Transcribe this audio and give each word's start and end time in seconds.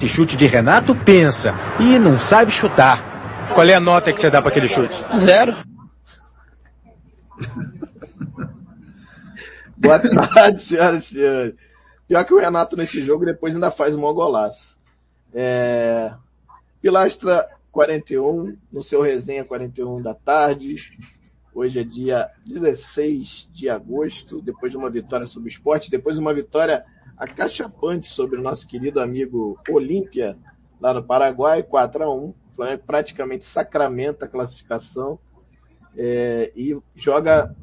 Esse 0.00 0.14
chute 0.14 0.36
de 0.36 0.46
Renato 0.46 0.94
pensa 0.94 1.52
e 1.80 1.98
não 1.98 2.20
sabe 2.20 2.52
chutar. 2.52 3.50
Qual 3.52 3.66
é 3.66 3.74
a 3.74 3.80
nota 3.80 4.12
que 4.12 4.20
você 4.20 4.30
dá 4.30 4.40
para 4.40 4.52
aquele 4.52 4.68
chute? 4.68 4.94
Zero. 5.18 5.56
Boa 9.76 9.98
tarde, 9.98 10.62
senhoras 10.62 11.10
e 11.10 11.14
senhores. 11.14 11.54
Pior 12.06 12.24
que 12.24 12.32
o 12.32 12.38
Renato 12.38 12.76
nesse 12.76 13.02
jogo 13.02 13.24
depois 13.24 13.56
ainda 13.56 13.72
faz 13.72 13.96
um 13.96 14.00
golaço. 14.00 14.78
É... 15.34 16.12
Pilastra 16.80 17.48
41, 17.72 18.56
no 18.72 18.84
seu 18.84 19.02
resenha 19.02 19.44
41 19.44 20.00
da 20.00 20.14
tarde. 20.14 20.76
Hoje 21.52 21.80
é 21.80 21.84
dia 21.84 22.30
16 22.46 23.48
de 23.52 23.68
agosto, 23.68 24.40
depois 24.40 24.70
de 24.70 24.78
uma 24.78 24.90
vitória 24.90 25.26
sobre 25.26 25.48
o 25.48 25.50
esporte, 25.50 25.90
depois 25.90 26.14
de 26.14 26.22
uma 26.22 26.32
vitória 26.32 26.84
acachapante 27.18 28.08
sobre 28.08 28.38
o 28.38 28.42
nosso 28.42 28.66
querido 28.66 29.00
amigo 29.00 29.58
Olímpia, 29.68 30.38
lá 30.80 30.94
no 30.94 31.02
Paraguai, 31.02 31.62
4 31.62 32.04
a 32.04 32.14
1 32.14 32.24
O 32.24 32.34
Flamengo 32.54 32.82
praticamente 32.86 33.44
sacramenta 33.44 34.24
a 34.24 34.28
classificação 34.28 35.18
é, 35.96 36.52
e 36.54 36.78
joga 36.94 37.54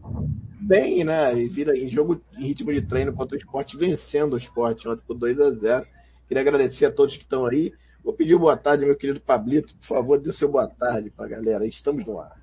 bem, 0.59 1.03
né? 1.03 1.37
E 1.37 1.47
vira 1.47 1.77
em 1.77 1.87
jogo 1.87 2.21
em 2.37 2.47
ritmo 2.47 2.73
de 2.73 2.81
treino 2.81 3.13
contra 3.13 3.35
o 3.35 3.39
esporte, 3.39 3.77
vencendo 3.77 4.33
o 4.33 4.37
esporte 4.37 4.87
ontem 4.87 5.03
por 5.07 5.17
2 5.17 5.39
a 5.39 5.51
0 5.51 5.87
Queria 6.27 6.41
agradecer 6.41 6.87
a 6.87 6.91
todos 6.91 7.15
que 7.15 7.23
estão 7.23 7.45
aí. 7.45 7.71
Vou 8.03 8.13
pedir 8.13 8.37
boa 8.37 8.57
tarde, 8.57 8.85
meu 8.85 8.95
querido 8.95 9.21
Pablito. 9.21 9.75
Por 9.75 9.85
favor, 9.85 10.19
dê 10.19 10.31
seu 10.31 10.49
boa 10.49 10.67
tarde 10.67 11.11
para 11.11 11.25
a 11.25 11.29
galera. 11.29 11.65
Estamos 11.67 12.03
no 12.03 12.19
ar. 12.19 12.41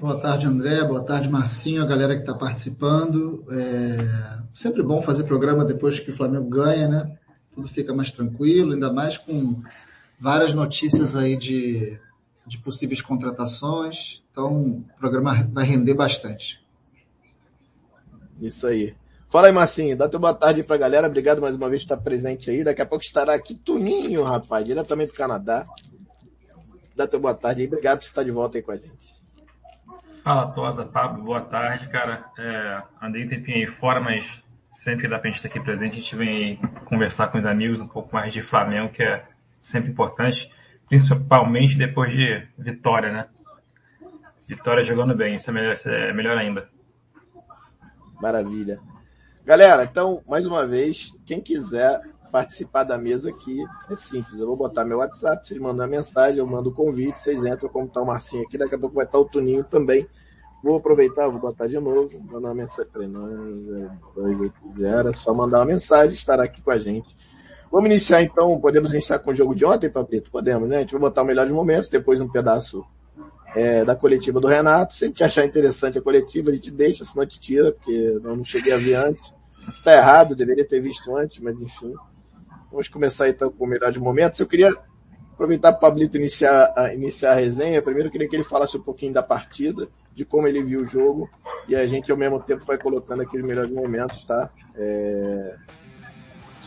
Boa 0.00 0.18
tarde, 0.18 0.46
André. 0.46 0.82
Boa 0.82 1.04
tarde, 1.04 1.28
Marcinho, 1.28 1.82
a 1.82 1.86
galera 1.86 2.14
que 2.14 2.22
está 2.22 2.32
participando. 2.32 3.44
É 3.50 4.38
sempre 4.54 4.82
bom 4.82 5.02
fazer 5.02 5.24
programa 5.24 5.62
depois 5.62 6.00
que 6.00 6.08
o 6.08 6.14
Flamengo 6.14 6.48
ganha, 6.48 6.88
né? 6.88 7.18
Tudo 7.54 7.68
fica 7.68 7.92
mais 7.92 8.10
tranquilo, 8.10 8.72
ainda 8.72 8.90
mais 8.90 9.18
com 9.18 9.62
várias 10.18 10.54
notícias 10.54 11.14
aí 11.14 11.36
de, 11.36 12.00
de 12.46 12.56
possíveis 12.56 13.02
contratações. 13.02 14.22
Então, 14.32 14.78
o 14.78 14.84
programa 14.98 15.46
vai 15.52 15.66
render 15.66 15.92
bastante. 15.92 16.58
Isso 18.40 18.66
aí. 18.66 18.94
Fala 19.28 19.48
aí, 19.48 19.52
Marcinho. 19.52 19.98
Dá 19.98 20.08
teu 20.08 20.18
boa 20.18 20.32
tarde 20.32 20.62
pra 20.62 20.78
galera. 20.78 21.08
Obrigado 21.08 21.42
mais 21.42 21.54
uma 21.54 21.68
vez 21.68 21.82
por 21.82 21.92
estar 21.92 22.02
presente 22.02 22.48
aí. 22.48 22.64
Daqui 22.64 22.80
a 22.80 22.86
pouco 22.86 23.04
estará 23.04 23.34
aqui 23.34 23.54
Tuninho, 23.54 24.22
rapaz, 24.22 24.64
diretamente 24.64 25.12
do 25.12 25.18
Canadá. 25.18 25.66
Dá 26.96 27.06
teu 27.06 27.20
boa 27.20 27.34
tarde 27.34 27.60
aí. 27.60 27.66
Obrigado 27.66 27.98
por 27.98 28.06
estar 28.06 28.22
de 28.22 28.30
volta 28.30 28.56
aí 28.56 28.62
com 28.62 28.72
a 28.72 28.76
gente. 28.76 29.19
Fala, 30.22 30.52
Tosa, 30.52 30.84
Pablo. 30.84 31.24
Boa 31.24 31.40
tarde, 31.40 31.88
cara. 31.88 32.24
É, 32.38 32.82
andei 33.00 33.24
um 33.24 33.28
tempinho 33.28 33.56
aí 33.56 33.66
fora, 33.66 34.00
mas 34.00 34.42
sempre 34.74 35.02
que 35.02 35.08
dá 35.08 35.18
pra 35.18 35.30
gente 35.30 35.36
estar 35.36 35.48
aqui 35.48 35.60
presente, 35.60 35.92
a 35.92 35.96
gente 35.96 36.16
vem 36.16 36.56
conversar 36.84 37.28
com 37.28 37.38
os 37.38 37.46
amigos 37.46 37.80
um 37.80 37.88
pouco 37.88 38.14
mais 38.14 38.32
de 38.32 38.42
Flamengo, 38.42 38.92
que 38.92 39.02
é 39.02 39.24
sempre 39.62 39.90
importante, 39.90 40.52
principalmente 40.88 41.76
depois 41.76 42.12
de 42.12 42.46
vitória, 42.58 43.10
né? 43.10 43.28
Vitória 44.46 44.84
jogando 44.84 45.14
bem, 45.14 45.36
isso 45.36 45.48
é 45.48 45.52
melhor, 45.54 45.72
isso 45.72 45.88
é 45.88 46.12
melhor 46.12 46.36
ainda. 46.36 46.68
Maravilha. 48.20 48.78
Galera, 49.44 49.84
então, 49.84 50.22
mais 50.28 50.44
uma 50.44 50.66
vez, 50.66 51.16
quem 51.24 51.40
quiser 51.40 52.00
participar 52.30 52.84
da 52.84 52.96
mesa 52.96 53.30
aqui, 53.30 53.62
é 53.90 53.94
simples. 53.94 54.40
Eu 54.40 54.46
vou 54.46 54.56
botar 54.56 54.84
meu 54.84 54.98
WhatsApp, 54.98 55.46
vocês 55.46 55.60
mandam 55.60 55.84
a 55.84 55.88
mensagem, 55.88 56.38
eu 56.38 56.46
mando 56.46 56.70
o 56.70 56.72
convite, 56.72 57.20
vocês 57.20 57.44
entram, 57.44 57.68
como 57.68 57.88
tá 57.88 58.00
o 58.00 58.06
Marcinho 58.06 58.44
aqui, 58.44 58.56
daqui 58.56 58.74
a 58.74 58.78
pouco 58.78 58.94
vai 58.94 59.04
estar 59.04 59.18
o 59.18 59.24
Tuninho 59.24 59.64
também. 59.64 60.06
Vou 60.62 60.76
aproveitar, 60.76 61.28
vou 61.28 61.40
botar 61.40 61.66
de 61.66 61.78
novo, 61.78 62.20
mandar 62.30 62.48
uma 62.48 62.54
mensagem 62.54 62.90
para 62.90 63.02
ele, 63.02 63.12
só 65.16 65.32
mandar 65.32 65.58
uma 65.58 65.64
mensagem, 65.64 66.14
estará 66.14 66.44
aqui 66.44 66.60
com 66.60 66.70
a 66.70 66.78
gente. 66.78 67.08
Vamos 67.70 67.86
iniciar 67.86 68.22
então, 68.22 68.60
podemos 68.60 68.92
iniciar 68.92 69.20
com 69.20 69.30
o 69.30 69.34
jogo 69.34 69.54
de 69.54 69.64
ontem, 69.64 69.88
Papito? 69.88 70.30
Podemos, 70.30 70.68
né? 70.68 70.78
A 70.78 70.80
gente 70.80 70.92
vai 70.92 71.00
botar 71.00 71.22
o 71.22 71.24
melhor 71.24 71.48
momentos, 71.48 71.88
depois 71.88 72.20
um 72.20 72.28
pedaço 72.28 72.84
é, 73.54 73.84
da 73.84 73.94
coletiva 73.94 74.40
do 74.40 74.48
Renato. 74.48 74.94
Se 74.94 75.04
a 75.04 75.06
gente 75.06 75.22
achar 75.22 75.44
interessante 75.44 75.98
a 75.98 76.02
coletiva, 76.02 76.50
a 76.50 76.54
gente 76.54 76.70
deixa, 76.70 77.04
senão 77.04 77.22
a 77.22 77.24
gente 77.24 77.40
tira, 77.40 77.72
porque 77.72 77.92
eu 77.92 78.20
não 78.20 78.44
cheguei 78.44 78.72
a 78.72 78.76
ver 78.76 78.96
antes. 78.96 79.32
Está 79.68 79.94
errado, 79.94 80.34
deveria 80.34 80.66
ter 80.66 80.80
visto 80.80 81.14
antes, 81.16 81.38
mas 81.38 81.60
enfim. 81.60 81.94
Vamos 82.70 82.88
começar 82.88 83.28
então 83.28 83.50
com 83.50 83.64
o 83.64 83.68
melhor 83.68 83.90
de 83.90 83.98
momentos. 83.98 84.38
Eu 84.38 84.46
queria 84.46 84.72
aproveitar 85.32 85.72
para 85.72 85.78
o 85.78 85.80
Pablito 85.80 86.16
iniciar 86.16 86.72
a, 86.76 86.94
iniciar 86.94 87.32
a 87.32 87.34
resenha. 87.34 87.82
Primeiro 87.82 88.08
eu 88.08 88.12
queria 88.12 88.28
que 88.28 88.36
ele 88.36 88.44
falasse 88.44 88.76
um 88.76 88.82
pouquinho 88.82 89.12
da 89.12 89.22
partida, 89.22 89.88
de 90.14 90.24
como 90.24 90.46
ele 90.46 90.62
viu 90.62 90.82
o 90.82 90.86
jogo, 90.86 91.28
e 91.66 91.74
a 91.74 91.86
gente 91.86 92.12
ao 92.12 92.18
mesmo 92.18 92.38
tempo 92.40 92.64
vai 92.64 92.78
colocando 92.78 93.22
aqui 93.22 93.38
os 93.38 93.46
melhores 93.46 93.70
momentos, 93.70 94.24
tá? 94.24 94.50
É... 94.76 95.56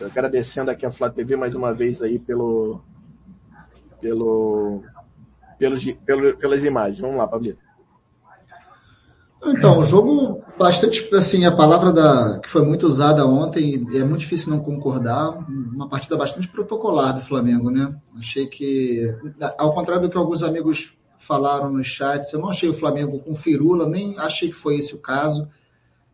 Agradecendo 0.02 0.70
aqui 0.70 0.86
a 0.86 0.92
Flá 0.92 1.10
TV 1.10 1.38
mais 1.38 1.56
uma 1.56 1.74
vez 1.74 2.02
aí 2.02 2.20
pelo, 2.20 2.82
pelo, 4.02 4.84
pelos, 5.58 5.86
pelo, 6.06 6.36
pelas 6.36 6.66
imagens. 6.66 7.00
Vamos 7.00 7.16
lá, 7.16 7.26
Pablito. 7.26 7.63
Então, 9.46 9.80
o 9.80 9.84
jogo 9.84 10.42
bastante, 10.58 11.14
assim, 11.14 11.46
a 11.46 11.56
palavra 11.56 11.92
da, 11.92 12.40
que 12.40 12.50
foi 12.50 12.64
muito 12.64 12.88
usada 12.88 13.26
ontem, 13.26 13.86
é 13.94 14.04
muito 14.04 14.22
difícil 14.22 14.50
não 14.50 14.60
concordar, 14.60 15.38
uma 15.50 15.90
partida 15.90 16.16
bastante 16.16 16.48
protocolar 16.48 17.16
do 17.16 17.22
Flamengo, 17.22 17.70
né? 17.70 17.96
Achei 18.18 18.48
que, 18.48 19.14
ao 19.58 19.74
contrário 19.74 20.04
do 20.04 20.10
que 20.10 20.18
alguns 20.18 20.44
amigos 20.44 20.94
falaram 21.18 21.72
nos 21.72 21.88
chats, 21.88 22.32
eu 22.32 22.40
não 22.40 22.50
achei 22.50 22.70
o 22.70 22.74
Flamengo 22.74 23.20
com 23.20 23.36
firula, 23.36 23.88
nem 23.88 24.18
achei 24.18 24.50
que 24.50 24.58
foi 24.58 24.76
esse 24.76 24.96
o 24.96 25.00
caso. 25.00 25.48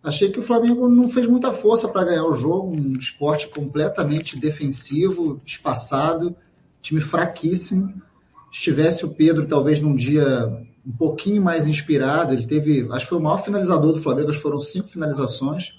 Achei 0.01 0.31
que 0.31 0.39
o 0.39 0.43
Flamengo 0.43 0.87
não 0.87 1.09
fez 1.09 1.27
muita 1.27 1.51
força 1.51 1.87
para 1.87 2.05
ganhar 2.05 2.25
o 2.25 2.33
jogo, 2.33 2.71
um 2.71 2.93
esporte 2.93 3.47
completamente 3.49 4.39
defensivo, 4.39 5.41
espaçado, 5.45 6.35
time 6.81 7.01
fraquíssimo. 7.01 8.01
Estivesse 8.51 9.05
o 9.05 9.09
Pedro 9.09 9.45
talvez 9.45 9.81
num 9.81 9.95
dia 9.95 10.65
um 10.89 10.97
pouquinho 10.97 11.41
mais 11.41 11.67
inspirado. 11.67 12.33
Ele 12.33 12.47
teve, 12.47 12.87
acho 12.91 13.05
que 13.05 13.09
foi 13.09 13.19
o 13.19 13.21
maior 13.21 13.37
finalizador 13.37 13.93
do 13.93 13.99
Flamengo, 13.99 14.29
acho 14.29 14.39
que 14.39 14.43
foram 14.43 14.57
cinco 14.57 14.87
finalizações. 14.87 15.75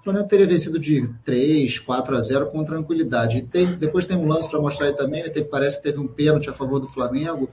O 0.00 0.04
Flamengo 0.04 0.28
teria 0.28 0.46
vencido 0.46 0.78
de 0.78 1.08
3, 1.24 1.78
4 1.78 2.16
a 2.16 2.20
0 2.20 2.46
com 2.46 2.62
tranquilidade. 2.64 3.38
E 3.38 3.42
tem, 3.42 3.78
depois 3.78 4.04
tem 4.04 4.16
um 4.16 4.28
lance 4.28 4.50
para 4.50 4.60
mostrar 4.60 4.88
aí 4.88 4.96
também, 4.96 5.22
né? 5.22 5.30
parece 5.50 5.78
que 5.78 5.84
teve 5.84 5.98
um 5.98 6.06
pênalti 6.06 6.50
a 6.50 6.52
favor 6.52 6.78
do 6.78 6.86
Flamengo. 6.86 7.48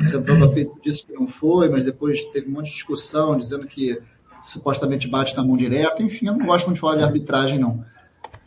O 0.00 0.04
central 0.04 0.36
disse 0.82 1.06
que 1.06 1.12
não 1.12 1.26
foi, 1.26 1.68
mas 1.68 1.84
depois 1.84 2.24
teve 2.26 2.48
um 2.48 2.52
monte 2.52 2.66
de 2.66 2.72
discussão 2.72 3.36
dizendo 3.36 3.66
que 3.66 4.00
supostamente 4.42 5.08
bate 5.08 5.36
na 5.36 5.44
mão 5.44 5.56
direta. 5.56 6.02
Enfim, 6.02 6.26
eu 6.26 6.36
não 6.36 6.46
gosto 6.46 6.66
muito 6.66 6.76
de 6.76 6.80
falar 6.80 6.96
de 6.96 7.02
arbitragem, 7.02 7.58
não. 7.58 7.84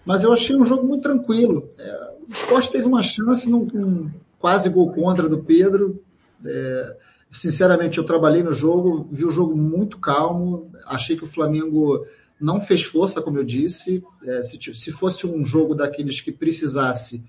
Mas 0.05 0.23
eu 0.23 0.31
achei 0.31 0.55
um 0.55 0.65
jogo 0.65 0.87
muito 0.87 1.03
tranquilo. 1.03 1.69
É, 1.77 2.13
o 2.29 2.31
Sport 2.31 2.69
teve 2.69 2.85
uma 2.85 3.01
chance 3.01 3.49
num, 3.49 3.65
num 3.65 4.11
quase 4.39 4.69
gol 4.69 4.91
contra 4.93 5.27
do 5.27 5.39
Pedro. 5.39 6.01
É, 6.45 6.95
Sinceramente, 7.31 7.97
eu 7.97 8.03
trabalhei 8.03 8.43
no 8.43 8.51
jogo, 8.51 9.07
vi 9.09 9.23
o 9.23 9.31
jogo 9.31 9.55
muito 9.55 9.97
calmo, 9.97 10.69
achei 10.85 11.15
que 11.15 11.23
o 11.23 11.27
Flamengo 11.27 12.05
não 12.39 12.59
fez 12.59 12.83
força, 12.83 13.21
como 13.21 13.37
eu 13.37 13.43
disse. 13.43 14.03
É, 14.25 14.43
se, 14.43 14.59
se, 14.73 14.91
fosse 14.91 15.25
um 15.25 15.45
jogo 15.45 15.73
daqueles 15.73 16.19
que 16.19 16.31
precisasse, 16.31 17.23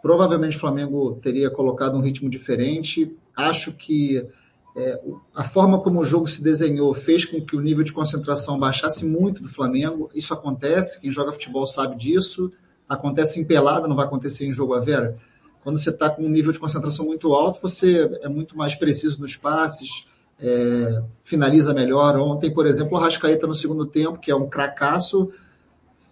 provavelmente 0.00 0.56
o 0.56 0.60
Flamengo 0.60 1.18
teria 1.22 1.50
colocado 1.50 1.96
um 1.96 2.00
ritmo 2.00 2.30
diferente. 2.30 3.14
Acho 3.36 3.72
que 3.72 4.26
é, 4.74 5.00
a 5.34 5.44
forma 5.44 5.80
como 5.80 6.00
o 6.00 6.04
jogo 6.04 6.26
se 6.26 6.42
desenhou 6.42 6.94
fez 6.94 7.26
com 7.26 7.44
que 7.44 7.54
o 7.54 7.60
nível 7.60 7.84
de 7.84 7.92
concentração 7.92 8.58
baixasse 8.58 9.04
muito 9.04 9.42
do 9.42 9.48
Flamengo. 9.50 10.08
Isso 10.14 10.32
acontece, 10.32 10.98
quem 10.98 11.12
joga 11.12 11.32
futebol 11.32 11.66
sabe 11.66 11.96
disso. 11.96 12.50
Acontece 12.88 13.38
em 13.38 13.44
pelada, 13.44 13.86
não 13.86 13.96
vai 13.96 14.06
acontecer 14.06 14.46
em 14.46 14.52
jogo 14.52 14.72
a 14.72 14.80
vera 14.80 15.18
quando 15.62 15.78
você 15.78 15.90
está 15.90 16.10
com 16.10 16.22
um 16.22 16.28
nível 16.28 16.52
de 16.52 16.58
concentração 16.58 17.06
muito 17.06 17.32
alto, 17.32 17.60
você 17.60 18.18
é 18.22 18.28
muito 18.28 18.56
mais 18.56 18.74
preciso 18.74 19.20
nos 19.20 19.36
passes, 19.36 20.04
é, 20.40 21.02
finaliza 21.22 21.72
melhor. 21.72 22.16
Ontem, 22.18 22.52
por 22.52 22.66
exemplo, 22.66 22.96
o 22.96 23.00
Rascaeta 23.00 23.46
no 23.46 23.54
segundo 23.54 23.86
tempo, 23.86 24.18
que 24.18 24.30
é 24.30 24.34
um 24.34 24.48
cracaço, 24.48 25.32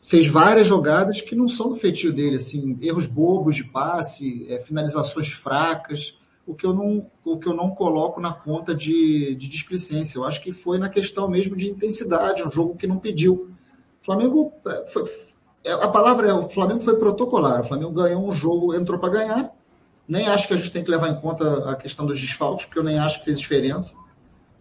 fez 0.03 0.27
várias 0.27 0.67
jogadas 0.67 1.21
que 1.21 1.35
não 1.35 1.49
são 1.49 1.69
do 1.69 1.77
feitio 1.77 2.13
dele, 2.13 2.37
assim, 2.37 2.79
erros 2.81 3.07
bobos 3.07 3.57
de 3.57 3.65
passe, 3.65 4.47
é, 4.49 4.61
finalizações 4.61 5.29
fracas, 5.33 6.17
o 6.47 6.55
que 6.55 6.67
eu 6.67 6.73
não, 6.73 7.07
o 7.25 7.39
que 7.39 7.49
eu 7.49 7.55
não 7.55 7.71
coloco 7.71 8.21
na 8.21 8.33
conta 8.33 8.75
de, 8.75 9.35
de 9.35 9.49
displicência. 9.49 10.19
Eu 10.19 10.25
acho 10.25 10.43
que 10.43 10.53
foi 10.53 10.79
na 10.79 10.89
questão 10.89 11.29
mesmo 11.29 11.57
de 11.57 11.69
intensidade, 11.69 12.43
um 12.43 12.51
jogo 12.51 12.77
que 12.77 12.87
não 12.87 12.99
pediu. 12.99 13.51
O 14.01 14.05
Flamengo 14.05 14.53
é, 14.67 14.87
foi, 14.87 15.05
a 15.67 15.89
palavra 15.89 16.29
é, 16.29 16.33
o 16.33 16.49
Flamengo 16.49 16.81
foi 16.81 16.97
protocolar. 16.97 17.61
O 17.61 17.65
Flamengo 17.65 17.93
ganhou 17.93 18.27
um 18.27 18.33
jogo, 18.33 18.75
entrou 18.75 18.99
para 18.99 19.11
ganhar. 19.11 19.53
Nem 20.09 20.27
acho 20.27 20.49
que 20.49 20.55
a 20.55 20.57
gente 20.57 20.73
tem 20.73 20.83
que 20.83 20.91
levar 20.91 21.09
em 21.09 21.21
conta 21.21 21.71
a 21.71 21.77
questão 21.77 22.07
dos 22.07 22.21
desfalques, 22.21 22.67
porque 22.67 22.79
eu 22.79 22.83
nem 22.83 22.99
acho 22.99 23.19
que 23.19 23.27
fez 23.27 23.39
diferença. 23.39 23.95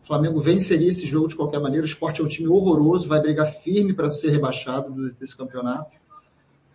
O 0.04 0.08
Flamengo 0.08 0.40
venceria 0.40 0.88
esse 0.88 1.08
jogo 1.08 1.28
de 1.28 1.36
qualquer 1.36 1.60
maneira. 1.60 1.86
O 1.86 1.90
esporte 1.90 2.22
é 2.22 2.24
um 2.24 2.28
time 2.28 2.48
horroroso, 2.48 3.08
vai 3.08 3.22
brigar 3.22 3.48
firme 3.48 3.94
para 3.94 4.10
ser 4.10 4.30
rebaixado 4.30 4.94
desse 5.14 5.36
campeonato. 5.36 5.98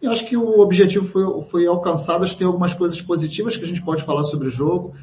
E 0.01 0.07
acho 0.07 0.27
que 0.27 0.37
o 0.37 0.61
objetivo 0.61 1.05
foi, 1.05 1.43
foi 1.43 1.67
alcançado. 1.67 2.25
Acho 2.25 2.33
que 2.33 2.39
tem 2.39 2.47
algumas 2.47 2.75
coisas 2.75 3.01
positivas 3.01 3.57
que 3.57 3.65
a 3.65 3.67
gente 3.67 3.83
pode 3.83 4.03
falar 4.03 4.25
sobre 4.25 4.49
o 4.49 4.51
jogo. 4.51 4.95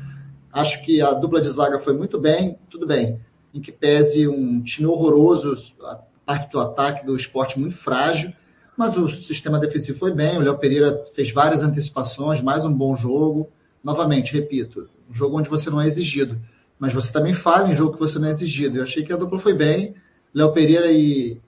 Acho 0.51 0.83
que 0.83 1.01
a 1.01 1.13
dupla 1.13 1.39
de 1.39 1.50
zaga 1.50 1.79
foi 1.79 1.94
muito 1.94 2.19
bem, 2.19 2.57
tudo 2.69 2.85
bem. 2.85 3.19
Em 3.53 3.62
que 3.62 3.71
pese 3.71 4.27
um 4.27 4.62
time 4.62 4.88
horroroso, 4.88 5.56
a 5.83 6.00
parte 6.25 6.51
do 6.51 6.59
ataque 6.59 7.06
do 7.06 7.15
esporte 7.15 7.59
muito 7.59 7.75
frágil 7.75 8.33
mas 8.77 8.95
o 8.95 9.09
sistema 9.09 9.59
defensivo 9.59 9.97
foi 9.97 10.13
bem, 10.13 10.38
o 10.38 10.41
Léo 10.41 10.57
Pereira 10.57 11.03
fez 11.13 11.31
várias 11.31 11.62
antecipações, 11.62 12.41
mais 12.41 12.65
um 12.65 12.73
bom 12.73 12.95
jogo. 12.95 13.50
Novamente, 13.83 14.33
repito, 14.33 14.89
um 15.09 15.13
jogo 15.13 15.38
onde 15.38 15.50
você 15.50 15.69
não 15.69 15.81
é 15.81 15.88
exigido, 15.88 16.39
mas 16.79 16.94
você 16.94 17.12
também 17.12 17.33
falha 17.33 17.71
em 17.71 17.75
jogo 17.75 17.94
que 17.94 18.00
você 18.00 18.18
não 18.18 18.27
é 18.27 18.31
exigido. 18.31 18.77
Eu 18.77 18.83
achei 18.83 19.03
que 19.03 19.12
a 19.12 19.18
dupla 19.18 19.39
foi 19.39 19.53
bem, 19.53 19.95
Léo 20.33 20.53
Pereira 20.53 20.91
e, 20.91 21.39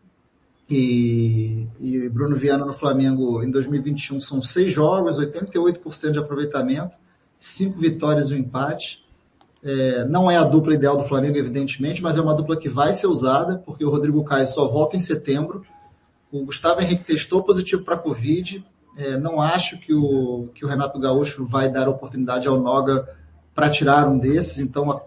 e, 0.69 1.67
e, 1.79 2.09
Bruno 2.09 2.35
Viana 2.35 2.65
no 2.65 2.73
Flamengo 2.73 3.41
em 3.43 3.49
2021 3.49 4.19
são 4.19 4.41
seis 4.41 4.73
jogos, 4.73 5.17
88% 5.17 6.11
de 6.11 6.19
aproveitamento, 6.19 6.97
cinco 7.39 7.79
vitórias 7.79 8.29
e 8.29 8.33
um 8.33 8.37
empate. 8.37 9.03
É, 9.63 10.05
não 10.05 10.29
é 10.29 10.35
a 10.35 10.43
dupla 10.43 10.73
ideal 10.73 10.97
do 10.97 11.05
Flamengo, 11.05 11.37
evidentemente, 11.37 12.03
mas 12.03 12.17
é 12.17 12.21
uma 12.21 12.35
dupla 12.35 12.57
que 12.57 12.67
vai 12.67 12.93
ser 12.93 13.07
usada, 13.07 13.57
porque 13.57 13.85
o 13.85 13.89
Rodrigo 13.89 14.23
Caio 14.25 14.47
só 14.47 14.67
volta 14.67 14.97
em 14.97 14.99
setembro. 14.99 15.63
O 16.33 16.43
Gustavo 16.45 16.81
Henrique 16.81 17.03
testou 17.03 17.43
positivo 17.43 17.83
para 17.83 17.93
a 17.93 17.99
Covid. 17.99 18.65
É, 18.97 19.17
não 19.17 19.39
acho 19.39 19.77
que 19.77 19.93
o, 19.93 20.49
que 20.55 20.65
o 20.65 20.67
Renato 20.67 20.99
Gaúcho 20.99 21.45
vai 21.45 21.71
dar 21.71 21.87
oportunidade 21.87 22.47
ao 22.47 22.59
Noga 22.59 23.07
para 23.53 23.69
tirar 23.69 24.07
um 24.07 24.17
desses, 24.17 24.57
então 24.57 24.99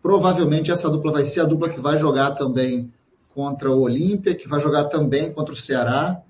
provavelmente 0.00 0.70
essa 0.70 0.88
dupla 0.88 1.10
vai 1.10 1.24
ser 1.24 1.40
a 1.40 1.44
dupla 1.46 1.68
que 1.68 1.80
vai 1.80 1.96
jogar 1.96 2.36
também 2.36 2.92
contra 3.34 3.72
o 3.72 3.80
Olímpia, 3.80 4.36
que 4.36 4.46
vai 4.46 4.60
jogar 4.60 4.84
também 4.84 5.32
contra 5.32 5.52
o 5.52 5.56
Ceará. 5.56 6.22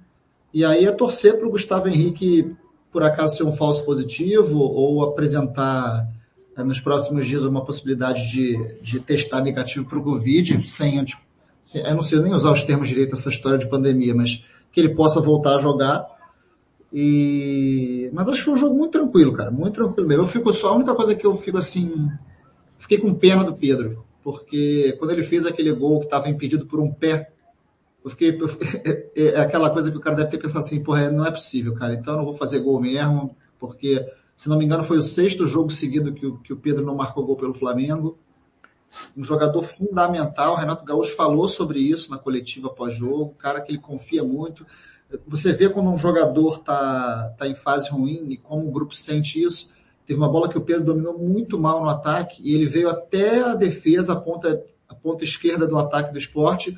E 0.52 0.64
aí 0.64 0.87
é 0.87 0.93
torcer 0.93 1.38
para 1.38 1.46
o 1.46 1.50
Gustavo 1.50 1.88
Henrique, 1.88 2.56
por 2.90 3.02
acaso, 3.02 3.37
ser 3.37 3.44
um 3.44 3.52
falso 3.52 3.85
positivo 3.85 4.58
ou 4.61 5.05
apresentar 5.05 6.08
é, 6.56 6.64
nos 6.64 6.81
próximos 6.81 7.26
dias 7.26 7.44
uma 7.44 7.67
possibilidade 7.67 8.31
de, 8.31 8.78
de 8.81 8.99
testar 8.99 9.43
negativo 9.43 9.87
para 9.87 9.99
o 9.99 10.02
Covid, 10.02 10.67
sem, 10.67 10.99
anti, 10.99 11.19
eu 11.75 11.94
não 11.94 12.03
sei 12.03 12.20
nem 12.20 12.35
usar 12.35 12.50
os 12.50 12.64
termos 12.64 12.88
direito 12.88 13.14
essa 13.14 13.29
história 13.29 13.59
de 13.59 13.69
pandemia, 13.69 14.14
mas 14.14 14.44
que 14.73 14.81
ele 14.81 14.94
possa 14.94 15.20
voltar 15.20 15.56
a 15.56 15.61
jogar. 15.61 16.06
E, 16.93 18.11
mas 18.12 18.29
acho 18.29 18.38
que 18.38 18.44
foi 18.44 18.55
um 18.55 18.59
jogo 18.59 18.76
muito 18.76 18.93
tranquilo, 18.93 19.32
cara, 19.32 19.50
muito 19.50 19.75
tranquilo 19.75 20.09
mesmo. 20.09 20.25
Eu 20.25 20.29
fico 20.29 20.53
só, 20.53 20.70
a 20.70 20.76
única 20.76 20.94
coisa 20.94 21.14
que 21.14 21.26
eu 21.26 21.35
fico 21.35 21.56
assim, 21.56 22.09
fiquei 22.79 22.99
com 22.99 23.14
pena 23.14 23.44
do 23.44 23.55
Pedro, 23.55 24.05
porque 24.23 24.94
quando 24.99 25.12
ele 25.12 25.23
fez 25.23 25.47
aquele 25.47 25.73
gol 25.73 26.00
que 26.00 26.06
estava 26.06 26.29
impedido 26.29 26.67
por 26.67 26.81
um 26.81 26.93
pé, 26.93 27.32
eu 28.05 28.11
fiquei, 28.11 28.38
eu, 28.38 28.47
é, 28.85 29.11
é, 29.17 29.41
aquela 29.41 29.70
coisa 29.70 29.91
que 29.91 29.97
o 29.97 30.00
cara 30.00 30.17
deve 30.17 30.31
ter 30.31 30.38
pensado 30.38 30.64
assim, 30.64 30.82
porra, 30.82 31.11
não 31.11 31.25
é 31.25 31.31
possível, 31.31 31.75
cara, 31.75 31.94
então 31.94 32.14
eu 32.14 32.19
não 32.19 32.25
vou 32.25 32.35
fazer 32.35 32.59
gol 32.61 32.81
mesmo, 32.81 33.35
porque, 33.59 34.05
se 34.37 34.49
não 34.49 34.59
me 34.59 34.64
engano, 34.64 34.85
foi 34.85 34.99
o 34.99 35.03
sexto 35.03 35.47
jogo 35.47 35.70
seguido 35.70 36.12
que 36.12 36.26
o, 36.26 36.38
que 36.38 36.53
o 36.53 36.56
Pedro 36.56 36.85
não 36.85 36.94
marcou 36.94 37.25
gol 37.25 37.37
pelo 37.37 37.55
Flamengo. 37.55 38.19
Um 39.16 39.24
jogador 39.24 39.62
fundamental, 39.62 40.54
o 40.54 40.56
Renato 40.56 40.84
Gaúcho 40.84 41.14
falou 41.14 41.48
sobre 41.48 41.80
isso 41.80 42.10
na 42.10 42.18
coletiva 42.18 42.70
pós-jogo, 42.70 43.34
cara 43.38 43.60
que 43.60 43.72
ele 43.72 43.78
confia 43.78 44.22
muito. 44.22 44.66
Você 45.26 45.52
vê 45.52 45.68
quando 45.68 45.90
um 45.90 45.98
jogador 45.98 46.58
tá, 46.60 47.34
tá 47.38 47.46
em 47.46 47.54
fase 47.54 47.90
ruim 47.90 48.26
e 48.30 48.36
como 48.36 48.68
o 48.68 48.72
grupo 48.72 48.94
sente 48.94 49.42
isso, 49.42 49.68
Teve 50.06 50.18
uma 50.18 50.28
bola 50.28 50.48
que 50.48 50.58
o 50.58 50.62
Pedro 50.62 50.84
dominou 50.84 51.16
muito 51.16 51.58
mal 51.58 51.80
no 51.80 51.88
ataque 51.88 52.42
e 52.42 52.54
ele 52.54 52.66
veio 52.66 52.88
até 52.88 53.40
a 53.40 53.54
defesa, 53.54 54.14
a 54.14 54.16
ponta, 54.16 54.62
a 54.88 54.94
ponta 54.94 55.22
esquerda 55.22 55.66
do 55.66 55.78
ataque 55.78 56.12
do 56.12 56.18
esporte, 56.18 56.76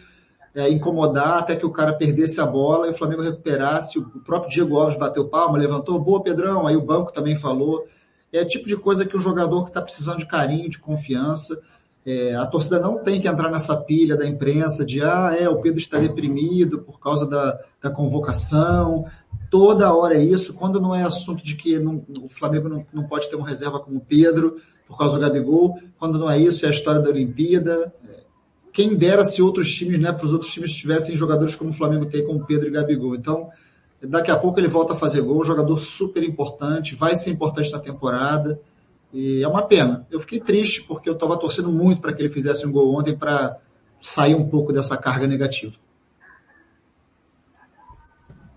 é, 0.55 0.71
incomodar 0.71 1.39
até 1.39 1.57
que 1.57 1.67
o 1.67 1.73
cara 1.73 1.95
perdesse 1.95 2.41
a 2.41 2.47
bola 2.47 2.87
e 2.87 2.91
o 2.91 2.95
Flamengo 2.95 3.23
recuperasse. 3.23 3.99
O 3.99 4.21
próprio 4.21 4.51
Diego 4.51 4.79
Alves 4.79 4.99
bateu 4.99 5.27
palma, 5.27 5.59
levantou, 5.59 5.99
boa 5.99 6.23
Pedrão, 6.23 6.67
aí 6.67 6.77
o 6.77 6.85
banco 6.85 7.13
também 7.13 7.35
falou. 7.35 7.87
É 8.33 8.45
tipo 8.45 8.69
de 8.69 8.77
coisa 8.77 9.07
que 9.07 9.17
o 9.17 9.21
jogador 9.21 9.65
que 9.65 9.71
está 9.71 9.81
precisando 9.81 10.19
de 10.19 10.27
carinho, 10.27 10.69
de 10.69 10.79
confiança, 10.79 11.61
é, 12.07 12.35
a 12.35 12.47
torcida 12.47 12.79
não 12.79 12.99
tem 12.99 13.21
que 13.21 13.27
entrar 13.27 13.51
nessa 13.51 13.75
pilha 13.77 14.17
da 14.17 14.27
imprensa 14.27 14.85
de 14.85 15.01
ah, 15.01 15.35
é, 15.39 15.49
o 15.49 15.61
Pedro 15.61 15.79
está 15.79 15.99
deprimido 15.99 16.81
por 16.81 17.01
causa 17.01 17.27
da, 17.27 17.59
da 17.83 17.91
convocação. 17.91 19.07
Toda 19.51 19.95
hora 19.95 20.15
é 20.15 20.23
isso, 20.23 20.53
quando 20.53 20.81
não 20.81 20.95
é 20.95 21.03
assunto 21.03 21.43
de 21.43 21.57
que 21.57 21.79
não, 21.79 22.05
o 22.23 22.29
Flamengo 22.29 22.69
não, 22.69 22.87
não 22.93 23.05
pode 23.05 23.29
ter 23.31 23.37
uma 23.37 23.49
reserva 23.49 23.81
como 23.81 23.97
o 23.97 24.01
Pedro, 24.01 24.57
por 24.87 24.99
causa 24.99 25.15
do 25.15 25.21
Gabigol, 25.21 25.79
quando 25.99 26.19
não 26.19 26.31
é 26.31 26.39
isso, 26.39 26.67
é 26.67 26.69
a 26.69 26.73
história 26.73 27.01
da 27.01 27.09
Olimpíada. 27.09 27.93
Quem 28.71 28.95
dera 28.97 29.25
se 29.25 29.41
outros 29.41 29.73
times, 29.73 29.99
né, 29.99 30.13
para 30.13 30.27
os 30.27 30.33
outros 30.33 30.53
times 30.53 30.75
tivessem 30.75 31.17
jogadores 31.17 31.57
como 31.57 31.71
o 31.71 31.75
Flamengo 31.75 32.05
tem, 32.05 32.27
como 32.27 32.45
Pedro 32.45 32.69
e 32.69 32.71
Gabigol. 32.71 33.15
Então, 33.15 33.49
daqui 34.03 34.31
a 34.31 34.37
pouco 34.37 34.61
ele 34.61 34.69
volta 34.69 34.93
a 34.93 34.97
fazer 34.97 35.23
gol, 35.23 35.43
jogador 35.43 35.79
super 35.79 36.23
importante, 36.23 36.95
vai 36.95 37.17
ser 37.17 37.31
importante 37.31 37.73
na 37.73 37.79
temporada. 37.79 38.61
E 39.15 39.45
é 39.45 39.47
uma 39.47 39.63
pena. 39.63 40.05
Eu 40.11 40.19
fiquei 40.19 40.41
triste 40.41 40.83
porque 40.83 41.09
eu 41.09 41.15
estava 41.15 41.39
torcendo 41.39 41.71
muito 41.71 42.03
para 42.03 42.13
que 42.13 42.21
ele 42.21 42.29
fizesse 42.29 42.67
um 42.67 42.73
gol 42.73 42.99
ontem 42.99 43.17
para 43.17 43.59
sair 44.01 44.35
um 44.35 44.49
pouco 44.49 44.73
dessa 44.73 44.97
carga 44.97 45.25
negativa. 45.25 45.73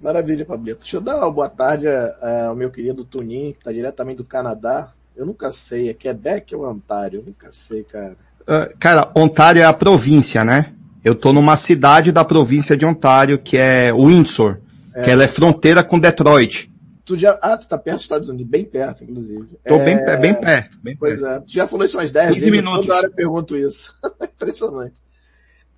Maravilha, 0.02 0.44
Pablito. 0.46 0.80
Deixa 0.80 0.98
eu 0.98 1.02
dar 1.02 1.18
uma 1.18 1.32
boa 1.32 1.48
tarde 1.48 1.86
é, 1.86 2.46
ao 2.48 2.56
meu 2.56 2.72
querido 2.72 3.06
Tunin, 3.06 3.52
que 3.52 3.60
está 3.60 3.72
diretamente 3.72 4.18
do 4.18 4.24
Canadá. 4.24 4.92
Eu 5.16 5.28
nunca 5.28 5.52
sei, 5.52 5.90
é 5.90 5.94
Quebec 5.94 6.56
ou 6.56 6.68
Ontário? 6.68 7.20
Eu 7.20 7.26
nunca 7.28 7.52
sei, 7.52 7.84
cara. 7.84 8.16
Uh, 8.42 8.76
cara, 8.80 9.12
Ontário 9.16 9.62
é 9.62 9.66
a 9.66 9.74
província, 9.74 10.44
né? 10.44 10.74
Eu 11.04 11.14
tô 11.14 11.32
numa 11.32 11.56
cidade 11.56 12.12
da 12.12 12.26
província 12.26 12.76
de 12.76 12.86
Ontário, 12.86 13.38
que 13.38 13.58
é 13.58 13.94
Windsor, 13.94 14.58
é. 14.96 15.04
que 15.04 15.12
ela 15.12 15.24
é 15.24 15.28
fronteira 15.28 15.84
com 15.84 16.00
Detroit. 16.00 16.72
Tu 17.08 17.16
já, 17.16 17.40
ah, 17.42 17.58
tu 17.58 17.70
tá 17.70 17.78
perto 17.78 17.96
dos 17.96 18.04
Estados 18.04 18.28
Unidos, 18.28 18.50
bem 18.50 18.66
perto, 18.66 19.06
inclusive. 19.06 19.48
Tô 19.66 19.76
é... 19.76 19.86
bem, 19.86 20.20
bem 20.20 20.34
perto, 20.34 20.78
bem 20.84 20.98
pois 20.98 21.22
perto. 21.22 21.36
é. 21.36 21.40
Tu 21.40 21.54
já 21.54 21.66
falou 21.66 21.86
isso 21.86 21.98
umas 21.98 22.12
10 22.12 22.34
vezes, 22.34 22.52
minutos. 22.52 22.82
toda 22.82 22.96
hora 22.96 23.08
eu 23.08 23.14
pergunto 23.14 23.56
isso. 23.56 23.96
Impressionante. 24.22 25.02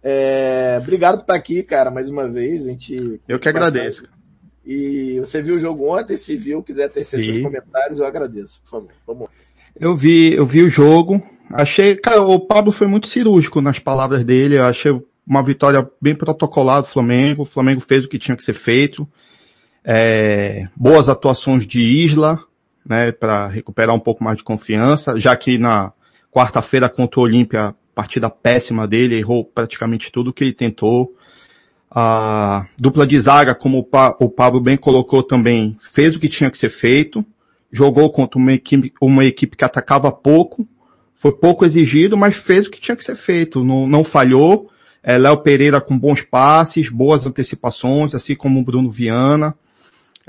É, 0.01 0.79
obrigado 0.81 1.17
por 1.17 1.21
estar 1.21 1.35
aqui, 1.35 1.61
cara, 1.61 1.91
mais 1.91 2.09
uma 2.09 2.27
vez. 2.27 2.65
A 2.65 2.71
gente 2.71 3.21
eu 3.27 3.37
que 3.37 3.47
agradeço. 3.47 4.05
E 4.65 5.19
você 5.19 5.39
viu 5.39 5.53
o 5.53 5.59
jogo 5.59 5.95
ontem, 5.95 6.17
se 6.17 6.35
viu, 6.35 6.63
quiser 6.63 6.89
ter 6.89 7.03
seus 7.03 7.27
comentários, 7.43 7.99
eu 7.99 8.07
agradeço, 8.07 8.59
por 8.63 8.69
favor. 8.71 8.91
Vamos. 9.05 9.29
Eu 9.79 9.95
vi, 9.95 10.33
eu 10.33 10.47
vi 10.47 10.63
o 10.63 10.69
jogo. 10.69 11.21
Achei, 11.51 11.95
cara, 11.95 12.23
o 12.23 12.39
Pablo 12.39 12.71
foi 12.71 12.87
muito 12.87 13.07
cirúrgico 13.07 13.61
nas 13.61 13.77
palavras 13.77 14.25
dele. 14.25 14.57
Eu 14.57 14.63
achei 14.63 14.99
uma 15.27 15.43
vitória 15.43 15.87
bem 16.01 16.15
protocolada 16.15 16.87
do 16.87 16.91
Flamengo. 16.91 17.43
O 17.43 17.45
Flamengo 17.45 17.81
fez 17.81 18.03
o 18.03 18.09
que 18.09 18.17
tinha 18.17 18.35
que 18.35 18.43
ser 18.43 18.55
feito 18.55 19.07
é, 19.83 20.67
boas 20.75 21.09
atuações 21.09 21.65
de 21.65 21.81
Isla, 21.81 22.39
né, 22.85 23.11
para 23.11 23.47
recuperar 23.47 23.95
um 23.95 23.99
pouco 23.99 24.23
mais 24.23 24.37
de 24.37 24.43
confiança, 24.43 25.17
já 25.17 25.35
que 25.35 25.57
na 25.57 25.91
quarta-feira 26.31 26.89
contra 26.89 27.19
o 27.19 27.23
Olímpia, 27.23 27.75
partida 27.93 28.29
péssima 28.29 28.87
dele, 28.87 29.17
errou 29.17 29.43
praticamente 29.43 30.11
tudo 30.11 30.33
que 30.33 30.43
ele 30.43 30.53
tentou. 30.53 31.13
A 31.91 32.67
dupla 32.79 33.05
de 33.05 33.19
zaga, 33.19 33.55
como 33.55 33.87
o 34.19 34.29
Pablo 34.29 34.61
bem 34.61 34.77
colocou 34.77 35.23
também, 35.23 35.75
fez 35.79 36.15
o 36.15 36.19
que 36.19 36.29
tinha 36.29 36.51
que 36.51 36.57
ser 36.57 36.69
feito, 36.69 37.25
jogou 37.71 38.11
contra 38.11 38.39
uma 38.39 38.53
equipe, 38.53 38.93
uma 39.01 39.25
equipe 39.25 39.57
que 39.57 39.65
atacava 39.65 40.11
pouco, 40.11 40.67
foi 41.13 41.31
pouco 41.31 41.65
exigido, 41.65 42.15
mas 42.15 42.35
fez 42.35 42.67
o 42.67 42.71
que 42.71 42.79
tinha 42.79 42.95
que 42.95 43.03
ser 43.03 43.15
feito, 43.15 43.63
não, 43.63 43.87
não 43.87 44.03
falhou. 44.03 44.69
É, 45.01 45.17
Léo 45.17 45.37
Pereira 45.37 45.81
com 45.81 45.97
bons 45.97 46.21
passes, 46.21 46.89
boas 46.89 47.25
antecipações, 47.25 48.13
assim 48.13 48.35
como 48.35 48.59
o 48.59 48.63
Bruno 48.63 48.91
Viana. 48.91 49.55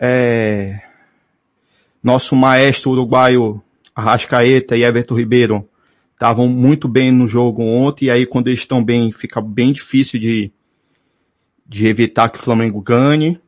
É, 0.02 0.80
nosso 2.02 2.35
maestro 2.35 2.92
uruguaio 2.92 3.62
Arrascaeta 3.95 4.75
e 4.75 4.83
Everton 4.83 5.14
Ribeiro 5.14 5.69
estavam 6.14 6.49
muito 6.49 6.88
bem 6.88 7.12
no 7.12 7.28
jogo 7.28 7.62
ontem, 7.62 8.07
e 8.07 8.11
aí 8.11 8.25
quando 8.25 8.49
eles 8.49 8.61
estão 8.61 8.83
bem, 8.83 9.12
fica 9.12 9.42
bem 9.42 9.73
difícil 9.73 10.19
de, 10.19 10.50
de 11.69 11.87
evitar 11.87 12.30
que 12.30 12.38
o 12.38 12.42
Flamengo 12.42 12.80
ganhe. 12.80 13.38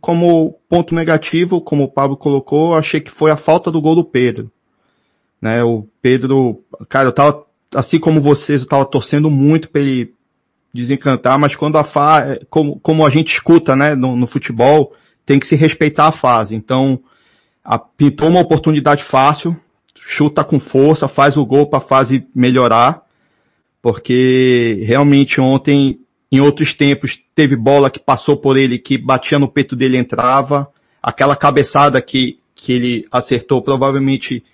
Como 0.00 0.58
ponto 0.68 0.94
negativo, 0.94 1.60
como 1.60 1.84
o 1.84 1.88
Pablo 1.88 2.16
colocou, 2.16 2.74
achei 2.74 3.00
que 3.00 3.10
foi 3.10 3.30
a 3.30 3.36
falta 3.36 3.70
do 3.70 3.80
gol 3.80 3.94
do 3.94 4.04
Pedro. 4.04 4.50
Né, 5.40 5.64
o 5.64 5.88
Pedro, 6.00 6.62
cara, 6.88 7.08
eu 7.08 7.12
tava, 7.12 7.46
assim 7.74 7.98
como 7.98 8.20
vocês, 8.20 8.60
eu 8.60 8.68
tava 8.68 8.84
torcendo 8.84 9.30
muito 9.30 9.70
para 9.70 9.80
ele 9.80 10.14
desencantar, 10.72 11.38
mas 11.38 11.56
quando 11.56 11.76
a 11.76 11.84
fa, 11.84 12.38
como, 12.48 12.78
como 12.80 13.04
a 13.04 13.10
gente 13.10 13.32
escuta, 13.32 13.74
né, 13.74 13.94
no, 13.94 14.14
no 14.14 14.26
futebol, 14.26 14.94
tem 15.24 15.38
que 15.38 15.46
se 15.46 15.56
respeitar 15.56 16.06
a 16.06 16.12
fase. 16.12 16.54
Então, 16.54 17.00
a, 17.64 17.78
pintou 17.78 18.28
uma 18.28 18.40
oportunidade 18.40 19.02
fácil, 19.02 19.56
chuta 19.94 20.42
com 20.42 20.58
força, 20.58 21.08
faz 21.08 21.36
o 21.36 21.46
gol 21.46 21.66
para 21.66 21.78
a 21.78 21.82
fase 21.82 22.26
melhorar, 22.34 23.02
porque 23.80 24.82
realmente 24.86 25.40
ontem, 25.40 26.00
em 26.30 26.40
outros 26.40 26.74
tempos, 26.74 27.20
teve 27.34 27.56
bola 27.56 27.90
que 27.90 27.98
passou 27.98 28.36
por 28.36 28.56
ele, 28.56 28.78
que 28.78 28.98
batia 28.98 29.38
no 29.38 29.48
peito 29.48 29.76
dele 29.76 29.96
entrava, 29.96 30.68
aquela 31.02 31.36
cabeçada 31.36 32.00
que, 32.00 32.38
que 32.54 32.72
ele 32.72 33.06
acertou 33.10 33.62
provavelmente 33.62 34.44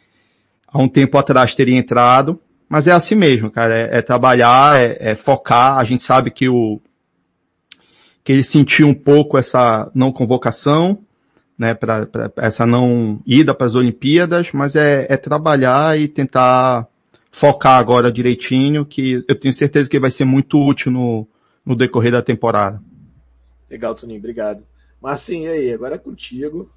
há 0.66 0.78
um 0.78 0.88
tempo 0.88 1.16
atrás 1.18 1.54
teria 1.54 1.76
entrado, 1.76 2.40
mas 2.68 2.86
é 2.86 2.92
assim 2.92 3.14
mesmo, 3.14 3.50
cara, 3.50 3.74
é, 3.74 3.98
é 3.98 4.02
trabalhar, 4.02 4.78
é, 4.78 4.96
é 5.00 5.14
focar, 5.14 5.78
a 5.78 5.84
gente 5.84 6.02
sabe 6.02 6.30
que 6.30 6.48
o, 6.48 6.80
que 8.28 8.32
ele 8.32 8.44
sentiu 8.44 8.86
um 8.86 8.92
pouco 8.92 9.38
essa 9.38 9.90
não 9.94 10.12
convocação, 10.12 11.02
né, 11.56 11.72
para 11.72 12.06
essa 12.36 12.66
não 12.66 13.22
ida 13.24 13.54
para 13.54 13.66
as 13.66 13.74
Olimpíadas, 13.74 14.52
mas 14.52 14.76
é, 14.76 15.06
é 15.08 15.16
trabalhar 15.16 15.98
e 15.98 16.06
tentar 16.06 16.86
focar 17.30 17.78
agora 17.78 18.12
direitinho, 18.12 18.84
que 18.84 19.24
eu 19.26 19.34
tenho 19.34 19.54
certeza 19.54 19.88
que 19.88 19.98
vai 19.98 20.10
ser 20.10 20.26
muito 20.26 20.62
útil 20.62 20.92
no, 20.92 21.26
no 21.64 21.74
decorrer 21.74 22.12
da 22.12 22.20
temporada. 22.20 22.82
Legal, 23.70 23.94
Toninho, 23.94 24.18
obrigado. 24.18 24.62
Marcinho, 25.00 25.46
e 25.46 25.48
aí? 25.48 25.72
Agora 25.72 25.94
é 25.94 25.98
contigo. 25.98 26.68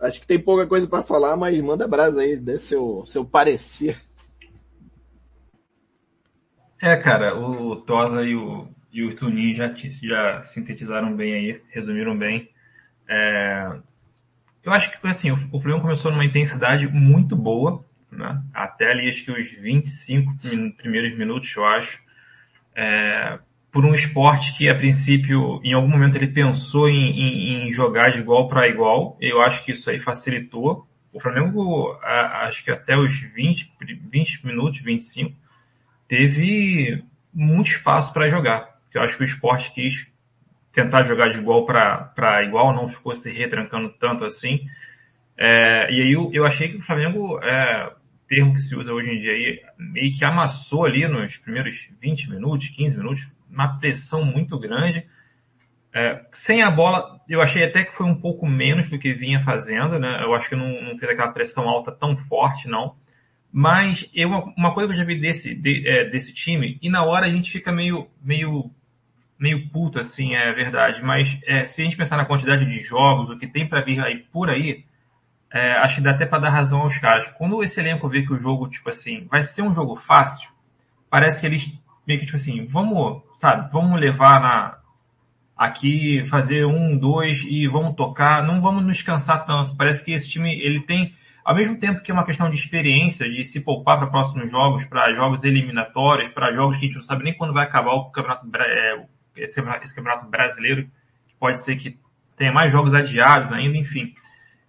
Acho 0.00 0.20
que 0.20 0.26
tem 0.26 0.40
pouca 0.40 0.66
coisa 0.66 0.88
para 0.88 1.02
falar, 1.02 1.36
mas 1.36 1.64
manda 1.64 1.86
brasa 1.86 2.22
aí, 2.22 2.36
dê 2.36 2.58
seu, 2.58 3.04
seu 3.06 3.24
parecer. 3.24 3.96
É, 6.82 6.96
cara, 6.96 7.38
o 7.38 7.76
Tosa 7.76 8.22
e 8.22 8.34
o, 8.34 8.66
e 8.94 9.02
o 9.02 9.14
Tunin 9.14 9.52
já, 9.54 9.74
já 9.74 10.44
sintetizaram 10.44 11.16
bem 11.16 11.34
aí, 11.34 11.60
resumiram 11.72 12.16
bem. 12.16 12.48
É, 13.08 13.76
eu 14.62 14.72
acho 14.72 14.88
que 14.90 15.06
assim, 15.08 15.32
o, 15.32 15.48
o 15.50 15.60
Flamengo 15.60 15.82
começou 15.82 16.12
numa 16.12 16.24
intensidade 16.24 16.86
muito 16.86 17.34
boa, 17.34 17.84
né? 18.10 18.40
até 18.54 18.92
ali 18.92 19.08
acho 19.08 19.24
que 19.24 19.32
os 19.32 19.50
25 19.50 20.32
primeiros 20.76 21.18
minutos, 21.18 21.52
eu 21.56 21.66
acho. 21.66 21.98
É, 22.76 23.40
por 23.72 23.84
um 23.84 23.92
esporte 23.92 24.56
que, 24.56 24.68
a 24.68 24.74
princípio, 24.76 25.60
em 25.64 25.72
algum 25.72 25.88
momento 25.88 26.14
ele 26.14 26.28
pensou 26.28 26.88
em, 26.88 26.94
em, 26.94 27.68
em 27.68 27.72
jogar 27.72 28.12
de 28.12 28.20
igual 28.20 28.46
para 28.46 28.68
igual. 28.68 29.18
Eu 29.20 29.42
acho 29.42 29.64
que 29.64 29.72
isso 29.72 29.90
aí 29.90 29.98
facilitou. 29.98 30.86
O 31.12 31.18
Flamengo, 31.18 31.90
a, 32.00 32.46
acho 32.46 32.62
que 32.62 32.70
até 32.70 32.96
os 32.96 33.12
20, 33.12 33.72
20 34.08 34.46
minutos, 34.46 34.80
25, 34.80 35.36
teve 36.06 37.02
muito 37.34 37.70
espaço 37.70 38.12
para 38.12 38.28
jogar. 38.28 38.73
Eu 38.94 39.02
acho 39.02 39.16
que 39.16 39.22
o 39.22 39.24
esporte 39.24 39.72
quis 39.72 40.06
tentar 40.72 41.02
jogar 41.02 41.28
de 41.28 41.38
igual 41.38 41.66
para 41.66 42.42
igual, 42.44 42.74
não 42.74 42.88
ficou 42.88 43.14
se 43.14 43.30
retrancando 43.32 43.90
tanto 43.90 44.24
assim. 44.24 44.66
É, 45.36 45.88
e 45.90 46.00
aí 46.00 46.12
eu, 46.12 46.30
eu, 46.32 46.44
achei 46.46 46.68
que 46.68 46.76
o 46.76 46.82
Flamengo, 46.82 47.38
é, 47.42 47.92
termo 48.28 48.54
que 48.54 48.60
se 48.60 48.76
usa 48.76 48.92
hoje 48.92 49.10
em 49.10 49.20
dia, 49.20 49.32
aí, 49.32 49.60
meio 49.78 50.16
que 50.16 50.24
amassou 50.24 50.84
ali 50.84 51.06
nos 51.06 51.36
primeiros 51.36 51.88
20 52.00 52.30
minutos, 52.30 52.68
15 52.68 52.96
minutos, 52.96 53.28
uma 53.50 53.78
pressão 53.78 54.24
muito 54.24 54.58
grande. 54.58 55.06
É, 55.92 56.24
sem 56.32 56.62
a 56.62 56.70
bola, 56.70 57.20
eu 57.28 57.40
achei 57.40 57.62
até 57.64 57.84
que 57.84 57.94
foi 57.94 58.06
um 58.06 58.14
pouco 58.16 58.46
menos 58.46 58.90
do 58.90 58.98
que 58.98 59.12
vinha 59.12 59.40
fazendo, 59.40 59.98
né? 59.98 60.22
Eu 60.24 60.34
acho 60.34 60.48
que 60.48 60.56
não, 60.56 60.82
não 60.82 60.96
fez 60.96 61.10
aquela 61.10 61.32
pressão 61.32 61.68
alta 61.68 61.92
tão 61.92 62.16
forte, 62.16 62.68
não. 62.68 62.96
Mas 63.52 64.10
eu, 64.12 64.28
uma 64.56 64.74
coisa 64.74 64.88
que 64.88 64.94
eu 64.94 64.98
já 64.98 65.04
vi 65.04 65.20
desse, 65.20 65.54
de, 65.54 65.86
é, 65.86 66.04
desse 66.10 66.34
time, 66.34 66.76
e 66.82 66.90
na 66.90 67.04
hora 67.04 67.26
a 67.26 67.28
gente 67.28 67.52
fica 67.52 67.70
meio, 67.70 68.08
meio, 68.20 68.68
meio 69.44 69.68
puto, 69.68 69.98
assim, 69.98 70.34
é 70.34 70.50
verdade. 70.52 71.02
Mas 71.02 71.38
é, 71.46 71.66
se 71.66 71.82
a 71.82 71.84
gente 71.84 71.96
pensar 71.96 72.16
na 72.16 72.24
quantidade 72.24 72.64
de 72.64 72.78
jogos, 72.78 73.28
o 73.28 73.38
que 73.38 73.46
tem 73.46 73.68
para 73.68 73.82
vir 73.82 74.00
aí 74.00 74.24
por 74.32 74.48
aí, 74.48 74.86
é, 75.52 75.72
acho 75.74 75.96
que 75.96 76.00
dá 76.00 76.12
até 76.12 76.24
para 76.24 76.38
dar 76.38 76.50
razão 76.50 76.80
aos 76.80 76.96
caras. 76.96 77.28
Quando 77.36 77.62
esse 77.62 77.78
elenco 77.78 78.08
vê 78.08 78.22
que 78.22 78.32
o 78.32 78.40
jogo, 78.40 78.68
tipo 78.68 78.88
assim, 78.88 79.26
vai 79.30 79.44
ser 79.44 79.60
um 79.60 79.74
jogo 79.74 79.96
fácil, 79.96 80.48
parece 81.10 81.40
que 81.40 81.46
eles 81.46 81.70
meio 82.06 82.18
que 82.20 82.26
tipo 82.26 82.36
assim, 82.36 82.66
vamos, 82.66 83.22
sabe, 83.36 83.70
vamos 83.70 84.00
levar 84.00 84.40
na 84.40 84.78
aqui, 85.56 86.24
fazer 86.26 86.64
um, 86.64 86.96
dois 86.96 87.44
e 87.46 87.68
vamos 87.68 87.94
tocar, 87.94 88.42
não 88.42 88.60
vamos 88.60 88.84
nos 88.84 89.02
cansar 89.02 89.44
tanto. 89.46 89.76
Parece 89.76 90.04
que 90.04 90.12
esse 90.12 90.28
time, 90.28 90.52
ele 90.60 90.80
tem, 90.80 91.14
ao 91.44 91.54
mesmo 91.54 91.78
tempo 91.78 92.02
que 92.02 92.10
é 92.10 92.14
uma 92.14 92.24
questão 92.24 92.50
de 92.50 92.56
experiência, 92.56 93.30
de 93.30 93.44
se 93.44 93.60
poupar 93.60 93.98
para 93.98 94.08
próximos 94.08 94.50
jogos, 94.50 94.84
para 94.84 95.14
jogos 95.14 95.44
eliminatórios, 95.44 96.28
para 96.30 96.52
jogos 96.52 96.76
que 96.76 96.84
a 96.84 96.88
gente 96.88 96.96
não 96.96 97.02
sabe 97.02 97.24
nem 97.24 97.34
quando 97.34 97.52
vai 97.52 97.64
acabar 97.64 97.92
o 97.92 98.10
campeonato, 98.10 98.48
é, 98.56 99.06
esse, 99.36 99.60
esse 99.82 99.94
campeonato 99.94 100.26
brasileiro, 100.26 100.84
que 101.26 101.34
pode 101.38 101.58
ser 101.58 101.76
que 101.76 101.98
tenha 102.36 102.52
mais 102.52 102.72
jogos 102.72 102.94
adiados 102.94 103.52
ainda, 103.52 103.76
enfim. 103.76 104.14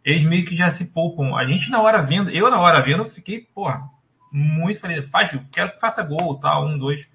Eles 0.04 0.24
meio 0.24 0.46
que 0.46 0.56
já 0.56 0.70
se 0.70 0.92
poupam. 0.92 1.36
A 1.36 1.46
gente 1.46 1.70
na 1.72 1.82
hora 1.82 2.02
vendo, 2.02 2.30
eu 2.30 2.50
na 2.50 2.60
hora 2.60 2.82
vendo, 2.82 3.06
fiquei, 3.06 3.42
porra, 3.42 3.90
muito 4.32 4.80
feliz. 4.80 5.10
Faz, 5.10 5.32
quero 5.52 5.72
que 5.72 5.80
faça 5.80 6.04
gol, 6.04 6.40
tá, 6.40 6.60
um, 6.60 6.78
dois 6.78 7.08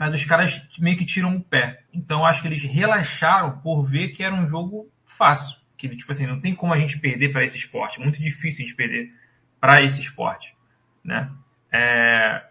mas 0.00 0.14
os 0.14 0.24
caras 0.24 0.62
meio 0.78 0.96
que 0.96 1.04
tiram 1.04 1.36
o 1.36 1.44
pé. 1.44 1.82
Então 1.92 2.24
acho 2.24 2.40
que 2.40 2.48
eles 2.48 2.62
relaxaram 2.62 3.58
por 3.58 3.84
ver 3.84 4.08
que 4.08 4.22
era 4.24 4.34
um 4.34 4.48
jogo 4.48 4.90
fácil. 5.04 5.58
Que, 5.76 5.94
tipo 5.94 6.10
assim, 6.10 6.26
não 6.26 6.40
tem 6.40 6.54
como 6.54 6.72
a 6.72 6.78
gente 6.78 6.98
perder 6.98 7.30
para 7.30 7.44
esse 7.44 7.58
esporte. 7.58 8.00
É 8.00 8.02
muito 8.02 8.18
difícil 8.18 8.64
a 8.64 8.66
gente 8.66 8.74
perder 8.74 9.12
para 9.60 9.82
esse 9.82 10.00
esporte, 10.00 10.56
né? 11.04 11.30
É... 11.70 12.42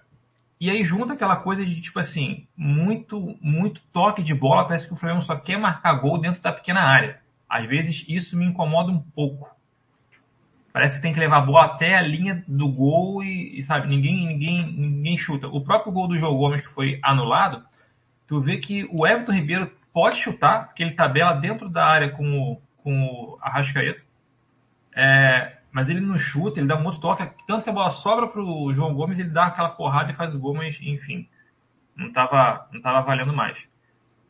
E 0.60 0.70
aí 0.70 0.84
junta 0.84 1.14
aquela 1.14 1.38
coisa 1.38 1.66
de, 1.66 1.80
tipo 1.80 2.00
assim, 2.00 2.46
muito, 2.56 3.38
muito 3.42 3.82
toque 3.94 4.22
de 4.22 4.34
bola. 4.34 4.66
Parece 4.66 4.88
que 4.88 4.94
o 4.94 4.98
Flamengo 4.98 5.22
só 5.22 5.36
quer 5.38 5.58
marcar 5.58 5.94
gol 5.94 6.20
dentro 6.20 6.42
da 6.42 6.52
pequena 6.52 6.82
área. 6.82 7.22
Às 7.48 7.66
vezes 7.66 8.06
isso 8.10 8.38
me 8.38 8.46
incomoda 8.46 8.92
um 8.92 9.00
pouco. 9.00 9.56
Parece 10.74 10.98
que 10.98 11.02
tem 11.02 11.14
que 11.14 11.20
levar 11.20 11.38
a 11.38 11.46
bola 11.46 11.66
até 11.66 11.98
a 11.98 12.02
linha 12.02 12.44
do 12.48 12.68
gol 12.70 13.24
e, 13.24 13.60
e, 13.60 13.64
sabe, 13.64 13.88
ninguém, 13.88 14.28
ninguém, 14.28 14.72
ninguém 14.72 15.18
chuta. 15.18 15.48
O 15.48 15.62
próprio 15.62 15.92
gol 15.92 16.08
do 16.08 16.18
João 16.18 16.36
Gomes 16.36 16.62
que 16.62 16.70
foi 16.70 17.00
anulado, 17.02 17.64
tu 18.28 18.40
vê 18.40 18.58
que 18.58 18.88
o 18.92 19.08
Everton 19.08 19.32
Ribeiro 19.32 19.72
pode 19.94 20.18
chutar, 20.18 20.68
porque 20.68 20.84
ele 20.84 20.94
tabela 20.94 21.34
dentro 21.34 21.70
da 21.70 21.86
área 21.86 22.10
com 22.12 22.38
o, 22.38 22.62
com 22.84 23.04
o 23.04 23.40
Arrascaeta. 23.42 24.02
É, 24.96 25.59
mas 25.72 25.90
ele 25.90 26.00
não 26.00 26.18
chuta, 26.18 26.60
ele 26.60 26.68
dá 26.68 26.76
muito 26.76 27.00
toque, 27.00 27.30
tanto 27.48 27.64
que 27.64 27.70
a 27.70 27.74
bola 27.74 27.92
sobra 27.92 28.28
para 28.28 28.42
o 28.42 28.74
João 28.74 28.94
Gomes, 28.94 29.20
ele 29.20 29.30
dá 29.30 29.48
aquela 29.48 29.70
porrada 29.70 30.12
e 30.12 30.16
faz 30.16 30.34
o 30.34 30.40
gol, 30.40 30.54
mas 30.56 30.78
enfim, 30.82 31.28
não 31.96 32.08
estava 32.08 32.68
não 32.72 32.82
tava 32.82 33.02
valendo 33.02 33.34
mais. 33.34 33.58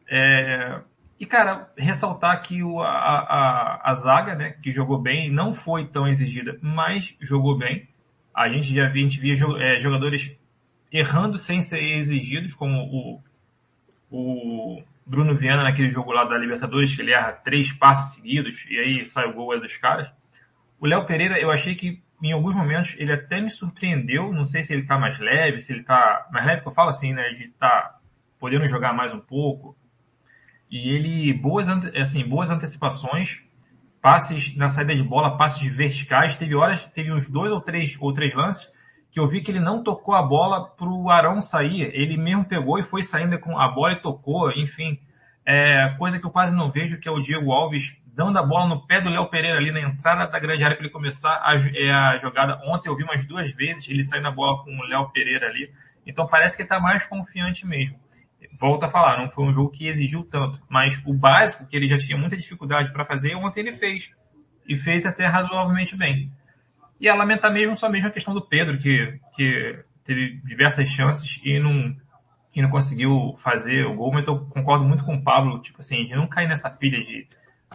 É, 0.08 0.82
e, 1.20 1.26
cara, 1.26 1.70
ressaltar 1.78 2.42
que 2.42 2.64
o, 2.64 2.82
a, 2.82 2.90
a, 2.90 3.92
a 3.92 3.96
zaga, 3.96 4.36
né, 4.36 4.52
que 4.64 4.72
jogou 4.72 4.98
bem, 4.98 5.30
não 5.30 5.54
foi 5.54 5.86
tão 5.86 6.08
exigida, 6.08 6.58
mas 6.62 7.14
jogou 7.20 7.58
bem. 7.58 7.90
A 8.34 8.48
gente 8.48 8.74
já 8.74 8.88
via, 8.88 9.06
a 9.06 9.10
gente 9.10 9.20
via 9.20 9.36
é, 9.60 9.80
jogadores 9.82 10.34
errando 10.90 11.38
sem 11.38 11.62
ser 11.62 11.80
exigidos, 11.80 12.56
como 12.56 12.80
o, 12.82 13.22
o 14.10 14.84
Bruno 15.06 15.36
Viana 15.36 15.64
naquele 15.64 15.92
jogo 15.92 16.14
lá 16.14 16.24
da 16.24 16.38
Libertadores, 16.38 16.96
que 16.96 17.02
ele 17.02 17.12
erra 17.12 17.34
três 17.34 17.74
passes 17.74 18.16
seguidos 18.16 18.66
e 18.70 18.80
aí 18.80 19.06
sai 19.06 19.28
o 19.28 19.34
gol 19.34 19.54
é 19.54 19.60
dos 19.60 19.76
caras. 19.76 20.10
O 20.80 20.88
Léo 20.88 21.06
Pereira, 21.06 21.40
eu 21.40 21.52
achei 21.52 21.76
que 21.76 22.02
em 22.22 22.32
alguns 22.32 22.56
momentos 22.56 22.96
ele 22.98 23.12
até 23.12 23.42
me 23.42 23.50
surpreendeu. 23.50 24.32
Não 24.32 24.46
sei 24.46 24.62
se 24.62 24.74
ele 24.74 24.84
tá 24.84 24.98
mais 24.98 25.20
leve, 25.20 25.60
se 25.60 25.74
ele 25.74 25.84
tá. 25.84 26.28
Mais 26.32 26.46
leve 26.46 26.62
que 26.62 26.68
eu 26.68 26.72
falo 26.72 26.90
assim, 26.90 27.14
né? 27.14 27.30
De 27.30 27.50
tá 27.50 28.00
podendo 28.40 28.68
jogar 28.68 28.94
mais 28.94 29.14
um 29.14 29.20
pouco. 29.20 29.78
E 30.70 30.90
ele, 30.92 31.34
boas, 31.34 31.68
assim, 31.68 32.24
boas 32.24 32.50
antecipações, 32.50 33.42
passes 34.02 34.56
na 34.56 34.70
saída 34.70 34.96
de 34.96 35.04
bola, 35.04 35.38
passes 35.38 35.66
verticais. 35.68 36.36
Teve 36.36 36.56
horas, 36.56 36.86
teve 36.86 37.12
uns 37.12 37.28
dois 37.28 37.52
ou 37.52 37.60
três, 37.60 37.98
ou 38.00 38.14
três 38.14 38.34
lances 38.34 38.72
que 39.12 39.20
eu 39.20 39.28
vi 39.28 39.42
que 39.42 39.50
ele 39.50 39.60
não 39.60 39.84
tocou 39.84 40.14
a 40.14 40.22
bola 40.22 40.68
para 40.70 40.88
o 40.88 41.10
Arão 41.10 41.42
sair. 41.42 41.92
Ele 41.94 42.16
mesmo 42.16 42.46
pegou 42.46 42.78
e 42.78 42.84
foi 42.84 43.04
saindo 43.04 43.38
com 43.40 43.58
a 43.58 43.68
bola 43.68 43.94
e 43.94 44.02
tocou, 44.02 44.52
enfim. 44.52 45.00
É, 45.46 45.90
coisa 45.98 46.20
que 46.20 46.26
eu 46.26 46.30
quase 46.30 46.56
não 46.56 46.72
vejo, 46.72 47.00
que 47.00 47.08
é 47.08 47.12
o 47.12 47.20
Diego 47.20 47.52
Alves 47.52 47.98
dando 48.20 48.38
a 48.38 48.44
bola 48.44 48.68
no 48.68 48.86
pé 48.86 49.00
do 49.00 49.10
Léo 49.10 49.30
Pereira 49.30 49.58
ali 49.58 49.72
na 49.72 49.80
entrada 49.80 50.28
da 50.28 50.40
grande 50.40 50.62
área 50.62 50.76
para 50.76 50.86
ele 50.86 50.92
começar 50.92 51.42
a, 51.42 51.56
é, 51.74 51.90
a, 51.90 52.18
jogada. 52.18 52.60
Ontem 52.66 52.90
eu 52.90 52.96
vi 52.98 53.04
umas 53.04 53.26
duas 53.26 53.50
vezes 53.54 53.88
ele 53.88 54.04
saindo 54.04 54.28
a 54.28 54.32
bola 54.32 54.62
com 54.62 54.78
o 54.78 54.84
Léo 54.84 55.10
Pereira 55.12 55.48
ali. 55.48 55.72
Então 56.06 56.28
parece 56.28 56.58
que 56.58 56.64
ele 56.64 56.66
está 56.66 56.82
mais 56.82 57.06
confiante 57.06 57.66
mesmo 57.66 57.98
volta 58.60 58.88
a 58.88 58.90
falar, 58.90 59.18
não 59.18 59.30
foi 59.30 59.46
um 59.46 59.54
jogo 59.54 59.70
que 59.70 59.88
exigiu 59.88 60.24
tanto, 60.24 60.62
mas 60.68 61.02
o 61.06 61.14
básico 61.14 61.66
que 61.66 61.76
ele 61.76 61.88
já 61.88 61.98
tinha 61.98 62.18
muita 62.18 62.36
dificuldade 62.36 62.92
para 62.92 63.06
fazer, 63.06 63.36
ontem 63.36 63.62
ele 63.62 63.72
fez. 63.72 64.10
E 64.68 64.78
fez 64.78 65.06
até 65.06 65.26
razoavelmente 65.26 65.96
bem. 65.96 66.30
E 67.00 67.08
a 67.08 67.16
lamentar 67.16 67.52
mesmo 67.52 67.78
só 67.78 67.90
mesmo 67.90 68.10
a 68.10 68.12
questão 68.12 68.34
do 68.34 68.42
Pedro, 68.42 68.78
que, 68.78 69.18
que 69.34 69.80
teve 70.04 70.42
diversas 70.44 70.90
chances 70.90 71.40
e 71.44 71.58
não, 71.58 71.96
e 72.54 72.62
não 72.62 72.70
conseguiu 72.70 73.34
fazer 73.38 73.86
o 73.86 73.96
gol, 73.96 74.12
mas 74.12 74.28
eu 74.28 74.46
concordo 74.48 74.84
muito 74.84 75.06
com 75.06 75.16
o 75.16 75.24
Pablo, 75.24 75.60
tipo 75.62 75.80
assim, 75.80 76.06
de 76.06 76.16
não 76.16 76.28
cair 76.28 76.48
nessa 76.48 76.70
pilha 76.70 77.02
de 77.02 77.28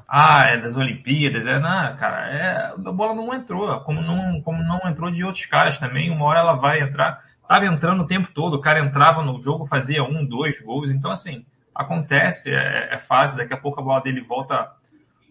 ah, 0.09 0.47
é 0.49 0.61
das 0.61 0.77
Olimpíadas, 0.77 1.47
é, 1.47 1.59
não, 1.59 1.97
cara, 1.97 2.31
é, 2.31 2.73
a 2.73 2.93
bola 2.93 3.15
não 3.15 3.33
entrou, 3.35 3.81
como 3.81 4.01
não, 4.01 4.41
como 4.43 4.63
não 4.63 4.81
entrou 4.89 5.11
de 5.11 5.25
outros 5.25 5.47
caras 5.47 5.79
também, 5.79 6.11
uma 6.11 6.25
hora 6.25 6.41
ela 6.41 6.55
vai 6.55 6.81
entrar 6.81 7.23
estava 7.45 7.67
entrando 7.67 8.03
o 8.03 8.07
tempo 8.07 8.29
todo, 8.35 8.55
o 8.55 8.61
cara 8.61 8.81
entrava 8.81 9.23
no 9.23 9.39
jogo, 9.39 9.67
fazia 9.67 10.03
um, 10.03 10.25
dois 10.25 10.61
gols. 10.61 10.91
Então, 10.91 11.11
assim, 11.11 11.45
acontece, 11.75 12.51
é, 12.51 12.95
é 12.95 13.37
daqui 13.37 13.55
a 13.55 13.59
pouco 13.59 13.81
a 13.81 13.85
bola 13.85 14.03
dele 14.03 14.21
volta 14.23 14.73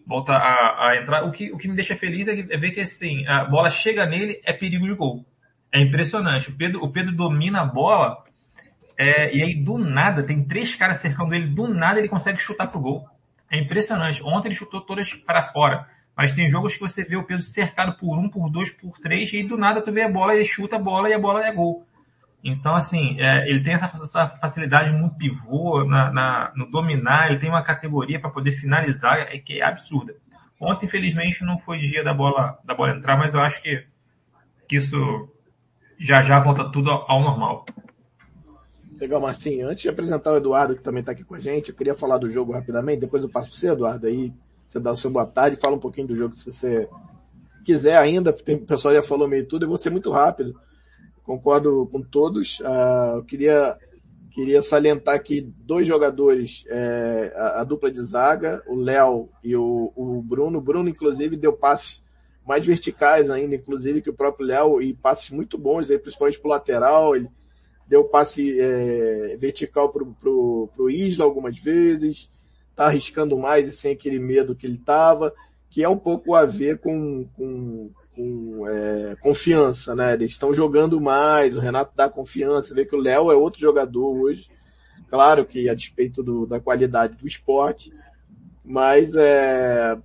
volta 0.06 0.32
a, 0.32 0.88
a, 0.88 0.96
entrar. 1.00 1.24
O 1.24 1.32
que, 1.32 1.50
o 1.52 1.56
que 1.56 1.66
me 1.66 1.74
deixa 1.74 1.96
feliz 1.96 2.28
é, 2.28 2.38
é 2.38 2.58
ver 2.58 2.72
que 2.72 2.80
assim, 2.80 3.26
a 3.26 3.44
bola 3.44 3.70
chega 3.70 4.06
nele, 4.06 4.40
é 4.44 4.52
perigo 4.52 4.86
de 4.86 4.94
gol. 4.94 5.24
É 5.72 5.80
impressionante. 5.80 6.50
O 6.50 6.56
Pedro, 6.56 6.84
o 6.84 6.90
Pedro 6.90 7.12
domina 7.12 7.62
a 7.62 7.64
bola 7.64 8.22
é, 8.96 9.34
e 9.34 9.42
aí 9.42 9.54
do 9.54 9.78
nada, 9.78 10.22
tem 10.22 10.44
três 10.44 10.74
caras 10.74 10.98
cercando 10.98 11.34
ele, 11.34 11.48
do 11.48 11.66
nada 11.66 11.98
ele 11.98 12.08
consegue 12.08 12.38
chutar 12.38 12.68
pro 12.68 12.80
gol. 12.80 13.08
É 13.54 13.58
impressionante. 13.60 14.20
Ontem 14.20 14.48
ele 14.48 14.56
chutou 14.56 14.80
todas 14.80 15.14
para 15.14 15.44
fora. 15.44 15.86
Mas 16.16 16.32
tem 16.32 16.48
jogos 16.48 16.74
que 16.74 16.80
você 16.80 17.04
vê 17.04 17.16
o 17.16 17.22
Pedro 17.22 17.42
cercado 17.42 17.96
por 17.96 18.18
um, 18.18 18.28
por 18.28 18.50
dois, 18.50 18.70
por 18.72 18.98
três, 18.98 19.32
e 19.32 19.44
do 19.44 19.56
nada 19.56 19.80
tu 19.80 19.92
vê 19.92 20.02
a 20.02 20.08
bola, 20.08 20.34
ele 20.34 20.44
chuta 20.44 20.76
a 20.76 20.78
bola 20.78 21.08
e 21.08 21.12
a 21.12 21.18
bola 21.18 21.44
é 21.44 21.52
gol. 21.52 21.86
Então, 22.42 22.74
assim, 22.74 23.20
é, 23.20 23.48
ele 23.48 23.62
tem 23.62 23.74
essa, 23.74 23.86
essa, 23.86 24.28
facilidade 24.40 24.92
no 24.92 25.10
pivô, 25.10 25.84
na, 25.84 26.12
na, 26.12 26.52
no 26.54 26.70
dominar, 26.70 27.30
ele 27.30 27.38
tem 27.38 27.48
uma 27.48 27.62
categoria 27.62 28.20
para 28.20 28.30
poder 28.30 28.52
finalizar 28.52 29.18
é, 29.18 29.38
que 29.38 29.60
é 29.60 29.64
absurda. 29.64 30.14
Ontem, 30.60 30.86
infelizmente, 30.86 31.44
não 31.44 31.58
foi 31.58 31.78
dia 31.78 32.04
da 32.04 32.12
bola, 32.12 32.58
da 32.64 32.74
bola 32.74 32.94
entrar, 32.94 33.16
mas 33.16 33.34
eu 33.34 33.40
acho 33.40 33.62
que, 33.62 33.84
que 34.68 34.76
isso 34.76 35.28
já 35.98 36.22
já 36.22 36.38
volta 36.40 36.70
tudo 36.70 36.90
ao, 36.90 37.10
ao 37.10 37.20
normal. 37.22 37.64
Legal, 39.00 39.20
Marcinho. 39.20 39.68
Antes 39.68 39.82
de 39.82 39.88
apresentar 39.88 40.32
o 40.32 40.36
Eduardo, 40.36 40.74
que 40.74 40.82
também 40.82 41.00
está 41.00 41.12
aqui 41.12 41.24
com 41.24 41.34
a 41.34 41.40
gente, 41.40 41.70
eu 41.70 41.74
queria 41.74 41.94
falar 41.94 42.18
do 42.18 42.30
jogo 42.30 42.52
rapidamente, 42.52 43.00
depois 43.00 43.22
eu 43.22 43.28
passo 43.28 43.48
para 43.48 43.58
você, 43.58 43.68
Eduardo, 43.68 44.06
aí 44.06 44.32
você 44.66 44.80
dar 44.80 44.92
o 44.92 44.96
seu 44.96 45.10
boa 45.10 45.26
tarde, 45.26 45.56
fala 45.56 45.76
um 45.76 45.80
pouquinho 45.80 46.08
do 46.08 46.16
jogo 46.16 46.34
se 46.34 46.44
você 46.44 46.88
quiser 47.64 47.96
ainda, 47.96 48.32
tem, 48.32 48.56
o 48.56 48.66
pessoal 48.66 48.94
já 48.94 49.02
falou 49.02 49.26
meio 49.26 49.46
tudo, 49.46 49.64
eu 49.64 49.68
vou 49.68 49.78
ser 49.78 49.90
muito 49.90 50.10
rápido. 50.10 50.54
Concordo 51.24 51.88
com 51.90 52.02
todos. 52.02 52.60
Uh, 52.60 53.16
eu 53.16 53.24
queria, 53.24 53.76
queria 54.30 54.60
salientar 54.60 55.14
aqui 55.14 55.40
dois 55.40 55.86
jogadores, 55.88 56.64
é, 56.68 57.32
a, 57.34 57.60
a, 57.62 57.64
dupla 57.64 57.90
de 57.90 58.02
zaga, 58.02 58.62
o 58.66 58.76
Léo 58.76 59.30
e 59.42 59.56
o, 59.56 59.90
o 59.96 60.20
Bruno. 60.20 60.58
O 60.58 60.60
Bruno, 60.60 60.88
inclusive, 60.88 61.34
deu 61.36 61.54
passes 61.54 62.02
mais 62.46 62.66
verticais 62.66 63.30
ainda, 63.30 63.56
inclusive, 63.56 64.02
que 64.02 64.10
o 64.10 64.14
próprio 64.14 64.46
Léo, 64.46 64.82
e 64.82 64.92
passes 64.92 65.30
muito 65.30 65.56
bons, 65.56 65.90
aí, 65.90 65.98
principalmente 65.98 66.38
pro 66.38 66.50
lateral. 66.50 67.16
Ele 67.16 67.30
deu 67.86 68.04
passe 68.04 68.58
é, 68.60 69.36
vertical 69.36 69.90
pro, 69.90 70.06
pro, 70.20 70.68
pro 70.74 70.90
Isla 70.90 71.24
algumas 71.24 71.58
vezes, 71.58 72.30
tá 72.74 72.86
arriscando 72.86 73.36
mais 73.36 73.68
e 73.68 73.72
sem 73.72 73.92
aquele 73.92 74.18
medo 74.18 74.54
que 74.54 74.66
ele 74.66 74.78
tava 74.78 75.32
que 75.74 75.82
é 75.82 75.88
um 75.88 75.98
pouco 75.98 76.36
a 76.36 76.44
ver 76.44 76.78
com, 76.78 77.26
com, 77.34 77.90
com 78.14 78.68
é, 78.68 79.16
confiança, 79.16 79.92
né? 79.92 80.12
Eles 80.12 80.30
estão 80.30 80.54
jogando 80.54 81.00
mais, 81.00 81.56
o 81.56 81.58
Renato 81.58 81.90
dá 81.96 82.08
confiança, 82.08 82.72
vê 82.72 82.84
que 82.84 82.94
o 82.94 83.00
Léo 83.00 83.32
é 83.32 83.34
outro 83.34 83.60
jogador 83.60 84.16
hoje, 84.16 84.48
claro 85.10 85.44
que 85.44 85.68
a 85.68 85.74
despeito 85.74 86.22
do, 86.22 86.46
da 86.46 86.60
qualidade 86.60 87.16
do 87.16 87.26
esporte, 87.26 87.92
mas 88.64 89.16
é, 89.16 89.98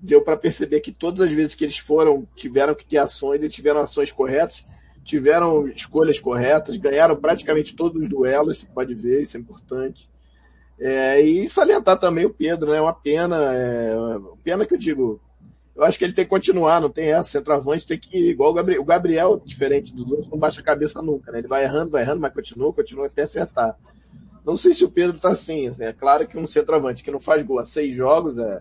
deu 0.00 0.22
para 0.22 0.34
perceber 0.34 0.80
que 0.80 0.90
todas 0.90 1.20
as 1.20 1.30
vezes 1.30 1.54
que 1.54 1.64
eles 1.64 1.76
foram, 1.76 2.26
tiveram 2.34 2.74
que 2.74 2.86
ter 2.86 2.96
ações, 2.96 3.42
eles 3.42 3.54
tiveram 3.54 3.82
ações 3.82 4.10
corretas, 4.10 4.64
tiveram 5.04 5.68
escolhas 5.68 6.20
corretas, 6.20 6.76
ganharam 6.76 7.16
praticamente 7.16 7.74
todos 7.74 8.02
os 8.02 8.08
duelos, 8.08 8.58
você 8.58 8.66
pode 8.66 8.94
ver, 8.94 9.22
isso 9.22 9.36
é 9.36 9.40
importante. 9.40 10.10
É, 10.78 11.20
e 11.20 11.48
salientar 11.48 11.98
também 11.98 12.24
o 12.24 12.34
Pedro, 12.34 12.72
né? 12.72 12.80
Uma 12.80 12.92
pena, 12.92 13.36
é, 13.54 13.94
pena 14.42 14.66
que 14.66 14.74
eu 14.74 14.78
digo. 14.78 15.20
Eu 15.74 15.84
acho 15.84 15.96
que 15.96 16.04
ele 16.04 16.12
tem 16.12 16.24
que 16.24 16.30
continuar, 16.30 16.80
não 16.80 16.90
tem 16.90 17.12
essa. 17.12 17.30
Centroavante 17.30 17.86
tem 17.86 17.98
que 17.98 18.30
igual 18.30 18.50
o 18.50 18.54
Gabriel. 18.54 18.82
O 18.82 18.84
Gabriel, 18.84 19.40
diferente 19.44 19.94
dos 19.94 20.10
outros, 20.10 20.28
não 20.28 20.38
baixa 20.38 20.60
a 20.60 20.64
cabeça 20.64 21.00
nunca, 21.00 21.30
né? 21.30 21.38
Ele 21.38 21.48
vai 21.48 21.62
errando, 21.62 21.90
vai 21.90 22.02
errando, 22.02 22.20
mas 22.20 22.34
continua, 22.34 22.72
continua 22.72 23.06
até 23.06 23.22
acertar. 23.22 23.76
Não 24.44 24.56
sei 24.56 24.74
se 24.74 24.84
o 24.84 24.90
Pedro 24.90 25.20
tá 25.20 25.30
assim, 25.30 25.68
assim, 25.68 25.84
É 25.84 25.92
claro 25.92 26.26
que 26.26 26.36
um 26.36 26.48
centroavante 26.48 27.04
que 27.04 27.12
não 27.12 27.20
faz 27.20 27.44
gol 27.44 27.60
há 27.60 27.64
seis 27.64 27.94
jogos, 27.94 28.36
é, 28.38 28.60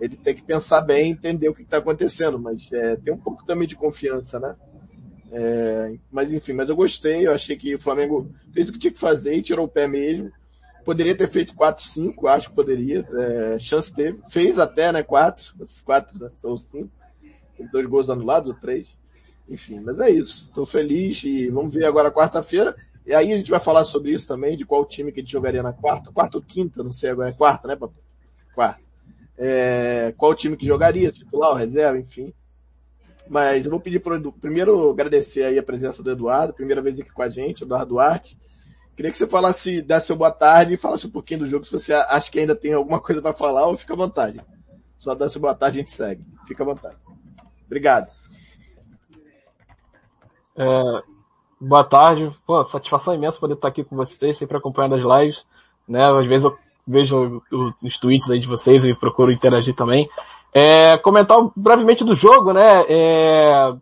ele 0.00 0.16
tem 0.16 0.34
que 0.34 0.42
pensar 0.42 0.80
bem, 0.80 1.10
entender 1.10 1.48
o 1.48 1.54
que 1.54 1.62
está 1.62 1.78
acontecendo, 1.78 2.38
mas 2.38 2.70
é, 2.72 2.94
tem 2.96 3.12
um 3.12 3.18
pouco 3.18 3.44
também 3.44 3.66
de 3.66 3.74
confiança, 3.74 4.38
né? 4.38 4.54
É, 5.30 5.94
mas 6.10 6.32
enfim, 6.32 6.54
mas 6.54 6.68
eu 6.68 6.76
gostei, 6.76 7.26
eu 7.26 7.32
achei 7.32 7.56
que 7.56 7.74
o 7.74 7.80
Flamengo 7.80 8.30
fez 8.52 8.68
o 8.68 8.72
que 8.72 8.78
tinha 8.78 8.92
que 8.92 8.98
fazer 8.98 9.34
e 9.34 9.42
tirou 9.42 9.66
o 9.66 9.68
pé 9.68 9.86
mesmo. 9.86 10.32
Poderia 10.84 11.14
ter 11.14 11.28
feito 11.28 11.54
4, 11.54 11.84
5, 11.84 12.28
acho 12.28 12.48
que 12.48 12.54
poderia. 12.54 13.06
É, 13.12 13.58
chance 13.58 13.94
teve. 13.94 14.20
Fez 14.30 14.58
até, 14.58 14.90
né? 14.90 15.02
4. 15.02 15.54
4, 15.84 16.18
né? 16.18 16.30
São 16.38 16.56
5. 16.56 16.88
Dois 17.70 17.86
gols 17.86 18.08
anulados, 18.08 18.50
ou 18.50 18.56
3. 18.58 18.88
Enfim, 19.48 19.80
mas 19.80 20.00
é 20.00 20.10
isso. 20.10 20.44
Estou 20.44 20.64
feliz 20.64 21.22
e 21.24 21.48
vamos 21.48 21.74
ver 21.74 21.84
agora 21.84 22.10
quarta-feira. 22.10 22.74
E 23.04 23.14
aí 23.14 23.32
a 23.32 23.36
gente 23.36 23.50
vai 23.50 23.60
falar 23.60 23.84
sobre 23.84 24.12
isso 24.12 24.28
também, 24.28 24.56
de 24.56 24.64
qual 24.64 24.84
time 24.84 25.10
que 25.10 25.20
a 25.20 25.22
gente 25.22 25.32
jogaria 25.32 25.62
na 25.62 25.72
quarta. 25.72 26.12
Quarta 26.12 26.38
ou 26.38 26.44
quinta, 26.44 26.82
não 26.82 26.92
sei 26.92 27.10
agora. 27.10 27.30
É 27.30 27.32
quarta, 27.32 27.66
né, 27.66 27.74
papai? 27.76 28.02
Quarta. 28.54 28.82
É, 29.36 30.12
qual 30.16 30.34
time 30.34 30.56
que 30.56 30.66
jogaria, 30.66 31.12
titular 31.12 31.50
ou 31.50 31.56
reserva, 31.56 31.98
enfim. 31.98 32.32
Mas 33.30 33.64
eu 33.64 33.70
vou 33.70 33.80
pedir 33.80 34.00
pro 34.00 34.32
primeiro 34.32 34.90
agradecer 34.90 35.44
aí 35.44 35.58
a 35.58 35.62
presença 35.62 36.02
do 36.02 36.10
Eduardo, 36.10 36.54
primeira 36.54 36.80
vez 36.80 36.98
aqui 36.98 37.12
com 37.12 37.22
a 37.22 37.28
gente, 37.28 37.62
Eduardo 37.62 37.94
Duarte. 37.94 38.38
Queria 38.96 39.12
que 39.12 39.18
você 39.18 39.28
falasse, 39.28 39.80
desse 39.80 40.08
seu 40.08 40.16
boa 40.16 40.30
tarde 40.30 40.74
e 40.74 40.76
falasse 40.76 41.06
um 41.06 41.10
pouquinho 41.10 41.40
do 41.40 41.46
jogo, 41.46 41.64
se 41.64 41.70
você 41.70 41.92
acha 41.94 42.30
que 42.30 42.40
ainda 42.40 42.56
tem 42.56 42.72
alguma 42.72 43.00
coisa 43.00 43.22
para 43.22 43.32
falar, 43.32 43.66
ou 43.66 43.76
fica 43.76 43.94
à 43.94 43.96
vontade. 43.96 44.40
Só 44.96 45.14
dá 45.14 45.28
seu 45.28 45.40
boa 45.40 45.54
tarde 45.54 45.78
a 45.78 45.82
gente 45.82 45.92
segue. 45.92 46.24
Fica 46.46 46.64
à 46.64 46.66
vontade. 46.66 46.96
Obrigado. 47.66 48.10
É, 50.56 51.02
boa 51.60 51.84
tarde. 51.84 52.36
Pô, 52.44 52.64
satisfação 52.64 53.14
imensa 53.14 53.38
poder 53.38 53.54
estar 53.54 53.68
aqui 53.68 53.84
com 53.84 53.94
vocês, 53.94 54.36
sempre 54.36 54.56
acompanhando 54.56 54.96
as 54.96 55.22
lives. 55.22 55.46
Né? 55.86 56.04
Às 56.04 56.26
vezes 56.26 56.44
eu 56.44 56.58
vejo 56.84 57.40
os 57.80 57.98
tweets 57.98 58.28
aí 58.30 58.40
de 58.40 58.48
vocês 58.48 58.82
e 58.82 58.94
procuro 58.94 59.30
interagir 59.30 59.76
também. 59.76 60.08
É, 60.52 60.96
comentar 60.98 61.38
brevemente 61.54 62.04
do 62.04 62.14
jogo, 62.14 62.52
né? 62.52 62.84
É, 62.88 63.74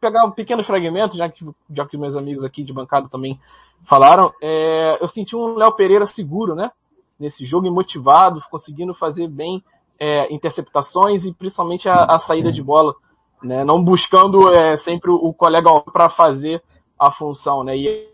pegar 0.00 0.30
pequenos 0.30 0.66
fragmentos, 0.66 1.16
já 1.16 1.28
que, 1.28 1.46
já 1.70 1.86
que 1.86 1.96
meus 1.96 2.16
amigos 2.16 2.44
aqui 2.44 2.62
de 2.62 2.72
bancada 2.72 3.08
também 3.08 3.38
falaram, 3.84 4.32
é, 4.40 4.98
eu 5.00 5.08
senti 5.08 5.36
um 5.36 5.54
Léo 5.56 5.72
Pereira 5.72 6.06
seguro, 6.06 6.54
né? 6.54 6.70
Nesse 7.18 7.44
jogo 7.44 7.66
e 7.66 7.70
motivado, 7.70 8.42
conseguindo 8.50 8.94
fazer 8.94 9.28
bem 9.28 9.62
é, 9.98 10.32
interceptações 10.32 11.24
e 11.24 11.32
principalmente 11.32 11.88
a, 11.88 12.04
a, 12.04 12.18
saída 12.18 12.50
de 12.50 12.62
bola, 12.62 12.94
né? 13.42 13.64
Não 13.64 13.82
buscando 13.82 14.52
é, 14.52 14.76
sempre 14.76 15.10
o, 15.10 15.14
o 15.16 15.32
colega 15.32 15.70
para 15.92 16.08
fazer 16.08 16.62
a 16.98 17.10
função, 17.10 17.62
né? 17.62 17.76
E 17.76 18.08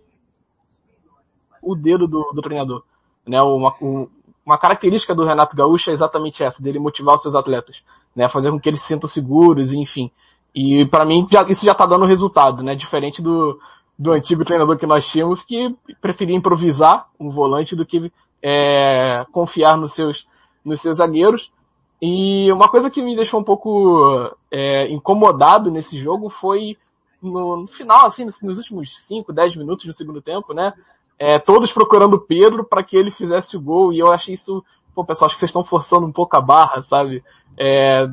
o 1.62 1.74
dedo 1.74 2.06
do, 2.06 2.32
do 2.32 2.42
treinador, 2.42 2.82
né? 3.26 3.40
Uma, 3.42 3.74
uma 4.44 4.58
característica 4.58 5.14
do 5.14 5.24
Renato 5.24 5.54
Gaúcho 5.54 5.90
é 5.90 5.92
exatamente 5.92 6.42
essa, 6.42 6.62
dele 6.62 6.78
motivar 6.78 7.16
os 7.16 7.22
seus 7.22 7.34
atletas, 7.34 7.82
né? 8.14 8.28
Fazer 8.28 8.50
com 8.50 8.58
que 8.58 8.68
eles 8.68 8.80
se 8.80 8.88
sintam 8.88 9.08
seguros, 9.08 9.72
enfim. 9.72 10.10
E 10.54 10.84
para 10.86 11.04
mim 11.04 11.26
já, 11.30 11.42
isso 11.48 11.64
já 11.64 11.74
tá 11.74 11.86
dando 11.86 12.06
resultado, 12.06 12.62
né? 12.62 12.74
Diferente 12.74 13.22
do, 13.22 13.60
do 13.98 14.12
antigo 14.12 14.44
treinador 14.44 14.78
que 14.78 14.86
nós 14.86 15.08
tínhamos, 15.08 15.42
que 15.42 15.74
preferia 16.00 16.36
improvisar 16.36 17.08
um 17.18 17.30
volante 17.30 17.76
do 17.76 17.86
que 17.86 18.10
é, 18.42 19.24
confiar 19.30 19.76
nos 19.76 19.92
seus, 19.92 20.26
nos 20.64 20.80
seus 20.80 20.96
zagueiros. 20.96 21.52
E 22.02 22.50
uma 22.50 22.68
coisa 22.68 22.90
que 22.90 23.02
me 23.02 23.14
deixou 23.14 23.38
um 23.38 23.44
pouco 23.44 24.34
é, 24.50 24.88
incomodado 24.88 25.70
nesse 25.70 25.98
jogo 25.98 26.30
foi 26.30 26.78
no, 27.20 27.58
no 27.58 27.66
final, 27.66 28.06
assim, 28.06 28.24
nos, 28.24 28.40
nos, 28.40 28.56
últimos 28.56 28.98
5, 29.04 29.32
10 29.32 29.56
minutos 29.56 29.84
do 29.84 29.92
segundo 29.92 30.22
tempo, 30.22 30.54
né? 30.54 30.72
É, 31.22 31.38
todos 31.38 31.70
procurando 31.70 32.18
Pedro 32.18 32.64
para 32.64 32.82
que 32.82 32.96
ele 32.96 33.10
fizesse 33.10 33.54
o 33.54 33.60
gol, 33.60 33.92
e 33.92 33.98
eu 33.98 34.10
achei 34.10 34.32
isso, 34.32 34.64
pô, 34.94 35.04
pessoal, 35.04 35.26
acho 35.26 35.36
que 35.36 35.40
vocês 35.40 35.50
estão 35.50 35.62
forçando 35.62 36.06
um 36.06 36.12
pouco 36.12 36.34
a 36.34 36.40
barra, 36.40 36.80
sabe? 36.80 37.22
É, 37.58 38.08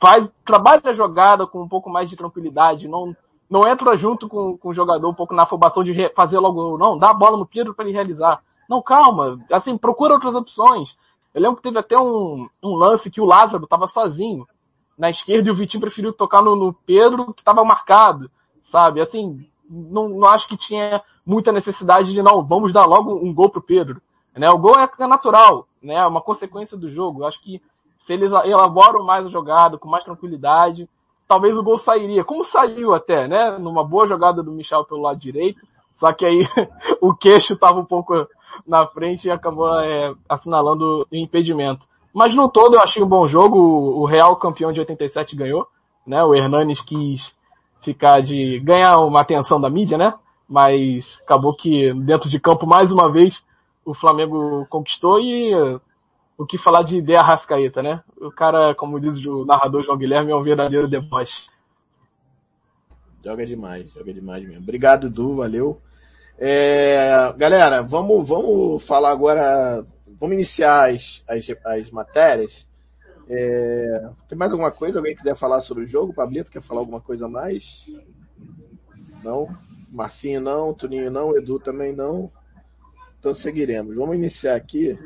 faz, 0.00 0.32
trabalha 0.42 0.80
a 0.86 0.94
jogada 0.94 1.46
com 1.46 1.60
um 1.60 1.68
pouco 1.68 1.90
mais 1.90 2.08
de 2.08 2.16
tranquilidade, 2.16 2.88
não 2.88 3.14
não 3.48 3.68
entra 3.68 3.96
junto 3.96 4.28
com, 4.28 4.56
com 4.58 4.70
o 4.70 4.74
jogador 4.74 5.08
um 5.08 5.14
pouco 5.14 5.32
na 5.32 5.44
afobação 5.44 5.84
de 5.84 5.94
fazer 6.16 6.38
logo, 6.38 6.76
não, 6.76 6.98
dá 6.98 7.10
a 7.10 7.14
bola 7.14 7.36
no 7.36 7.46
Pedro 7.46 7.74
para 7.74 7.84
ele 7.84 7.94
realizar. 7.94 8.42
Não, 8.68 8.82
calma, 8.82 9.38
assim, 9.52 9.78
procura 9.78 10.14
outras 10.14 10.34
opções. 10.34 10.96
Eu 11.32 11.42
lembro 11.42 11.56
que 11.56 11.62
teve 11.62 11.78
até 11.78 11.96
um, 11.96 12.48
um 12.60 12.74
lance 12.74 13.10
que 13.10 13.20
o 13.20 13.24
Lázaro 13.24 13.62
estava 13.62 13.86
sozinho 13.86 14.48
na 14.98 15.10
esquerda 15.10 15.48
e 15.48 15.52
o 15.52 15.54
Vitinho 15.54 15.80
preferiu 15.80 16.12
tocar 16.12 16.42
no, 16.42 16.56
no 16.56 16.72
Pedro 16.72 17.32
que 17.32 17.42
estava 17.42 17.64
marcado, 17.64 18.28
sabe? 18.60 19.00
Assim, 19.00 19.46
não, 19.68 20.08
não 20.08 20.28
acho 20.28 20.48
que 20.48 20.56
tinha 20.56 21.00
muita 21.26 21.50
necessidade 21.50 22.12
de 22.12 22.22
não, 22.22 22.44
vamos 22.44 22.72
dar 22.72 22.86
logo 22.86 23.14
um 23.16 23.34
gol 23.34 23.50
pro 23.50 23.60
Pedro. 23.60 24.00
Né? 24.34 24.48
O 24.50 24.58
gol 24.58 24.76
é 24.78 25.06
natural, 25.06 25.66
né? 25.82 25.94
É 25.94 26.06
uma 26.06 26.20
consequência 26.20 26.76
do 26.76 26.90
jogo. 26.90 27.24
Acho 27.24 27.42
que 27.42 27.60
se 27.98 28.12
eles 28.12 28.30
elaboram 28.30 29.04
mais 29.04 29.26
a 29.26 29.30
jogada, 29.30 29.78
com 29.78 29.88
mais 29.88 30.04
tranquilidade, 30.04 30.88
talvez 31.26 31.58
o 31.58 31.62
gol 31.62 31.78
sairia, 31.78 32.22
como 32.22 32.44
saiu 32.44 32.94
até, 32.94 33.26
né? 33.26 33.58
Numa 33.58 33.82
boa 33.82 34.06
jogada 34.06 34.42
do 34.42 34.52
Michel 34.52 34.84
pelo 34.84 35.02
lado 35.02 35.18
direito, 35.18 35.60
só 35.92 36.12
que 36.12 36.24
aí 36.24 36.46
o 37.00 37.14
queixo 37.14 37.54
estava 37.54 37.80
um 37.80 37.84
pouco 37.84 38.28
na 38.66 38.86
frente 38.86 39.26
e 39.26 39.30
acabou 39.30 39.80
é, 39.80 40.14
assinalando 40.28 41.06
o 41.10 41.16
impedimento. 41.16 41.86
Mas 42.12 42.34
no 42.34 42.48
todo 42.48 42.74
eu 42.74 42.80
achei 42.80 43.02
um 43.02 43.08
bom 43.08 43.26
jogo, 43.26 43.58
o 43.58 44.04
Real 44.04 44.36
campeão 44.36 44.72
de 44.72 44.80
87 44.80 45.34
ganhou, 45.34 45.66
né? 46.06 46.22
O 46.22 46.34
Hernanes 46.34 46.80
quis 46.80 47.34
ficar 47.80 48.20
de 48.20 48.60
ganhar 48.60 48.98
uma 48.98 49.20
atenção 49.20 49.60
da 49.60 49.70
mídia, 49.70 49.96
né? 49.96 50.14
Mas 50.48 51.18
acabou 51.24 51.54
que 51.54 51.92
dentro 51.94 52.28
de 52.28 52.38
campo 52.38 52.66
mais 52.66 52.92
uma 52.92 53.10
vez 53.10 53.42
o 53.84 53.94
Flamengo 53.94 54.66
conquistou 54.68 55.20
e 55.20 55.52
o 56.38 56.44
que 56.44 56.58
falar 56.58 56.82
de 56.82 56.98
ideia 56.98 57.22
Rascaeta, 57.22 57.82
né? 57.82 58.02
O 58.20 58.30
cara, 58.30 58.74
como 58.74 59.00
diz 59.00 59.24
o 59.24 59.44
narrador 59.44 59.84
João 59.84 59.96
Guilherme, 59.96 60.32
é 60.32 60.36
um 60.36 60.42
verdadeiro 60.42 60.88
deboche. 60.88 61.46
Joga 63.24 63.46
demais, 63.46 63.90
joga 63.90 64.12
demais 64.12 64.46
mesmo. 64.46 64.62
Obrigado, 64.62 65.10
Du, 65.10 65.36
valeu. 65.36 65.80
É, 66.38 67.32
galera, 67.36 67.82
vamos, 67.82 68.28
vamos 68.28 68.86
falar 68.86 69.10
agora, 69.10 69.84
vamos 70.20 70.34
iniciar 70.34 70.90
as, 70.90 71.22
as, 71.26 71.46
as 71.64 71.90
matérias. 71.90 72.68
É, 73.28 74.10
tem 74.28 74.38
mais 74.38 74.52
alguma 74.52 74.70
coisa? 74.70 74.98
Alguém 74.98 75.16
quiser 75.16 75.34
falar 75.34 75.60
sobre 75.60 75.84
o 75.84 75.86
jogo? 75.86 76.12
Pablito 76.12 76.50
quer 76.50 76.62
falar 76.62 76.80
alguma 76.80 77.00
coisa 77.00 77.26
a 77.26 77.28
mais? 77.28 77.86
Não? 79.24 79.48
Marcinho 79.96 80.40
não, 80.40 80.74
Tuninho 80.74 81.10
não, 81.10 81.36
Edu 81.36 81.58
também 81.58 81.94
não. 81.94 82.30
Então 83.18 83.32
seguiremos. 83.34 83.94
Vamos 83.94 84.16
iniciar 84.16 84.54
aqui 84.54 84.96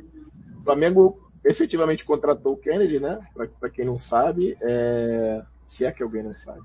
o 0.60 0.64
Flamengo 0.64 1.30
efetivamente 1.42 2.04
contratou 2.04 2.52
o 2.52 2.56
Kennedy, 2.56 3.00
né? 3.00 3.18
Para 3.34 3.70
quem 3.70 3.84
não 3.84 3.98
sabe, 3.98 4.56
é... 4.60 5.42
se 5.64 5.86
é 5.86 5.90
que 5.90 6.02
alguém 6.02 6.22
não 6.22 6.34
sabe. 6.34 6.60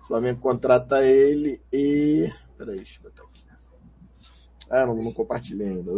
O 0.00 0.06
Flamengo 0.06 0.40
contrata 0.40 1.04
ele 1.04 1.60
e. 1.72 2.30
Peraí, 2.56 2.76
deixa 2.76 3.00
eu 3.00 3.10
botar 3.10 3.22
aqui. 3.24 3.44
Ah, 4.70 4.86
não, 4.86 5.02
não 5.02 5.12
compartilhei 5.12 5.68
ainda. 5.68 5.90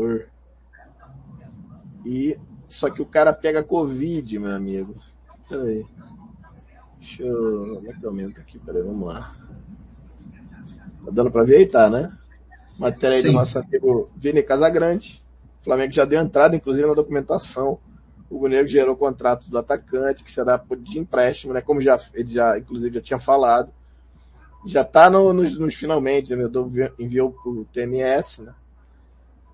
E. 2.04 2.38
Só 2.68 2.90
que 2.90 3.02
o 3.02 3.06
cara 3.06 3.32
pega 3.32 3.62
Covid, 3.62 4.38
meu 4.38 4.54
amigo. 4.54 4.94
Peraí. 5.48 5.86
Deixa 6.98 7.22
eu. 7.22 7.76
Como 7.76 7.90
é 7.90 7.94
que 7.94 8.06
aumenta 8.06 8.40
aqui? 8.40 8.58
Peraí, 8.58 8.82
vamos 8.82 9.06
lá. 9.06 9.34
Tá 11.04 11.10
dando 11.10 11.30
pra 11.30 11.44
ver 11.44 11.56
aí, 11.56 11.66
tá, 11.66 11.88
né? 11.88 12.10
Matéria 12.78 13.16
aí 13.16 13.22
do 13.22 13.28
Sim. 13.28 13.34
nosso 13.34 13.58
amigo 13.58 14.10
Vini 14.16 14.42
Casagrande. 14.42 15.22
O 15.60 15.64
Flamengo 15.64 15.92
já 15.92 16.04
deu 16.04 16.20
entrada, 16.20 16.56
inclusive, 16.56 16.86
na 16.86 16.94
documentação. 16.94 17.78
O 18.30 18.48
Negro 18.48 18.68
gerou 18.68 18.94
o 18.94 18.98
contrato 18.98 19.48
do 19.48 19.58
atacante, 19.58 20.24
que 20.24 20.30
será 20.30 20.60
de 20.78 20.98
empréstimo, 20.98 21.52
né? 21.52 21.60
Como 21.60 21.80
já, 21.82 21.98
ele 22.14 22.32
já, 22.32 22.58
inclusive, 22.58 22.96
já 22.96 23.00
tinha 23.00 23.18
falado. 23.18 23.72
Já 24.66 24.82
tá 24.84 25.10
no, 25.10 25.32
nos, 25.32 25.58
nos 25.58 25.74
finalmente, 25.74 26.34
né? 26.34 26.48
Do- 26.48 26.70
Enviou 26.98 27.30
pro 27.32 27.64
TMS, 27.72 28.42
né? 28.42 28.54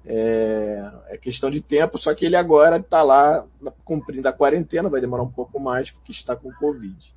É, 0.05 0.91
é 1.09 1.19
questão 1.19 1.51
de 1.51 1.61
tempo, 1.61 1.99
só 1.99 2.15
que 2.15 2.25
ele 2.25 2.37
agora 2.37 2.77
está 2.79 3.03
lá 3.03 3.45
cumprindo 3.85 4.27
a 4.29 4.33
quarentena, 4.33 4.89
vai 4.89 5.01
demorar 5.01 5.23
um 5.23 5.31
pouco 5.31 5.61
mais, 5.61 5.91
porque 5.91 6.11
está 6.11 6.35
com 6.35 6.51
Covid. 6.55 7.15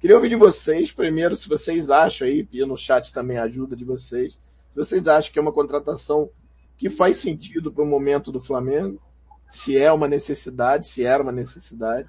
Queria 0.00 0.14
ouvir 0.14 0.28
de 0.28 0.36
vocês, 0.36 0.92
primeiro, 0.92 1.36
se 1.36 1.48
vocês 1.48 1.90
acham 1.90 2.28
aí, 2.28 2.46
e 2.52 2.64
no 2.64 2.76
chat 2.76 3.12
também 3.12 3.36
ajuda 3.36 3.74
de 3.74 3.84
vocês, 3.84 4.34
se 4.34 4.76
vocês 4.76 5.08
acham 5.08 5.32
que 5.32 5.38
é 5.38 5.42
uma 5.42 5.52
contratação 5.52 6.30
que 6.76 6.88
faz 6.88 7.16
sentido 7.16 7.72
para 7.72 7.82
o 7.82 7.86
momento 7.86 8.30
do 8.30 8.38
Flamengo, 8.38 9.02
se 9.50 9.76
é 9.76 9.92
uma 9.92 10.06
necessidade, 10.06 10.86
se 10.86 11.04
era 11.04 11.22
uma 11.22 11.32
necessidade. 11.32 12.08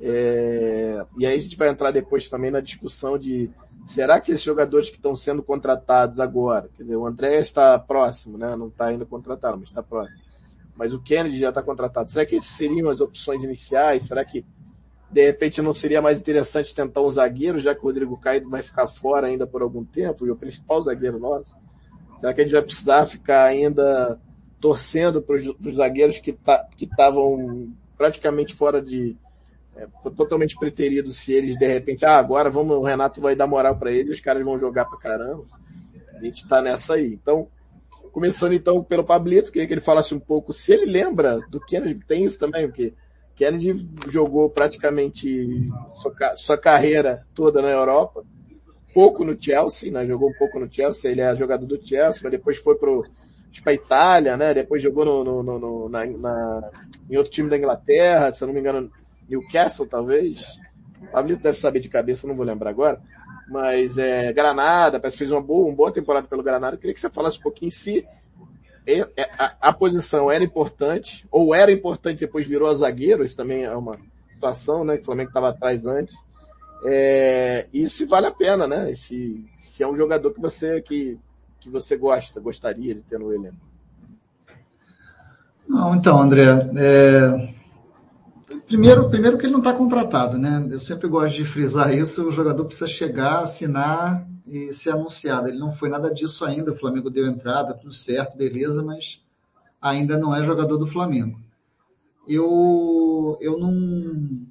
É, 0.00 1.04
e 1.18 1.26
aí 1.26 1.34
a 1.34 1.40
gente 1.40 1.56
vai 1.56 1.68
entrar 1.68 1.90
depois 1.90 2.28
também 2.28 2.50
na 2.50 2.60
discussão 2.60 3.18
de 3.18 3.50
será 3.86 4.18
que 4.20 4.32
esses 4.32 4.44
jogadores 4.44 4.88
que 4.88 4.96
estão 4.96 5.14
sendo 5.14 5.42
contratados 5.42 6.18
agora, 6.18 6.70
quer 6.74 6.84
dizer, 6.84 6.96
o 6.96 7.06
André 7.06 7.38
está 7.38 7.78
próximo, 7.78 8.38
né? 8.38 8.56
Não 8.56 8.68
está 8.68 8.86
ainda 8.86 9.04
contratado, 9.04 9.58
mas 9.58 9.68
está 9.68 9.82
próximo. 9.82 10.18
Mas 10.74 10.92
o 10.94 11.00
Kennedy 11.00 11.38
já 11.38 11.50
está 11.50 11.62
contratado. 11.62 12.10
Será 12.10 12.24
que 12.24 12.36
esses 12.36 12.50
seriam 12.50 12.88
as 12.88 13.00
opções 13.00 13.42
iniciais? 13.44 14.06
Será 14.06 14.24
que 14.24 14.44
de 15.14 15.24
repente 15.24 15.62
não 15.62 15.72
seria 15.72 16.02
mais 16.02 16.18
interessante 16.18 16.74
tentar 16.74 17.00
um 17.00 17.08
zagueiro, 17.08 17.60
já 17.60 17.72
que 17.72 17.80
o 17.80 17.84
Rodrigo 17.84 18.16
Caio 18.16 18.50
vai 18.50 18.62
ficar 18.62 18.88
fora 18.88 19.28
ainda 19.28 19.46
por 19.46 19.62
algum 19.62 19.84
tempo, 19.84 20.26
e 20.26 20.30
o 20.30 20.34
principal 20.34 20.82
zagueiro 20.82 21.20
nosso? 21.20 21.56
Será 22.18 22.34
que 22.34 22.40
a 22.40 22.44
gente 22.44 22.52
vai 22.52 22.62
precisar 22.62 23.06
ficar 23.06 23.44
ainda 23.44 24.20
torcendo 24.60 25.22
para 25.22 25.36
os 25.36 25.76
zagueiros 25.76 26.18
que 26.18 26.32
tá, 26.32 26.66
estavam 26.80 27.72
praticamente 27.96 28.54
fora 28.54 28.82
de 28.82 29.16
é, 29.76 29.86
totalmente 30.16 30.56
preteridos 30.56 31.16
se 31.18 31.32
eles 31.32 31.56
de 31.56 31.66
repente, 31.66 32.04
ah, 32.04 32.18
agora 32.18 32.50
vamos, 32.50 32.76
o 32.76 32.82
Renato 32.82 33.20
vai 33.20 33.36
dar 33.36 33.46
moral 33.46 33.76
para 33.76 33.92
eles, 33.92 34.14
os 34.16 34.20
caras 34.20 34.44
vão 34.44 34.58
jogar 34.58 34.86
pra 34.86 34.98
caramba. 34.98 35.44
A 36.12 36.24
gente 36.24 36.48
tá 36.48 36.60
nessa 36.60 36.94
aí. 36.94 37.12
Então, 37.12 37.46
começando 38.10 38.52
então 38.52 38.82
pelo 38.82 39.04
Pablito, 39.04 39.52
queria 39.52 39.68
que 39.68 39.74
ele 39.74 39.80
falasse 39.80 40.12
um 40.12 40.20
pouco 40.20 40.52
se 40.52 40.72
ele 40.72 40.86
lembra 40.86 41.38
do 41.48 41.60
Kennedy, 41.60 42.04
tem 42.04 42.24
isso 42.24 42.38
também, 42.38 42.66
porque 42.66 42.94
Kennedy 43.36 43.74
jogou 44.10 44.48
praticamente 44.50 45.68
sua, 45.96 46.36
sua 46.36 46.58
carreira 46.58 47.26
toda 47.34 47.60
na 47.60 47.68
Europa, 47.68 48.24
pouco 48.92 49.24
no 49.24 49.36
Chelsea, 49.40 49.90
né? 49.92 50.06
Jogou 50.06 50.30
um 50.30 50.34
pouco 50.34 50.58
no 50.60 50.72
Chelsea, 50.72 51.10
ele 51.10 51.20
é 51.20 51.34
jogador 51.34 51.66
do 51.66 51.76
Chelsea, 51.76 52.20
mas 52.22 52.30
depois 52.32 52.58
foi 52.58 52.76
pro 52.76 53.04
pra 53.62 53.72
Itália, 53.72 54.36
né? 54.36 54.52
Depois 54.52 54.82
jogou 54.82 55.04
no, 55.04 55.22
no, 55.22 55.42
no- 55.42 55.58
no- 55.60 55.88
na, 55.88 56.04
na- 56.06 56.70
em 57.08 57.16
outro 57.16 57.30
time 57.30 57.48
da 57.48 57.56
Inglaterra, 57.56 58.32
se 58.32 58.42
eu 58.42 58.48
não 58.48 58.54
me 58.54 58.60
engano, 58.60 58.90
Newcastle, 59.28 59.86
talvez. 59.86 60.58
O 61.00 61.06
Pablito 61.06 61.42
deve 61.42 61.56
saber 61.56 61.78
de 61.78 61.88
cabeça, 61.88 62.26
não 62.26 62.34
vou 62.34 62.44
lembrar 62.44 62.70
agora. 62.70 63.00
Mas 63.48 63.96
é, 63.96 64.32
Granada, 64.32 64.98
parece 64.98 65.16
que 65.16 65.18
fez 65.20 65.30
uma 65.30 65.40
boa, 65.40 65.68
uma 65.68 65.76
boa 65.76 65.92
temporada 65.92 66.26
pelo 66.26 66.42
Granada. 66.42 66.74
Eu 66.74 66.80
queria 66.80 66.94
que 66.94 67.00
você 67.00 67.08
falasse 67.10 67.38
um 67.38 67.42
pouquinho 67.42 67.70
é- 67.70 67.98
é- 67.98 68.08
a, 69.38 69.54
a 69.68 69.72
posição 69.72 70.30
era 70.30 70.44
importante, 70.44 71.26
ou 71.30 71.54
era 71.54 71.72
importante 71.72 72.20
depois 72.20 72.46
virou 72.46 72.68
a 72.68 72.74
zagueiro, 72.74 73.24
isso 73.24 73.36
também 73.36 73.64
é 73.64 73.74
uma 73.74 73.98
situação, 74.32 74.84
né? 74.84 74.96
Que 74.96 75.02
o 75.02 75.06
Flamengo 75.06 75.30
estava 75.30 75.48
atrás 75.48 75.86
antes. 75.86 76.14
É, 76.86 77.66
e 77.72 77.88
se 77.88 78.04
vale 78.04 78.26
a 78.26 78.30
pena, 78.30 78.66
né? 78.66 78.94
Se, 78.94 79.44
se 79.58 79.82
é 79.82 79.88
um 79.88 79.96
jogador 79.96 80.32
que 80.32 80.40
você, 80.40 80.82
que, 80.82 81.18
que 81.58 81.70
você 81.70 81.96
gosta, 81.96 82.40
gostaria 82.40 82.94
de 82.94 83.00
ter 83.00 83.18
no 83.18 83.32
elenco. 83.32 83.56
Não, 85.66 85.94
então, 85.94 86.20
André, 86.20 86.44
é, 86.76 87.54
primeiro, 88.66 89.08
primeiro 89.08 89.38
que 89.38 89.46
ele 89.46 89.52
não 89.52 89.60
está 89.60 89.72
contratado, 89.72 90.36
né? 90.36 90.66
Eu 90.70 90.78
sempre 90.78 91.08
gosto 91.08 91.34
de 91.36 91.44
frisar 91.46 91.94
isso, 91.94 92.28
o 92.28 92.32
jogador 92.32 92.66
precisa 92.66 92.86
chegar, 92.86 93.40
assinar 93.40 94.26
e 94.46 94.72
ser 94.72 94.90
anunciado. 94.90 95.48
Ele 95.48 95.58
não 95.58 95.72
foi 95.72 95.88
nada 95.88 96.12
disso 96.12 96.44
ainda, 96.44 96.72
o 96.72 96.76
Flamengo 96.76 97.10
deu 97.10 97.26
entrada, 97.26 97.74
tudo 97.74 97.92
certo, 97.92 98.36
beleza, 98.36 98.82
mas 98.82 99.20
ainda 99.80 100.18
não 100.18 100.34
é 100.34 100.42
jogador 100.42 100.76
do 100.76 100.86
Flamengo. 100.86 101.40
Eu, 102.26 103.36
eu 103.40 103.58
não... 103.58 104.44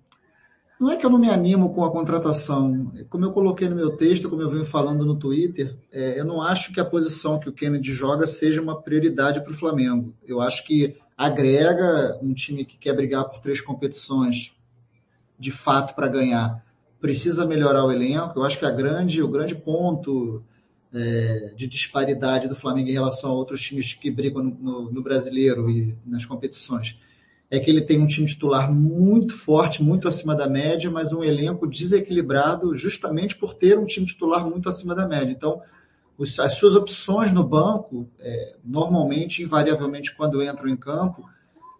Não 0.79 0.91
é 0.91 0.97
que 0.97 1.05
eu 1.05 1.09
não 1.09 1.17
me 1.17 1.29
animo 1.29 1.73
com 1.73 1.85
a 1.85 1.91
contratação. 1.91 2.91
Como 3.09 3.23
eu 3.23 3.31
coloquei 3.31 3.69
no 3.69 3.75
meu 3.75 3.95
texto, 3.95 4.29
como 4.29 4.41
eu 4.41 4.49
venho 4.49 4.65
falando 4.65 5.05
no 5.05 5.15
Twitter, 5.15 5.77
é, 5.91 6.19
eu 6.19 6.25
não 6.25 6.41
acho 6.41 6.73
que 6.73 6.79
a 6.79 6.85
posição 6.85 7.39
que 7.39 7.47
o 7.47 7.53
Kennedy 7.53 7.93
joga 7.93 8.27
seja 8.27 8.61
uma 8.61 8.81
prioridade 8.81 9.41
para 9.41 9.53
o 9.53 9.55
Flamengo. 9.55 10.13
Eu 10.27 10.41
acho 10.41 10.65
que 10.65 10.97
agrega 11.17 12.19
um 12.21 12.33
time 12.33 12.65
que 12.65 12.77
quer 12.77 12.93
brigar 12.93 13.29
por 13.29 13.39
três 13.39 13.61
competições 13.61 14.53
de 15.39 15.51
fato 15.51 15.95
para 15.95 16.07
ganhar. 16.07 16.63
Precisa 17.03 17.45
melhorar 17.45 17.83
o 17.83 17.91
elenco. 17.91 18.39
Eu 18.39 18.43
acho 18.43 18.57
que 18.57 18.65
a 18.65 18.71
grande, 18.71 19.21
o 19.21 19.27
grande 19.27 19.55
ponto 19.55 20.41
é, 20.93 21.51
de 21.53 21.67
disparidade 21.67 22.47
do 22.47 22.55
Flamengo 22.55 22.89
em 22.89 22.93
relação 22.93 23.29
a 23.29 23.33
outros 23.33 23.61
times 23.61 23.93
que 23.93 24.09
brigam 24.09 24.41
no, 24.41 24.51
no, 24.51 24.91
no 24.93 25.01
brasileiro 25.01 25.69
e 25.69 25.97
nas 26.05 26.25
competições 26.25 26.97
é 27.51 27.59
que 27.59 27.69
ele 27.69 27.81
tem 27.81 27.99
um 27.99 28.07
time 28.07 28.25
titular 28.25 28.73
muito 28.73 29.35
forte, 29.35 29.83
muito 29.83 30.07
acima 30.07 30.33
da 30.33 30.49
média, 30.49 30.89
mas 30.89 31.11
um 31.11 31.23
elenco 31.23 31.67
desequilibrado 31.67 32.73
justamente 32.73 33.35
por 33.35 33.53
ter 33.53 33.77
um 33.77 33.85
time 33.85 34.07
titular 34.07 34.49
muito 34.49 34.69
acima 34.69 34.95
da 34.95 35.07
média. 35.07 35.31
Então, 35.31 35.61
os, 36.17 36.39
as 36.39 36.53
suas 36.53 36.73
opções 36.73 37.31
no 37.31 37.43
banco, 37.43 38.09
é, 38.19 38.55
normalmente, 38.65 39.43
invariavelmente, 39.43 40.15
quando 40.15 40.41
entram 40.41 40.67
em 40.67 40.77
campo, 40.77 41.29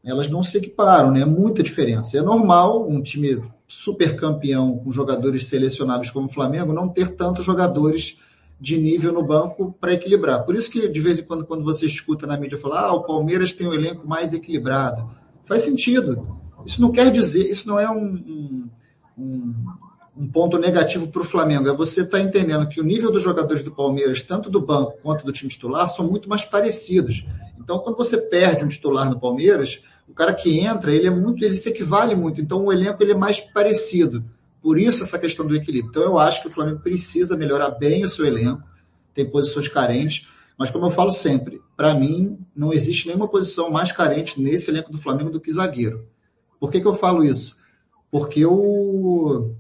elas 0.04 0.30
não 0.30 0.44
se 0.44 0.58
equiparam, 0.58 1.12
né? 1.12 1.22
É 1.22 1.26
muita 1.26 1.64
diferença. 1.64 2.18
É 2.18 2.22
normal 2.22 2.88
um 2.88 3.02
time 3.02 3.42
super 3.74 4.16
campeão 4.16 4.78
com 4.78 4.92
jogadores 4.92 5.48
selecionáveis 5.48 6.12
como 6.12 6.28
o 6.28 6.34
Flamengo 6.34 6.74
não 6.74 6.90
ter 6.90 7.16
tantos 7.16 7.44
jogadores 7.44 8.18
de 8.60 8.78
nível 8.78 9.12
no 9.12 9.24
banco 9.24 9.76
para 9.80 9.94
equilibrar. 9.94 10.46
Por 10.46 10.56
isso 10.56 10.70
que, 10.72 10.88
de 10.88 11.00
vez 11.00 11.20
em 11.20 11.24
quando, 11.24 11.46
quando 11.46 11.64
você 11.64 11.86
escuta 11.86 12.26
na 12.26 12.38
mídia 12.38 12.58
falar, 12.58 12.82
ah, 12.82 12.94
o 12.94 13.04
Palmeiras 13.04 13.54
tem 13.54 13.68
um 13.68 13.74
elenco 13.74 14.08
mais 14.08 14.34
equilibrado 14.34 15.10
faz 15.46 15.64
sentido. 15.64 16.40
Isso 16.66 16.82
não 16.82 16.92
quer 16.92 17.12
dizer, 17.12 17.50
isso 17.50 17.68
não 17.68 17.80
é 17.80 17.90
um, 17.90 18.70
um, 19.18 19.54
um 20.18 20.28
ponto 20.28 20.58
negativo 20.58 21.08
para 21.08 21.22
o 21.22 21.26
Flamengo. 21.26 21.68
É 21.68 21.76
você 21.76 22.02
estar 22.02 22.18
tá 22.18 22.24
entendendo 22.24 22.68
que 22.68 22.80
o 22.80 22.84
nível 22.84 23.12
dos 23.12 23.22
jogadores 23.22 23.64
do 23.64 23.72
Palmeiras, 23.72 24.22
tanto 24.22 24.50
do 24.50 24.62
banco 24.62 24.98
quanto 25.02 25.26
do 25.26 25.32
time 25.32 25.50
titular, 25.50 25.88
são 25.88 26.08
muito 26.08 26.30
mais 26.30 26.46
parecidos. 26.46 27.26
Então, 27.60 27.80
quando 27.80 27.98
você 27.98 28.18
perde 28.18 28.64
um 28.64 28.68
titular 28.68 29.10
no 29.10 29.20
Palmeiras, 29.20 29.82
o 30.08 30.14
cara 30.14 30.34
que 30.34 30.60
entra, 30.60 30.92
ele 30.92 31.08
é 31.08 31.12
muito, 31.12 31.44
ele 31.44 31.56
se 31.56 31.70
equivale 31.70 32.16
muito. 32.16 32.42
Então, 32.42 32.66
o 32.66 32.74
elenco 32.74 33.02
ele 33.02 33.14
é 33.14 33.18
mais 33.18 33.40
parecido. 33.40 34.24
Por 34.62 34.80
isso 34.80 35.04
essa 35.04 35.20
questão 35.20 35.46
do 35.46 35.56
equilíbrio. 35.56 35.90
Então, 35.90 36.04
eu 36.04 36.20
acho 36.20 36.42
que 36.42 36.48
o 36.48 36.52
Flamengo 36.52 36.80
precisa 36.80 37.36
melhorar 37.36 37.72
bem 37.72 38.04
o 38.04 38.10
seu 38.10 38.26
elenco. 38.26 38.64
Tem 39.14 39.30
posições 39.30 39.68
carentes. 39.68 40.28
Mas 40.58 40.70
como 40.70 40.86
eu 40.86 40.92
falo 40.92 41.12
sempre, 41.12 41.62
para 41.76 41.94
mim 41.94 42.38
não 42.56 42.72
existe 42.72 43.08
nenhuma 43.08 43.28
posição 43.28 43.72
mais 43.72 43.92
carente 43.92 44.40
nesse 44.40 44.70
elenco 44.70 44.92
do 44.92 44.98
Flamengo 44.98 45.30
do 45.30 45.42
que 45.42 45.52
zagueiro. 45.52 46.08
Por 46.60 46.72
que, 46.72 46.80
que 46.80 46.88
eu 46.88 46.94
falo 46.94 47.24
isso? 47.24 47.58
Porque 48.12 48.46
o, 48.46 49.56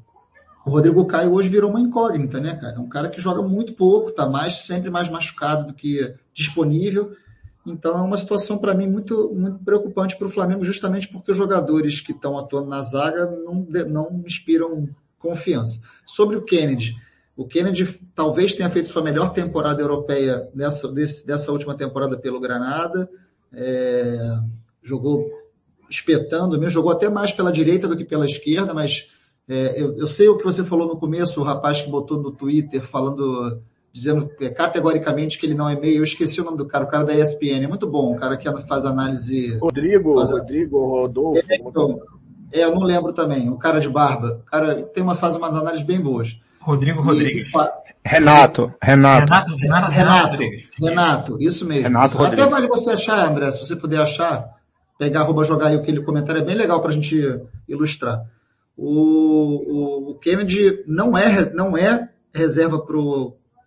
o 0.65 0.69
Rodrigo 0.69 1.05
Caio 1.05 1.33
hoje 1.33 1.49
virou 1.49 1.71
uma 1.71 1.81
incógnita, 1.81 2.39
né, 2.39 2.55
cara? 2.55 2.75
É 2.75 2.79
um 2.79 2.87
cara 2.87 3.09
que 3.09 3.19
joga 3.19 3.41
muito 3.41 3.73
pouco, 3.73 4.11
tá 4.11 4.29
mais 4.29 4.65
sempre 4.65 4.89
mais 4.89 5.09
machucado 5.09 5.67
do 5.67 5.73
que 5.73 6.13
disponível. 6.31 7.15
Então 7.65 7.97
é 7.97 8.01
uma 8.01 8.17
situação 8.17 8.57
para 8.57 8.73
mim 8.73 8.87
muito, 8.87 9.33
muito 9.33 9.63
preocupante 9.63 10.17
para 10.17 10.27
o 10.27 10.29
Flamengo, 10.29 10.65
justamente 10.65 11.07
porque 11.07 11.31
os 11.31 11.37
jogadores 11.37 12.01
que 12.01 12.11
estão 12.11 12.37
atuando 12.37 12.69
na 12.69 12.81
zaga 12.81 13.25
não, 13.25 13.65
não 13.87 14.23
inspiram 14.25 14.89
confiança. 15.17 15.81
Sobre 16.05 16.35
o 16.35 16.43
Kennedy, 16.43 16.95
o 17.35 17.47
Kennedy 17.47 17.99
talvez 18.13 18.53
tenha 18.53 18.69
feito 18.69 18.89
sua 18.89 19.01
melhor 19.01 19.31
temporada 19.31 19.81
europeia 19.81 20.49
nessa, 20.53 20.91
desse, 20.91 21.25
dessa 21.25 21.51
última 21.51 21.75
temporada 21.75 22.17
pelo 22.17 22.39
Granada. 22.39 23.09
É, 23.51 24.37
jogou 24.83 25.29
espetando 25.89 26.59
mesmo, 26.59 26.69
jogou 26.69 26.91
até 26.91 27.09
mais 27.09 27.31
pela 27.31 27.51
direita 27.51 27.87
do 27.87 27.95
que 27.95 28.03
pela 28.03 28.25
esquerda, 28.25 28.73
mas 28.73 29.09
é, 29.47 29.81
eu, 29.81 29.97
eu, 29.97 30.07
sei 30.07 30.27
o 30.27 30.37
que 30.37 30.43
você 30.43 30.63
falou 30.63 30.87
no 30.87 30.97
começo, 30.97 31.39
o 31.39 31.43
rapaz 31.43 31.81
que 31.81 31.89
botou 31.89 32.21
no 32.21 32.31
Twitter 32.31 32.83
falando, 32.83 33.61
dizendo 33.93 34.31
é, 34.41 34.49
categoricamente 34.49 35.37
que 35.37 35.45
ele 35.45 35.53
não 35.53 35.69
é 35.69 35.79
meio. 35.79 35.99
Eu 35.99 36.03
esqueci 36.03 36.41
o 36.41 36.43
nome 36.43 36.57
do 36.57 36.65
cara, 36.65 36.83
o 36.83 36.87
cara 36.87 37.03
da 37.03 37.13
ESPN, 37.13 37.63
é 37.63 37.67
muito 37.67 37.87
bom, 37.87 38.13
o 38.13 38.19
cara 38.19 38.35
que 38.35 38.49
faz 38.63 38.85
análise. 38.85 39.57
Rodrigo, 39.59 40.15
faz, 40.15 40.31
Rodrigo, 40.31 40.85
Rodolfo. 40.85 41.39
É, 41.51 41.55
então, 41.57 42.01
é, 42.51 42.63
eu 42.63 42.73
não 42.73 42.81
lembro 42.81 43.13
também, 43.13 43.49
o 43.49 43.57
cara 43.57 43.79
de 43.79 43.87
barba. 43.87 44.41
O 44.41 44.45
cara 44.49 44.81
tem 44.81 45.03
uma, 45.03 45.15
faz 45.15 45.35
umas 45.35 45.55
análises 45.55 45.85
bem 45.85 46.01
boas. 46.01 46.35
Rodrigo 46.59 47.01
Rodrigues. 47.01 47.51
Renato, 48.03 48.73
Renato. 48.81 49.31
Renato, 49.31 49.55
Renato, 49.57 49.91
Renato, 49.91 50.43
Renato, 50.81 51.37
isso 51.39 51.65
mesmo. 51.65 51.83
Renato 51.83 52.15
isso. 52.15 52.23
Até 52.23 52.45
vale 52.47 52.67
você 52.67 52.91
achar, 52.91 53.29
André, 53.29 53.51
se 53.51 53.65
você 53.65 53.75
puder 53.75 54.01
achar, 54.01 54.49
pegar 54.97 55.21
arroba 55.21 55.43
jogar 55.43 55.67
aí 55.67 55.75
aquele 55.75 56.01
comentário, 56.01 56.41
é 56.41 56.45
bem 56.45 56.55
legal 56.55 56.81
para 56.81 56.89
a 56.89 56.93
gente 56.93 57.15
ilustrar. 57.67 58.23
O, 58.75 58.87
o, 58.87 60.11
o 60.11 60.15
Kennedy 60.15 60.83
não 60.87 61.17
é, 61.17 61.53
não 61.53 61.77
é 61.77 62.09
reserva 62.33 62.79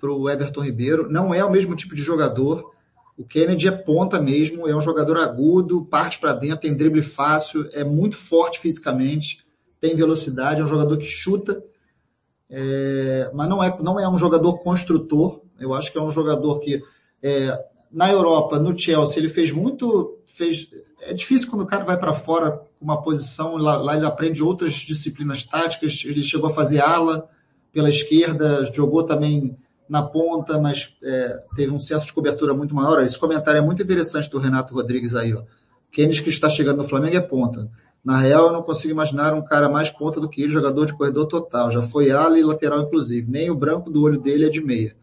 para 0.01 0.11
o 0.11 0.29
Everton 0.29 0.63
Ribeiro, 0.63 1.11
não 1.11 1.35
é 1.35 1.45
o 1.45 1.51
mesmo 1.51 1.75
tipo 1.75 1.95
de 1.95 2.03
jogador. 2.03 2.73
O 3.17 3.25
Kennedy 3.25 3.67
é 3.67 3.73
ponta 3.73 4.21
mesmo, 4.21 4.69
é 4.69 4.77
um 4.77 4.81
jogador 4.81 5.17
agudo, 5.17 5.85
parte 5.85 6.19
para 6.19 6.35
dentro, 6.35 6.61
tem 6.61 6.77
drible 6.77 7.03
fácil, 7.03 7.69
é 7.73 7.83
muito 7.83 8.17
forte 8.17 8.59
fisicamente, 8.59 9.45
tem 9.81 9.97
velocidade, 9.97 10.61
é 10.61 10.65
um 10.65 10.69
jogador 10.69 10.99
que 10.99 11.07
chuta, 11.07 11.63
é, 12.51 13.31
mas 13.33 13.49
não 13.49 13.63
é, 13.63 13.77
não 13.81 13.99
é 13.99 14.09
um 14.09 14.19
jogador 14.19 14.59
construtor. 14.59 15.41
Eu 15.59 15.73
acho 15.73 15.91
que 15.91 15.99
é 15.99 16.03
um 16.03 16.11
jogador 16.11 16.61
que 16.61 16.83
é, 17.23 17.59
na 17.91 18.11
Europa, 18.11 18.59
no 18.59 18.79
Chelsea, 18.79 19.19
ele 19.19 19.29
fez 19.29 19.51
muito, 19.51 20.19
fez. 20.27 20.69
É 21.01 21.15
difícil 21.15 21.49
quando 21.49 21.63
o 21.63 21.67
cara 21.67 21.85
vai 21.85 21.99
para 21.99 22.15
fora 22.15 22.61
uma 22.81 23.01
posição, 23.01 23.57
lá, 23.57 23.77
lá, 23.77 23.97
ele 23.97 24.07
aprende 24.07 24.43
outras 24.43 24.75
disciplinas 24.75 25.45
táticas. 25.45 26.03
Ele 26.05 26.23
chegou 26.23 26.49
a 26.51 26.53
fazer 26.53 26.81
ala 26.81 27.29
pela 27.73 27.89
esquerda, 27.89 28.71
jogou 28.73 29.03
também 29.03 29.57
na 29.89 30.03
ponta, 30.03 30.59
mas 30.61 30.95
é, 31.03 31.43
teve 31.55 31.73
um 31.73 31.79
senso 31.79 32.07
de 32.07 32.13
cobertura 32.13 32.53
muito 32.55 32.75
maior. 32.75 33.03
Esse 33.03 33.19
comentário 33.19 33.59
é 33.59 33.63
muito 33.63 33.83
interessante 33.83 34.31
do 34.31 34.39
Renato 34.39 34.75
Rodrigues 34.75 35.15
aí. 35.15 35.35
Ó. 35.35 35.43
Keynes 35.93 36.21
que 36.21 36.31
está 36.31 36.49
chegando 36.49 36.79
no 36.79 36.89
Flamengo 36.89 37.17
é 37.17 37.21
ponta. 37.21 37.71
Na 38.05 38.21
real, 38.21 38.47
eu 38.47 38.53
não 38.53 38.63
consigo 38.63 38.93
imaginar 38.93 39.35
um 39.35 39.43
cara 39.43 39.69
mais 39.69 39.91
ponta 39.91 40.21
do 40.21 40.29
que 40.29 40.43
ele, 40.43 40.53
jogador 40.53 40.87
de 40.87 40.93
corredor 40.93 41.27
total. 41.27 41.71
Já 41.71 41.83
foi 41.83 42.11
ala 42.11 42.39
e 42.39 42.43
lateral, 42.43 42.83
inclusive. 42.83 43.29
Nem 43.29 43.51
o 43.51 43.55
branco 43.57 43.91
do 43.91 44.03
olho 44.03 44.21
dele 44.21 44.47
é 44.47 44.49
de 44.49 44.61
meia. 44.61 44.95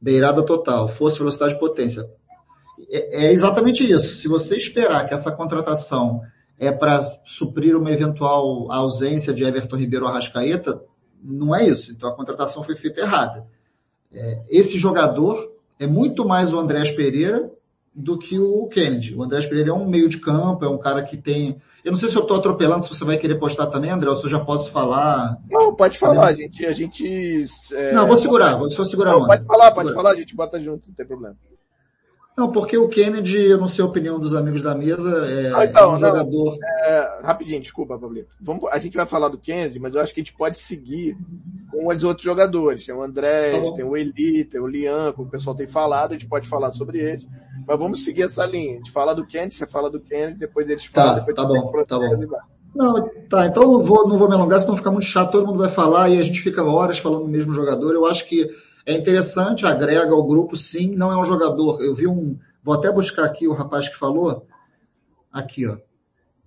Beirada 0.00 0.42
total. 0.42 0.88
Força, 0.88 1.18
velocidade 1.18 1.54
e 1.54 1.58
potência. 1.58 2.08
É, 2.90 3.26
é 3.26 3.32
exatamente 3.32 3.88
isso. 3.88 4.14
Se 4.16 4.26
você 4.26 4.56
esperar 4.56 5.06
que 5.06 5.14
essa 5.14 5.30
contratação 5.30 6.22
é 6.58 6.72
para 6.72 7.00
suprir 7.02 7.76
uma 7.76 7.90
eventual 7.90 8.70
ausência 8.72 9.32
de 9.32 9.44
Everton 9.44 9.76
Ribeiro 9.76 10.06
Arrascaeta, 10.06 10.82
não 11.22 11.54
é 11.54 11.66
isso. 11.68 11.92
Então 11.92 12.08
a 12.08 12.14
contratação 12.14 12.64
foi 12.64 12.74
feita 12.74 13.00
errada. 13.00 13.46
É, 14.14 14.42
esse 14.48 14.78
jogador 14.78 15.52
é 15.78 15.86
muito 15.86 16.26
mais 16.26 16.52
o 16.52 16.58
Andrés 16.58 16.90
Pereira 16.90 17.50
do 17.94 18.18
que 18.18 18.38
o 18.38 18.66
Kennedy. 18.66 19.14
O 19.14 19.22
Andrés 19.22 19.46
Pereira 19.46 19.70
é 19.70 19.74
um 19.74 19.86
meio 19.86 20.08
de 20.08 20.18
campo, 20.18 20.64
é 20.64 20.68
um 20.68 20.78
cara 20.78 21.02
que 21.02 21.16
tem 21.16 21.60
eu 21.84 21.90
não 21.90 21.98
sei 21.98 22.08
se 22.08 22.16
eu 22.16 22.22
estou 22.22 22.36
atropelando, 22.36 22.82
se 22.82 22.88
você 22.88 23.04
vai 23.04 23.18
querer 23.18 23.40
postar 23.40 23.66
também, 23.66 23.90
André, 23.90 24.08
ou 24.08 24.14
se 24.14 24.24
eu 24.24 24.30
já 24.30 24.38
posso 24.38 24.70
falar. 24.70 25.36
Não, 25.50 25.74
pode 25.74 25.98
falar, 25.98 26.28
a 26.28 26.32
gente. 26.32 26.64
A 26.64 26.72
gente 26.72 27.44
é... 27.72 27.92
Não, 27.92 28.06
vou 28.06 28.16
segurar, 28.16 28.56
vou 28.56 28.70
só 28.70 28.84
segurar. 28.84 29.12
Não, 29.12 29.26
pode 29.26 29.44
falar, 29.44 29.72
pode 29.72 29.92
falar, 29.92 30.10
a 30.12 30.16
gente 30.16 30.36
bota 30.36 30.60
junto, 30.60 30.88
não 30.88 30.94
tem 30.94 31.04
problema. 31.04 31.36
Não, 32.36 32.50
porque 32.50 32.78
o 32.78 32.88
Kennedy, 32.88 33.36
eu 33.36 33.58
não 33.58 33.68
sei 33.68 33.84
a 33.84 33.88
opinião 33.88 34.18
dos 34.18 34.32
amigos 34.32 34.62
da 34.62 34.74
mesa, 34.74 35.10
é, 35.26 35.52
ah, 35.54 35.64
então, 35.64 35.82
é 35.82 35.86
um 35.88 35.90
não, 35.92 35.98
jogador. 35.98 36.56
É, 36.62 37.18
rapidinho, 37.22 37.60
desculpa, 37.60 37.98
Pablito. 37.98 38.34
Vamos, 38.40 38.64
a 38.70 38.78
gente 38.78 38.96
vai 38.96 39.04
falar 39.04 39.28
do 39.28 39.36
Kennedy, 39.36 39.78
mas 39.78 39.94
eu 39.94 40.00
acho 40.00 40.14
que 40.14 40.20
a 40.20 40.24
gente 40.24 40.34
pode 40.34 40.58
seguir 40.58 41.16
com 41.72 41.88
os 41.88 42.04
outros 42.04 42.24
jogadores. 42.24 42.84
Tem 42.84 42.94
o 42.94 43.02
André, 43.02 43.58
tá 43.60 43.72
tem 43.72 43.84
o 43.84 43.96
Eli, 43.96 44.44
tem 44.44 44.60
o 44.60 44.66
Lian, 44.66 45.12
como 45.12 45.26
o 45.26 45.30
pessoal 45.30 45.56
tem 45.56 45.66
falado, 45.66 46.10
a 46.10 46.14
gente 46.14 46.28
pode 46.28 46.46
falar 46.46 46.70
sobre 46.72 46.98
eles. 46.98 47.26
Mas 47.66 47.78
vamos 47.78 48.04
seguir 48.04 48.22
essa 48.22 48.44
linha. 48.44 48.74
A 48.74 48.76
gente 48.76 48.92
fala 48.92 49.14
do 49.14 49.26
Kennedy, 49.26 49.54
você 49.54 49.66
fala 49.66 49.90
do 49.90 49.98
Kennedy, 49.98 50.38
depois 50.38 50.68
eles 50.68 50.84
tá, 50.90 51.02
falam. 51.02 51.14
Depois 51.24 51.36
tá 51.36 51.44
bom, 51.44 51.84
tá 51.86 51.98
bom. 51.98 52.28
Não, 52.74 53.10
tá, 53.28 53.46
então 53.46 53.62
eu 53.62 53.82
vou, 53.82 54.08
não 54.08 54.16
vou 54.16 54.28
me 54.28 54.34
alongar, 54.34 54.60
senão 54.60 54.76
fica 54.76 54.90
muito 54.90 55.04
chato, 55.04 55.32
todo 55.32 55.46
mundo 55.46 55.58
vai 55.58 55.68
falar 55.68 56.08
e 56.08 56.18
a 56.18 56.22
gente 56.22 56.40
fica 56.40 56.64
horas 56.64 56.98
falando 56.98 57.24
do 57.24 57.28
mesmo 57.28 57.52
jogador. 57.52 57.92
Eu 57.92 58.06
acho 58.06 58.26
que 58.26 58.48
é 58.86 58.94
interessante, 58.94 59.66
agrega 59.66 60.12
ao 60.12 60.26
grupo, 60.26 60.56
sim, 60.56 60.94
não 60.94 61.12
é 61.12 61.16
um 61.16 61.24
jogador. 61.24 61.82
Eu 61.82 61.94
vi 61.94 62.06
um, 62.06 62.38
vou 62.62 62.74
até 62.74 62.90
buscar 62.90 63.24
aqui 63.24 63.46
o 63.46 63.52
rapaz 63.52 63.88
que 63.88 63.96
falou. 63.96 64.46
Aqui, 65.30 65.66
ó. 65.66 65.76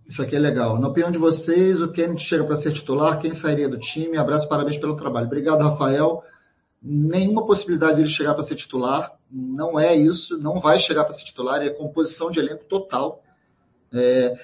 Isso 0.08 0.22
aqui 0.22 0.36
é 0.36 0.40
legal. 0.40 0.80
Na 0.80 0.88
opinião 0.88 1.10
de 1.10 1.18
vocês, 1.18 1.82
o 1.82 1.92
Kennedy 1.92 2.22
chega 2.22 2.44
para 2.44 2.56
ser 2.56 2.72
titular, 2.72 3.20
quem 3.20 3.34
sairia 3.34 3.68
do 3.68 3.80
time? 3.80 4.18
Abraço, 4.18 4.48
parabéns 4.48 4.78
pelo 4.78 4.96
trabalho. 4.96 5.26
Obrigado, 5.26 5.62
Rafael. 5.62 6.24
Nenhuma 6.82 7.46
possibilidade 7.46 7.96
de 7.96 8.02
ele 8.04 8.10
chegar 8.10 8.36
para 8.36 8.44
ser 8.44 8.56
titular. 8.56 9.14
Não 9.32 9.80
é 9.80 9.96
isso, 9.96 10.38
não 10.38 10.60
vai 10.60 10.78
chegar 10.78 11.04
para 11.04 11.14
ser 11.14 11.24
titular, 11.24 11.62
é 11.62 11.70
composição 11.70 12.30
de 12.30 12.40
elenco 12.40 12.66
total. 12.66 13.24
É, 13.92 14.36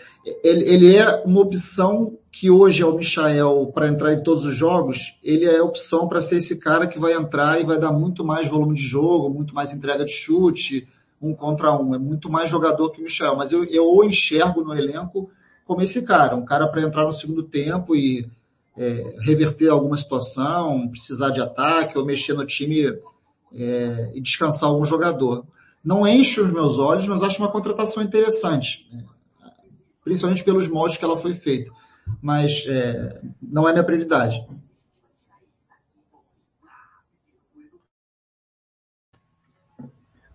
ele, 0.44 0.70
ele, 0.70 0.96
é 0.96 1.24
uma 1.26 1.42
opção 1.42 2.18
que 2.32 2.50
hoje 2.50 2.82
é 2.82 2.86
o 2.86 2.96
Michael 2.96 3.72
para 3.74 3.88
entrar 3.88 4.14
em 4.14 4.24
todos 4.24 4.46
os 4.46 4.56
jogos, 4.56 5.18
ele 5.22 5.46
é 5.46 5.58
a 5.58 5.64
opção 5.64 6.08
para 6.08 6.22
ser 6.22 6.38
esse 6.38 6.58
cara 6.58 6.88
que 6.88 6.98
vai 6.98 7.14
entrar 7.14 7.60
e 7.60 7.66
vai 7.66 7.78
dar 7.78 7.92
muito 7.92 8.24
mais 8.24 8.48
volume 8.48 8.76
de 8.76 8.84
jogo, 8.84 9.30
muito 9.30 9.54
mais 9.54 9.74
entrega 9.74 10.06
de 10.06 10.12
chute, 10.12 10.88
um 11.22 11.36
contra 11.36 11.78
um. 11.78 11.94
É 11.94 12.00
muito 12.00 12.32
mais 12.32 12.50
jogador 12.50 12.92
que 12.92 13.02
o 13.02 13.04
Michel. 13.04 13.36
Mas 13.36 13.52
eu, 13.52 13.64
eu 13.66 13.84
o 13.84 14.04
enxergo 14.04 14.64
no 14.64 14.74
elenco 14.74 15.30
como 15.72 15.84
esse 15.84 16.02
cara, 16.02 16.36
um 16.36 16.44
cara 16.44 16.68
para 16.68 16.82
entrar 16.82 17.06
no 17.06 17.14
segundo 17.14 17.44
tempo 17.44 17.96
e 17.96 18.30
é, 18.76 19.16
reverter 19.22 19.70
alguma 19.70 19.96
situação, 19.96 20.86
precisar 20.90 21.30
de 21.30 21.40
ataque 21.40 21.98
ou 21.98 22.06
mexer 22.06 22.34
no 22.34 22.46
time 22.46 22.88
é, 23.54 24.12
e 24.14 24.20
descansar 24.20 24.68
algum 24.68 24.84
jogador. 24.84 25.46
Não 25.82 26.06
enche 26.06 26.42
os 26.42 26.52
meus 26.52 26.78
olhos, 26.78 27.08
mas 27.08 27.24
acho 27.24 27.42
uma 27.42 27.50
contratação 27.50 28.04
interessante, 28.04 28.86
né? 28.92 29.06
principalmente 30.04 30.44
pelos 30.44 30.68
moldes 30.68 30.98
que 30.98 31.06
ela 31.06 31.16
foi 31.16 31.34
feita. 31.36 31.72
Mas 32.22 32.66
é, 32.68 33.22
não 33.42 33.66
é 33.66 33.72
minha 33.72 33.86
prioridade. 33.86 34.46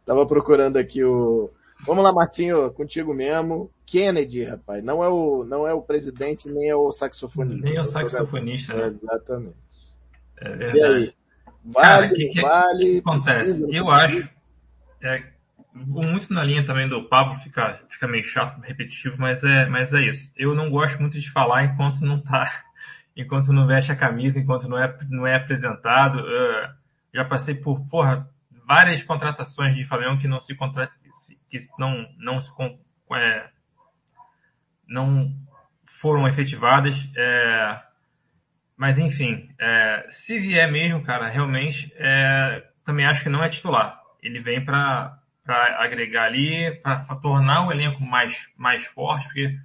Tava 0.06 0.26
procurando 0.26 0.78
aqui 0.78 1.04
o. 1.04 1.50
Vamos 1.86 2.02
lá, 2.02 2.12
Marcinho, 2.12 2.70
contigo 2.72 3.14
mesmo. 3.14 3.70
Kennedy, 3.86 4.42
rapaz, 4.42 4.82
não 4.84 5.04
é 5.04 5.08
o, 5.08 5.44
não 5.44 5.66
é 5.66 5.72
o 5.72 5.80
presidente, 5.80 6.48
nem 6.48 6.68
é 6.68 6.74
o 6.74 6.90
saxofonista. 6.90 7.64
Nem 7.64 7.76
é 7.76 7.80
o 7.80 7.86
saxofonista, 7.86 8.74
né? 8.74 8.96
Exatamente. 9.00 9.56
É 10.38 10.48
verdade. 10.50 10.78
E 10.78 10.82
aí? 10.82 11.12
Vale, 11.64 11.86
Cara, 11.86 12.08
que, 12.08 12.28
que, 12.28 12.40
vale. 12.40 12.92
Que 12.92 12.98
acontece? 12.98 13.76
Eu 13.76 13.88
acho. 13.88 14.28
É, 15.02 15.22
muito 15.72 16.32
na 16.32 16.42
linha 16.42 16.66
também 16.66 16.88
do 16.88 17.04
Pablo, 17.04 17.38
fica, 17.38 17.80
fica 17.88 18.08
meio 18.08 18.24
chato, 18.24 18.60
repetitivo, 18.60 19.16
mas 19.18 19.44
é, 19.44 19.66
mas 19.66 19.92
é 19.92 20.02
isso. 20.02 20.32
Eu 20.36 20.54
não 20.54 20.70
gosto 20.70 20.98
muito 21.00 21.18
de 21.20 21.30
falar 21.30 21.64
enquanto 21.64 22.00
não 22.00 22.20
tá, 22.20 22.64
enquanto 23.16 23.52
não 23.52 23.66
veste 23.66 23.92
a 23.92 23.96
camisa, 23.96 24.40
enquanto 24.40 24.68
não 24.68 24.78
é, 24.78 24.96
não 25.08 25.26
é 25.26 25.36
apresentado. 25.36 26.18
Já 27.14 27.24
passei 27.24 27.54
por, 27.54 27.80
porra, 27.88 28.28
várias 28.66 29.02
contratações 29.02 29.76
de 29.76 29.84
Flamengo 29.84 30.20
que 30.20 30.28
não 30.28 30.40
se 30.40 30.54
contra, 30.54 30.90
que 31.58 31.78
não, 31.78 32.06
não 32.18 32.40
se 32.40 32.50
é, 33.14 33.48
não 34.86 35.32
foram 35.84 36.26
efetivadas. 36.28 37.08
É, 37.16 37.80
mas 38.76 38.98
enfim, 38.98 39.48
é, 39.58 40.06
se 40.10 40.38
vier 40.38 40.70
mesmo, 40.70 41.02
cara, 41.02 41.28
realmente, 41.28 41.92
é, 41.96 42.62
também 42.84 43.06
acho 43.06 43.22
que 43.22 43.28
não 43.28 43.42
é 43.42 43.48
titular. 43.48 44.00
Ele 44.22 44.40
vem 44.40 44.64
para 44.64 45.18
agregar 45.78 46.24
ali, 46.24 46.72
para 46.82 47.04
tornar 47.16 47.66
o 47.66 47.72
elenco 47.72 48.02
mais, 48.02 48.48
mais 48.56 48.84
forte, 48.86 49.24
porque 49.26 49.56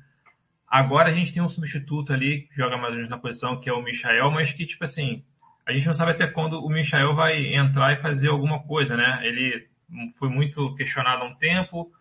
agora 0.68 1.10
a 1.10 1.14
gente 1.14 1.34
tem 1.34 1.42
um 1.42 1.48
substituto 1.48 2.14
ali 2.14 2.44
que 2.44 2.56
joga 2.56 2.78
mais 2.78 2.90
ou 2.90 2.96
menos 2.96 3.10
na 3.10 3.18
posição, 3.18 3.60
que 3.60 3.70
é 3.70 3.74
o 3.74 3.82
Michael, 3.82 4.32
mas 4.32 4.54
que, 4.54 4.66
tipo 4.66 4.84
assim, 4.84 5.26
a 5.66 5.72
gente 5.74 5.88
não 5.88 5.94
sabe 5.94 6.12
até 6.12 6.28
quando 6.28 6.64
o 6.64 6.70
Michael 6.70 7.16
vai 7.16 7.54
entrar 7.54 7.94
e 7.94 8.02
fazer 8.02 8.30
alguma 8.30 8.64
coisa, 8.64 8.96
né? 8.96 9.20
Ele 9.24 9.68
foi 10.16 10.30
muito 10.30 10.76
questionado 10.76 11.24
há 11.24 11.28
um 11.28 11.36
tempo, 11.36 11.92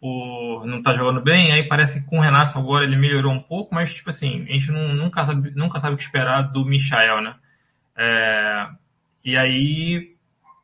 por 0.00 0.66
não 0.66 0.78
estar 0.78 0.92
tá 0.92 0.96
jogando 0.96 1.20
bem, 1.20 1.52
aí 1.52 1.62
parece 1.64 2.00
que 2.00 2.06
com 2.06 2.18
o 2.18 2.22
Renato 2.22 2.58
agora 2.58 2.84
ele 2.84 2.96
melhorou 2.96 3.32
um 3.32 3.42
pouco, 3.42 3.74
mas 3.74 3.94
tipo 3.94 4.10
assim, 4.10 4.42
a 4.42 4.52
gente 4.52 4.70
não, 4.70 4.94
nunca, 4.94 5.24
sabe, 5.24 5.50
nunca 5.54 5.78
sabe 5.78 5.94
o 5.94 5.96
que 5.96 6.04
esperar 6.04 6.42
do 6.42 6.64
Michael, 6.64 7.22
né? 7.22 7.34
É, 7.96 8.68
e 9.24 9.36
aí 9.36 10.16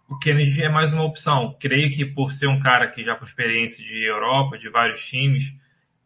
o 0.08 0.18
Kennedy 0.18 0.62
é 0.62 0.68
mais 0.68 0.92
uma 0.92 1.04
opção. 1.04 1.56
Creio 1.58 1.90
que 1.90 2.04
por 2.04 2.32
ser 2.32 2.46
um 2.46 2.60
cara 2.60 2.86
que 2.86 3.02
já 3.02 3.16
com 3.16 3.24
experiência 3.24 3.82
de 3.82 4.04
Europa, 4.04 4.58
de 4.58 4.68
vários 4.68 5.04
times, 5.06 5.54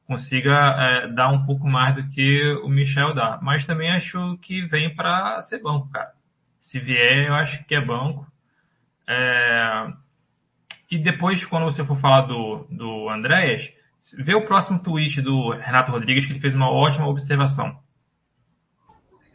consiga 0.07 0.77
é, 0.79 1.09
dar 1.09 1.29
um 1.29 1.45
pouco 1.45 1.67
mais 1.67 1.95
do 1.97 2.09
que 2.09 2.45
o 2.63 2.69
Michel 2.69 3.13
dá. 3.13 3.39
Mas 3.43 3.65
também 3.65 3.91
acho 3.91 4.39
que 4.39 4.63
vem 4.63 4.95
para 4.95 5.43
ser 5.43 5.61
banco, 5.61 5.91
cara. 5.91 6.13
Se 6.61 6.79
vier, 6.79 7.27
eu 7.27 7.35
acho 7.35 7.65
que 7.65 7.75
é 7.75 7.81
banco. 7.81 8.27
É, 9.07 9.93
e 10.91 10.99
depois, 10.99 11.45
quando 11.45 11.65
você 11.65 11.85
for 11.85 11.97
falar 11.97 12.23
do, 12.23 12.67
do 12.71 13.09
Andréas, 13.09 13.71
vê 14.19 14.35
o 14.35 14.47
próximo 14.47 14.79
tweet 14.79 15.21
do 15.21 15.51
Renato 15.51 15.91
Rodrigues, 15.91 16.27
que 16.27 16.33
ele 16.33 16.41
fez 16.41 16.55
uma 16.55 16.71
ótima 16.71 17.09
observação. 17.09 17.77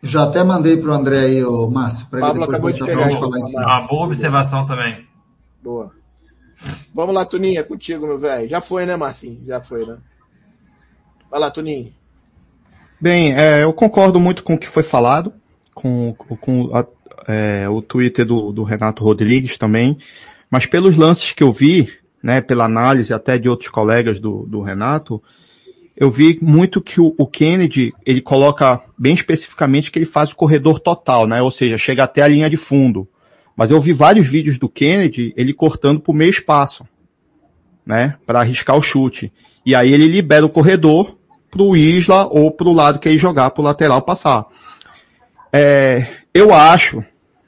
Já 0.04 0.24
até 0.24 0.44
mandei 0.44 0.78
para 0.78 0.90
o 0.90 0.94
André 0.94 1.20
aí, 1.20 1.44
o 1.44 1.70
Márcio, 1.70 2.08
para 2.10 2.30
ele 2.30 2.44
acabou 2.44 2.72
de 2.72 2.84
pegar, 2.84 3.12
falar 3.12 3.38
em 3.38 3.44
cima. 3.44 3.66
Uma 3.66 3.88
boa 3.88 4.06
observação 4.06 4.66
também. 4.66 5.06
Boa. 5.62 5.92
Vamos 6.94 7.14
lá, 7.14 7.26
Tuninha, 7.26 7.64
contigo, 7.64 8.08
meu 8.08 8.18
velho. 8.18 8.48
Já 8.48 8.62
foi, 8.62 8.86
né, 8.86 8.96
Marcinho? 8.96 9.46
Já 9.46 9.62
foi, 9.62 9.86
né? 9.86 9.98
Vai 11.30 11.40
lá, 11.40 11.52
Tuninho. 11.52 11.92
Bem, 13.00 13.34
é, 13.34 13.64
eu 13.64 13.74
concordo 13.74 14.20
muito 14.20 14.44
com 14.44 14.56
o 14.56 14.58
que 14.58 14.68
foi 14.68 14.84
falado, 14.84 15.34
com, 15.74 16.14
com 16.16 16.76
a, 16.76 16.86
é, 17.28 17.68
o 17.70 17.82
Twitter 17.82 18.26
do, 18.26 18.52
do 18.52 18.64
Renato 18.64 19.04
Rodrigues 19.04 19.58
também. 19.58 19.98
Mas 20.52 20.66
pelos 20.66 20.98
lances 20.98 21.32
que 21.32 21.42
eu 21.42 21.54
vi, 21.54 21.90
né, 22.22 22.42
pela 22.42 22.66
análise 22.66 23.14
até 23.14 23.38
de 23.38 23.48
outros 23.48 23.70
colegas 23.70 24.20
do, 24.20 24.46
do 24.46 24.62
Renato, 24.62 25.24
eu 25.96 26.12
vi 26.12 26.38
muito 26.42 26.82
que 26.82 27.00
o, 27.00 27.16
o, 27.18 27.26
Kennedy, 27.26 27.94
ele 28.06 28.22
coloca 28.22 28.82
bem 28.98 29.14
especificamente 29.14 29.90
que 29.90 29.98
ele 29.98 30.06
faz 30.06 30.32
o 30.32 30.36
corredor 30.36 30.80
total, 30.80 31.26
né? 31.26 31.42
Ou 31.42 31.52
seja, 31.52 31.78
chega 31.78 32.04
até 32.04 32.22
a 32.22 32.28
linha 32.28 32.50
de 32.50 32.58
fundo. 32.58 33.08
Mas 33.56 33.72
eu 33.72 33.80
vi 33.80 33.94
vários 33.94 34.28
vídeos 34.28 34.58
do 34.58 34.68
Kennedy, 34.68 35.34
ele 35.38 35.54
cortando 35.54 36.00
por 36.00 36.14
meio 36.14 36.30
espaço, 36.30 36.86
né? 37.86 38.16
Para 38.26 38.40
arriscar 38.40 38.76
o 38.76 38.82
chute. 38.82 39.32
E 39.66 39.76
aí 39.76 39.94
ele 39.94 40.08
libera 40.08 40.46
o 40.46 40.50
corredor 40.50 41.18
pro 41.50 41.78
Isla 41.78 42.28
ou 42.28 42.52
pro 42.52 42.72
lado 42.72 43.00
que 43.00 43.08
ele 43.08 43.18
jogar, 43.18 43.52
pro 43.52 43.64
lateral 43.64 44.02
passar. 44.02 44.46
É, 45.54 46.08
eu 46.34 46.54
acho, 46.54 47.04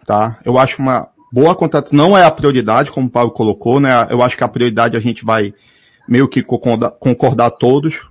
tá? 0.06 0.40
Eu 0.46 0.60
acho 0.60 0.80
uma 0.80 1.10
boa 1.34 1.56
contratação, 1.56 1.98
não 1.98 2.16
é 2.16 2.24
a 2.24 2.30
prioridade, 2.30 2.92
como 2.92 3.08
o 3.08 3.10
Paulo 3.10 3.32
colocou, 3.32 3.80
né? 3.80 3.90
Eu 4.12 4.22
acho 4.22 4.38
que 4.38 4.44
a 4.44 4.48
prioridade 4.48 4.96
a 4.96 5.00
gente 5.00 5.26
vai 5.26 5.52
meio 6.08 6.28
que 6.28 6.44
concordar, 6.44 6.92
concordar 6.92 7.50
todos, 7.50 8.06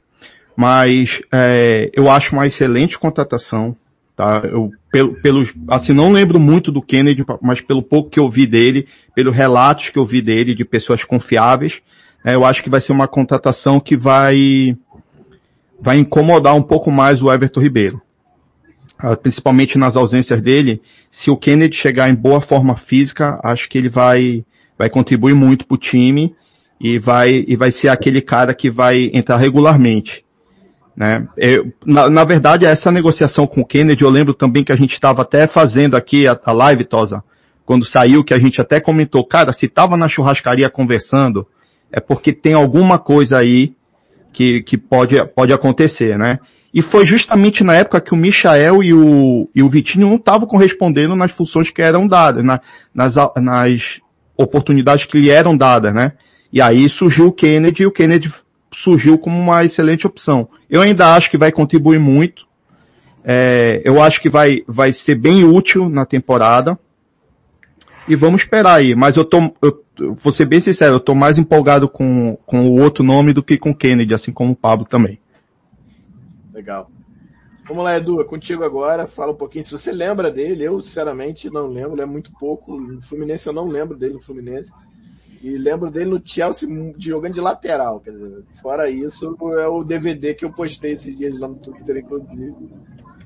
mas 0.57 1.23
é, 1.31 1.89
eu 1.95 2.11
acho 2.11 2.35
uma 2.35 2.49
excelente 2.49 2.99
contratação, 2.99 3.77
tá? 4.17 4.43
Eu, 4.45 4.73
pelo, 4.91 5.15
pelos, 5.15 5.55
assim, 5.69 5.93
não 5.93 6.11
lembro 6.11 6.41
muito 6.41 6.73
do 6.73 6.83
Kennedy, 6.83 7.25
mas 7.41 7.61
pelo 7.61 7.81
pouco 7.81 8.11
que 8.11 8.19
eu 8.19 8.29
vi 8.29 8.45
dele, 8.45 8.89
pelos 9.15 9.33
relatos 9.33 9.91
que 9.91 10.01
eu 10.01 10.05
vi 10.05 10.21
dele 10.21 10.53
de 10.53 10.65
pessoas 10.65 11.05
confiáveis, 11.05 11.81
é, 12.25 12.35
eu 12.35 12.45
acho 12.45 12.61
que 12.61 12.71
vai 12.71 12.81
ser 12.81 12.91
uma 12.91 13.07
contratação 13.07 13.79
que 13.79 13.97
vai, 13.97 14.77
vai 15.81 15.97
incomodar 15.97 16.57
um 16.57 16.63
pouco 16.63 16.91
mais 16.91 17.23
o 17.23 17.33
Everton 17.33 17.61
Ribeiro. 17.61 18.03
Ah, 19.03 19.17
principalmente 19.17 19.77
nas 19.77 19.97
ausências 19.97 20.41
dele, 20.41 20.81
se 21.11 21.29
o 21.29 21.37
Kennedy 21.37 21.75
chegar 21.75 22.09
em 22.09 22.15
boa 22.15 22.41
forma 22.41 22.77
física, 22.77 23.41
acho 23.43 23.69
que 23.69 23.77
ele 23.77 23.89
vai, 23.89 24.45
vai 24.79 24.89
contribuir 24.89 25.35
muito 25.35 25.67
para 25.67 25.75
o 25.75 25.79
time 25.79 26.37
e 26.81 27.01
vai, 27.01 27.45
e 27.49 27.57
vai 27.57 27.73
ser 27.73 27.89
aquele 27.89 28.21
cara 28.21 28.55
que 28.55 28.71
vai 28.71 29.11
entrar 29.13 29.39
regularmente. 29.39 30.25
Né? 30.97 31.27
Eu, 31.37 31.73
na, 31.85 32.09
na, 32.09 32.23
verdade, 32.23 32.65
essa 32.65 32.93
negociação 32.93 33.45
com 33.45 33.63
o 33.63 33.67
Kennedy, 33.67 34.05
eu 34.05 34.11
lembro 34.11 34.35
também 34.35 34.63
que 34.63 34.71
a 34.71 34.77
gente 34.77 34.93
estava 34.93 35.23
até 35.23 35.49
fazendo 35.49 35.97
aqui 35.97 36.29
a, 36.29 36.39
a, 36.45 36.53
live, 36.53 36.85
Tosa, 36.85 37.25
quando 37.67 37.85
saiu, 37.85 38.23
que 38.23 38.35
a 38.35 38.39
gente 38.39 38.61
até 38.61 38.79
comentou, 38.79 39.25
cara, 39.25 39.53
se 39.53 39.67
estava 39.67 39.97
na 39.97 40.09
churrascaria 40.09 40.71
conversando, 40.71 41.45
é 41.91 41.99
porque 41.99 42.33
tem 42.33 42.55
alguma 42.55 43.01
coisa 43.01 43.39
aí 43.39 43.75
que, 44.33 44.63
que 44.63 44.79
pode, 44.79 45.17
pode 45.35 45.53
acontecer, 45.53 46.17
né? 46.17 46.39
E 46.73 46.81
foi 46.81 47.05
justamente 47.05 47.63
na 47.63 47.75
época 47.75 48.01
que 48.01 48.15
o 48.15 48.17
Michael 48.17 48.83
e 48.83 48.95
o, 48.95 49.49
e 49.55 49.63
o 49.63 49.69
Vitinho 49.69 50.09
não 50.09 50.17
estavam 50.17 50.49
correspondendo 50.49 51.15
nas 51.15 51.31
funções 51.31 51.71
que 51.71 51.83
eram 51.83 52.07
dadas, 52.07 52.45
na, 52.45 52.61
nas, 52.95 53.15
nas 53.37 54.01
oportunidades 54.37 55.05
que 55.05 55.19
lhe 55.19 55.31
eram 55.31 55.57
dadas, 55.57 55.95
né? 55.95 56.13
E 56.51 56.61
aí 56.63 56.89
surgiu 56.89 57.27
o 57.27 57.33
Kennedy 57.33 57.83
e 57.83 57.87
o 57.87 57.91
Kennedy 57.91 58.33
surgiu 58.75 59.19
como 59.19 59.39
uma 59.39 59.65
excelente 59.65 60.07
opção. 60.07 60.49
Eu 60.69 60.81
ainda 60.81 61.15
acho 61.15 61.31
que 61.31 61.37
vai 61.37 61.53
contribuir 61.53 61.99
muito. 61.99 62.47
É, 63.25 63.83
eu 63.85 64.01
acho 64.03 64.21
que 64.21 64.29
vai, 64.29 64.63
vai 64.67 64.93
ser 64.93 65.15
bem 65.15 65.45
útil 65.45 65.89
na 65.89 66.07
temporada. 66.07 66.79
E 68.09 68.17
vamos 68.17 68.43
esperar 68.43 68.75
aí. 68.77 68.95
Mas 68.95 69.17
eu 69.17 69.25
tô, 69.25 69.55
eu, 69.63 69.83
vou 70.19 70.33
ser 70.33 70.47
bem 70.47 70.61
sincero, 70.61 70.95
eu 70.95 71.01
tô 71.01 71.15
mais 71.15 71.39
empolgado 71.39 71.89
com, 71.89 72.37
com 72.47 72.67
o 72.67 72.81
outro 72.81 73.05
nome 73.05 73.33
do 73.33 73.43
que 73.43 73.57
com 73.57 73.71
o 73.71 73.75
Kennedy, 73.75 74.15
assim 74.15 74.33
como 74.33 74.53
o 74.53 74.57
Pablo 74.57 74.87
também. 74.87 75.19
Legal. 76.53 76.91
Vamos 77.67 77.85
lá, 77.85 77.97
Edu, 77.97 78.21
é 78.21 78.25
contigo 78.25 78.65
agora. 78.65 79.07
Fala 79.07 79.33
um 79.33 79.37
pouquinho. 79.37 79.65
Se 79.65 79.71
você 79.71 79.93
lembra 79.93 80.31
dele, 80.31 80.65
eu 80.65 80.81
sinceramente 80.81 81.49
não 81.49 81.69
lembro, 81.69 82.03
é 82.03 82.07
muito 82.07 82.33
pouco. 82.33 82.77
No 82.77 83.01
Fluminense 83.01 83.47
eu 83.47 83.53
não 83.53 83.69
lembro 83.69 83.97
dele 83.97 84.15
no 84.15 84.21
Fluminense. 84.21 84.73
E 85.41 85.57
lembro 85.57 85.91
dele 85.91 86.11
no 86.11 86.23
Chelsea 86.25 86.69
jogando 86.99 87.35
de 87.35 87.41
lateral. 87.41 88.01
Quer 88.01 88.13
dizer, 88.13 88.45
fora 88.61 88.91
isso, 88.91 89.37
é 89.59 89.67
o 89.67 89.83
DVD 89.83 90.35
que 90.35 90.45
eu 90.45 90.53
postei 90.53 90.93
esses 90.93 91.17
dias 91.17 91.39
lá 91.39 91.49
no 91.49 91.57
Twitter, 91.57 91.97
inclusive. 91.99 92.55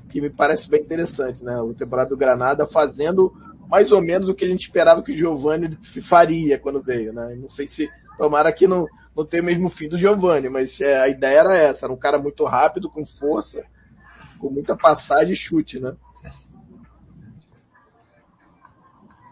Que 0.09 0.21
me 0.21 0.29
parece 0.29 0.69
bem 0.69 0.81
interessante, 0.81 1.43
né? 1.43 1.59
O 1.59 1.73
temporada 1.73 2.09
do 2.09 2.17
Granada 2.17 2.65
fazendo 2.65 3.33
mais 3.69 3.91
ou 3.91 4.01
menos 4.01 4.29
o 4.29 4.33
que 4.33 4.45
a 4.45 4.47
gente 4.47 4.65
esperava 4.65 5.03
que 5.03 5.11
o 5.11 5.17
Giovanni 5.17 5.77
faria 5.81 6.57
quando 6.57 6.81
veio, 6.81 7.11
né? 7.11 7.35
Não 7.35 7.49
sei 7.49 7.67
se 7.67 7.89
tomara 8.17 8.51
que 8.51 8.65
não, 8.65 8.87
não 9.17 9.25
tenha 9.25 9.41
o 9.41 9.45
mesmo 9.47 9.67
fim 9.67 9.89
do 9.89 9.97
Giovanni, 9.97 10.47
mas 10.47 10.79
é, 10.79 11.01
a 11.01 11.07
ideia 11.07 11.39
era 11.39 11.57
essa, 11.57 11.87
era 11.87 11.93
um 11.93 11.97
cara 11.97 12.19
muito 12.19 12.45
rápido, 12.45 12.87
com 12.87 13.03
força, 13.03 13.65
com 14.37 14.51
muita 14.51 14.77
passagem 14.77 15.33
e 15.33 15.35
chute, 15.35 15.79
né? 15.79 15.95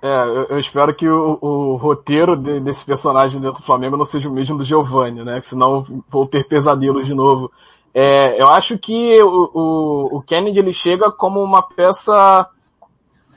É, 0.01 0.53
eu 0.53 0.59
espero 0.59 0.93
que 0.93 1.07
o, 1.07 1.37
o 1.39 1.75
roteiro 1.75 2.35
de, 2.35 2.59
desse 2.59 2.83
personagem 2.83 3.39
dentro 3.39 3.61
do 3.61 3.65
Flamengo 3.65 3.95
não 3.95 4.05
seja 4.05 4.27
o 4.27 4.33
mesmo 4.33 4.57
do 4.57 4.63
Giovanni, 4.63 5.23
né? 5.23 5.39
Senão 5.41 6.03
vou 6.09 6.27
ter 6.27 6.47
pesadelos 6.47 7.05
de 7.05 7.13
novo. 7.13 7.51
É, 7.93 8.41
eu 8.41 8.49
acho 8.49 8.77
que 8.77 9.21
o, 9.21 9.51
o, 9.53 10.17
o, 10.17 10.21
Kennedy 10.21 10.59
ele 10.59 10.73
chega 10.73 11.11
como 11.11 11.41
uma 11.41 11.61
peça 11.61 12.47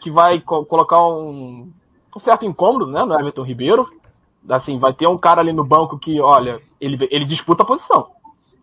que 0.00 0.10
vai 0.10 0.40
co 0.40 0.64
colocar 0.64 1.00
um, 1.06 1.70
um 2.14 2.20
certo 2.20 2.44
incômodo 2.44 2.86
né, 2.86 3.04
no 3.04 3.14
Everton 3.14 3.44
Ribeiro. 3.44 3.88
Assim, 4.48 4.78
vai 4.78 4.92
ter 4.92 5.06
um 5.06 5.18
cara 5.18 5.40
ali 5.40 5.52
no 5.52 5.64
banco 5.64 5.98
que, 5.98 6.20
olha, 6.20 6.60
ele, 6.80 7.08
ele 7.10 7.24
disputa 7.24 7.62
a 7.62 7.66
posição. 7.66 8.08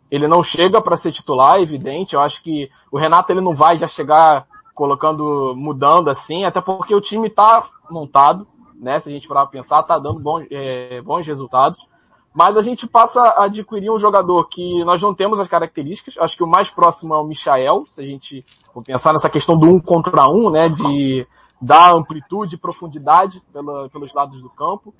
Ele 0.09 0.27
não 0.27 0.43
chega 0.43 0.81
para 0.81 0.97
ser 0.97 1.11
titular, 1.11 1.57
é 1.57 1.61
evidente. 1.61 2.15
Eu 2.15 2.21
acho 2.21 2.41
que 2.41 2.69
o 2.91 2.97
Renato 2.97 3.31
ele 3.31 3.41
não 3.41 3.55
vai 3.55 3.77
já 3.77 3.87
chegar 3.87 4.47
colocando, 4.73 5.53
mudando 5.55 6.09
assim, 6.09 6.43
até 6.43 6.59
porque 6.59 6.93
o 6.93 7.01
time 7.01 7.29
tá 7.29 7.67
montado, 7.89 8.45
né? 8.75 8.99
Se 8.99 9.09
a 9.09 9.11
gente 9.11 9.27
parar 9.27 9.47
pensar, 9.47 9.81
tá 9.83 9.97
dando 9.97 10.19
bons, 10.19 10.45
é, 10.51 11.01
bons 11.01 11.25
resultados. 11.25 11.87
Mas 12.33 12.57
a 12.57 12.61
gente 12.61 12.85
passa 12.85 13.21
a 13.21 13.45
adquirir 13.45 13.89
um 13.89 13.97
jogador 13.97 14.43
que 14.49 14.83
nós 14.83 15.01
não 15.01 15.13
temos 15.13 15.39
as 15.39 15.47
características. 15.47 16.17
Acho 16.17 16.35
que 16.35 16.43
o 16.43 16.47
mais 16.47 16.69
próximo 16.69 17.13
é 17.13 17.17
o 17.17 17.23
Michael, 17.23 17.85
se 17.87 18.01
a 18.01 18.05
gente 18.05 18.45
for 18.73 18.83
pensar 18.83 19.13
nessa 19.13 19.29
questão 19.29 19.57
do 19.57 19.67
um 19.67 19.79
contra 19.79 20.27
um, 20.27 20.49
né? 20.49 20.67
De 20.67 21.25
dar 21.61 21.93
amplitude 21.93 22.55
e 22.55 22.59
profundidade 22.59 23.41
pela, 23.53 23.89
pelos 23.89 24.13
lados 24.13 24.41
do 24.41 24.49
campo. 24.49 24.93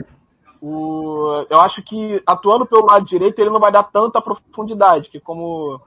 O, 0.68 1.46
eu 1.48 1.62
acho 1.62 1.84
que 1.84 2.20
atuando 2.26 2.66
pelo 2.66 2.88
lado 2.88 3.06
direito 3.06 3.38
ele 3.38 3.52
não 3.52 3.60
vai 3.60 3.72
dar 3.72 3.84
tanta 3.84 4.20
profundidade, 4.20 5.12
que 5.12 5.20
como, 5.20 5.80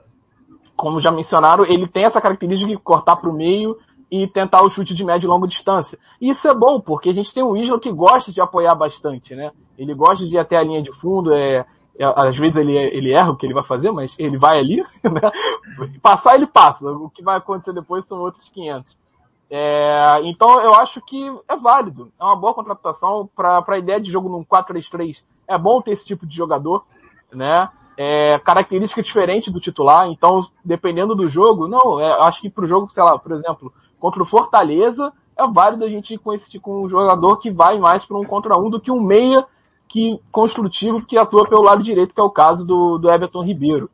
como 0.76 1.00
já 1.00 1.10
mencionaram, 1.10 1.64
ele 1.64 1.88
tem 1.88 2.04
essa 2.04 2.20
característica 2.20 2.70
de 2.70 2.76
cortar 2.76 3.16
para 3.16 3.28
o 3.28 3.32
meio 3.32 3.76
e 4.08 4.28
tentar 4.28 4.62
o 4.62 4.70
chute 4.70 4.94
de 4.94 5.04
média 5.04 5.26
e 5.26 5.28
longa 5.28 5.48
distância. 5.48 5.98
E 6.20 6.30
isso 6.30 6.46
é 6.46 6.54
bom, 6.54 6.80
porque 6.80 7.08
a 7.08 7.12
gente 7.12 7.34
tem 7.34 7.42
um 7.42 7.56
Isla 7.56 7.80
que 7.80 7.90
gosta 7.90 8.30
de 8.30 8.40
apoiar 8.40 8.76
bastante, 8.76 9.34
né? 9.34 9.50
Ele 9.76 9.92
gosta 9.94 10.24
de 10.24 10.36
ir 10.36 10.38
até 10.38 10.56
a 10.56 10.62
linha 10.62 10.80
de 10.80 10.92
fundo, 10.92 11.34
é, 11.34 11.66
é, 11.98 12.04
às 12.04 12.38
vezes 12.38 12.56
ele, 12.56 12.76
ele 12.76 13.12
erra 13.12 13.32
o 13.32 13.36
que 13.36 13.46
ele 13.46 13.54
vai 13.54 13.64
fazer, 13.64 13.90
mas 13.90 14.14
ele 14.16 14.38
vai 14.38 14.60
ali, 14.60 14.76
né? 15.02 15.88
Passar 16.00 16.36
ele 16.36 16.46
passa, 16.46 16.88
o 16.88 17.10
que 17.10 17.20
vai 17.20 17.36
acontecer 17.36 17.72
depois 17.72 18.06
são 18.06 18.20
outros 18.20 18.48
500. 18.48 18.96
É, 19.50 20.16
então 20.24 20.60
eu 20.60 20.74
acho 20.74 21.00
que 21.00 21.32
é 21.48 21.56
válido, 21.56 22.12
é 22.20 22.24
uma 22.24 22.36
boa 22.36 22.52
contratação 22.52 23.28
para 23.34 23.64
a 23.66 23.78
ideia 23.78 24.00
de 24.00 24.10
jogo 24.10 24.28
num 24.28 24.44
4-3-3. 24.44 25.24
É 25.46 25.56
bom 25.56 25.80
ter 25.80 25.92
esse 25.92 26.04
tipo 26.04 26.26
de 26.26 26.36
jogador, 26.36 26.84
né? 27.32 27.68
É, 27.96 28.38
característica 28.44 29.02
diferente 29.02 29.50
do 29.50 29.60
titular, 29.60 30.06
então 30.06 30.46
dependendo 30.64 31.16
do 31.16 31.26
jogo, 31.26 31.66
não, 31.66 31.98
é, 31.98 32.20
acho 32.22 32.40
que 32.40 32.50
para 32.50 32.64
o 32.64 32.68
jogo, 32.68 32.90
sei 32.90 33.02
lá, 33.02 33.18
por 33.18 33.32
exemplo, 33.32 33.72
contra 33.98 34.22
o 34.22 34.26
Fortaleza, 34.26 35.12
é 35.36 35.46
válido 35.46 35.84
a 35.84 35.88
gente 35.88 36.14
ir 36.14 36.18
com 36.18 36.32
esse 36.32 36.60
com 36.60 36.84
um 36.84 36.88
jogador 36.88 37.38
que 37.38 37.50
vai 37.50 37.78
mais 37.78 38.04
para 38.04 38.18
um 38.18 38.24
contra 38.24 38.56
um 38.56 38.70
do 38.70 38.80
que 38.80 38.90
um 38.90 39.00
meia 39.00 39.44
que 39.88 40.20
construtivo 40.30 41.04
que 41.04 41.16
atua 41.16 41.48
pelo 41.48 41.62
lado 41.62 41.82
direito, 41.82 42.14
que 42.14 42.20
é 42.20 42.24
o 42.24 42.30
caso 42.30 42.64
do, 42.64 42.98
do 42.98 43.10
Everton 43.10 43.42
Ribeiro, 43.42 43.90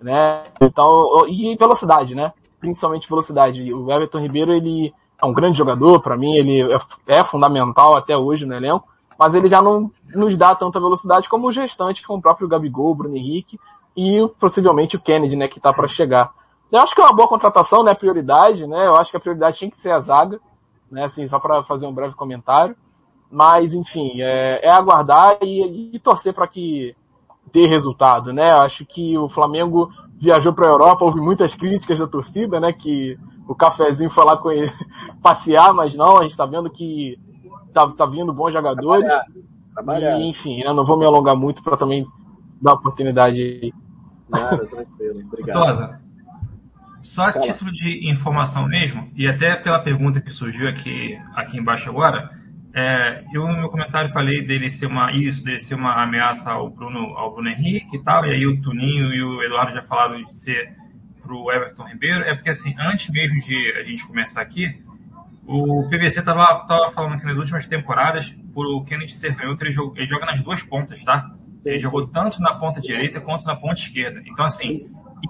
né? 0.00 0.44
Então, 0.60 1.26
e 1.26 1.56
velocidade, 1.56 2.14
né? 2.14 2.32
Principalmente 2.60 3.08
velocidade. 3.08 3.72
O 3.72 3.90
Everton 3.90 4.20
Ribeiro, 4.20 4.52
ele 4.52 4.92
é 5.20 5.26
um 5.26 5.32
grande 5.32 5.58
jogador, 5.58 6.00
para 6.00 6.16
mim 6.16 6.34
ele 6.34 6.62
é, 6.72 6.78
é, 7.06 7.24
fundamental 7.24 7.96
até 7.96 8.16
hoje 8.16 8.46
no 8.46 8.54
elenco, 8.54 8.88
mas 9.18 9.34
ele 9.34 9.48
já 9.48 9.60
não 9.60 9.90
nos 10.14 10.36
dá 10.36 10.54
tanta 10.54 10.78
velocidade 10.78 11.28
como 11.28 11.48
os 11.48 11.56
restantes, 11.56 12.06
como 12.06 12.18
o 12.18 12.22
próprio 12.22 12.48
Gabigol, 12.48 12.92
o 12.92 12.94
Bruno 12.94 13.16
Henrique 13.16 13.58
e 13.96 14.28
possivelmente 14.38 14.96
o 14.96 15.00
Kennedy, 15.00 15.34
né, 15.34 15.48
que 15.48 15.58
tá 15.58 15.72
para 15.72 15.88
chegar. 15.88 16.32
Eu 16.70 16.80
acho 16.80 16.94
que 16.94 17.00
é 17.00 17.04
uma 17.04 17.14
boa 17.14 17.26
contratação, 17.26 17.82
né? 17.82 17.94
Prioridade, 17.94 18.66
né? 18.66 18.86
Eu 18.86 18.94
acho 18.96 19.10
que 19.10 19.16
a 19.16 19.20
prioridade 19.20 19.56
tinha 19.56 19.70
que 19.70 19.80
ser 19.80 19.90
a 19.90 20.00
zaga, 20.00 20.38
né? 20.90 21.04
Assim, 21.04 21.26
só 21.26 21.38
para 21.38 21.64
fazer 21.64 21.86
um 21.86 21.92
breve 21.92 22.14
comentário. 22.14 22.76
Mas, 23.30 23.74
enfim, 23.74 24.20
é, 24.20 24.66
é 24.66 24.70
aguardar 24.70 25.38
e, 25.42 25.94
e 25.94 25.98
torcer 25.98 26.34
para 26.34 26.46
que 26.46 26.94
dê 27.50 27.66
resultado, 27.66 28.32
né? 28.32 28.52
Acho 28.52 28.84
que 28.84 29.16
o 29.16 29.28
Flamengo 29.30 29.90
viajou 30.20 30.52
para 30.52 30.66
a 30.66 30.70
Europa, 30.70 31.04
houve 31.04 31.20
muitas 31.20 31.54
críticas 31.54 31.98
da 31.98 32.06
torcida, 32.06 32.58
né? 32.60 32.72
Que 32.72 33.18
o 33.46 33.54
cafezinho 33.54 34.10
foi 34.10 34.24
lá 34.24 34.36
com 34.36 34.50
ele 34.50 34.70
passear, 35.22 35.72
mas 35.72 35.94
não, 35.94 36.18
a 36.18 36.22
gente 36.22 36.32
está 36.32 36.44
vendo 36.44 36.70
que 36.70 37.18
tá, 37.72 37.88
tá 37.90 38.06
vindo 38.06 38.32
bons 38.32 38.52
jogadores. 38.52 39.04
Trabalhar. 39.04 39.24
Trabalhar. 39.74 40.18
E, 40.18 40.28
enfim, 40.28 40.60
eu 40.60 40.74
não 40.74 40.84
vou 40.84 40.98
me 40.98 41.06
alongar 41.06 41.36
muito 41.36 41.62
para 41.62 41.76
também 41.76 42.06
dar 42.60 42.74
oportunidade 42.74 43.40
aí. 43.40 43.72
Nada, 44.28 44.66
tranquilo. 44.66 45.20
Obrigado. 45.26 45.98
Só 47.02 47.22
a 47.22 47.32
título 47.32 47.72
de 47.72 48.10
informação 48.10 48.66
mesmo, 48.66 49.08
e 49.16 49.26
até 49.26 49.54
pela 49.54 49.78
pergunta 49.78 50.20
que 50.20 50.32
surgiu 50.32 50.68
aqui, 50.68 51.18
aqui 51.34 51.56
embaixo 51.56 51.88
agora, 51.88 52.37
é, 52.78 53.24
eu 53.32 53.44
no 53.48 53.56
meu 53.56 53.68
comentário 53.68 54.12
falei 54.12 54.40
dele 54.40 54.70
ser 54.70 54.86
uma 54.86 55.10
isso, 55.12 55.44
dele 55.44 55.58
ser 55.58 55.74
uma 55.74 56.00
ameaça 56.00 56.52
ao 56.52 56.70
Bruno, 56.70 57.16
ao 57.16 57.32
Bruno 57.32 57.48
Henrique 57.48 57.96
e 57.96 58.02
tal, 58.04 58.24
e 58.24 58.30
aí 58.30 58.46
o 58.46 58.60
Tuninho 58.62 59.12
e 59.12 59.20
o 59.20 59.42
Eduardo 59.42 59.74
já 59.74 59.82
falaram 59.82 60.22
de 60.22 60.32
ser 60.32 60.72
pro 61.20 61.50
Everton 61.50 61.84
Ribeiro, 61.84 62.20
é 62.20 62.34
porque 62.36 62.50
assim, 62.50 62.76
antes 62.78 63.10
mesmo 63.10 63.40
de 63.40 63.72
a 63.72 63.82
gente 63.82 64.06
começar 64.06 64.40
aqui, 64.40 64.80
o 65.44 65.88
PVC 65.88 66.22
tava, 66.22 66.66
tava 66.68 66.92
falando 66.92 67.18
que 67.18 67.26
nas 67.26 67.36
últimas 67.36 67.66
temporadas, 67.66 68.32
por 68.54 68.64
o 68.66 68.84
Kennedy 68.84 69.12
ser 69.12 69.34
canhoto, 69.34 69.64
ele, 69.64 69.72
joga, 69.72 69.98
ele 69.98 70.06
joga 70.06 70.26
nas 70.26 70.40
duas 70.40 70.62
pontas, 70.62 71.02
tá? 71.02 71.30
Ele 71.64 71.80
jogou 71.80 72.06
tanto 72.06 72.40
na 72.40 72.54
ponta 72.54 72.80
direita 72.80 73.20
quanto 73.20 73.44
na 73.44 73.56
ponta 73.56 73.80
esquerda. 73.80 74.22
Então, 74.24 74.44
assim, 74.44 74.80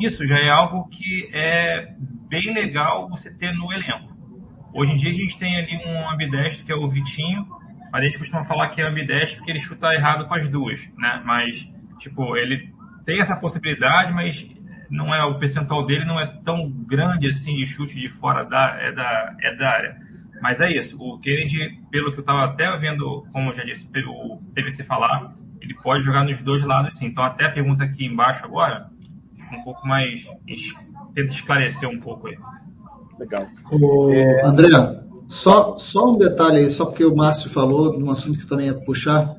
isso 0.00 0.26
já 0.26 0.38
é 0.38 0.50
algo 0.50 0.86
que 0.88 1.30
é 1.32 1.94
bem 2.28 2.52
legal 2.52 3.08
você 3.08 3.30
ter 3.30 3.52
no 3.54 3.72
elenco. 3.72 4.17
Hoje 4.72 4.92
em 4.92 4.96
dia 4.96 5.10
a 5.10 5.14
gente 5.14 5.36
tem 5.38 5.56
ali 5.56 5.76
um 5.86 6.10
ambidestro 6.10 6.64
que 6.64 6.72
é 6.72 6.76
o 6.76 6.88
Vitinho, 6.88 7.46
a 7.92 8.00
gente 8.02 8.18
costuma 8.18 8.44
falar 8.44 8.68
que 8.68 8.80
é 8.80 8.86
ambidestro 8.86 9.38
porque 9.38 9.50
ele 9.50 9.60
chuta 9.60 9.94
errado 9.94 10.26
com 10.26 10.34
as 10.34 10.48
duas, 10.48 10.80
né? 10.96 11.22
Mas, 11.24 11.66
tipo, 11.98 12.36
ele 12.36 12.72
tem 13.04 13.20
essa 13.20 13.34
possibilidade, 13.34 14.12
mas 14.12 14.46
não 14.90 15.14
é 15.14 15.24
o 15.24 15.38
percentual 15.38 15.84
dele 15.84 16.04
não 16.04 16.18
é 16.18 16.26
tão 16.26 16.70
grande 16.70 17.28
assim 17.28 17.56
de 17.56 17.66
chute 17.66 17.98
de 17.98 18.08
fora 18.08 18.44
da, 18.44 18.76
é 18.80 18.92
da, 18.92 19.36
é 19.40 19.54
da 19.54 19.70
área. 19.70 20.08
Mas 20.40 20.60
é 20.60 20.70
isso. 20.70 20.96
O 21.00 21.18
Kennedy, 21.18 21.80
pelo 21.90 22.12
que 22.12 22.18
eu 22.18 22.22
estava 22.22 22.44
até 22.44 22.74
vendo, 22.76 23.26
como 23.32 23.52
já 23.54 23.64
disse, 23.64 23.86
pelo 23.88 24.38
PVC 24.54 24.84
falar, 24.84 25.34
ele 25.60 25.74
pode 25.74 26.04
jogar 26.04 26.24
nos 26.24 26.40
dois 26.40 26.62
lados 26.62 26.94
sim. 26.96 27.06
Então 27.06 27.24
até 27.24 27.46
a 27.46 27.50
pergunta 27.50 27.84
aqui 27.84 28.04
embaixo 28.04 28.44
agora, 28.44 28.88
um 29.52 29.62
pouco 29.62 29.86
mais. 29.86 30.24
Tenta 31.14 31.32
esclarecer 31.32 31.88
um 31.88 31.98
pouco 31.98 32.28
aí. 32.28 32.38
Legal. 33.18 33.46
O 33.72 34.10
é... 34.10 34.44
André, 34.44 34.68
só, 35.26 35.76
só 35.76 36.12
um 36.12 36.16
detalhe 36.16 36.58
aí, 36.58 36.70
só 36.70 36.86
porque 36.86 37.04
o 37.04 37.14
Márcio 37.14 37.50
falou, 37.50 37.98
num 37.98 38.10
assunto 38.10 38.38
que 38.38 38.46
também 38.46 38.66
ia 38.66 38.74
puxar. 38.74 39.36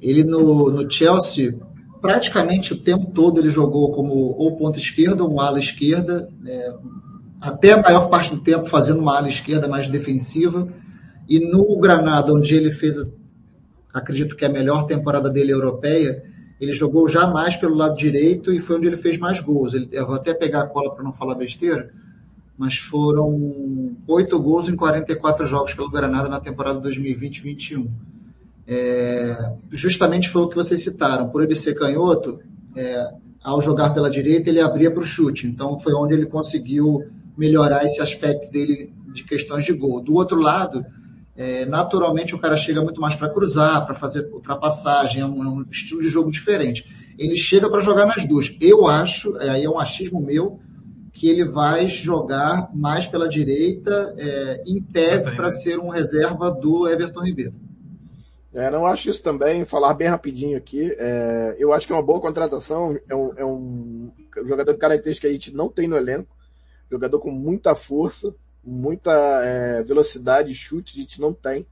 Ele 0.00 0.24
no, 0.24 0.70
no 0.70 0.90
Chelsea, 0.90 1.58
praticamente 2.00 2.72
o 2.72 2.82
tempo 2.82 3.10
todo 3.12 3.38
ele 3.38 3.50
jogou 3.50 3.92
como 3.92 4.14
ou 4.14 4.56
ponta 4.56 4.78
esquerda 4.78 5.22
ou 5.22 5.34
um 5.34 5.40
ala 5.40 5.58
esquerda, 5.58 6.28
é, 6.46 6.72
até 7.40 7.72
a 7.72 7.82
maior 7.82 8.08
parte 8.08 8.34
do 8.34 8.40
tempo 8.40 8.64
fazendo 8.64 9.00
uma 9.00 9.18
ala 9.18 9.28
esquerda 9.28 9.68
mais 9.68 9.88
defensiva. 9.88 10.68
E 11.28 11.38
no 11.38 11.78
Granada, 11.78 12.32
onde 12.32 12.54
ele 12.54 12.72
fez, 12.72 12.96
acredito 13.92 14.34
que 14.34 14.44
é 14.44 14.48
a 14.48 14.52
melhor 14.52 14.86
temporada 14.86 15.28
dele 15.28 15.52
europeia, 15.52 16.22
ele 16.60 16.72
jogou 16.72 17.08
já 17.08 17.26
mais 17.26 17.56
pelo 17.56 17.74
lado 17.74 17.96
direito 17.96 18.52
e 18.52 18.60
foi 18.60 18.76
onde 18.76 18.86
ele 18.86 18.96
fez 18.96 19.16
mais 19.16 19.38
gols. 19.40 19.74
Ele, 19.74 19.88
eu 19.92 20.06
vou 20.06 20.16
até 20.16 20.34
pegar 20.34 20.62
a 20.62 20.66
cola 20.66 20.94
para 20.94 21.04
não 21.04 21.12
falar 21.12 21.34
besteira, 21.34 21.90
mas 22.60 22.76
foram 22.76 23.96
oito 24.06 24.38
gols 24.38 24.68
em 24.68 24.76
44 24.76 25.46
jogos 25.46 25.72
pelo 25.72 25.90
Granada 25.90 26.28
na 26.28 26.38
temporada 26.38 26.78
2020-21. 26.86 27.88
É, 28.66 29.54
justamente 29.70 30.28
foi 30.28 30.42
o 30.42 30.48
que 30.50 30.56
vocês 30.56 30.82
citaram. 30.82 31.30
Por 31.30 31.42
ele 31.42 31.54
ser 31.54 31.72
canhoto, 31.72 32.38
é, 32.76 33.14
ao 33.42 33.62
jogar 33.62 33.94
pela 33.94 34.10
direita, 34.10 34.50
ele 34.50 34.60
abria 34.60 34.90
para 34.90 35.00
o 35.00 35.06
chute. 35.06 35.46
Então, 35.46 35.78
foi 35.78 35.94
onde 35.94 36.12
ele 36.12 36.26
conseguiu 36.26 37.10
melhorar 37.34 37.86
esse 37.86 38.02
aspecto 38.02 38.52
dele 38.52 38.92
de 39.10 39.24
questões 39.24 39.64
de 39.64 39.72
gol. 39.72 40.02
Do 40.02 40.12
outro 40.12 40.38
lado, 40.38 40.84
é, 41.34 41.64
naturalmente 41.64 42.34
o 42.34 42.38
cara 42.38 42.58
chega 42.58 42.82
muito 42.82 43.00
mais 43.00 43.14
para 43.14 43.30
cruzar, 43.30 43.86
para 43.86 43.94
fazer 43.94 44.28
ultrapassagem, 44.34 45.22
é 45.22 45.26
um, 45.26 45.42
é 45.42 45.48
um, 45.48 45.62
estilo 45.62 46.02
de 46.02 46.08
jogo 46.08 46.30
diferente. 46.30 46.84
Ele 47.16 47.36
chega 47.38 47.70
para 47.70 47.80
jogar 47.80 48.04
nas 48.04 48.26
duas. 48.26 48.54
Eu 48.60 48.86
acho, 48.86 49.34
é, 49.38 49.48
aí 49.48 49.64
é 49.64 49.70
um 49.70 49.78
achismo 49.78 50.20
meu, 50.20 50.60
que 51.20 51.28
ele 51.28 51.44
vai 51.44 51.86
jogar 51.86 52.74
mais 52.74 53.06
pela 53.06 53.28
direita, 53.28 54.14
é, 54.16 54.62
em 54.64 54.80
tese, 54.80 55.30
para 55.36 55.50
ser 55.50 55.78
um 55.78 55.90
reserva 55.90 56.50
do 56.50 56.88
Everton 56.88 57.22
Ribeiro. 57.22 57.52
É, 58.54 58.70
não 58.70 58.86
acho 58.86 59.10
isso 59.10 59.22
também, 59.22 59.66
falar 59.66 59.92
bem 59.92 60.08
rapidinho 60.08 60.56
aqui. 60.56 60.90
É, 60.98 61.56
eu 61.58 61.74
acho 61.74 61.86
que 61.86 61.92
é 61.92 61.94
uma 61.94 62.02
boa 62.02 62.22
contratação, 62.22 62.98
é 63.06 63.14
um, 63.14 63.34
é 63.36 63.44
um 63.44 64.10
jogador 64.46 64.72
de 64.72 64.78
característica 64.78 65.28
que 65.28 65.30
a 65.30 65.34
gente 65.34 65.54
não 65.54 65.68
tem 65.68 65.86
no 65.86 65.98
elenco, 65.98 66.34
jogador 66.90 67.18
com 67.18 67.30
muita 67.30 67.74
força, 67.74 68.34
muita 68.64 69.12
é, 69.44 69.82
velocidade, 69.82 70.54
chute, 70.54 70.96
a 70.96 71.02
gente 71.02 71.20
não 71.20 71.34
tem. 71.34 71.66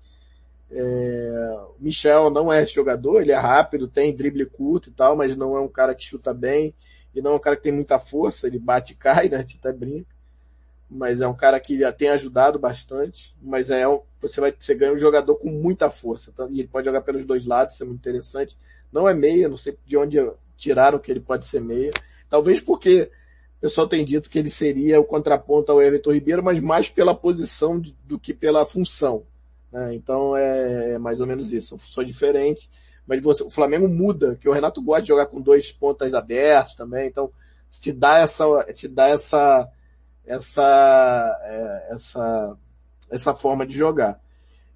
É, 0.71 1.57
o 1.71 1.83
Michel 1.83 2.29
não 2.29 2.53
é 2.53 2.63
esse 2.63 2.75
jogador, 2.75 3.23
ele 3.23 3.33
é 3.33 3.39
rápido, 3.39 3.89
tem 3.89 4.15
drible 4.15 4.45
curto 4.45 4.91
e 4.91 4.93
tal, 4.93 5.17
mas 5.17 5.35
não 5.35 5.57
é 5.57 5.61
um 5.61 5.69
cara 5.69 5.95
que 5.95 6.05
chuta 6.05 6.35
bem, 6.35 6.75
e 7.19 7.23
não 7.23 7.33
é 7.33 7.35
um 7.35 7.41
cara 7.41 7.57
que 7.57 7.65
tem 7.65 7.73
muita 7.73 7.99
força, 7.99 8.47
ele 8.47 8.59
bate 8.59 8.93
e 8.93 8.97
cai, 8.97 9.29
né? 9.29 9.39
A 9.39 9.41
gente 9.41 9.59
até 9.59 9.73
brinca. 9.73 10.07
Mas 10.89 11.21
é 11.21 11.27
um 11.27 11.35
cara 11.35 11.59
que 11.59 11.77
já 11.77 11.93
tem 11.93 12.09
ajudado 12.11 12.59
bastante. 12.59 13.37
Mas 13.43 13.71
é 13.71 13.87
um, 13.89 14.01
você 14.21 14.41
vai 14.41 14.55
você 14.57 14.75
ganha 14.75 14.93
um 14.93 14.97
jogador 14.97 15.35
com 15.35 15.51
muita 15.51 15.91
força. 15.91 16.33
Tá? 16.33 16.47
E 16.51 16.61
ele 16.61 16.69
pode 16.69 16.87
jogar 16.87 17.03
pelos 17.03 17.27
dois 17.27 17.45
lados, 17.45 17.75
isso 17.75 17.83
é 17.83 17.87
muito 17.87 17.99
interessante. 17.99 18.57
Não 18.93 19.09
é 19.09 19.15
meia, 19.15 19.49
não 19.49 19.57
sei 19.57 19.77
de 19.85 19.97
onde 19.97 20.17
tiraram 20.57 20.99
que 20.99 21.11
ele 21.11 21.21
pode 21.21 21.45
ser 21.45 21.61
meia. 21.61 21.93
Talvez 22.31 22.61
porque 22.61 23.11
o 23.59 23.61
pessoal 23.61 23.89
tem 23.89 24.05
dito 24.05 24.31
que 24.31 24.39
ele 24.39 24.51
seria 24.51 25.01
o 25.01 25.05
contraponto 25.05 25.73
ao 25.73 25.83
Everton 25.83 26.13
Ribeiro, 26.13 26.43
mas 26.43 26.61
mais 26.61 26.89
pela 26.89 27.15
posição 27.15 27.83
do 28.05 28.19
que 28.19 28.33
pela 28.33 28.65
função. 28.65 29.27
Né? 29.73 29.95
Então 29.95 30.37
é, 30.37 30.93
é, 30.93 30.99
mais 30.99 31.21
ou 31.21 31.27
menos 31.27 31.53
isso. 31.53 31.71
São 31.71 31.79
funções 31.79 32.07
diferentes 32.07 32.71
mas 33.09 33.23
você, 33.23 33.43
o 33.43 33.51
Flamengo 33.51 33.89
muda, 33.89 34.37
que 34.39 34.49
o 34.49 34.53
Renato 34.53 34.83
gosta 34.83 35.03
de 35.03 35.09
jogar 35.09 35.27
com 35.27 35.41
dois 35.41 35.73
pontas 35.73 36.13
abertos 36.13 36.75
também, 36.75 37.09
então 37.09 37.31
te 37.71 37.91
dá 37.91 38.19
essa, 38.19 38.65
te 38.75 38.87
dá 38.87 39.09
essa, 39.09 39.69
essa, 40.27 41.41
é, 41.43 41.95
essa, 41.95 42.57
essa 43.11 43.35
forma 43.35 43.67
de 43.67 43.75
jogar. 43.75 44.21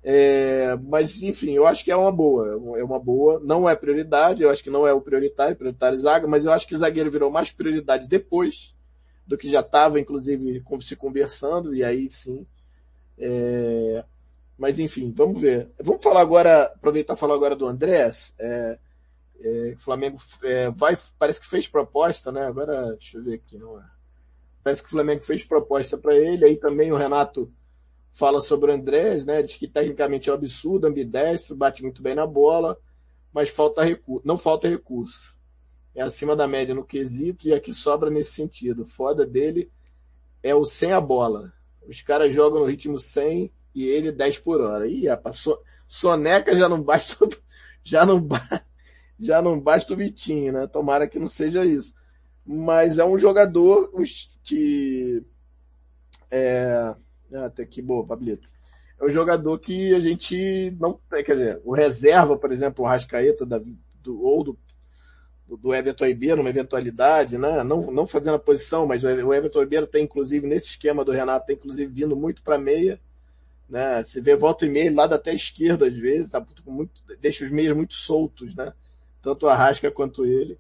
É, 0.03 0.77
mas 0.83 1.23
enfim, 1.23 1.53
eu 1.53 1.67
acho 1.67 1.85
que 1.85 1.93
é 1.93 1.97
uma 1.97 2.11
boa, 2.11 2.49
é 2.77 2.83
uma 2.83 2.99
boa, 2.99 3.39
não 3.45 3.69
é 3.69 3.77
prioridade, 3.77 4.43
eu 4.43 4.51
acho 4.51 4.65
que 4.65 4.71
não 4.71 4.87
é 4.87 4.93
o 4.93 5.01
prioritário, 5.01 5.55
prioritário 5.55 5.99
zaga, 5.99 6.27
mas 6.27 6.45
eu 6.45 6.53
acho 6.53 6.67
que 6.67 6.77
zagueiro 6.77 7.11
virou 7.11 7.31
mais 7.31 7.53
prioridade 7.53 8.09
depois 8.09 8.75
do 9.27 9.37
que 9.37 9.49
já 9.49 9.61
estava, 9.61 10.01
inclusive, 10.01 10.63
se 10.81 10.97
conversando, 10.97 11.75
e 11.75 11.85
aí 11.85 12.09
sim, 12.09 12.45
é, 13.19 14.05
mas 14.63 14.79
enfim, 14.79 15.13
vamos 15.13 15.41
ver. 15.41 15.73
Vamos 15.83 16.01
falar 16.01 16.21
agora, 16.21 16.67
aproveitar 16.67 17.15
e 17.15 17.17
falar 17.17 17.35
agora 17.35 17.57
do 17.57 17.67
Andrés. 17.67 18.33
É, 18.39 18.79
é, 19.41 19.75
Flamengo 19.77 20.17
é, 20.45 20.71
vai, 20.71 20.97
parece 21.19 21.41
que 21.41 21.49
fez 21.49 21.67
proposta, 21.67 22.31
né? 22.31 22.47
Agora, 22.47 22.93
deixa 22.93 23.19
eu 23.19 23.25
ver 23.25 23.35
aqui, 23.35 23.59
não 23.59 23.77
é? 23.77 23.85
Parece 24.63 24.81
que 24.81 24.87
o 24.87 24.93
Flamengo 24.93 25.25
fez 25.25 25.45
proposta 25.45 25.99
para 25.99 26.15
ele. 26.15 26.45
Aí 26.45 26.57
também 26.57 26.93
o 26.93 26.97
Renato 26.97 27.53
fala 28.13 28.41
sobre 28.41 28.71
o 28.71 28.75
Andrés, 28.75 29.27
né? 29.27 29.43
Diz 29.43 29.57
que 29.57 29.67
tecnicamente 29.67 30.31
é 30.31 30.33
um 30.33 30.37
absurdo, 30.37 30.87
ambidestro, 30.87 31.57
bate 31.57 31.83
muito 31.83 32.01
bem 32.01 32.15
na 32.15 32.25
bola, 32.25 32.79
mas 33.33 33.51
falta 33.51 33.83
recurso, 33.83 34.25
não 34.25 34.39
falta 34.39 34.69
recurso. 34.69 35.37
É 35.93 36.03
acima 36.03 36.37
da 36.37 36.47
média 36.47 36.73
no 36.73 36.85
quesito 36.85 37.49
e 37.49 37.53
aqui 37.53 37.75
sobra 37.75 38.11
nesse 38.11 38.31
sentido. 38.31 38.87
Foda 38.87 39.27
dele 39.27 39.73
é 40.41 40.55
o 40.55 40.65
sem 40.65 40.93
a 40.93 41.01
bola. 41.01 41.53
Os 41.89 42.01
caras 42.01 42.33
jogam 42.33 42.61
no 42.61 42.67
ritmo 42.67 43.01
100 43.01 43.53
e 43.75 43.87
ele 43.87 44.13
10 44.13 44.39
por 44.39 44.61
hora. 44.61 44.87
Ih, 44.87 45.09
rapaz, 45.09 45.45
soneca 45.89 46.57
já 46.57 46.69
não 46.69 46.83
basta, 46.83 47.17
já 47.83 48.05
não, 48.05 48.27
já 49.19 49.43
não 49.43 49.59
basta 49.59 49.93
o 49.93 49.97
Vitinho, 49.97 50.53
né? 50.53 50.67
Tomara 50.67 51.09
que 51.09 51.19
não 51.19 51.29
seja 51.29 51.65
isso. 51.65 51.95
Mas 52.45 52.99
é 52.99 53.05
um 53.05 53.17
jogador 53.17 53.91
que, 54.43 55.23
é, 56.31 56.93
até 57.45 57.65
que 57.65 57.81
boa, 57.81 58.07
Pablito. 58.07 58.49
É 59.01 59.05
um 59.05 59.09
jogador 59.09 59.59
que 59.59 59.95
a 59.95 60.01
gente 60.01 60.77
não, 60.81 60.99
quer 61.11 61.33
dizer, 61.33 61.61
o 61.65 61.75
reserva, 61.75 62.37
por 62.37 62.53
exemplo, 62.53 62.85
o 62.85 62.89
Rascaeta 62.89 63.47
da, 63.47 63.61
do, 64.03 64.23
ou 64.23 64.43
do, 64.45 64.59
do 65.57 65.75
Everton 65.75 66.07
Ribeiro, 66.07 66.37
numa 66.39 66.51
eventualidade, 66.51 67.39
né? 67.39 67.63
Não, 67.63 67.91
não 67.93 68.07
fazendo 68.07 68.35
a 68.35 68.41
posição, 68.41 68.87
mas 68.87 69.05
o 69.05 69.09
Everton 69.09 69.61
Ribeiro 69.61 69.87
tem, 69.87 70.05
inclusive, 70.05 70.47
nesse 70.47 70.69
esquema 70.69 71.05
do 71.05 71.13
Renato, 71.13 71.47
tem, 71.47 71.57
inclusive, 71.57 71.93
vindo 71.93 72.17
muito 72.17 72.43
para 72.43 72.59
meia 72.59 73.01
né? 73.73 74.05
Você 74.05 74.21
vê 74.21 74.37
volta 74.37 74.67
e 74.67 74.69
meia 74.69 74.95
lado 74.95 75.15
até 75.15 75.31
a 75.31 75.35
esquerda 75.35 75.87
às 75.87 75.97
vezes, 75.97 76.31
tá 76.31 76.45
muito, 76.67 77.01
deixa 77.19 77.43
os 77.43 77.51
meios 77.51 77.75
muito 77.75 77.95
soltos, 77.95 78.55
né? 78.55 78.71
Tanto 79.23 79.49
a 79.49 79.57
Rasca 79.57 79.91
quanto 79.91 80.27
ele. 80.27 80.59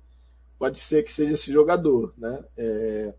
Pode 0.58 0.78
ser 0.78 1.02
que 1.02 1.12
seja 1.12 1.34
esse 1.34 1.52
jogador, 1.52 2.14
né? 2.16 2.42
É, 2.56 3.12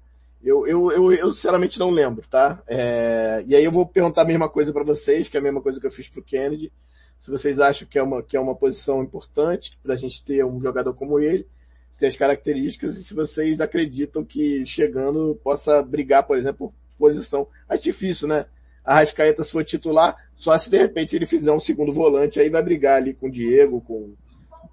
eu, 0.44 0.66
eu, 0.66 0.92
eu, 0.92 1.14
eu, 1.14 1.32
sinceramente 1.32 1.78
não 1.78 1.92
lembro, 1.92 2.28
tá? 2.28 2.64
É, 2.68 3.44
e 3.46 3.56
aí 3.56 3.64
eu 3.64 3.72
vou 3.72 3.86
perguntar 3.86 4.24
a 4.24 4.26
mesma 4.26 4.50
coisa 4.50 4.74
para 4.74 4.84
vocês, 4.84 5.30
que 5.30 5.38
é 5.38 5.40
a 5.40 5.44
mesma 5.44 5.62
coisa 5.62 5.80
que 5.80 5.86
eu 5.86 5.92
fiz 5.92 6.10
pro 6.10 6.24
Kennedy. 6.24 6.74
Se 7.20 7.30
vocês 7.30 7.60
acham 7.60 7.88
que 7.88 8.00
é 8.00 8.02
uma, 8.02 8.24
que 8.24 8.36
é 8.36 8.40
uma 8.40 8.56
posição 8.56 9.04
importante 9.04 9.78
para 9.84 9.94
a 9.94 9.98
gente 9.98 10.26
ter 10.26 10.44
um 10.44 10.60
jogador 10.60 10.96
como 10.96 11.20
ele, 11.20 11.48
se 11.92 12.08
as 12.08 12.16
características, 12.16 12.98
e 12.98 13.04
se 13.04 13.14
vocês 13.14 13.62
acreditam 13.62 14.26
que 14.26 14.66
chegando 14.66 15.40
possa 15.44 15.84
brigar, 15.84 16.24
por 16.24 16.36
exemplo, 16.36 16.74
posição. 16.98 17.48
Acho 17.70 17.84
difícil, 17.84 18.28
né? 18.28 18.48
A 18.84 18.96
Rascaeta 18.96 19.44
for 19.44 19.64
titular, 19.64 20.16
só 20.36 20.58
se 20.58 20.70
de 20.70 20.78
repente 20.78 21.16
ele 21.16 21.26
fizer 21.26 21.52
um 21.52 21.60
segundo 21.60 21.94
volante, 21.94 22.40
aí 22.40 22.50
vai 22.50 22.62
brigar 22.62 22.98
ali 22.98 23.14
com 23.14 23.28
o 23.28 23.32
Diego, 23.32 23.82
com, 23.82 24.14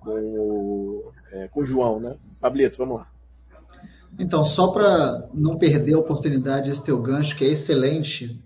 com, 0.01 0.11
o, 0.11 1.13
é, 1.33 1.49
com 1.49 1.61
o 1.61 1.65
João, 1.65 2.01
né? 2.01 2.17
Pablito, 2.41 2.79
vamos 2.79 2.99
lá. 2.99 3.07
Então, 4.19 4.45
só 4.45 4.69
para 4.69 5.29
não 5.33 5.57
perder 5.57 5.95
a 5.95 5.99
oportunidade, 5.99 6.71
esse 6.71 6.83
teu 6.83 7.01
gancho, 7.01 7.37
que 7.37 7.45
é 7.45 7.49
excelente, 7.49 8.41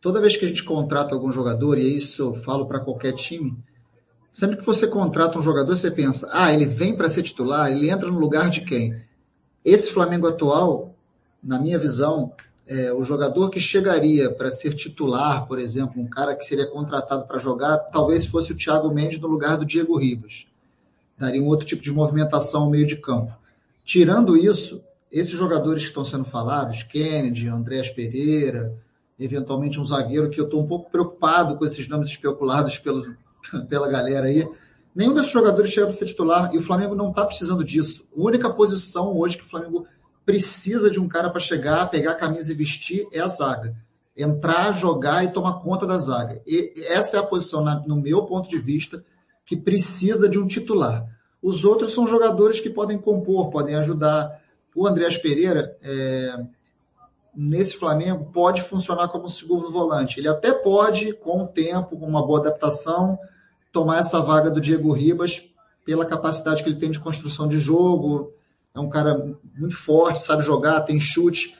toda 0.00 0.20
vez 0.20 0.36
que 0.36 0.44
a 0.44 0.48
gente 0.48 0.62
contrata 0.62 1.14
algum 1.14 1.32
jogador, 1.32 1.78
e 1.78 1.96
isso 1.96 2.22
eu 2.22 2.34
falo 2.34 2.66
para 2.66 2.80
qualquer 2.80 3.14
time, 3.14 3.56
sempre 4.30 4.58
que 4.58 4.66
você 4.66 4.86
contrata 4.86 5.38
um 5.38 5.42
jogador, 5.42 5.74
você 5.74 5.90
pensa, 5.90 6.28
ah, 6.30 6.52
ele 6.52 6.66
vem 6.66 6.94
para 6.94 7.08
ser 7.08 7.22
titular, 7.22 7.70
ele 7.70 7.90
entra 7.90 8.10
no 8.10 8.18
lugar 8.18 8.50
de 8.50 8.60
quem? 8.60 9.00
Esse 9.64 9.90
Flamengo 9.90 10.28
atual, 10.28 10.94
na 11.42 11.58
minha 11.58 11.78
visão, 11.78 12.32
é, 12.68 12.92
o 12.92 13.04
jogador 13.04 13.48
que 13.48 13.60
chegaria 13.60 14.28
para 14.30 14.50
ser 14.50 14.74
titular, 14.74 15.46
por 15.46 15.58
exemplo, 15.58 16.02
um 16.02 16.08
cara 16.08 16.34
que 16.34 16.44
seria 16.44 16.66
contratado 16.66 17.26
para 17.26 17.38
jogar, 17.38 17.78
talvez 17.78 18.26
fosse 18.26 18.52
o 18.52 18.56
Thiago 18.56 18.92
Mendes 18.92 19.20
no 19.20 19.28
lugar 19.28 19.56
do 19.56 19.64
Diego 19.64 19.96
Ribas. 19.96 20.46
Daria 21.16 21.40
um 21.40 21.46
outro 21.46 21.66
tipo 21.66 21.82
de 21.82 21.92
movimentação 21.92 22.64
no 22.64 22.70
meio 22.70 22.86
de 22.86 22.96
campo. 22.96 23.32
Tirando 23.84 24.36
isso, 24.36 24.82
esses 25.12 25.32
jogadores 25.32 25.84
que 25.84 25.88
estão 25.90 26.04
sendo 26.04 26.24
falados, 26.24 26.82
Kennedy, 26.82 27.48
Andréas 27.48 27.88
Pereira, 27.88 28.74
eventualmente 29.18 29.80
um 29.80 29.84
zagueiro 29.84 30.28
que 30.28 30.40
eu 30.40 30.44
estou 30.46 30.60
um 30.60 30.66
pouco 30.66 30.90
preocupado 30.90 31.56
com 31.56 31.64
esses 31.64 31.88
nomes 31.88 32.08
especulados 32.08 32.78
pelo, 32.78 33.14
pela 33.68 33.88
galera 33.88 34.26
aí. 34.26 34.46
Nenhum 34.92 35.14
desses 35.14 35.30
jogadores 35.30 35.70
chega 35.70 35.86
para 35.86 35.94
ser 35.94 36.06
titular 36.06 36.52
e 36.52 36.58
o 36.58 36.62
Flamengo 36.62 36.94
não 36.94 37.10
está 37.10 37.24
precisando 37.24 37.62
disso. 37.62 38.04
A 38.14 38.20
única 38.20 38.50
posição 38.50 39.16
hoje 39.16 39.36
que 39.36 39.44
o 39.44 39.48
Flamengo 39.48 39.86
precisa 40.26 40.90
de 40.90 40.98
um 40.98 41.06
cara 41.06 41.30
para 41.30 41.40
chegar, 41.40 41.88
pegar 41.88 42.10
a 42.10 42.16
camisa 42.16 42.52
e 42.52 42.56
vestir 42.56 43.06
é 43.12 43.20
a 43.20 43.28
zaga. 43.28 43.76
Entrar, 44.16 44.72
jogar 44.72 45.24
e 45.24 45.32
tomar 45.32 45.60
conta 45.60 45.86
da 45.86 45.96
zaga. 45.98 46.42
E 46.44 46.72
essa 46.88 47.16
é 47.16 47.20
a 47.20 47.22
posição, 47.22 47.64
no 47.86 47.96
meu 47.96 48.24
ponto 48.24 48.50
de 48.50 48.58
vista, 48.58 49.04
que 49.44 49.56
precisa 49.56 50.28
de 50.28 50.38
um 50.38 50.46
titular. 50.46 51.06
Os 51.40 51.64
outros 51.64 51.94
são 51.94 52.06
jogadores 52.06 52.58
que 52.58 52.68
podem 52.68 52.98
compor, 52.98 53.50
podem 53.50 53.76
ajudar. 53.76 54.42
O 54.74 54.86
Andreas 54.86 55.16
Pereira, 55.16 55.76
é, 55.80 56.44
nesse 57.34 57.76
Flamengo, 57.76 58.30
pode 58.32 58.62
funcionar 58.62 59.08
como 59.08 59.28
segundo 59.28 59.70
volante. 59.70 60.18
Ele 60.18 60.28
até 60.28 60.52
pode, 60.52 61.12
com 61.12 61.44
o 61.44 61.46
tempo, 61.46 61.96
com 61.96 62.06
uma 62.06 62.26
boa 62.26 62.40
adaptação, 62.40 63.16
tomar 63.70 64.00
essa 64.00 64.20
vaga 64.20 64.50
do 64.50 64.60
Diego 64.60 64.92
Ribas 64.92 65.44
pela 65.84 66.04
capacidade 66.04 66.64
que 66.64 66.68
ele 66.68 66.80
tem 66.80 66.90
de 66.90 66.98
construção 66.98 67.46
de 67.46 67.60
jogo. 67.60 68.32
É 68.76 68.80
um 68.80 68.90
cara 68.90 69.34
muito 69.56 69.74
forte, 69.74 70.20
sabe 70.20 70.42
jogar, 70.42 70.82
tem 70.82 71.00
chute. 71.00 71.56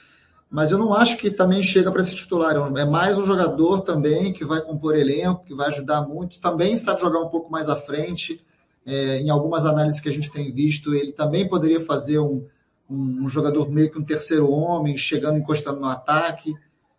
Mas 0.51 0.71
eu 0.71 0.77
não 0.77 0.93
acho 0.93 1.17
que 1.17 1.31
também 1.31 1.63
chega 1.63 1.91
para 1.91 2.05
ser 2.05 2.15
titular. 2.15 2.55
É 2.77 2.85
mais 2.85 3.17
um 3.17 3.25
jogador 3.25 3.81
também 3.81 4.35
que 4.35 4.45
vai 4.45 4.61
compor 4.61 4.95
elenco, 4.95 5.45
que 5.45 5.55
vai 5.55 5.69
ajudar 5.69 6.03
muito. 6.03 6.39
Também 6.41 6.77
sabe 6.77 7.01
jogar 7.01 7.21
um 7.21 7.29
pouco 7.29 7.51
mais 7.51 7.71
à 7.71 7.77
frente. 7.77 8.45
É, 8.85 9.19
em 9.19 9.31
algumas 9.31 9.65
análises 9.65 9.99
que 9.99 10.11
a 10.11 10.13
gente 10.13 10.31
tem 10.31 10.53
visto, 10.53 10.95
ele 10.95 11.11
também 11.11 11.49
poderia 11.49 11.81
fazer 11.81 12.19
um, 12.19 12.47
um, 12.89 13.25
um 13.25 13.29
jogador 13.31 13.69
meio 13.71 13.91
que 13.91 13.99
um 13.99 14.05
terceiro 14.05 14.51
homem, 14.51 14.97
chegando, 14.97 15.39
encostando 15.39 15.81
no 15.81 15.87
ataque. 15.87 16.55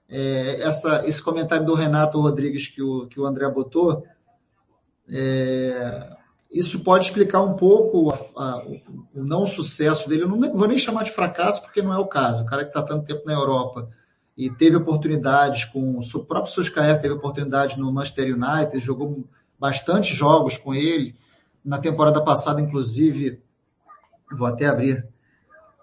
É, 0.10 0.62
essa, 0.62 1.08
esse 1.08 1.22
comentário 1.22 1.66
do 1.66 1.76
Renato 1.76 2.20
Rodrigues 2.20 2.68
que 2.68 2.82
o, 2.82 3.06
que 3.06 3.20
o 3.20 3.26
André 3.26 3.48
botou, 3.50 4.04
é, 5.10 6.10
isso 6.52 6.80
pode 6.80 7.06
explicar 7.06 7.42
um 7.42 7.56
pouco 7.56 8.12
a, 8.12 8.44
a, 8.44 8.66
o 8.66 9.24
não 9.24 9.46
sucesso 9.46 10.08
dele. 10.08 10.24
Eu 10.24 10.30
não 10.30 10.40
vou 10.56 10.68
nem 10.68 10.78
chamar 10.78 11.04
de 11.04 11.12
fracasso, 11.12 11.62
porque 11.62 11.82
não 11.82 11.94
é 11.94 11.98
o 11.98 12.08
caso. 12.08 12.44
O 12.44 12.46
cara 12.46 12.64
que 12.64 12.70
está 12.70 12.82
tanto 12.82 13.06
tempo 13.06 13.24
na 13.26 13.34
Europa 13.34 13.90
e 14.38 14.50
teve 14.50 14.76
oportunidades 14.76 15.66
com 15.66 16.00
o 16.00 16.26
próprio 16.26 16.54
Suscaer 16.54 17.02
teve 17.02 17.14
oportunidade 17.14 17.78
no 17.78 17.92
Manchester 17.92 18.36
United, 18.36 18.80
jogou 18.80 19.26
bastante 19.60 20.14
jogos 20.14 20.58
com 20.58 20.74
ele. 20.74 21.16
Na 21.66 21.80
temporada 21.80 22.24
passada, 22.24 22.62
inclusive, 22.62 23.42
vou 24.32 24.48
até 24.48 24.68
abrir 24.68 25.08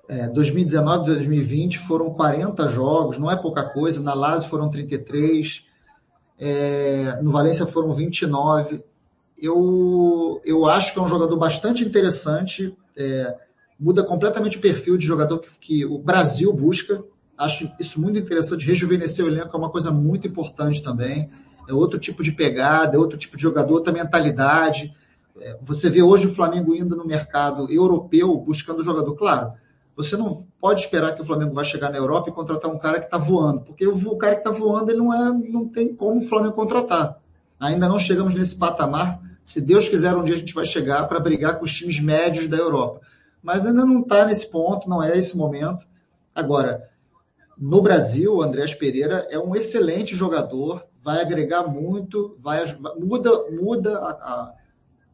é, 0.09 0.29
2019 0.29 1.03
e 1.03 1.15
2020 1.15 1.79
foram 1.79 2.11
40 2.11 2.69
jogos, 2.69 3.19
não 3.19 3.31
é 3.31 3.37
pouca 3.37 3.65
coisa. 3.65 4.01
Na 4.01 4.15
Lazio 4.15 4.49
foram 4.49 4.71
33, 4.71 5.65
é, 6.39 7.19
no 7.23 7.33
Valência 7.33 7.67
foram 7.67 7.93
29. 7.93 8.83
Eu, 9.37 10.41
eu 10.45 10.67
acho 10.67 10.93
que 10.93 10.99
é 10.99 11.03
um 11.03 11.09
jogador 11.09 11.37
bastante 11.37 11.85
interessante, 11.85 12.77
é, 12.97 13.37
muda 13.79 14.05
completamente 14.05 14.59
o 14.59 14.61
perfil 14.61 14.97
de 14.97 15.07
jogador 15.07 15.39
que, 15.39 15.59
que 15.59 15.85
o 15.85 15.99
Brasil 15.99 16.53
busca. 16.53 17.03
Acho 17.37 17.71
isso 17.81 18.01
muito 18.01 18.19
interessante. 18.19 18.65
Rejuvenescer 18.65 19.25
o 19.25 19.29
elenco 19.29 19.55
é 19.55 19.59
uma 19.59 19.71
coisa 19.71 19.91
muito 19.91 20.27
importante 20.27 20.83
também. 20.83 21.29
É 21.69 21.75
outro 21.75 21.99
tipo 21.99 22.23
de 22.23 22.31
pegada, 22.31 22.97
é 22.97 22.99
outro 22.99 23.19
tipo 23.19 23.37
de 23.37 23.43
jogador, 23.43 23.75
outra 23.75 23.93
mentalidade. 23.93 24.95
É, 25.41 25.59
você 25.61 25.89
vê 25.89 26.03
hoje 26.03 26.27
o 26.27 26.35
Flamengo 26.35 26.75
indo 26.75 26.95
no 26.95 27.07
mercado 27.07 27.71
europeu 27.71 28.37
buscando 28.39 28.85
jogador. 28.85 29.17
Claro, 29.17 29.53
você 29.97 30.17
não 30.17 30.47
pode 30.61 30.81
esperar 30.81 31.15
que 31.15 31.23
o 31.23 31.25
Flamengo 31.25 31.55
vai 31.55 31.65
chegar 31.65 31.91
na 31.91 31.99
Europa 31.99 32.31
e 32.31 32.33
contratar 32.33 32.71
um 32.71 32.79
cara 32.79 32.99
que 32.99 33.07
está 33.07 33.19
voando, 33.19 33.61
porque 33.61 33.87
o, 33.87 34.17
cara 34.17 34.35
que 34.35 34.41
está 34.41 34.51
voando 34.51 34.91
ele 34.91 34.99
não 34.99 35.13
é, 35.13 35.33
não 35.49 35.69
tem 35.69 35.95
como 35.95 36.21
o 36.21 36.25
Flamengo 36.25 36.55
contratar. 36.55 37.21
Ainda 37.59 37.89
não 37.89 37.99
chegamos 37.99 38.35
nesse 38.35 38.57
patamar. 38.57 39.21
Se 39.43 39.61
Deus 39.61 39.89
quiser, 39.89 40.15
um 40.15 40.25
dia 40.25 40.35
a 40.35 40.39
gente 40.39 40.55
vai 40.55 40.65
chegar 40.65 41.07
para 41.07 41.21
brigar 41.21 41.59
com 41.59 41.65
os 41.65 41.75
times 41.75 42.01
médios 42.01 42.49
da 42.49 42.57
Europa. 42.57 43.01
Mas 43.43 43.67
ainda 43.67 43.85
não 43.85 44.01
está 44.01 44.25
nesse 44.25 44.51
ponto, 44.51 44.89
não 44.89 45.03
é 45.03 45.19
esse 45.19 45.37
momento. 45.37 45.87
Agora, 46.35 46.89
no 47.57 47.81
Brasil, 47.83 48.35
o 48.35 48.43
Andrés 48.43 48.75
Pereira 48.75 49.27
é 49.31 49.39
um 49.39 49.55
excelente 49.55 50.15
jogador, 50.15 50.85
vai 51.03 51.21
agregar 51.21 51.69
muito, 51.69 52.37
vai 52.41 52.65
muda, 52.99 53.51
muda 53.51 53.99
a, 53.99 54.55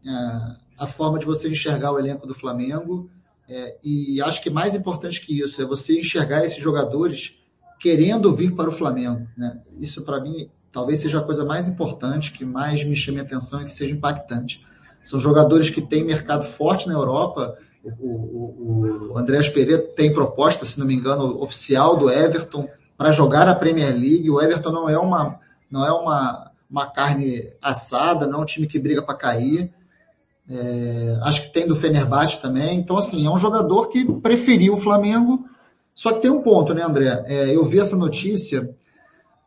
a, 0.07 0.57
a 0.79 0.87
forma 0.87 1.19
de 1.19 1.27
você 1.27 1.49
enxergar 1.49 1.93
o 1.93 1.99
elenco 1.99 2.27
do 2.27 2.35
Flamengo. 2.35 3.11
É, 3.49 3.77
e 3.83 4.23
acho 4.23 4.41
que 4.43 4.49
mais 4.49 4.77
importante 4.77 5.27
que 5.27 5.41
isso 5.41 5.61
é 5.61 5.65
você 5.65 5.99
enxergar 5.99 6.45
esses 6.45 6.59
jogadores 6.59 7.35
querendo 7.81 8.33
vir 8.33 8.55
para 8.55 8.69
o 8.69 8.73
Flamengo. 8.73 9.27
Né? 9.37 9.61
Isso, 9.79 10.05
para 10.05 10.21
mim, 10.21 10.49
talvez 10.73 11.01
seja 11.01 11.19
a 11.19 11.25
coisa 11.25 11.45
mais 11.45 11.69
importante, 11.69 12.33
que 12.33 12.45
mais 12.45 12.85
me 12.85 12.97
chame 12.97 13.21
a 13.21 13.23
atenção 13.23 13.63
e 13.63 13.65
que 13.65 13.73
seja 13.73 13.93
impactante. 13.93 14.65
São 15.03 15.19
jogadores 15.19 15.71
que 15.71 15.81
têm 15.81 16.05
mercado 16.05 16.45
forte 16.45 16.87
na 16.87 16.95
Europa. 16.95 17.57
O, 17.83 17.89
o, 17.89 19.13
o 19.13 19.19
Andreas 19.19 19.49
Pereira 19.49 19.83
tem 19.97 20.13
proposta, 20.13 20.65
se 20.65 20.79
não 20.79 20.87
me 20.87 20.95
engano, 20.95 21.43
oficial 21.43 21.97
do 21.97 22.11
Everton 22.11 22.69
para 22.97 23.11
jogar 23.11 23.49
a 23.49 23.55
Premier 23.55 23.93
League. 23.93 24.31
O 24.31 24.41
Everton 24.41 24.71
não 24.71 24.89
é 24.89 24.99
uma, 24.99 25.41
não 25.71 25.87
é 25.87 25.91
uma, 25.91 26.51
uma 26.71 26.87
carne 26.87 27.51
assada, 27.63 28.27
não 28.27 28.41
é 28.41 28.43
um 28.43 28.47
time 28.47 28.67
que 28.67 28.79
briga 28.79 29.03
para 29.03 29.15
cair. 29.15 29.73
É, 30.49 31.19
acho 31.23 31.43
que 31.43 31.53
tem 31.53 31.67
do 31.67 31.77
Fenerbahçe 31.77 32.43
também. 32.43 32.79
Então, 32.79 32.99
assim, 32.99 33.25
é 33.27 33.31
um 33.31 33.39
jogador 33.39 33.89
que 33.89 34.05
preferiu 34.05 34.75
o 34.75 34.77
Flamengo. 34.77 35.47
Só 35.95 36.13
que 36.13 36.21
tem 36.21 36.31
um 36.31 36.43
ponto, 36.43 36.75
né, 36.75 36.83
André? 36.83 37.25
É, 37.27 37.55
eu 37.55 37.65
vi 37.65 37.79
essa 37.79 37.97
notícia, 37.97 38.69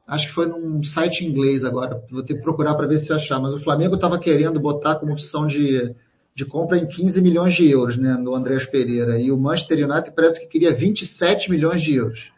acho 0.08 0.28
que 0.28 0.34
foi 0.34 0.45
num 0.45 0.82
site 0.84 1.26
inglês 1.26 1.64
agora, 1.64 2.04
vou 2.10 2.24
ter 2.24 2.36
que 2.36 2.41
procurar 2.41 2.76
para 2.76 2.88
ver 2.88 2.99
se 2.99 3.14
achar, 3.14 3.39
mas 3.39 3.54
o 3.54 3.60
Flamengo 3.60 3.95
estava 3.95 4.20
querendo 4.20 4.60
botar 4.60 4.95
como 4.95 5.14
opção 5.14 5.47
de, 5.47 5.95
de 6.36 6.45
compra 6.45 6.78
em 6.78 6.88
15 6.88 7.22
milhões 7.22 7.54
de 7.54 7.70
euros, 7.70 7.97
né, 7.97 8.14
no 8.14 8.36
Andrés 8.36 8.66
Pereira. 8.66 9.20
E 9.20 9.32
o 9.32 9.38
Manchester 9.38 9.89
United 9.89 10.14
parece 10.16 10.41
que 10.41 10.47
queria 10.47 10.74
27 10.74 11.49
milhões 11.49 11.82
de 11.82 11.95
euros. 11.95 12.32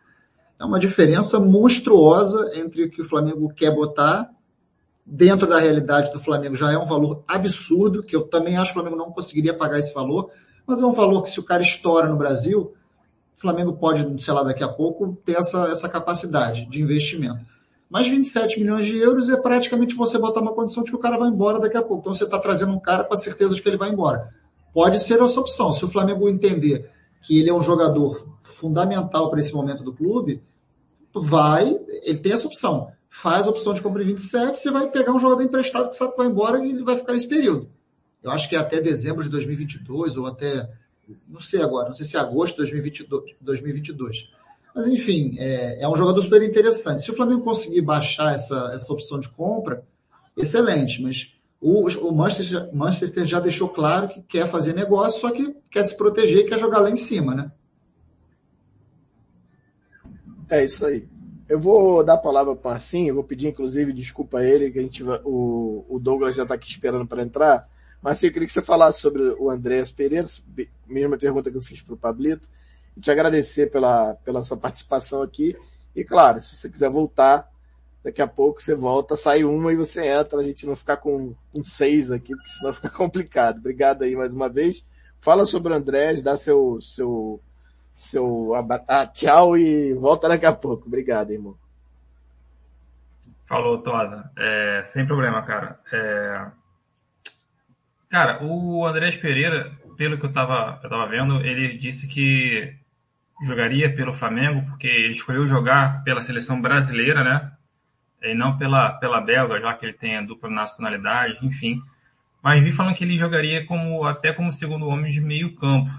É 0.60 0.64
uma 0.64 0.80
diferença 0.80 1.40
monstruosa 1.40 2.52
entre 2.56 2.84
o 2.84 2.90
que 2.90 3.02
o 3.02 3.06
Flamengo 3.06 3.52
quer 3.54 3.74
botar 3.74 4.30
dentro 5.06 5.46
da 5.46 5.60
realidade 5.60 6.12
do 6.12 6.20
Flamengo 6.20 6.56
já 6.56 6.72
é 6.72 6.78
um 6.78 6.86
valor 6.86 7.24
absurdo, 7.28 8.02
que 8.02 8.16
eu 8.16 8.24
também 8.24 8.58
acho 8.58 8.74
que 8.74 8.80
o 8.80 8.82
Flamengo 8.82 8.98
não 8.98 9.12
conseguiria 9.12 9.54
pagar 9.54 9.78
esse 9.78 9.94
valor, 9.94 10.32
mas 10.66 10.82
é 10.82 10.86
um 10.86 10.92
valor 10.92 11.22
que 11.22 11.30
se 11.30 11.40
o 11.40 11.44
cara 11.44 11.62
estoura 11.62 12.10
no 12.10 12.18
Brasil, 12.18 12.74
o 13.36 13.40
Flamengo 13.40 13.74
pode, 13.74 14.24
sei 14.24 14.34
lá, 14.34 14.42
daqui 14.42 14.64
a 14.64 14.68
pouco 14.68 15.16
ter 15.24 15.38
essa, 15.38 15.68
essa 15.68 15.88
capacidade 15.88 16.66
de 16.66 16.82
investimento. 16.82 17.46
Mas 17.90 18.08
27 18.08 18.60
milhões 18.60 18.86
de 18.86 18.98
euros 18.98 19.30
é 19.30 19.38
praticamente 19.38 19.96
você 19.96 20.18
botar 20.18 20.42
uma 20.42 20.54
condição 20.54 20.84
de 20.84 20.90
que 20.90 20.96
o 20.96 21.00
cara 21.00 21.18
vai 21.18 21.30
embora 21.30 21.60
daqui 21.60 21.78
a 21.78 21.82
pouco. 21.82 22.02
Então 22.02 22.14
você 22.14 22.24
está 22.24 22.40
trazendo 22.40 22.74
um 22.74 22.80
cara 22.80 23.04
com 23.04 23.14
a 23.14 23.18
certeza 23.18 23.54
de 23.54 23.62
que 23.62 23.70
ele 23.70 23.78
vai 23.78 23.90
embora. 23.90 24.34
Pode 24.74 25.00
ser 25.00 25.22
essa 25.22 25.40
opção. 25.40 25.72
Se 25.72 25.86
o 25.86 25.88
Flamengo 25.88 26.28
entender 26.28 26.90
que 27.24 27.40
ele 27.40 27.50
é 27.50 27.54
um 27.54 27.62
jogador 27.62 28.28
fundamental 28.44 29.30
para 29.30 29.40
esse 29.40 29.54
momento 29.54 29.84
do 29.84 29.94
clube, 29.94 30.42
vai, 31.14 31.80
ele 32.04 32.20
tem 32.20 32.34
essa 32.34 32.48
opção 32.48 32.92
faz 33.16 33.48
a 33.48 33.50
opção 33.50 33.74
de 33.74 33.82
compra 33.82 34.04
em 34.04 34.08
27, 34.08 34.58
você 34.58 34.70
vai 34.70 34.92
pegar 34.92 35.14
um 35.14 35.20
jogador 35.20 35.42
emprestado 35.42 35.88
que 35.88 35.96
sabe 35.96 36.12
que 36.12 36.18
vai 36.18 36.28
embora 36.28 36.64
e 36.64 36.70
ele 36.70 36.84
vai 36.84 36.98
ficar 36.98 37.14
nesse 37.14 37.28
período. 37.28 37.70
Eu 38.22 38.30
acho 38.30 38.50
que 38.50 38.58
até 38.58 38.82
dezembro 38.82 39.24
de 39.24 39.30
2022 39.30 40.18
ou 40.18 40.26
até, 40.26 40.70
não 41.26 41.40
sei 41.40 41.62
agora, 41.62 41.88
não 41.88 41.94
sei 41.94 42.06
se 42.06 42.18
é 42.18 42.20
agosto 42.20 42.56
de 42.56 42.58
2022. 42.58 43.36
2022. 43.40 44.30
Mas 44.76 44.88
enfim, 44.88 45.38
é, 45.40 45.82
é 45.82 45.88
um 45.88 45.96
jogador 45.96 46.22
super 46.22 46.44
interessante. 46.44 47.02
Se 47.02 47.10
o 47.10 47.16
Flamengo 47.16 47.46
conseguir 47.46 47.80
baixar 47.80 48.36
essa, 48.36 48.72
essa 48.74 48.92
opção 48.92 49.18
de 49.18 49.30
compra, 49.30 49.86
excelente, 50.36 51.02
mas 51.02 51.34
o, 51.62 51.88
o 51.88 52.14
Manchester, 52.14 52.76
Manchester 52.76 53.26
já 53.26 53.40
deixou 53.40 53.70
claro 53.70 54.10
que 54.10 54.22
quer 54.22 54.50
fazer 54.50 54.74
negócio, 54.74 55.22
só 55.22 55.32
que 55.32 55.56
quer 55.72 55.84
se 55.84 55.96
proteger 55.96 56.40
e 56.40 56.50
quer 56.50 56.60
jogar 56.60 56.80
lá 56.80 56.92
em 56.92 56.98
cima, 56.98 57.34
né? 57.34 57.52
É 60.50 60.66
isso 60.66 60.86
aí. 60.86 61.08
Eu 61.48 61.60
vou 61.60 62.04
dar 62.04 62.16
a 62.16 62.18
palavra 62.18 62.54
para 62.54 62.70
o 62.70 62.74
Marcinho, 62.74 63.10
eu 63.10 63.16
vou 63.16 63.24
pedir 63.24 63.48
inclusive 63.48 63.94
desculpa 63.94 64.40
a 64.40 64.44
ele, 64.44 64.72
que 64.72 64.80
a 64.80 64.82
gente 64.82 65.02
o, 65.24 65.86
o 65.88 65.98
Douglas 66.00 66.36
já 66.36 66.44
está 66.44 66.54
aqui 66.54 66.70
esperando 66.70 67.08
para 67.08 67.24
entrar. 67.24 67.66
Marcinho, 68.02 68.30
eu 68.30 68.34
queria 68.34 68.48
que 68.48 68.54
você 68.54 68.62
falasse 68.62 69.00
sobre 69.00 69.24
o 69.40 69.50
Andréas 69.50 69.90
Pereira, 69.90 70.28
mesma 70.86 71.18
pergunta 71.18 71.50
que 71.50 71.56
eu 71.56 71.62
fiz 71.62 71.82
para 71.82 71.94
o 71.94 71.98
Pablito, 71.98 72.50
te 73.00 73.12
agradecer 73.12 73.70
pela, 73.72 74.16
pela 74.24 74.44
sua 74.44 74.58
participação 74.58 75.22
aqui. 75.22 75.56
E 75.96 76.04
claro, 76.04 76.42
se 76.42 76.56
você 76.56 76.70
quiser 76.70 76.90
voltar, 76.90 77.50
Daqui 78.06 78.22
a 78.22 78.28
pouco 78.28 78.62
você 78.62 78.76
volta, 78.76 79.16
sai 79.16 79.44
uma 79.44 79.74
e 79.74 79.76
você 79.76 80.06
entra, 80.06 80.38
a 80.38 80.44
gente 80.44 80.64
não 80.64 80.76
ficar 80.76 80.98
com, 80.98 81.34
com 81.52 81.64
seis 81.64 82.12
aqui, 82.12 82.36
porque 82.36 82.50
senão 82.50 82.72
fica 82.72 82.90
complicado. 82.92 83.58
Obrigado 83.58 84.04
aí 84.04 84.16
mais 84.16 84.32
uma 84.32 84.48
vez. 84.48 84.86
Fala 85.20 85.44
sobre 85.44 85.74
o 85.74 85.76
Andrés, 85.76 86.22
dá 86.22 86.38
seu, 86.38 86.80
seu, 86.80 87.42
seu 87.96 88.52
ah, 88.88 89.08
tchau 89.08 89.58
e 89.58 89.96
volta 89.96 90.30
daqui 90.30 90.46
a 90.46 90.54
pouco. 90.54 90.86
Obrigado, 90.86 91.32
irmão. 91.32 91.58
Falou, 93.48 93.80
Tosa. 93.82 94.30
É, 94.38 94.84
sem 94.86 95.08
problema, 95.08 95.42
cara. 95.42 95.80
É... 95.92 96.46
Cara, 98.08 98.46
o 98.46 98.86
Andrés 98.86 99.18
Pereira, 99.18 99.76
pelo 99.98 100.20
que 100.20 100.28
eu 100.28 100.32
tava, 100.32 100.80
eu 100.84 100.90
tava 100.92 101.08
vendo, 101.08 101.42
ele 101.42 101.76
disse 101.80 102.08
que 102.08 102.72
jogaria 103.44 103.94
pelo 103.94 104.14
Flamengo, 104.14 104.66
porque 104.70 104.88
ele 104.88 105.14
escolheu 105.14 105.48
jogar 105.48 106.04
pela 106.04 106.22
seleção 106.22 106.62
brasileira, 106.62 107.24
né? 107.24 107.52
E 108.22 108.34
não 108.34 108.58
pela, 108.58 108.94
pela 108.94 109.22
belga, 109.22 109.60
já 109.60 109.74
que 109.74 109.86
ele 109.86 109.94
tem 109.94 110.18
a 110.18 110.22
dupla 110.22 110.50
nacionalidade, 110.50 111.38
enfim. 111.46 111.82
Mas 112.42 112.64
vi 112.64 112.72
falando 112.72 112.96
que 112.96 113.04
ele 113.04 113.18
jogaria 113.18 113.66
como 113.66 114.06
até 114.06 114.32
como 114.32 114.52
segundo 114.52 114.88
homem 114.88 115.12
de 115.12 115.22
meio 115.22 115.56
campo. 115.56 115.92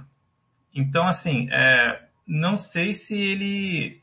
Então, 0.75 1.07
assim, 1.07 1.49
é, 1.51 2.07
não 2.27 2.59
sei 2.59 2.95
se 2.95 3.19
ele 3.19 4.03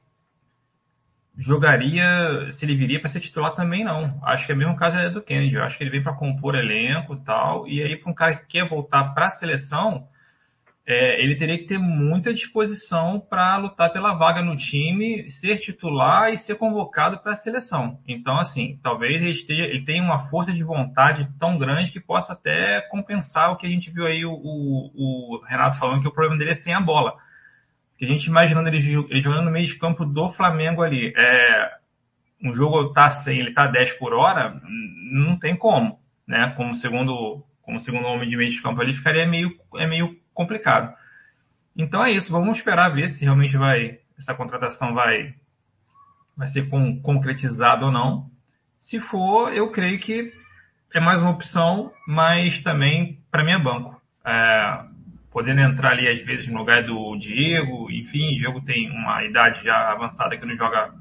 jogaria, 1.36 2.52
se 2.52 2.66
ele 2.66 2.76
viria 2.76 3.00
para 3.00 3.10
ser 3.10 3.20
titular 3.20 3.56
também 3.56 3.84
não. 3.84 4.20
Acho 4.24 4.46
que 4.46 4.52
é 4.52 4.56
o 4.56 4.58
mesmo 4.58 4.76
caso 4.76 4.98
do 5.12 5.22
Kennedy. 5.22 5.56
Eu 5.56 5.64
acho 5.64 5.78
que 5.78 5.84
ele 5.84 5.92
vem 5.92 6.04
para 6.04 6.14
compor 6.14 6.56
elenco 6.56 7.16
e 7.16 7.20
tal. 7.22 7.68
E 7.68 7.82
aí, 7.82 7.96
para 7.96 8.12
um 8.12 8.16
cara 8.16 8.36
que 8.36 8.46
quer 8.46 8.68
voltar 8.68 9.14
para 9.14 9.26
a 9.26 9.32
seleção, 9.32 10.08
é, 10.86 11.24
ele 11.24 11.36
teria 11.36 11.58
que 11.58 11.64
ter 11.64 11.78
muita 11.78 12.34
disposição 12.34 13.18
para 13.18 13.56
lutar 13.56 13.94
pela 13.94 14.14
vaga 14.14 14.42
no 14.42 14.58
time, 14.58 15.32
ser 15.32 15.58
titular 15.58 16.34
e 16.34 16.38
ser 16.38 16.56
convocado 16.56 17.20
para 17.20 17.32
a 17.32 17.36
seleção. 17.36 18.00
Então, 18.06 18.38
assim, 18.38 18.80
talvez 18.84 19.22
ele, 19.22 19.32
esteja, 19.32 19.64
ele 19.64 19.86
tenha 19.86 20.04
uma 20.04 20.26
força 20.26 20.52
de 20.52 20.62
vontade 20.62 21.30
tão 21.40 21.58
grande 21.58 21.92
que 21.92 22.02
possa 22.02 22.34
até 22.34 22.82
compensar 22.92 23.52
o 23.52 23.56
que 23.56 23.66
a 23.66 23.70
gente 23.70 23.90
viu 23.90 24.06
aí 24.06 24.26
o, 24.26 24.34
o, 24.34 25.38
o 25.38 25.46
Renato 25.46 25.78
falando 25.78 26.02
que 26.02 26.08
o 26.08 26.14
problema 26.14 26.38
dele 26.38 26.52
é 26.52 26.56
sem 26.56 26.74
a 26.74 26.82
bola. 26.82 27.16
Porque 27.92 28.04
a 28.04 28.08
gente 28.10 28.26
imaginando 28.26 28.68
ele, 28.68 28.78
ele 29.10 29.22
jogando 29.22 29.46
no 29.46 29.52
meio 29.52 29.66
de 29.66 29.76
campo 29.76 30.06
do 30.06 30.30
Flamengo 30.32 30.82
ali, 30.82 31.14
é, 31.16 31.72
um 32.44 32.54
jogo 32.54 32.92
tá 32.92 33.10
sem, 33.10 33.40
ele 33.40 33.54
tá 33.54 33.68
10 33.68 33.94
por 33.94 34.14
hora, 34.14 34.60
não 35.12 35.38
tem 35.40 35.56
como, 35.56 35.98
né? 36.28 36.54
Como 36.58 36.76
segundo, 36.76 37.42
como 37.62 37.80
segundo 37.80 38.06
homem 38.06 38.28
de 38.28 38.36
meio 38.36 38.50
de 38.50 38.62
campo 38.62 38.82
ali 38.82 38.92
ficaria 38.92 39.26
meio, 39.26 39.58
é 39.76 39.88
meio 39.88 40.22
complicado. 40.34 40.94
Então 41.76 42.04
é 42.04 42.12
isso, 42.12 42.32
vamos 42.32 42.58
esperar 42.58 42.90
ver 42.90 43.10
se 43.10 43.24
realmente 43.24 43.58
vai 43.58 44.00
essa 44.18 44.34
contratação 44.34 44.94
vai 44.94 45.36
vai 46.36 46.48
ser 46.48 46.70
com, 46.70 47.00
concretizada 47.02 47.86
ou 47.86 47.92
não. 47.92 48.30
Se 48.78 49.00
for, 49.00 49.54
eu 49.54 49.72
creio 49.72 50.00
que 50.00 50.34
é 50.94 51.00
mais 51.00 51.22
uma 51.22 51.32
opção, 51.32 51.92
mas 52.08 52.62
também 52.62 53.20
para 53.32 53.44
mim 53.44 53.52
é 53.52 53.60
banco. 53.60 54.02
É, 54.26 54.86
podendo 55.32 55.62
entrar 55.62 55.92
ali 55.92 56.08
às 56.08 56.20
vezes 56.20 56.48
no 56.48 56.60
lugar 56.60 56.84
do 56.84 57.18
Diego, 57.18 57.90
enfim, 57.92 58.36
o 58.36 58.38
Diego 58.38 58.62
tem 58.62 58.90
uma 58.92 59.24
idade 59.24 59.64
já 59.64 59.92
avançada 59.92 60.38
que 60.38 60.46
não 60.46 60.56
joga 60.56 60.94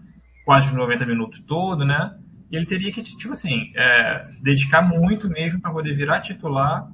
quase 0.45 0.69
os 0.69 0.75
90 0.75 1.07
minutos 1.07 1.41
todo, 1.41 1.85
né? 1.85 2.17
E 2.51 2.57
ele 2.57 2.67
teria 2.67 2.93
que, 2.93 3.03
tipo 3.03 3.33
assim, 3.33 3.73
é, 3.75 4.27
se 4.31 4.43
dedicar 4.43 4.83
muito 4.83 5.29
mesmo 5.29 5.61
para 5.61 5.71
poder 5.71 5.95
virar 5.95 6.21
titular 6.21 6.91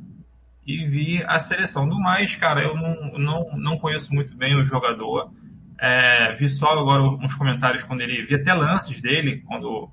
e 0.68 0.86
vir 0.86 1.24
a 1.26 1.38
seleção. 1.38 1.88
Do 1.88 1.98
mais, 1.98 2.36
cara, 2.36 2.62
eu 2.62 2.76
não, 2.76 3.18
não, 3.18 3.56
não 3.56 3.78
conheço 3.78 4.14
muito 4.14 4.36
bem 4.36 4.54
o 4.54 4.62
jogador. 4.62 5.32
É, 5.80 6.34
vi 6.34 6.50
só 6.50 6.78
agora 6.78 7.02
uns 7.02 7.34
comentários 7.34 7.82
quando 7.82 8.02
ele. 8.02 8.22
Vi 8.26 8.34
até 8.34 8.52
lances 8.52 9.00
dele, 9.00 9.42
quando, 9.46 9.90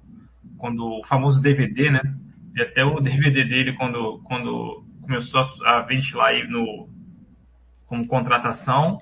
quando 0.57 0.99
o 0.99 1.03
famoso 1.05 1.41
DVD, 1.41 1.89
né? 1.89 2.01
Vi 2.53 2.61
até 2.61 2.83
o 2.83 2.99
DVD 2.99 3.45
dele 3.45 3.71
quando, 3.73 4.21
quando 4.25 4.85
começou 5.01 5.39
a, 5.39 5.77
a 5.77 5.81
ventilar 5.83 6.27
aí 6.27 6.45
no, 6.45 6.89
como 7.85 8.05
contratação. 8.05 8.99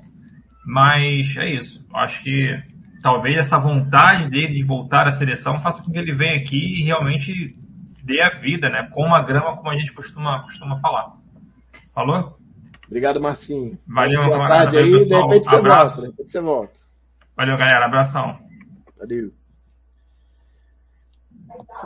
Mas 0.64 1.36
é 1.38 1.50
isso. 1.50 1.84
Acho 1.92 2.22
que 2.22 2.56
talvez 3.02 3.36
essa 3.36 3.58
vontade 3.58 4.30
dele 4.30 4.54
de 4.54 4.64
voltar 4.64 5.08
à 5.08 5.12
seleção 5.12 5.60
faça 5.60 5.82
com 5.82 5.92
que 5.92 5.98
ele 5.98 6.14
venha 6.14 6.38
aqui 6.38 6.82
e 6.82 6.84
realmente 6.84 7.58
dê 8.04 8.22
a 8.22 8.38
vida, 8.38 8.70
né? 8.70 8.88
Com 8.92 9.08
uma 9.08 9.24
grama, 9.24 9.58
como 9.58 9.72
a 9.72 9.76
gente 9.76 9.92
costuma, 9.92 10.44
costuma 10.44 10.80
falar. 10.80 11.23
Falou? 11.94 12.34
Obrigado, 12.88 13.22
Marcinho. 13.22 13.78
Valeu, 13.88 14.26
Boa 14.26 14.48
tarde 14.48 14.78
aí, 14.78 15.06
de 15.06 15.16
repente 15.16 15.48
você 15.48 15.62
volta. 15.62 16.02
De 16.02 16.08
repente 16.08 16.32
você 16.32 16.42
volta. 16.42 16.74
Valeu, 17.36 17.58
galera. 17.58 17.86
Abração. 17.86 18.40
Valeu. 18.98 19.32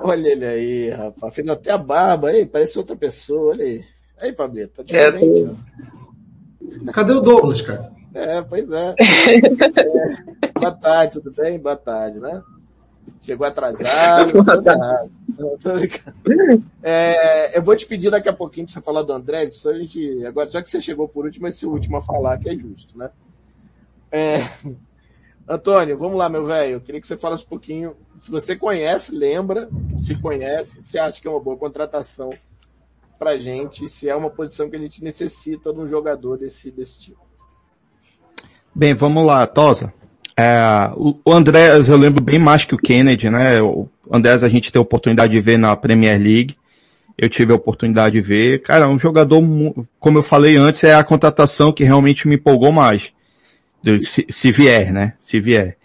Olha 0.02 0.28
ele 0.28 0.46
aí, 0.46 0.90
rapaz. 0.92 1.34
Fez 1.36 1.48
até 1.50 1.72
a 1.72 1.78
barba 1.78 2.30
aí, 2.30 2.46
parece 2.46 2.78
outra 2.78 2.96
pessoa. 2.96 3.52
Olha 3.52 3.64
aí. 3.64 3.86
Aí, 4.20 4.34
Pablito, 4.34 4.78
tá 4.78 4.84
diferente. 4.84 5.56
É, 6.90 6.92
Cadê 6.92 7.14
o 7.14 7.22
Douglas, 7.22 7.62
cara? 7.62 7.92
É, 8.14 8.42
pois 8.42 8.72
é. 8.72 8.96
é. 9.00 10.50
Boa 10.60 10.72
tarde, 10.72 11.14
tudo 11.14 11.32
bem? 11.32 11.60
Boa 11.60 11.76
tarde, 11.76 12.20
né? 12.20 12.42
Chegou 13.22 13.46
atrasado. 13.46 14.32
É, 16.82 17.58
eu 17.58 17.62
vou 17.62 17.76
te 17.76 17.86
pedir 17.86 18.10
daqui 18.10 18.30
a 18.30 18.34
pouquinho 18.34 18.66
que 18.66 18.72
você 18.72 18.82
falar 18.82 19.04
do 19.04 19.14
André, 19.14 19.50
só 19.50 19.70
a 19.70 19.78
gente, 19.78 20.26
agora, 20.26 20.50
já 20.50 20.62
que 20.62 20.70
você 20.72 20.82
chegou 20.82 21.08
por 21.08 21.26
último, 21.26 21.48
esse 21.48 21.66
último 21.66 21.98
a 21.98 22.02
falar, 22.02 22.38
que 22.38 22.50
é 22.50 22.56
justo, 22.56 22.98
né? 22.98 23.10
É, 24.12 24.40
Antônio, 25.48 25.98
vamos 25.98 26.18
lá, 26.18 26.28
meu 26.28 26.44
velho. 26.44 26.74
Eu 26.74 26.82
queria 26.82 27.00
que 27.00 27.08
você 27.08 27.16
falasse 27.16 27.44
um 27.46 27.48
pouquinho. 27.48 27.96
Se 28.18 28.30
você 28.30 28.56
conhece, 28.56 29.16
lembra, 29.16 29.70
se 30.02 30.16
conhece, 30.20 30.82
se 30.82 31.00
acha 31.00 31.22
que 31.22 31.28
é 31.28 31.32
uma 31.32 31.40
boa 31.40 31.56
contratação 31.56 32.30
pra 33.18 33.38
gente, 33.38 33.88
se 33.88 34.10
é 34.10 34.16
uma 34.16 34.30
posição 34.30 34.70
que 34.70 34.76
a 34.76 34.80
gente 34.80 35.04
necessita 35.04 35.74
de 35.74 35.80
um 35.80 35.88
jogador 35.88 36.38
desse, 36.38 36.70
desse 36.70 37.00
tipo. 37.00 37.26
Bem, 38.76 38.94
vamos 38.94 39.26
lá, 39.26 39.48
Tosa. 39.48 39.94
É, 40.40 40.92
o 40.96 41.34
Andrés 41.34 41.90
eu 41.90 41.98
lembro 41.98 42.24
bem 42.24 42.38
mais 42.38 42.64
que 42.64 42.76
o 42.76 42.78
Kennedy, 42.78 43.28
né? 43.28 43.60
O 43.60 43.90
Andrés 44.12 44.44
a 44.44 44.50
gente 44.50 44.72
tem 44.72 44.80
a 44.80 44.84
oportunidade 44.84 45.34
de 45.34 45.42
ver 45.42 45.58
na 45.58 45.76
Premier 45.76 46.22
League. 46.22 46.56
Eu 47.18 47.28
tive 47.28 47.52
a 47.52 47.56
oportunidade 47.56 48.14
de 48.14 48.22
ver. 48.22 48.62
Cara, 48.62 48.88
um 48.88 49.00
jogador, 49.00 49.42
como 50.00 50.20
eu 50.20 50.24
falei 50.24 50.56
antes, 50.56 50.84
é 50.84 50.94
a 50.94 51.04
contratação 51.04 51.72
que 51.72 51.84
realmente 51.84 52.28
me 52.28 52.36
empolgou 52.36 52.72
mais. 52.72 53.12
Se, 54.00 54.28
se 54.30 54.52
vier, 54.52 54.94
né? 54.94 55.14
Se 55.20 55.40
vier. 55.40 55.76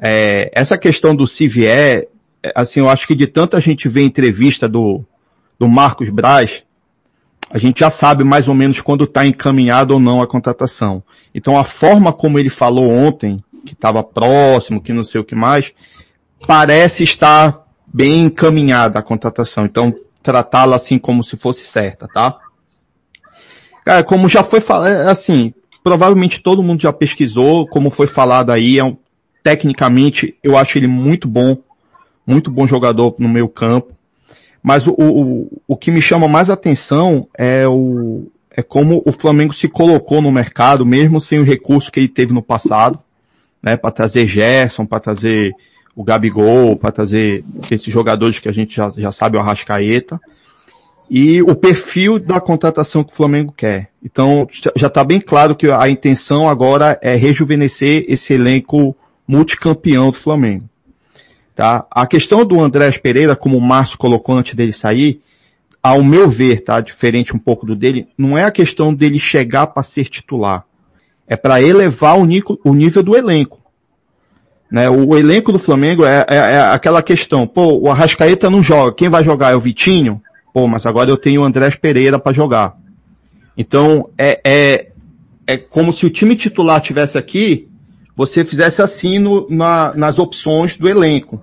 É, 0.00 0.50
essa 0.54 0.78
questão 0.78 1.14
do 1.14 1.26
se 1.26 1.46
vier, 1.46 2.08
é, 2.42 2.52
assim, 2.54 2.80
eu 2.80 2.88
acho 2.88 3.06
que 3.06 3.14
de 3.14 3.26
tanta 3.26 3.60
gente 3.60 3.86
ver 3.86 4.02
entrevista 4.02 4.66
do, 4.66 5.04
do 5.58 5.68
Marcos 5.68 6.08
Braz, 6.08 6.62
a 7.50 7.58
gente 7.58 7.80
já 7.80 7.90
sabe 7.90 8.24
mais 8.24 8.48
ou 8.48 8.54
menos 8.54 8.80
quando 8.80 9.04
está 9.04 9.26
encaminhado 9.26 9.92
ou 9.92 10.00
não 10.00 10.22
a 10.22 10.26
contratação. 10.26 11.02
Então 11.34 11.58
a 11.58 11.64
forma 11.64 12.12
como 12.12 12.38
ele 12.38 12.48
falou 12.48 12.90
ontem, 12.90 13.42
que 13.64 13.72
estava 13.72 14.02
próximo, 14.02 14.80
que 14.80 14.92
não 14.92 15.02
sei 15.02 15.20
o 15.20 15.24
que 15.24 15.34
mais, 15.34 15.72
parece 16.46 17.02
estar 17.02 17.64
bem 17.86 18.24
encaminhada 18.24 18.98
a 18.98 19.02
contratação. 19.02 19.64
Então, 19.64 19.94
tratá-la 20.22 20.76
assim 20.76 20.98
como 20.98 21.22
se 21.22 21.36
fosse 21.36 21.62
certa, 21.64 22.08
tá? 22.08 22.38
Cara, 23.84 24.02
como 24.02 24.28
já 24.28 24.42
foi 24.42 24.60
falado, 24.60 24.88
é, 24.88 25.10
assim, 25.10 25.52
provavelmente 25.82 26.42
todo 26.42 26.62
mundo 26.62 26.80
já 26.80 26.92
pesquisou, 26.92 27.66
como 27.66 27.90
foi 27.90 28.06
falado 28.06 28.50
aí, 28.50 28.78
é 28.78 28.84
um, 28.84 28.96
tecnicamente 29.42 30.36
eu 30.42 30.56
acho 30.56 30.78
ele 30.78 30.86
muito 30.86 31.28
bom, 31.28 31.58
muito 32.26 32.50
bom 32.50 32.66
jogador 32.66 33.14
no 33.18 33.28
meio 33.28 33.48
campo. 33.48 33.92
Mas 34.62 34.86
o, 34.86 34.94
o, 34.98 35.62
o 35.68 35.76
que 35.76 35.90
me 35.90 36.00
chama 36.00 36.26
mais 36.26 36.48
atenção 36.48 37.28
é 37.36 37.68
o, 37.68 38.26
é 38.50 38.62
como 38.62 39.02
o 39.04 39.12
Flamengo 39.12 39.52
se 39.52 39.68
colocou 39.68 40.22
no 40.22 40.32
mercado, 40.32 40.86
mesmo 40.86 41.20
sem 41.20 41.38
o 41.38 41.44
recurso 41.44 41.92
que 41.92 42.00
ele 42.00 42.08
teve 42.08 42.32
no 42.32 42.42
passado 42.42 42.98
né, 43.64 43.78
para 43.78 43.90
trazer 43.90 44.26
Gerson, 44.26 44.84
para 44.84 45.00
trazer 45.00 45.52
o 45.96 46.04
Gabigol, 46.04 46.76
para 46.76 46.92
trazer 46.92 47.42
esses 47.70 47.90
jogadores 47.90 48.38
que 48.38 48.48
a 48.48 48.52
gente 48.52 48.76
já, 48.76 48.90
já 48.90 49.10
sabe, 49.10 49.38
o 49.38 49.40
Arrascaeta, 49.40 50.20
e 51.08 51.40
o 51.42 51.54
perfil 51.54 52.18
da 52.18 52.40
contratação 52.40 53.02
que 53.02 53.12
o 53.12 53.16
Flamengo 53.16 53.54
quer. 53.56 53.88
Então, 54.02 54.46
já 54.76 54.88
está 54.88 55.02
bem 55.02 55.18
claro 55.18 55.56
que 55.56 55.70
a 55.70 55.88
intenção 55.88 56.46
agora 56.46 56.98
é 57.00 57.14
rejuvenescer 57.14 58.04
esse 58.06 58.34
elenco 58.34 58.94
multicampeão 59.26 60.10
do 60.10 60.16
Flamengo. 60.16 60.68
Tá? 61.54 61.86
A 61.90 62.06
questão 62.06 62.44
do 62.44 62.60
Andrés 62.60 62.98
Pereira, 62.98 63.34
como 63.34 63.56
o 63.56 63.60
Márcio 63.60 63.96
colocou 63.96 64.36
antes 64.36 64.54
dele 64.54 64.72
sair, 64.72 65.22
ao 65.82 66.02
meu 66.02 66.28
ver, 66.28 66.62
tá, 66.62 66.80
diferente 66.80 67.34
um 67.34 67.38
pouco 67.38 67.64
do 67.64 67.76
dele, 67.76 68.08
não 68.18 68.36
é 68.36 68.44
a 68.44 68.50
questão 68.50 68.92
dele 68.92 69.18
chegar 69.18 69.68
para 69.68 69.82
ser 69.82 70.04
titular 70.04 70.66
é 71.26 71.36
para 71.36 71.62
elevar 71.62 72.18
o, 72.18 72.24
nível, 72.24 72.58
o 72.64 72.74
nível 72.74 73.02
do 73.02 73.16
elenco. 73.16 73.60
Né? 74.70 74.88
O 74.90 75.16
elenco 75.16 75.52
do 75.52 75.58
Flamengo 75.58 76.04
é, 76.04 76.26
é, 76.28 76.36
é, 76.36 76.60
aquela 76.60 77.02
questão, 77.02 77.46
pô, 77.46 77.78
o 77.78 77.90
Arrascaeta 77.90 78.50
não 78.50 78.62
joga, 78.62 78.94
quem 78.94 79.08
vai 79.08 79.22
jogar 79.22 79.52
é 79.52 79.54
o 79.54 79.60
Vitinho? 79.60 80.20
Pô, 80.52 80.66
mas 80.66 80.86
agora 80.86 81.10
eu 81.10 81.16
tenho 81.16 81.42
o 81.42 81.44
Andrés 81.44 81.74
Pereira 81.74 82.18
para 82.18 82.32
jogar. 82.32 82.76
Então, 83.56 84.10
é, 84.18 84.40
é, 84.44 84.88
é 85.46 85.56
como 85.56 85.92
se 85.92 86.06
o 86.06 86.10
time 86.10 86.34
titular 86.36 86.80
tivesse 86.80 87.16
aqui, 87.16 87.68
você 88.16 88.44
fizesse 88.44 88.82
assim 88.82 89.18
no, 89.18 89.46
na, 89.50 89.92
nas 89.94 90.18
opções 90.18 90.76
do 90.76 90.88
elenco. 90.88 91.42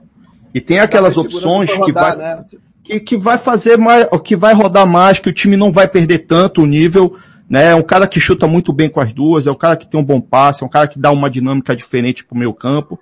E 0.54 0.60
tem 0.60 0.80
aquelas 0.80 1.18
opções 1.18 1.70
rodar, 1.70 1.86
que 1.86 1.92
vai, 1.92 2.16
né? 2.16 2.46
que, 2.84 3.00
que 3.00 3.18
vai 3.18 3.38
fazer 3.38 3.78
mais, 3.78 4.08
que 4.24 4.36
vai 4.36 4.54
rodar 4.54 4.86
mais, 4.86 5.20
que 5.20 5.30
o 5.30 5.34
time 5.34 5.56
não 5.56 5.72
vai 5.72 5.88
perder 5.88 6.20
tanto 6.20 6.62
o 6.62 6.66
nível, 6.66 7.18
né? 7.52 7.72
É 7.72 7.76
um 7.76 7.82
cara 7.82 8.08
que 8.08 8.18
chuta 8.18 8.48
muito 8.48 8.72
bem 8.72 8.88
com 8.88 9.02
as 9.02 9.12
duas, 9.12 9.46
é 9.46 9.52
um 9.52 9.56
cara 9.56 9.76
que 9.76 9.86
tem 9.86 10.00
um 10.00 10.04
bom 10.06 10.22
passe, 10.22 10.64
é 10.64 10.66
um 10.66 10.70
cara 10.70 10.88
que 10.88 10.98
dá 10.98 11.12
uma 11.12 11.30
dinâmica 11.30 11.76
diferente 11.76 12.24
pro 12.24 12.38
meio 12.38 12.54
campo. 12.54 12.98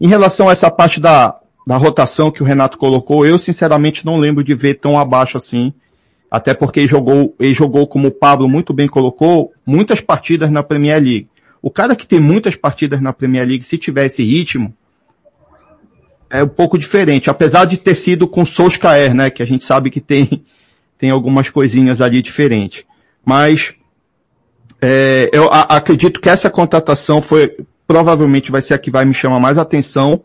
Em 0.00 0.08
relação 0.08 0.48
a 0.48 0.52
essa 0.52 0.68
parte 0.68 1.00
da, 1.00 1.38
da 1.64 1.76
rotação 1.76 2.28
que 2.28 2.42
o 2.42 2.44
Renato 2.44 2.76
colocou, 2.76 3.24
eu 3.24 3.38
sinceramente 3.38 4.04
não 4.04 4.16
lembro 4.16 4.42
de 4.42 4.52
ver 4.52 4.74
tão 4.74 4.98
abaixo 4.98 5.36
assim. 5.36 5.72
Até 6.28 6.52
porque 6.54 6.80
ele 6.80 6.88
jogou, 6.88 7.36
ele 7.38 7.54
jogou, 7.54 7.86
como 7.86 8.08
o 8.08 8.10
Pablo 8.10 8.48
muito 8.48 8.72
bem 8.72 8.88
colocou, 8.88 9.52
muitas 9.64 10.00
partidas 10.00 10.50
na 10.50 10.64
Premier 10.64 11.00
League. 11.00 11.28
O 11.62 11.70
cara 11.70 11.94
que 11.94 12.04
tem 12.04 12.18
muitas 12.18 12.56
partidas 12.56 13.00
na 13.00 13.12
Premier 13.12 13.46
League, 13.46 13.62
se 13.62 13.78
tivesse 13.78 14.24
ritmo, 14.24 14.74
é 16.28 16.42
um 16.42 16.48
pouco 16.48 16.76
diferente. 16.76 17.30
Apesar 17.30 17.64
de 17.64 17.76
ter 17.76 17.94
sido 17.94 18.26
com 18.26 18.44
Solskjaer, 18.44 19.14
né? 19.14 19.30
Que 19.30 19.40
a 19.40 19.46
gente 19.46 19.62
sabe 19.62 19.88
que 19.88 20.00
tem, 20.00 20.42
tem 20.98 21.10
algumas 21.10 21.48
coisinhas 21.48 22.00
ali 22.00 22.20
diferentes. 22.20 22.82
Mas, 23.24 23.72
é, 24.80 25.30
eu 25.32 25.48
a, 25.50 25.62
acredito 25.76 26.20
que 26.20 26.28
essa 26.28 26.50
contratação 26.50 27.22
foi, 27.22 27.56
provavelmente 27.86 28.50
vai 28.50 28.62
ser 28.62 28.74
a 28.74 28.78
que 28.78 28.90
vai 28.90 29.04
me 29.04 29.14
chamar 29.14 29.40
mais 29.40 29.58
atenção 29.58 30.22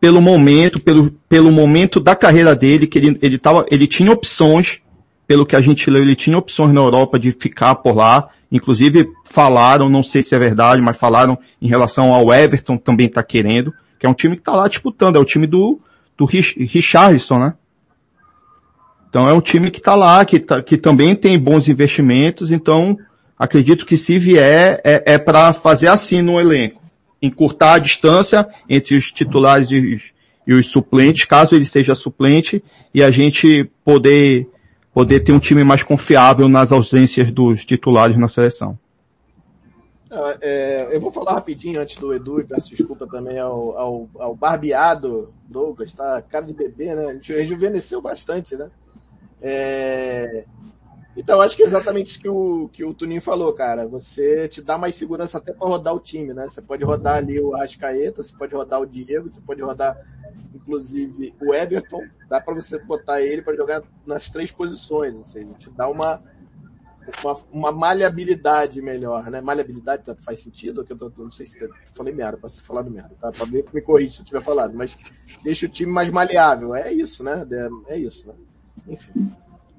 pelo 0.00 0.20
momento, 0.20 0.78
pelo, 0.78 1.10
pelo 1.28 1.50
momento 1.50 1.98
da 1.98 2.14
carreira 2.14 2.54
dele, 2.54 2.86
que 2.86 2.98
ele, 2.98 3.18
ele 3.22 3.38
tava, 3.38 3.66
ele 3.70 3.86
tinha 3.86 4.12
opções, 4.12 4.80
pelo 5.26 5.44
que 5.44 5.56
a 5.56 5.60
gente 5.60 5.90
leu, 5.90 6.02
ele 6.02 6.14
tinha 6.14 6.38
opções 6.38 6.72
na 6.72 6.80
Europa 6.80 7.18
de 7.18 7.32
ficar 7.32 7.74
por 7.76 7.96
lá. 7.96 8.28
Inclusive 8.50 9.08
falaram, 9.24 9.88
não 9.88 10.02
sei 10.02 10.22
se 10.22 10.34
é 10.34 10.38
verdade, 10.38 10.80
mas 10.80 10.96
falaram 10.96 11.36
em 11.60 11.66
relação 11.66 12.12
ao 12.12 12.32
Everton 12.32 12.76
também 12.76 13.08
tá 13.08 13.22
querendo, 13.22 13.74
que 13.98 14.06
é 14.06 14.08
um 14.08 14.14
time 14.14 14.36
que 14.36 14.42
tá 14.42 14.52
lá 14.52 14.68
disputando, 14.68 15.16
é 15.16 15.18
o 15.18 15.24
time 15.24 15.46
do, 15.46 15.80
do 16.16 16.24
Richarlison, 16.24 17.38
né? 17.38 17.54
Então 19.08 19.28
é 19.28 19.32
um 19.32 19.40
time 19.40 19.70
que 19.70 19.80
tá 19.80 19.94
lá, 19.94 20.24
que, 20.24 20.38
tá, 20.38 20.62
que 20.62 20.76
também 20.76 21.14
tem 21.16 21.38
bons 21.38 21.68
investimentos, 21.68 22.50
então 22.50 22.96
acredito 23.38 23.86
que 23.86 23.96
se 23.96 24.18
vier 24.18 24.80
é, 24.84 25.14
é 25.14 25.18
para 25.18 25.52
fazer 25.52 25.88
assim 25.88 26.22
no 26.22 26.40
elenco. 26.40 26.82
Encurtar 27.20 27.74
a 27.74 27.78
distância 27.78 28.48
entre 28.68 28.96
os 28.96 29.10
titulares 29.10 29.70
e 29.70 29.94
os, 29.94 30.02
e 30.46 30.54
os 30.54 30.70
suplentes, 30.70 31.24
caso 31.24 31.54
ele 31.54 31.64
seja 31.64 31.94
suplente, 31.94 32.62
e 32.94 33.02
a 33.02 33.10
gente 33.10 33.70
poder 33.84 34.48
poder 34.92 35.20
ter 35.20 35.32
um 35.32 35.38
time 35.38 35.62
mais 35.62 35.82
confiável 35.82 36.48
nas 36.48 36.72
ausências 36.72 37.30
dos 37.30 37.66
titulares 37.66 38.16
na 38.16 38.28
seleção. 38.28 38.78
É, 40.40 40.88
eu 40.90 40.98
vou 40.98 41.10
falar 41.10 41.34
rapidinho 41.34 41.80
antes 41.80 41.98
do 41.98 42.14
Edu 42.14 42.40
e 42.40 42.44
peço 42.44 42.70
desculpa 42.70 43.06
também 43.06 43.38
ao, 43.38 43.76
ao, 43.76 44.08
ao 44.18 44.34
barbeado 44.34 45.28
Douglas, 45.46 45.92
tá? 45.92 46.22
Cara 46.22 46.46
de 46.46 46.54
bebê, 46.54 46.94
né? 46.94 47.06
A 47.06 47.12
gente 47.12 47.30
rejuvenesceu 47.30 48.00
bastante, 48.00 48.56
né? 48.56 48.70
É... 49.42 50.44
Então, 51.16 51.40
acho 51.40 51.56
que 51.56 51.62
é 51.62 51.66
exatamente 51.66 52.10
isso 52.10 52.20
que 52.20 52.28
o, 52.28 52.68
que 52.68 52.84
o 52.84 52.92
Tuninho 52.92 53.22
falou, 53.22 53.52
cara. 53.52 53.86
Você 53.86 54.46
te 54.48 54.60
dá 54.60 54.76
mais 54.76 54.94
segurança 54.94 55.38
até 55.38 55.52
para 55.52 55.66
rodar 55.66 55.94
o 55.94 56.00
time, 56.00 56.34
né? 56.34 56.46
Você 56.46 56.60
pode 56.60 56.84
rodar 56.84 57.16
ali 57.16 57.40
o 57.40 57.56
Ascaeta, 57.56 58.22
você 58.22 58.36
pode 58.36 58.54
rodar 58.54 58.80
o 58.80 58.86
Diego, 58.86 59.32
você 59.32 59.40
pode 59.40 59.62
rodar 59.62 59.96
inclusive 60.54 61.34
o 61.40 61.54
Everton, 61.54 62.02
dá 62.28 62.40
para 62.40 62.54
você 62.54 62.78
botar 62.78 63.22
ele 63.22 63.40
para 63.40 63.54
jogar 63.56 63.82
nas 64.04 64.28
três 64.28 64.50
posições, 64.50 65.14
ou 65.14 65.24
seja, 65.24 65.46
te 65.54 65.70
dá 65.70 65.88
uma, 65.88 66.22
uma, 67.22 67.36
uma 67.52 67.72
maleabilidade 67.72 68.82
melhor, 68.82 69.30
né? 69.30 69.40
Maleabilidade 69.40 70.04
tá, 70.04 70.14
faz 70.16 70.40
sentido? 70.40 70.84
Que 70.84 70.92
eu 70.92 70.98
tô, 70.98 71.12
não 71.16 71.30
sei 71.30 71.46
se 71.46 71.62
eu 71.62 71.70
falei 71.94 72.12
merda, 72.12 72.38
posso 72.38 72.62
falar 72.62 72.82
merda, 72.82 73.14
tá? 73.20 73.30
Pra 73.30 73.44
ver 73.44 73.62
que 73.62 73.74
me 73.74 73.80
corrija 73.80 74.12
se 74.12 74.20
eu 74.20 74.26
tiver 74.26 74.42
falado, 74.42 74.76
mas 74.76 74.96
deixa 75.42 75.66
o 75.66 75.68
time 75.68 75.92
mais 75.92 76.10
maleável. 76.10 76.74
É 76.74 76.92
isso, 76.92 77.22
né? 77.22 77.46
É, 77.88 77.94
é 77.94 77.98
isso, 77.98 78.26
né? 78.28 78.34
Enfim. 78.88 79.32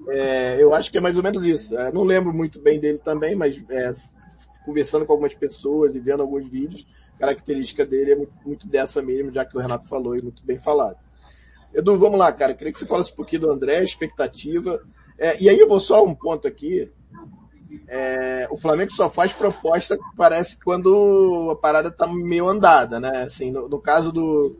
É, 0.10 0.62
eu 0.62 0.74
acho 0.74 0.92
que 0.92 0.98
é 0.98 1.02
mais 1.02 1.18
ou 1.18 1.24
menos 1.24 1.44
isso. 1.44 1.78
É, 1.78 1.92
não 1.92 2.04
lembro 2.04 2.34
muito 2.34 2.62
bem 2.62 2.80
dele 2.80 2.98
também, 2.98 3.36
mas 3.36 3.64
é, 3.70 3.92
conversando 4.66 5.06
com 5.06 5.14
algumas 5.14 5.34
pessoas 5.34 5.96
e 5.96 6.00
vendo 6.00 6.22
alguns 6.22 6.50
vídeos, 6.50 6.88
característica 7.20 7.86
dele 7.86 8.12
é 8.12 8.16
muito, 8.16 8.34
muito, 8.46 8.68
dessa 8.68 9.02
mesmo, 9.02 9.34
já 9.34 9.44
que 9.46 9.58
o 9.58 9.62
Renato 9.62 9.88
falou 9.88 10.16
e 10.16 10.22
muito 10.22 10.46
bem 10.46 10.58
falado. 10.58 10.98
Edu, 11.74 11.98
vamos 11.98 12.20
lá, 12.20 12.32
cara. 12.32 12.54
Queria 12.54 12.72
que 12.72 12.80
você 12.80 12.86
falasse 12.86 13.12
um 13.12 13.16
pouquinho 13.16 13.42
do 13.42 13.52
André, 13.52 13.84
expectativa. 13.84 14.82
É, 15.18 15.42
e 15.42 15.50
aí 15.50 15.60
eu 15.60 15.68
vou 15.68 15.80
só 15.80 16.04
um 16.04 16.16
ponto 16.16 16.48
aqui. 16.48 16.92
É, 17.88 18.48
o 18.50 18.58
Flamengo 18.58 18.92
só 18.92 19.10
faz 19.10 19.34
proposta, 19.34 19.98
parece, 20.16 20.58
quando 20.64 21.50
a 21.52 21.56
parada 21.56 21.92
tá 21.92 22.08
meio 22.08 22.48
andada, 22.48 23.00
né? 23.00 23.24
Assim, 23.24 23.52
no, 23.52 23.68
no 23.68 23.80
caso 23.80 24.12
do, 24.12 24.58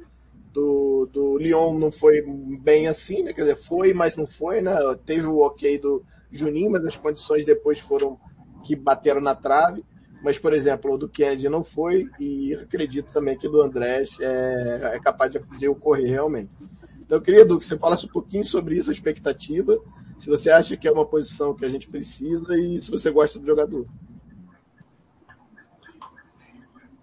do, 0.54 1.10
do 1.12 1.38
Lyon 1.38 1.78
não 1.78 1.92
foi 1.92 2.24
bem 2.62 2.88
assim, 2.88 3.24
né? 3.24 3.34
Quer 3.34 3.42
dizer, 3.42 3.56
foi, 3.56 3.94
mas 3.94 4.16
não 4.16 4.26
foi, 4.26 4.62
né? 4.62 4.76
Teve 5.06 5.28
o 5.28 5.40
ok 5.40 5.78
do 5.78 6.04
Juninho, 6.32 6.72
mas 6.72 6.86
as 6.86 6.98
condições 6.98 7.46
depois 7.46 7.80
foram 7.80 8.20
que 8.64 8.76
bateram 8.76 9.22
na 9.22 9.36
trave. 9.36 9.84
Mas, 10.24 10.40
por 10.40 10.52
exemplo, 10.52 10.94
o 10.94 10.98
do 10.98 11.08
Kennedy 11.08 11.48
não 11.48 11.64
foi, 11.64 12.10
e 12.20 12.54
acredito 12.56 13.12
também 13.14 13.38
que 13.38 13.48
do 13.48 13.62
Andrés 13.62 14.10
é, 14.20 14.96
é 14.96 15.00
capaz 15.00 15.32
de, 15.32 15.40
de, 15.58 15.68
ocorrer 15.68 16.10
realmente. 16.10 16.50
Então, 17.00 17.20
eu 17.20 17.22
queria, 17.22 17.42
Edu, 17.42 17.60
que 17.60 17.66
você 17.66 17.78
falasse 17.78 18.08
um 18.08 18.10
pouquinho 18.10 18.44
sobre 18.44 18.76
isso, 18.76 18.90
a 18.90 18.94
expectativa, 18.94 19.78
se 20.20 20.28
você 20.28 20.50
acha 20.50 20.76
que 20.76 20.88
é 20.88 20.92
uma 20.92 21.06
posição 21.06 21.54
que 21.54 21.64
a 21.64 21.70
gente 21.70 21.88
precisa 21.88 22.58
e 22.58 22.80
se 22.80 22.90
você 22.90 23.12
gosta 23.12 23.40
do 23.40 23.46
jogador. 23.46 23.86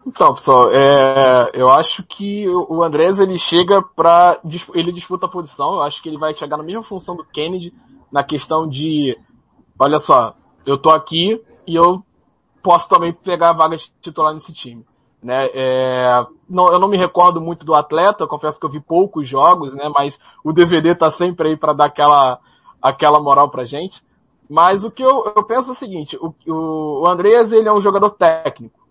Então, 0.07 0.35
pessoal, 0.35 0.71
é, 0.71 1.51
eu 1.55 1.69
acho 1.71 2.03
que 2.03 2.47
o 2.49 2.83
Andrés 2.83 3.19
ele 3.19 3.39
chega 3.39 3.83
para 3.83 4.39
ele 4.75 4.93
disputa 4.93 5.27
a 5.27 5.31
posição. 5.31 5.75
Eu 5.75 5.83
acho 5.83 6.03
que 6.03 6.09
ele 6.09 6.19
vai 6.19 6.35
chegar 6.35 6.57
na 6.57 6.63
mesma 6.63 6.83
função 6.83 7.17
do 7.17 7.25
Kennedy 7.25 7.73
na 8.13 8.23
questão 8.23 8.69
de, 8.69 9.19
olha 9.79 9.99
só, 9.99 10.35
eu 10.67 10.79
tô 10.79 10.91
aqui 10.91 11.43
e 11.67 11.75
eu 11.75 12.05
posso 12.63 12.89
também 12.89 13.13
pegar 13.13 13.51
a 13.51 13.55
vaga 13.55 13.77
de 13.77 13.91
titular 14.01 14.33
nesse 14.35 14.53
time. 14.53 14.85
Né? 15.23 15.49
É, 15.55 16.27
não, 16.49 16.69
eu 16.69 16.79
não 16.79 16.87
me 16.87 16.99
recordo 16.99 17.41
muito 17.41 17.65
do 17.65 17.75
atleta, 17.75 18.27
confesso 18.27 18.61
que 18.61 18.67
eu 18.67 18.71
vi 18.71 18.79
poucos 18.79 19.27
jogos, 19.27 19.75
né? 19.75 19.91
mas 19.95 20.21
o 20.45 20.53
DVD 20.53 20.95
tá 20.95 21.11
sempre 21.11 21.49
aí 21.49 21.57
para 21.57 21.73
dar 21.73 21.87
aquela, 21.87 22.39
aquela 22.81 23.19
moral 23.19 23.49
pra 23.49 23.65
gente. 23.65 24.05
Mas 24.49 24.85
o 24.85 24.91
que 24.91 25.03
eu, 25.03 25.33
eu 25.35 25.43
penso 25.45 25.71
é 25.71 25.73
o 25.73 25.75
seguinte, 25.75 26.19
o, 26.21 26.35
o, 26.47 27.09
Andreas 27.09 27.51
ele 27.53 27.67
é 27.67 27.73
um 27.73 27.81
jogador 27.81 28.11
técnico, 28.11 28.84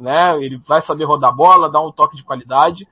né? 0.00 0.36
Ele 0.42 0.56
vai 0.66 0.80
saber 0.80 1.04
rodar 1.04 1.34
bola, 1.34 1.70
dar 1.70 1.82
um 1.82 1.92
toque 1.92 2.16
de 2.16 2.24
qualidade. 2.24 2.88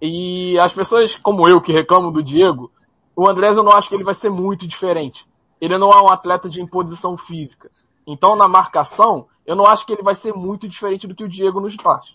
E 0.00 0.58
as 0.58 0.72
pessoas 0.72 1.16
como 1.16 1.48
eu 1.48 1.60
que 1.60 1.72
reclamam 1.72 2.12
do 2.12 2.22
Diego, 2.22 2.70
o 3.16 3.28
Andrés 3.28 3.56
eu 3.56 3.64
não 3.64 3.72
acho 3.72 3.88
que 3.88 3.94
ele 3.94 4.04
vai 4.04 4.14
ser 4.14 4.30
muito 4.30 4.66
diferente. 4.66 5.26
Ele 5.60 5.78
não 5.78 5.90
é 5.90 6.00
um 6.02 6.12
atleta 6.12 6.48
de 6.48 6.60
imposição 6.60 7.16
física. 7.16 7.70
Então 8.06 8.36
na 8.36 8.46
marcação, 8.46 9.26
eu 9.46 9.56
não 9.56 9.64
acho 9.64 9.86
que 9.86 9.92
ele 9.92 10.02
vai 10.02 10.14
ser 10.14 10.34
muito 10.34 10.68
diferente 10.68 11.06
do 11.06 11.14
que 11.14 11.24
o 11.24 11.28
Diego 11.28 11.60
nos 11.60 11.74
faz. 11.76 12.14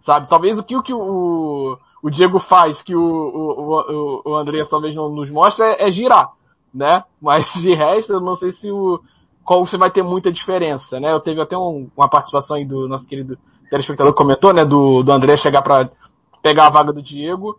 Sabe? 0.00 0.28
Talvez 0.28 0.58
o 0.58 0.62
que 0.62 0.76
o, 0.76 0.82
que 0.82 0.92
o, 0.92 1.78
o 2.02 2.10
Diego 2.10 2.38
faz, 2.38 2.82
que 2.82 2.94
o, 2.94 3.00
o, 3.00 3.80
o, 3.80 4.30
o 4.30 4.36
Andreas 4.36 4.68
talvez 4.68 4.94
não 4.94 5.08
nos 5.08 5.30
mostra, 5.30 5.66
é, 5.66 5.88
é, 5.88 5.90
girar, 5.90 6.32
né? 6.72 7.04
Mas 7.20 7.52
de 7.54 7.74
resto, 7.74 8.14
eu 8.14 8.20
não 8.20 8.34
sei 8.34 8.52
se 8.52 8.70
o, 8.70 9.02
qual 9.44 9.64
você 9.64 9.76
vai 9.76 9.90
ter 9.90 10.02
muita 10.02 10.32
diferença, 10.32 10.98
né? 10.98 11.12
Eu 11.12 11.20
teve 11.20 11.40
até 11.40 11.56
um, 11.56 11.88
uma 11.96 12.08
participação 12.08 12.56
aí 12.56 12.64
do 12.64 12.88
nosso 12.88 13.06
querido 13.06 13.38
telespectador 13.70 14.12
que 14.12 14.18
comentou, 14.18 14.52
né? 14.52 14.64
Do, 14.64 15.02
do 15.02 15.12
André 15.12 15.36
chegar 15.36 15.62
para 15.62 15.90
pegar 16.42 16.66
a 16.66 16.70
vaga 16.70 16.92
do 16.92 17.02
Diego. 17.02 17.58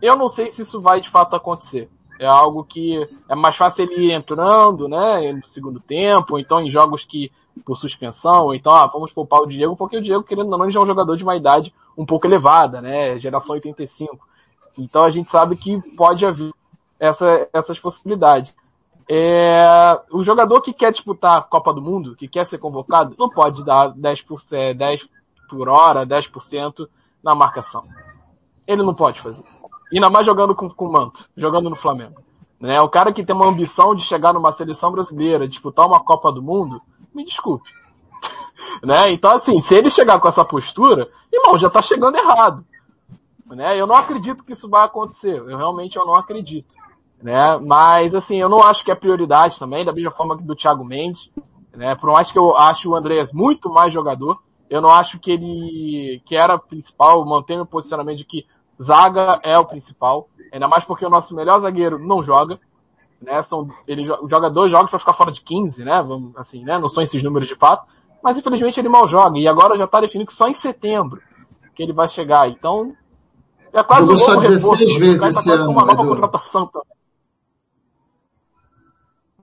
Eu 0.00 0.16
não 0.16 0.28
sei 0.28 0.50
se 0.50 0.62
isso 0.62 0.80
vai 0.80 1.00
de 1.00 1.08
fato 1.08 1.34
acontecer. 1.34 1.90
É 2.18 2.26
algo 2.26 2.64
que 2.64 2.96
é 3.28 3.34
mais 3.34 3.56
fácil 3.56 3.84
ele 3.84 4.06
ir 4.06 4.12
entrando, 4.12 4.88
né, 4.88 5.32
no 5.32 5.46
segundo 5.46 5.78
tempo, 5.78 6.34
ou 6.34 6.38
então 6.40 6.60
em 6.60 6.70
jogos 6.70 7.04
que 7.04 7.30
por 7.64 7.76
suspensão, 7.76 8.46
ou 8.46 8.54
então, 8.54 8.72
ah, 8.72 8.86
vamos 8.86 9.12
poupar 9.12 9.40
o 9.40 9.46
Diego, 9.46 9.76
porque 9.76 9.96
o 9.96 10.02
Diego, 10.02 10.24
querendo 10.24 10.50
ou 10.52 10.58
não, 10.58 10.70
já 10.70 10.80
é 10.80 10.82
um 10.82 10.86
jogador 10.86 11.16
de 11.16 11.24
uma 11.24 11.36
idade 11.36 11.74
um 11.96 12.04
pouco 12.04 12.26
elevada, 12.26 12.80
né, 12.80 13.18
geração 13.18 13.54
85. 13.54 14.18
Então 14.76 15.04
a 15.04 15.10
gente 15.10 15.30
sabe 15.30 15.56
que 15.56 15.80
pode 15.96 16.24
haver 16.24 16.52
essa, 16.98 17.48
essas 17.52 17.78
possibilidades. 17.78 18.54
É, 19.10 19.98
o 20.10 20.22
jogador 20.22 20.60
que 20.60 20.72
quer 20.72 20.92
disputar 20.92 21.38
a 21.38 21.42
Copa 21.42 21.72
do 21.72 21.80
Mundo, 21.80 22.14
que 22.14 22.28
quer 22.28 22.44
ser 22.44 22.58
convocado, 22.58 23.14
não 23.18 23.30
pode 23.30 23.64
dar 23.64 23.88
10 23.88 24.22
por, 24.22 24.40
10 24.76 25.08
por 25.48 25.68
hora, 25.68 26.06
10% 26.06 26.86
na 27.22 27.34
marcação. 27.34 27.84
Ele 28.66 28.82
não 28.82 28.94
pode 28.94 29.20
fazer 29.20 29.42
isso. 29.48 29.64
Ainda 29.90 30.10
mais 30.10 30.26
jogando 30.26 30.54
com, 30.54 30.68
com 30.68 30.92
manto, 30.92 31.28
jogando 31.34 31.70
no 31.70 31.76
Flamengo. 31.76 32.20
Né? 32.60 32.78
O 32.80 32.88
cara 32.88 33.12
que 33.12 33.24
tem 33.24 33.34
uma 33.34 33.48
ambição 33.48 33.94
de 33.94 34.02
chegar 34.02 34.34
numa 34.34 34.52
seleção 34.52 34.92
brasileira, 34.92 35.48
disputar 35.48 35.86
uma 35.86 36.00
Copa 36.00 36.30
do 36.30 36.42
Mundo, 36.42 36.82
me 37.14 37.24
desculpe. 37.24 37.70
né? 38.84 39.10
Então, 39.10 39.34
assim, 39.34 39.58
se 39.58 39.74
ele 39.74 39.90
chegar 39.90 40.20
com 40.20 40.28
essa 40.28 40.44
postura, 40.44 41.08
irmão, 41.32 41.56
já 41.56 41.70
tá 41.70 41.80
chegando 41.80 42.18
errado. 42.18 42.62
Né? 43.46 43.80
Eu 43.80 43.86
não 43.86 43.94
acredito 43.94 44.44
que 44.44 44.52
isso 44.52 44.68
vai 44.68 44.84
acontecer. 44.84 45.36
Eu 45.38 45.56
realmente 45.56 45.96
eu 45.96 46.04
não 46.04 46.14
acredito. 46.14 46.74
Né? 47.22 47.58
Mas, 47.58 48.14
assim, 48.14 48.36
eu 48.36 48.48
não 48.48 48.62
acho 48.62 48.84
que 48.84 48.90
é 48.90 48.94
prioridade 48.94 49.58
também, 49.58 49.84
da 49.84 49.92
mesma 49.92 50.10
forma 50.10 50.36
que 50.36 50.44
do 50.44 50.54
Thiago 50.54 50.84
Mendes. 50.84 51.30
Né? 51.74 51.94
Por 51.94 52.12
mais 52.12 52.30
que 52.30 52.38
eu 52.38 52.56
acho 52.56 52.90
o 52.90 52.96
Andreas 52.96 53.32
muito 53.32 53.68
mais 53.68 53.92
jogador, 53.92 54.40
eu 54.70 54.80
não 54.80 54.90
acho 54.90 55.18
que 55.18 55.30
ele, 55.30 56.22
que 56.24 56.36
era 56.36 56.58
principal, 56.58 57.24
manter 57.24 57.60
o 57.60 57.66
posicionamento 57.66 58.18
de 58.18 58.24
que 58.24 58.46
zaga 58.80 59.40
é 59.42 59.58
o 59.58 59.64
principal, 59.64 60.28
ainda 60.52 60.68
mais 60.68 60.84
porque 60.84 61.04
o 61.04 61.10
nosso 61.10 61.34
melhor 61.34 61.58
zagueiro 61.58 61.98
não 61.98 62.22
joga, 62.22 62.60
né? 63.20 63.42
São, 63.42 63.68
ele 63.86 64.04
joga 64.04 64.50
dois 64.50 64.70
jogos 64.70 64.90
para 64.90 64.98
ficar 64.98 65.12
fora 65.12 65.32
de 65.32 65.40
15, 65.40 65.84
né? 65.84 66.02
Vamos, 66.06 66.36
assim, 66.36 66.64
né? 66.64 66.78
Não 66.78 66.88
são 66.88 67.02
esses 67.02 67.22
números 67.22 67.48
de 67.48 67.56
fato, 67.56 67.86
mas 68.22 68.38
infelizmente 68.38 68.78
ele 68.78 68.88
mal 68.88 69.08
joga 69.08 69.38
e 69.38 69.48
agora 69.48 69.76
já 69.76 69.84
está 69.84 70.00
definido 70.00 70.28
que 70.28 70.36
só 70.36 70.46
em 70.48 70.54
setembro 70.54 71.20
que 71.74 71.82
ele 71.82 71.92
vai 71.92 72.08
chegar. 72.08 72.48
Então, 72.48 72.94
é 73.72 73.82
quase 73.82 74.10
um 74.10 74.16
só 74.16 74.34
novo 74.34 74.48
16 74.48 74.62
reforço, 74.62 74.98
vezes 74.98 75.20
cara 75.20 75.32
tá 75.32 75.40
esse 75.40 75.64
com 75.64 75.72
uma 75.72 75.82
ano, 75.82 75.94
nova 75.94 76.08
contratação 76.08 76.66
também. 76.66 76.97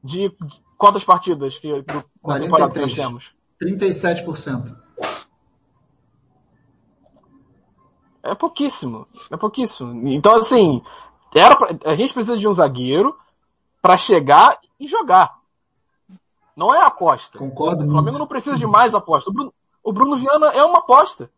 De 0.05 0.31
quantas 0.77 1.03
partidas 1.03 1.57
que 1.57 1.81
do, 1.81 2.03
na 2.23 2.39
temporada 2.39 2.71
que 2.71 2.79
nós 2.79 2.93
43. 2.93 2.95
temos? 2.95 3.31
37%. 3.59 4.75
É 8.23 8.33
pouquíssimo. 8.35 9.07
É 9.31 9.37
pouquíssimo. 9.37 10.07
Então, 10.09 10.35
assim, 10.37 10.81
era 11.33 11.55
pra- 11.55 11.75
a 11.85 11.95
gente 11.95 12.13
precisa 12.13 12.37
de 12.37 12.47
um 12.47 12.51
zagueiro 12.51 13.15
para 13.81 13.97
chegar 13.97 14.59
e 14.79 14.87
jogar. 14.87 15.37
Não 16.55 16.73
é 16.73 16.83
aposta. 16.85 17.37
Concordo 17.37 17.85
O 17.85 17.91
Flamengo 17.91 18.17
não 18.17 18.27
precisa 18.27 18.57
de 18.57 18.65
mais 18.65 18.95
aposta. 18.95 19.29
O 19.29 19.33
Bruno, 19.33 19.53
o 19.83 19.93
Bruno 19.93 20.15
Viana 20.17 20.47
é 20.47 20.63
uma 20.63 20.79
aposta. 20.79 21.29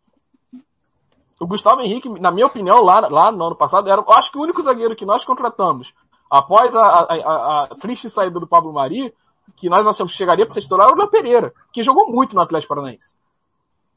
O 1.40 1.46
Gustavo 1.46 1.82
Henrique, 1.82 2.08
na 2.20 2.32
minha 2.32 2.48
opinião, 2.48 2.82
lá, 2.84 3.00
lá 3.08 3.32
no 3.32 3.46
ano 3.46 3.56
passado, 3.56 3.90
era, 3.90 4.04
acho 4.10 4.32
que 4.32 4.38
o 4.38 4.42
único 4.42 4.62
zagueiro 4.62 4.96
que 4.96 5.06
nós 5.06 5.24
contratamos 5.26 5.94
após 6.30 6.76
a, 6.76 6.82
a- 6.82 7.04
a- 7.14 7.64
a 7.72 7.76
triste 7.76 8.10
saída 8.10 8.40
do 8.40 8.48
Pablo 8.48 8.74
Mari, 8.74 9.14
que 9.56 9.70
nós 9.70 9.86
achamos 9.88 10.12
que 10.12 10.18
chegaria 10.18 10.46
para 10.46 10.54
ser 10.54 10.62
titular, 10.62 10.88
era 10.88 10.96
o 10.96 11.00
Léo 11.00 11.10
Pereira, 11.10 11.54
que 11.72 11.82
jogou 11.84 12.12
muito 12.12 12.36
no 12.36 12.42
Atlético 12.42 12.74
Paranaense. 12.76 13.16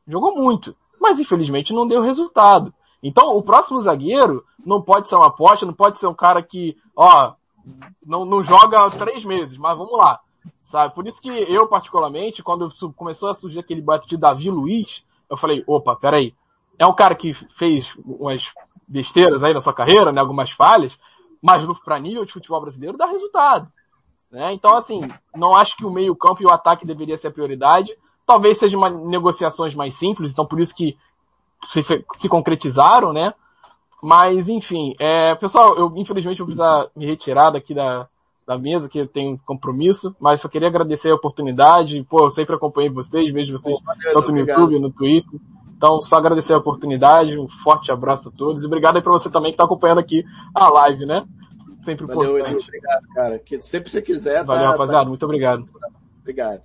Jogou 0.07 0.35
muito. 0.35 0.75
Mas 1.01 1.19
infelizmente 1.19 1.73
não 1.73 1.87
deu 1.87 2.01
resultado. 2.03 2.73
Então, 3.03 3.37
o 3.37 3.43
próximo 3.43 3.81
zagueiro 3.81 4.45
não 4.65 4.83
pode 4.83 5.09
ser 5.09 5.15
uma 5.17 5.29
aposta, 5.29 5.65
não 5.65 5.73
pode 5.73 5.99
ser 5.99 6.07
um 6.07 6.15
cara 6.15 6.43
que, 6.43 6.77
ó, 6.95 7.33
não, 8.05 8.25
não 8.25 8.43
joga 8.43 8.91
três 8.91 9.25
meses, 9.25 9.57
mas 9.57 9.77
vamos 9.77 9.97
lá. 9.99 10.21
Sabe? 10.63 10.95
Por 10.95 11.07
isso 11.07 11.21
que 11.21 11.29
eu, 11.31 11.67
particularmente, 11.67 12.43
quando 12.43 12.69
começou 12.95 13.31
a 13.31 13.35
surgir 13.35 13.59
aquele 13.61 13.81
boato 13.81 14.07
de 14.07 14.17
Davi 14.17 14.51
Luiz, 14.51 15.05
eu 15.29 15.37
falei, 15.37 15.65
opa, 15.67 15.97
peraí. 15.97 16.35
É 16.79 16.87
um 16.87 16.95
cara 16.95 17.15
que 17.15 17.33
fez 17.33 17.95
umas 18.05 18.53
besteiras 18.87 19.43
aí 19.45 19.53
na 19.55 19.61
sua 19.61 19.73
carreira, 19.73 20.13
né? 20.13 20.21
Algumas 20.21 20.51
falhas, 20.51 20.99
mas 21.43 21.65
pra 21.85 21.99
nível 21.99 22.25
de 22.25 22.33
futebol 22.33 22.61
brasileiro 22.61 22.97
dá 22.97 23.07
resultado. 23.07 23.69
Né? 24.31 24.53
Então, 24.53 24.77
assim, 24.77 25.01
não 25.35 25.57
acho 25.57 25.77
que 25.77 25.85
o 25.85 25.91
meio 25.91 26.15
campo 26.15 26.43
e 26.43 26.47
o 26.47 26.51
ataque 26.51 26.87
deveria 26.87 27.17
ser 27.17 27.29
a 27.29 27.33
prioridade. 27.33 27.97
Talvez 28.27 28.59
sejam 28.59 28.81
negociações 29.07 29.75
mais 29.75 29.95
simples, 29.95 30.31
então 30.31 30.47
por 30.47 30.61
isso 30.61 30.75
que 30.75 30.97
se, 31.65 31.83
se 32.15 32.29
concretizaram, 32.29 33.13
né? 33.13 33.35
Mas, 34.03 34.49
enfim, 34.49 34.95
é, 34.99 35.35
pessoal, 35.35 35.77
eu 35.77 35.93
infelizmente 35.97 36.39
vou 36.39 36.47
precisar 36.47 36.89
me 36.97 37.05
retirar 37.05 37.51
daqui 37.51 37.75
da, 37.75 38.09
da 38.47 38.57
mesa, 38.57 38.89
que 38.89 38.99
eu 38.99 39.07
tenho 39.07 39.39
compromisso, 39.45 40.15
mas 40.19 40.41
só 40.41 40.49
queria 40.49 40.69
agradecer 40.69 41.11
a 41.11 41.15
oportunidade. 41.15 42.05
Pô, 42.09 42.25
eu 42.25 42.31
sempre 42.31 42.55
acompanhei 42.55 42.89
vocês, 42.89 43.33
vejo 43.33 43.53
vocês 43.53 43.79
valeu, 43.83 44.15
tanto 44.15 44.33
no. 44.33 44.39
YouTube, 44.39 44.79
no 44.79 44.91
Twitter. 44.91 45.41
Então, 45.81 46.03
só 46.03 46.17
agradecer 46.17 46.53
a 46.53 46.59
oportunidade, 46.59 47.39
um 47.39 47.49
forte 47.49 47.91
abraço 47.91 48.29
a 48.29 48.33
todos. 48.33 48.63
E 48.63 48.67
obrigado 48.67 48.97
aí 48.97 49.03
pra 49.03 49.13
você 49.13 49.31
também 49.31 49.51
que 49.51 49.57
tá 49.57 49.65
acompanhando 49.65 49.99
aqui 49.99 50.23
a 50.55 50.69
live, 50.69 51.07
né? 51.07 51.27
Sempre 51.83 52.07
Valeu, 52.07 52.37
importante. 52.37 52.65
Obrigado, 52.65 53.07
cara. 53.15 53.39
Que 53.39 53.63
sempre 53.63 53.85
que 53.87 53.91
você 53.91 54.03
quiser, 54.03 54.45
Valeu, 54.45 54.65
tá, 54.65 54.71
rapaziada. 54.73 55.09
Muito 55.09 55.25
obrigado. 55.25 55.65
tá- 55.65 55.89
Obrigado. 56.21 56.61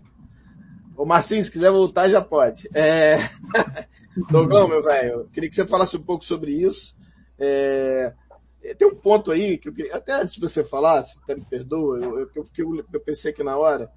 Ô, 0.98 1.06
Marcinho, 1.06 1.42
se 1.46 1.50
quiser 1.50 1.72
voltar, 1.72 2.10
já 2.10 2.22
pode. 2.22 2.68
É... 2.74 3.16
Dogão, 4.30 4.68
meu 4.68 4.82
velho, 4.82 5.22
eu 5.22 5.26
queria 5.32 5.48
que 5.50 5.56
você 5.56 5.66
falasse 5.66 5.96
um 5.96 6.04
pouco 6.04 6.26
sobre 6.26 6.52
isso. 6.52 6.94
É... 7.40 8.14
Tem 8.78 8.86
um 8.86 8.96
ponto 8.96 9.32
aí 9.32 9.58
que 9.58 9.70
eu 9.70 9.74
queria, 9.74 9.96
até 9.96 10.12
antes 10.12 10.36
de 10.36 10.42
você 10.42 10.62
falar, 10.62 11.02
se 11.04 11.18
até 11.24 11.36
me 11.36 11.46
perdoa, 11.46 12.00
eu, 12.00 12.20
eu, 12.20 12.30
eu, 12.36 12.86
eu 12.92 13.00
pensei 13.00 13.32
aqui 13.32 13.46
na 13.46 13.56
hora. 13.56 13.90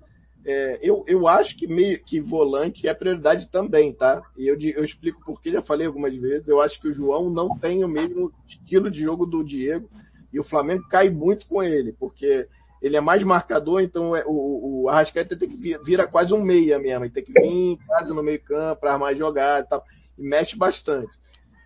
É, 0.51 0.79
eu, 0.81 1.05
eu 1.07 1.29
acho 1.29 1.59
que 1.59 1.67
meio 1.67 2.03
que 2.03 2.23
volante 2.23 2.89
é 2.89 2.95
prioridade 2.95 3.51
também, 3.51 3.93
tá? 3.93 4.23
E 4.35 4.49
eu, 4.49 4.57
eu 4.59 4.83
explico 4.83 5.23
por 5.23 5.43
que 5.43 5.53
já 5.53 5.61
falei 5.61 5.87
algumas 5.87 6.17
vezes. 6.17 6.49
Eu 6.49 6.59
acho 6.59 6.81
que 6.81 6.89
o 6.89 6.93
João 6.93 7.29
não 7.29 7.59
tem 7.59 7.85
o 7.85 7.89
mesmo 7.89 8.33
estilo 8.47 8.91
de 8.91 9.03
jogo 9.03 9.27
do 9.27 9.45
Diego 9.45 9.91
e 10.33 10.41
o 10.41 10.43
Flamengo 10.43 10.89
cai 10.89 11.11
muito 11.11 11.47
com 11.47 11.63
ele, 11.63 11.93
porque 11.93 12.49
ele 12.81 12.97
é 12.97 13.01
mais 13.01 13.23
marcador, 13.23 13.83
então 13.83 14.17
é- 14.17 14.25
o, 14.27 14.85
o 14.85 14.89
Arrascaeta 14.89 15.37
tem 15.37 15.51
que 15.51 15.57
vir, 15.57 15.79
vira 15.85 16.07
quase 16.07 16.33
um 16.33 16.43
meia 16.43 16.79
mesmo, 16.79 17.05
ele 17.05 17.13
tem 17.13 17.25
que 17.25 17.33
vir 17.33 17.77
quase 17.87 18.15
no 18.15 18.23
meio 18.23 18.41
campo 18.43 18.81
para 18.81 18.95
armar 18.95 19.15
jogada 19.15 19.67
e 19.67 19.69
tal, 19.69 19.85
e 20.17 20.23
mexe 20.27 20.57
bastante. 20.57 21.15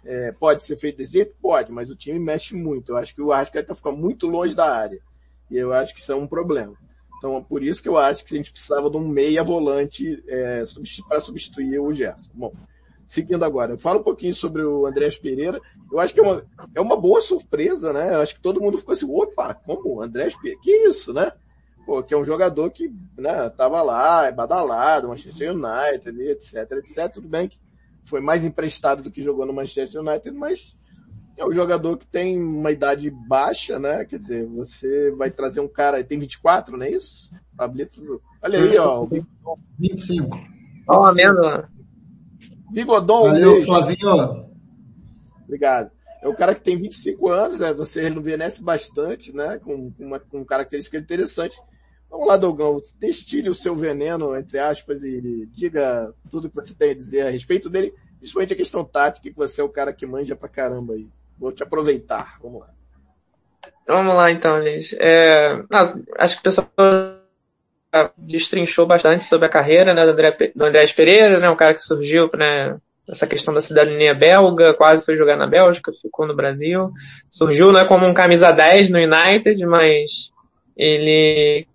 É, 0.05 0.33
pode 0.33 0.65
ser 0.65 0.77
feito 0.77 0.97
desse 0.97 1.13
jeito? 1.13 1.37
Pode, 1.41 1.71
mas 1.71 1.89
o 1.89 1.95
time 1.95 2.19
mexe 2.19 2.57
muito. 2.57 2.91
Eu 2.91 2.97
acho 2.97 3.15
que 3.15 3.23
o 3.23 3.31
Arrascaeta 3.31 3.77
fica 3.77 3.93
muito 3.93 4.27
longe 4.27 4.57
da 4.57 4.75
área. 4.75 4.99
E 5.49 5.57
eu 5.57 5.73
acho 5.73 5.95
que 5.95 6.01
isso 6.01 6.11
é 6.11 6.17
um 6.17 6.27
problema. 6.27 6.77
Então, 7.23 7.41
por 7.41 7.63
isso 7.63 7.81
que 7.81 7.89
eu 7.89 7.97
acho 7.97 8.25
que 8.25 8.35
a 8.35 8.37
gente 8.37 8.51
precisava 8.51 8.91
de 8.91 8.97
um 8.97 9.07
meia 9.07 9.45
volante 9.45 10.21
é, 10.27 10.65
para 11.09 11.21
substituir 11.21 11.79
o 11.79 11.95
Gerson. 11.95 12.33
Bom, 12.35 12.53
seguindo 13.07 13.45
agora, 13.45 13.79
fala 13.79 14.01
um 14.01 14.03
pouquinho 14.03 14.35
sobre 14.35 14.65
o 14.65 14.85
Andrés 14.87 15.17
Pereira. 15.17 15.61
Eu 15.93 16.01
acho 16.01 16.13
que 16.13 16.19
é 16.19 16.23
uma, 16.25 16.45
é 16.75 16.81
uma 16.81 16.97
boa 16.97 17.21
surpresa, 17.21 17.93
né? 17.93 18.17
Eu 18.17 18.23
acho 18.23 18.35
que 18.35 18.41
todo 18.41 18.61
mundo 18.61 18.77
ficou 18.77 18.93
assim, 18.93 19.07
opa, 19.09 19.55
como 19.55 19.99
o 19.99 20.03
Andrés 20.03 20.35
Pereira? 20.35 20.61
Que 20.61 20.89
isso, 20.89 21.13
né? 21.13 21.31
Pô, 21.87 22.03
que 22.03 22.13
é 22.13 22.17
um 22.17 22.25
jogador 22.25 22.69
que, 22.73 22.93
né, 23.17 23.49
tava 23.51 23.81
lá, 23.83 24.27
é 24.27 24.33
badalado, 24.33 25.07
Manchester 25.07 25.53
United, 25.53 26.21
etc, 26.23 26.73
etc. 26.73 27.09
Tudo 27.13 27.29
bem 27.29 27.47
que 27.47 27.59
foi 28.03 28.21
mais 28.21 28.45
emprestado 28.45 29.01
do 29.01 29.13
que 29.13 29.23
jogou 29.23 29.47
no 29.47 29.53
Manchester 29.53 30.01
United, 30.01 30.37
mas 30.37 30.77
é 31.37 31.45
um 31.45 31.53
jogador 31.53 31.97
que 31.97 32.07
tem 32.07 32.39
uma 32.39 32.71
idade 32.71 33.11
baixa, 33.11 33.79
né? 33.79 34.05
Quer 34.05 34.19
dizer, 34.19 34.47
você 34.47 35.11
vai 35.13 35.31
trazer 35.31 35.61
um 35.61 35.69
cara, 35.69 36.03
tem 36.05 36.19
24, 36.19 36.77
não 36.77 36.85
é 36.85 36.91
isso? 36.91 37.31
Pablito, 37.57 38.21
olha 38.43 38.59
aí, 38.59 38.79
ó, 38.79 39.05
o 39.05 39.59
25. 39.79 40.29
Ó, 40.89 41.01
uma 41.01 41.11
amêndoa. 41.11 41.69
Bigodon, 42.71 43.25
Valeu, 43.25 43.53
beijo. 43.53 43.67
Flavinho. 43.67 44.47
Obrigado. 45.45 45.91
É 46.23 46.29
um 46.29 46.35
cara 46.35 46.55
que 46.55 46.63
tem 46.63 46.77
25 46.77 47.29
anos, 47.29 47.61
né? 47.61 47.75
Você 47.75 48.03
rejuvenesce 48.03 48.63
bastante, 48.63 49.35
né? 49.35 49.59
Com, 49.59 49.91
com 49.91 50.07
uma 50.07 50.21
com 50.21 50.45
característica 50.45 50.97
interessante. 50.97 51.61
Vamos 52.09 52.29
lá, 52.29 52.37
Dogão. 52.37 52.81
Destile 52.99 53.49
o 53.49 53.55
seu 53.55 53.75
veneno, 53.75 54.37
entre 54.37 54.59
aspas, 54.59 55.03
e 55.03 55.47
diga 55.47 56.15
tudo 56.31 56.49
que 56.49 56.55
você 56.55 56.75
tem 56.75 56.91
a 56.91 56.95
dizer 56.95 57.27
a 57.27 57.31
respeito 57.31 57.69
dele, 57.69 57.93
principalmente 58.19 58.53
a 58.53 58.57
questão 58.57 58.85
tática, 58.85 59.29
que 59.29 59.37
você 59.37 59.61
é 59.61 59.65
o 59.65 59.69
cara 59.69 59.93
que 59.93 60.07
manja 60.07 60.37
pra 60.37 60.49
caramba 60.49 60.95
aí. 60.95 61.09
Vou 61.43 61.51
te 61.51 61.65
aproveitar. 61.65 62.39
Vamos 62.41 62.61
lá. 62.61 62.69
Vamos 63.85 64.15
lá 64.15 64.31
então, 64.31 64.63
gente. 64.63 64.97
É, 65.01 65.61
ah, 65.73 65.93
acho 66.19 66.37
que 66.37 66.41
o 66.41 66.45
pessoal 66.45 66.69
destrinchou 68.17 68.87
bastante 68.87 69.25
sobre 69.25 69.47
a 69.47 69.51
carreira 69.51 69.93
né, 69.93 70.05
do, 70.05 70.13
André, 70.13 70.31
do 70.55 70.95
Pereira, 70.95 71.41
né, 71.41 71.51
um 71.51 71.57
cara 71.57 71.75
que 71.75 71.83
surgiu 71.83 72.31
né, 72.35 72.79
essa 73.09 73.27
questão 73.27 73.53
da 73.53 73.61
cidadania 73.61 74.15
belga, 74.15 74.73
quase 74.73 75.05
foi 75.05 75.17
jogar 75.17 75.37
na 75.37 75.49
Bélgica, 75.49 75.93
ficou 75.93 76.29
no 76.29 76.37
Brasil. 76.37 76.93
Surgiu 77.29 77.73
né, 77.73 77.85
como 77.87 78.07
um 78.07 78.15
camisa 78.15 78.53
10 78.53 78.89
no 78.89 78.99
United, 78.99 79.67
mas 79.67 80.31
ele 80.77 81.67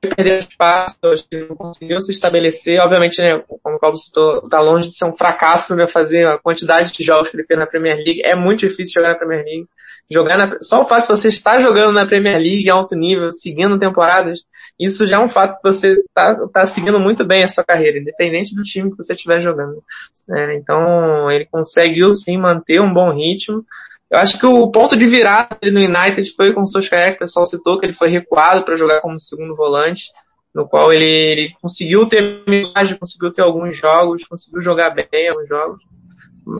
perdeu 0.00 0.38
espaço, 0.38 0.98
acho 1.04 1.28
que 1.28 1.44
não 1.44 1.56
conseguiu 1.56 2.00
se 2.00 2.12
estabelecer. 2.12 2.80
Obviamente, 2.80 3.20
né, 3.20 3.42
como 3.62 3.76
o 3.76 3.80
Paulo 3.80 3.96
citou, 3.96 4.48
tá 4.48 4.60
longe 4.60 4.88
de 4.88 4.96
ser 4.96 5.04
um 5.04 5.16
fracasso 5.16 5.74
né, 5.74 5.86
fazer 5.86 6.26
a 6.26 6.38
quantidade 6.38 6.92
de 6.92 7.02
jogos 7.02 7.30
que 7.30 7.36
ele 7.36 7.46
fez 7.46 7.58
na 7.58 7.66
Premier 7.66 7.96
League. 7.96 8.22
É 8.24 8.34
muito 8.34 8.60
difícil 8.60 9.00
jogar 9.00 9.12
na 9.12 9.18
Premier 9.18 9.44
League 9.44 9.68
jogar 10.10 10.38
na, 10.38 10.58
só 10.62 10.82
o 10.82 10.84
fato 10.84 11.02
de 11.02 11.08
você 11.08 11.28
estar 11.28 11.60
jogando 11.60 11.92
na 11.92 12.06
Premier 12.06 12.38
League 12.38 12.64
em 12.64 12.70
alto 12.70 12.94
nível, 12.94 13.30
seguindo 13.32 13.78
temporadas, 13.78 14.40
isso 14.78 15.04
já 15.04 15.16
é 15.16 15.24
um 15.24 15.28
fato 15.28 15.56
que 15.56 15.62
você 15.62 15.96
tá, 16.14 16.36
tá 16.48 16.66
seguindo 16.66 17.00
muito 17.00 17.24
bem 17.24 17.42
a 17.42 17.48
sua 17.48 17.64
carreira, 17.64 17.98
independente 17.98 18.54
do 18.54 18.62
time 18.62 18.90
que 18.90 18.96
você 18.96 19.14
estiver 19.14 19.40
jogando. 19.40 19.82
É, 20.30 20.56
então, 20.56 21.30
ele 21.30 21.46
conseguiu 21.46 22.14
sim 22.14 22.36
manter 22.36 22.80
um 22.80 22.92
bom 22.92 23.10
ritmo. 23.10 23.64
Eu 24.10 24.18
acho 24.18 24.38
que 24.38 24.46
o 24.46 24.70
ponto 24.70 24.96
de 24.96 25.06
virada 25.06 25.58
no 25.64 25.80
United 25.80 26.34
foi 26.36 26.52
com 26.52 26.62
o 26.62 26.66
Solskjaer, 26.66 27.14
o 27.14 27.18
pessoal 27.18 27.44
citou 27.44 27.78
que 27.78 27.86
ele 27.86 27.92
foi 27.92 28.08
recuado 28.08 28.64
para 28.64 28.76
jogar 28.76 29.00
como 29.00 29.18
segundo 29.18 29.56
volante, 29.56 30.12
no 30.54 30.66
qual 30.66 30.92
ele, 30.92 31.04
ele 31.04 31.52
conseguiu 31.60 32.06
ter 32.06 32.42
imagem, 32.46 32.96
conseguiu 32.96 33.32
ter 33.32 33.42
alguns 33.42 33.76
jogos, 33.76 34.24
conseguiu 34.24 34.60
jogar 34.62 34.90
bem 34.90 35.28
alguns 35.28 35.48
jogos. 35.48 35.82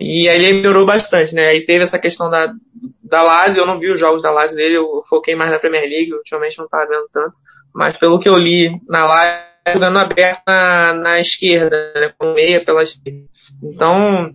E 0.01 0.28
aí 0.28 0.44
ele 0.44 0.55
melhorou 0.55 0.84
bastante, 0.84 1.34
né? 1.34 1.47
Aí 1.47 1.64
teve 1.64 1.84
essa 1.84 1.99
questão 1.99 2.28
da, 2.28 2.53
da 3.03 3.22
Lazio, 3.22 3.62
eu 3.62 3.66
não 3.66 3.78
vi 3.78 3.92
os 3.92 4.01
jogos 4.01 4.22
da 4.22 4.32
Lazio 4.32 4.57
dele, 4.57 4.76
eu 4.76 5.05
foquei 5.09 5.36
mais 5.36 5.51
na 5.51 5.61
Premier 5.61 5.88
League, 5.88 6.12
ultimamente 6.12 6.59
não 6.59 6.68
tava 6.68 6.88
vendo 6.88 7.09
tanto. 7.12 7.34
Mas 7.72 7.97
pelo 7.97 8.18
que 8.18 8.28
eu 8.28 8.36
li 8.36 8.80
na 8.88 9.07
Lazio, 9.07 9.47
jogando 9.72 9.99
aberto 9.99 10.42
na, 10.47 10.92
na 10.92 11.20
esquerda, 11.20 11.92
né? 11.94 12.12
Com 12.18 12.32
meia 12.32 12.64
pela 12.64 12.82
esquerda. 12.82 13.26
Então, 13.62 14.32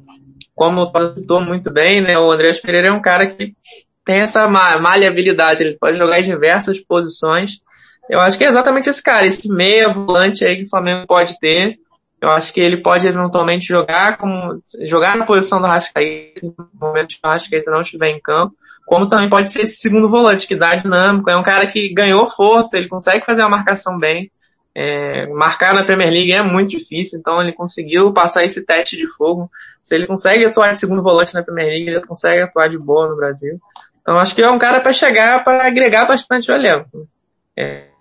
como 0.56 0.82
o 0.84 1.16
citou 1.18 1.41
muito 1.41 1.72
bem, 1.72 2.02
né? 2.02 2.18
O 2.18 2.32
Andrés 2.32 2.60
Pereira 2.60 2.89
é 2.89 2.91
um 2.91 3.02
cara 3.02 3.28
que 3.28 3.56
tem 4.06 4.18
essa 4.20 4.47
ma- 4.47 4.80
maleabilidade, 4.80 5.64
ele 5.64 5.78
pode 5.80 5.97
jogar 5.97 6.20
em 6.20 6.26
diversas 6.26 6.80
posições. 6.80 7.60
Eu 8.10 8.20
acho 8.20 8.38
que 8.38 8.43
é 8.43 8.47
exatamente 8.47 8.89
esse 8.89 9.02
cara, 9.02 9.26
esse 9.26 9.47
meia 9.47 9.89
volante 9.89 10.43
aí 10.43 10.58
que 10.58 10.64
o 10.64 10.70
Flamengo 10.70 11.06
pode 11.08 11.39
ter 11.39 11.78
Eu 12.22 12.30
acho 12.30 12.54
que 12.54 12.60
ele 12.62 12.78
pode 12.78 13.08
eventualmente 13.08 13.66
jogar 13.66 14.18
como 14.18 14.60
jogar 14.84 15.18
na 15.18 15.26
posição 15.26 15.60
do 15.60 15.68
Rascaeta 15.68 16.41
no 16.45 16.70
momento 16.80 17.10
que 17.10 17.20
o 17.24 17.28
Rascaeta 17.28 17.72
não 17.72 17.82
estiver 17.82 18.10
em 18.10 18.22
campo, 18.22 18.56
como 18.86 19.08
também 19.08 19.30
pode 19.30 19.52
ser 19.52 19.62
esse 19.62 19.78
segundo 19.78 20.08
volante 20.10 20.47
que 20.47 20.56
dá 20.56 20.76
dinâmico. 20.76 21.30
É 21.32 21.36
um 21.36 21.43
cara 21.43 21.66
que 21.66 21.91
ganhou 21.93 22.28
força, 22.30 22.78
ele 22.78 22.88
consegue 22.88 23.26
fazer 23.26 23.41
a 23.41 23.49
marcação 23.49 23.97
bem. 23.97 24.32
É, 24.74 25.28
marcar 25.28 25.74
na 25.74 25.84
Premier 25.84 26.09
League 26.09 26.32
é 26.32 26.41
muito 26.41 26.69
difícil, 26.69 27.19
então 27.19 27.41
ele 27.41 27.51
conseguiu 27.51 28.13
passar 28.13 28.43
esse 28.43 28.65
teste 28.65 28.95
de 28.95 29.07
fogo. 29.15 29.49
Se 29.82 29.93
ele 29.93 30.07
consegue 30.07 30.45
atuar 30.45 30.72
de 30.72 30.80
segundo 30.80 31.03
volante 31.03 31.34
na 31.34 31.43
Premier 31.43 31.67
League, 31.67 31.89
ele 31.89 32.01
consegue 32.05 32.41
atuar 32.41 32.69
de 32.69 32.78
boa 32.78 33.09
no 33.09 33.17
Brasil. 33.17 33.59
Então 34.01 34.15
acho 34.15 34.34
que 34.34 34.41
é 34.41 34.49
um 34.49 34.59
cara 34.59 34.80
para 34.80 34.93
chegar 34.93 35.43
para 35.43 35.67
agregar 35.67 36.05
bastante 36.05 36.51
o 36.51 36.55
elenco. 36.55 37.07
É, 37.57 37.91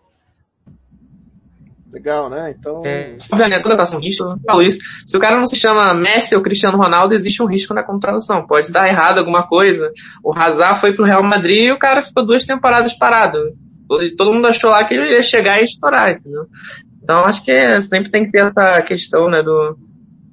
Legal, 1.92 2.30
né? 2.30 2.54
Então. 2.56 2.82
É, 2.86 3.16
obviamente, 3.32 3.54
a 3.54 3.62
contratação 3.62 4.00
risco, 4.00 4.24
eu 4.24 4.38
falo 4.46 4.62
isso. 4.62 4.78
Se 5.04 5.16
o 5.16 5.20
cara 5.20 5.36
não 5.36 5.46
se 5.46 5.56
chama 5.56 5.92
Messi 5.92 6.36
ou 6.36 6.42
Cristiano 6.42 6.78
Ronaldo, 6.78 7.14
existe 7.14 7.42
um 7.42 7.46
risco 7.46 7.74
na 7.74 7.82
contratação. 7.82 8.46
Pode 8.46 8.70
dar 8.70 8.88
errado 8.88 9.18
alguma 9.18 9.46
coisa. 9.46 9.92
O 10.22 10.32
Hazard 10.32 10.80
foi 10.80 10.92
pro 10.92 11.04
Real 11.04 11.22
Madrid 11.22 11.66
e 11.66 11.72
o 11.72 11.78
cara 11.78 12.02
ficou 12.02 12.24
duas 12.24 12.46
temporadas 12.46 12.94
parado. 12.94 13.38
Todo 14.16 14.32
mundo 14.32 14.46
achou 14.46 14.70
lá 14.70 14.84
que 14.84 14.94
ele 14.94 15.14
ia 15.14 15.22
chegar 15.22 15.60
e 15.60 15.64
estourar, 15.64 16.10
entendeu? 16.10 16.46
Então 17.02 17.24
acho 17.24 17.44
que 17.44 17.80
sempre 17.82 18.10
tem 18.10 18.24
que 18.24 18.30
ter 18.30 18.44
essa 18.44 18.80
questão, 18.82 19.28
né, 19.28 19.42
do, 19.42 19.76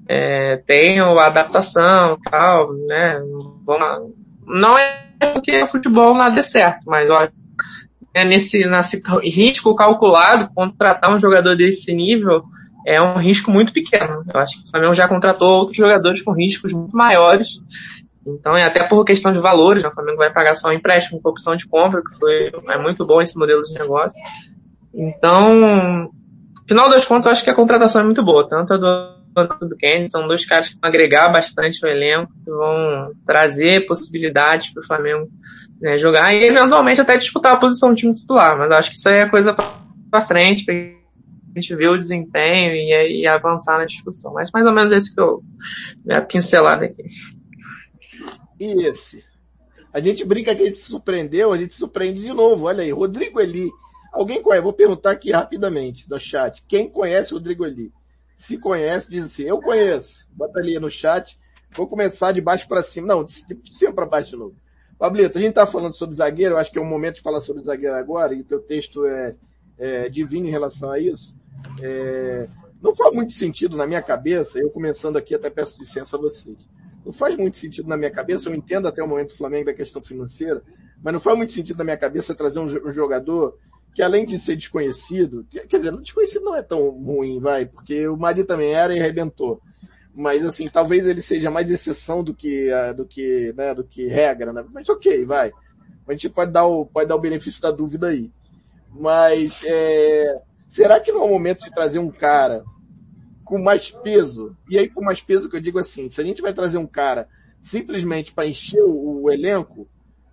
é, 0.08 0.58
tem 0.68 1.00
a 1.00 1.26
adaptação 1.26 2.18
tal, 2.30 2.74
né, 2.74 3.20
não 4.46 4.78
é 4.78 5.08
porque 5.34 5.66
futebol 5.66 6.14
nada 6.14 6.40
é 6.40 6.44
certo, 6.44 6.84
mas 6.86 7.10
ó, 7.10 7.28
é 8.14 8.24
nesse, 8.24 8.66
nesse 8.66 9.02
risco 9.24 9.76
calculado, 9.76 10.50
contratar 10.54 11.14
um 11.14 11.20
jogador 11.20 11.56
desse 11.56 11.94
nível 11.94 12.44
é 12.88 13.02
um 13.02 13.18
risco 13.18 13.52
muito 13.52 13.74
pequeno. 13.74 14.24
Eu 14.34 14.40
acho 14.40 14.62
que 14.62 14.68
o 14.68 14.72
Flamengo 14.72 14.94
já 14.94 15.10
contratou 15.10 15.50
outros 15.50 15.76
jogadores 15.76 16.24
com 16.24 16.32
riscos 16.32 16.72
muito 16.72 16.96
maiores. 16.96 17.50
Então, 18.28 18.56
é 18.56 18.64
até 18.64 18.84
por 18.84 19.04
questão 19.06 19.32
de 19.32 19.40
valores, 19.40 19.84
né? 19.84 19.90
o 19.90 19.94
Flamengo 19.94 20.18
vai 20.18 20.32
pagar 20.32 20.56
só 20.56 20.70
um 20.70 20.74
empréstimo 20.74 21.22
com 21.22 21.30
opção 21.30 21.56
de 21.56 21.68
compra, 21.68 22.02
que 22.02 22.18
foi, 22.18 22.52
é 22.70 22.78
muito 22.78 23.06
bom 23.06 23.22
esse 23.22 23.38
modelo 23.38 23.64
de 23.64 23.74
negócio. 23.74 24.20
Então, 24.94 26.10
final 26.68 26.90
das 26.90 27.06
contas, 27.06 27.26
eu 27.26 27.32
acho 27.32 27.44
que 27.44 27.50
a 27.50 27.56
contratação 27.56 28.02
é 28.02 28.06
muito 28.06 28.24
boa, 28.24 28.48
tanto 28.48 28.74
a 28.74 28.78
do 28.78 29.18
quanto 29.46 29.68
do 29.68 29.78
Kennedy, 29.78 30.10
são 30.10 30.28
dois 30.28 30.46
caras 30.46 30.70
que 30.70 30.78
vão 30.82 30.90
agregar 30.90 31.30
bastante 31.30 31.82
no 31.84 31.88
elenco, 31.88 32.32
que 32.44 32.50
vão 32.50 33.12
trazer 33.26 33.86
possibilidades 33.86 34.74
para 34.74 34.82
o 34.82 34.88
Flamengo 34.88 35.28
né, 35.80 36.00
jogar 36.00 36.34
e 36.34 36.44
eventualmente 36.44 37.00
até 37.00 37.18
disputar 37.18 37.54
a 37.54 37.58
posição 37.58 37.94
de 37.94 38.02
time 38.02 38.16
titular, 38.16 38.58
mas 38.58 38.72
acho 38.72 38.90
que 38.90 38.98
isso 38.98 39.08
aí 39.08 39.20
é 39.20 39.30
coisa 39.30 39.54
para 39.54 40.26
frente, 40.26 40.66
pra 40.66 40.74
gente 41.56 41.76
ver 41.76 41.90
o 41.90 41.98
desempenho 41.98 42.74
e, 42.74 43.22
e, 43.22 43.28
avançar 43.28 43.78
na 43.78 43.86
discussão. 43.86 44.34
Mas 44.34 44.50
mais 44.52 44.66
ou 44.66 44.74
menos 44.74 44.92
esse 44.92 45.14
que 45.14 45.22
eu 45.22 45.44
minha 46.04 46.22
pincelada 46.22 46.86
aqui. 46.86 47.04
E 48.60 48.86
esse? 48.86 49.24
A 49.94 50.00
gente 50.00 50.24
brinca 50.26 50.56
que 50.56 50.62
a 50.62 50.66
gente 50.66 50.78
se 50.78 50.90
surpreendeu, 50.90 51.52
a 51.52 51.58
gente 51.58 51.74
se 51.74 51.80
surpreende 51.80 52.22
de 52.22 52.34
novo. 52.34 52.66
Olha 52.66 52.84
aí, 52.84 52.92
Rodrigo 52.92 53.40
Eli. 53.40 53.70
Alguém 54.12 54.42
conhece? 54.42 54.64
Vou 54.64 54.74
perguntar 54.74 55.12
aqui 55.12 55.32
rapidamente 55.32 56.08
do 56.08 56.20
chat. 56.20 56.64
Quem 56.68 56.90
conhece 56.90 57.34
o 57.34 57.38
Rodrigo 57.38 57.66
Eli? 57.66 57.92
Se 58.36 58.58
conhece, 58.58 59.10
diz 59.10 59.26
assim, 59.26 59.44
eu 59.44 59.62
conheço. 59.62 60.28
Bota 60.32 60.60
ali 60.60 60.80
no 60.80 60.90
chat. 60.90 61.40
Vou 61.76 61.88
começar 61.88 62.32
de 62.32 62.42
baixo 62.42 62.68
para 62.68 62.84
cima. 62.84 63.08
Não, 63.08 63.24
de 63.24 63.34
cima 63.72 63.94
para 63.94 64.06
baixo 64.06 64.32
de 64.32 64.38
novo. 64.38 64.56
Pablito, 64.98 65.38
a 65.38 65.42
gente 65.42 65.52
está 65.52 65.68
falando 65.68 65.94
sobre 65.94 66.16
zagueiro, 66.16 66.56
eu 66.56 66.58
acho 66.58 66.72
que 66.72 66.80
é 66.80 66.82
o 66.82 66.86
momento 66.86 67.16
de 67.16 67.22
falar 67.22 67.40
sobre 67.40 67.64
zagueiro 67.64 67.96
agora, 67.96 68.34
e 68.34 68.42
o 68.42 68.44
teu 68.44 68.60
texto 68.60 69.06
é, 69.06 69.36
é 69.78 70.10
divino 70.10 70.48
em 70.48 70.50
relação 70.50 70.92
a 70.92 71.00
isso. 71.00 71.36
É, 71.80 72.50
não 72.82 72.96
faz 72.96 73.14
muito 73.14 73.32
sentido 73.34 73.78
na 73.78 73.86
minha 73.86 74.02
cabeça, 74.02 74.58
eu 74.58 74.72
começando 74.72 75.16
aqui, 75.18 75.36
até 75.36 75.52
peço 75.52 75.80
licença 75.80 76.18
a 76.18 76.20
vocês. 76.20 76.58
Não 77.08 77.14
faz 77.14 77.38
muito 77.38 77.56
sentido 77.56 77.88
na 77.88 77.96
minha 77.96 78.12
cabeça, 78.12 78.50
eu 78.50 78.54
entendo 78.54 78.86
até 78.86 79.02
o 79.02 79.08
momento 79.08 79.30
do 79.30 79.38
Flamengo 79.38 79.68
da 79.68 79.74
questão 79.74 80.04
financeira, 80.04 80.62
mas 81.02 81.14
não 81.14 81.22
faz 81.22 81.38
muito 81.38 81.54
sentido 81.54 81.78
na 81.78 81.86
minha 81.86 81.96
cabeça 81.96 82.36
trazer 82.36 82.60
um, 82.60 82.92
jogador 82.92 83.58
que 83.96 84.02
além 84.02 84.26
de 84.26 84.38
ser 84.38 84.58
desconhecido, 84.58 85.48
quer 85.50 85.78
dizer, 85.78 85.96
desconhecido 86.02 86.44
não 86.44 86.56
é 86.56 86.62
tão 86.62 86.90
ruim, 86.90 87.40
vai, 87.40 87.66
porque 87.66 88.08
o 88.10 88.18
Mari 88.18 88.44
também 88.44 88.74
era 88.74 88.94
e 88.94 89.00
arrebentou 89.00 89.62
mas 90.14 90.44
assim, 90.44 90.68
talvez 90.68 91.06
ele 91.06 91.22
seja 91.22 91.52
mais 91.52 91.70
exceção 91.70 92.24
do 92.24 92.34
que, 92.34 92.72
do 92.96 93.06
que, 93.06 93.54
né, 93.56 93.76
do 93.76 93.84
que 93.84 94.08
regra, 94.08 94.52
né? 94.52 94.66
Mas 94.74 94.90
ok, 94.90 95.24
vai. 95.24 95.52
A 96.08 96.12
gente 96.12 96.28
pode 96.28 96.52
dar 96.52 96.66
o, 96.66 96.88
pode 96.88 97.08
dar 97.08 97.16
o 97.16 97.20
benefício 97.20 97.62
da 97.62 97.70
dúvida 97.70 98.08
aí. 98.08 98.32
Mas 98.92 99.62
é, 99.64 100.42
será 100.68 101.00
que 101.00 101.12
não 101.12 101.22
é 101.22 101.26
o 101.26 101.30
momento 101.30 101.64
de 101.64 101.72
trazer 101.72 102.00
um 102.00 102.10
cara 102.10 102.66
com 103.48 103.58
mais 103.62 103.90
peso? 103.90 104.56
E 104.70 104.78
aí, 104.78 104.90
com 104.90 105.04
mais 105.04 105.22
peso 105.22 105.50
que 105.50 105.56
eu 105.56 105.62
digo 105.62 105.80
assim, 105.80 106.10
se 106.10 106.20
a 106.20 106.24
gente 106.24 106.42
vai 106.42 106.54
trazer 106.54 106.78
um 106.78 106.86
cara 106.86 107.30
simplesmente 107.62 108.34
para 108.34 108.46
encher 108.46 108.84
o, 108.84 109.24
o, 109.24 109.32
elenco, 109.32 109.88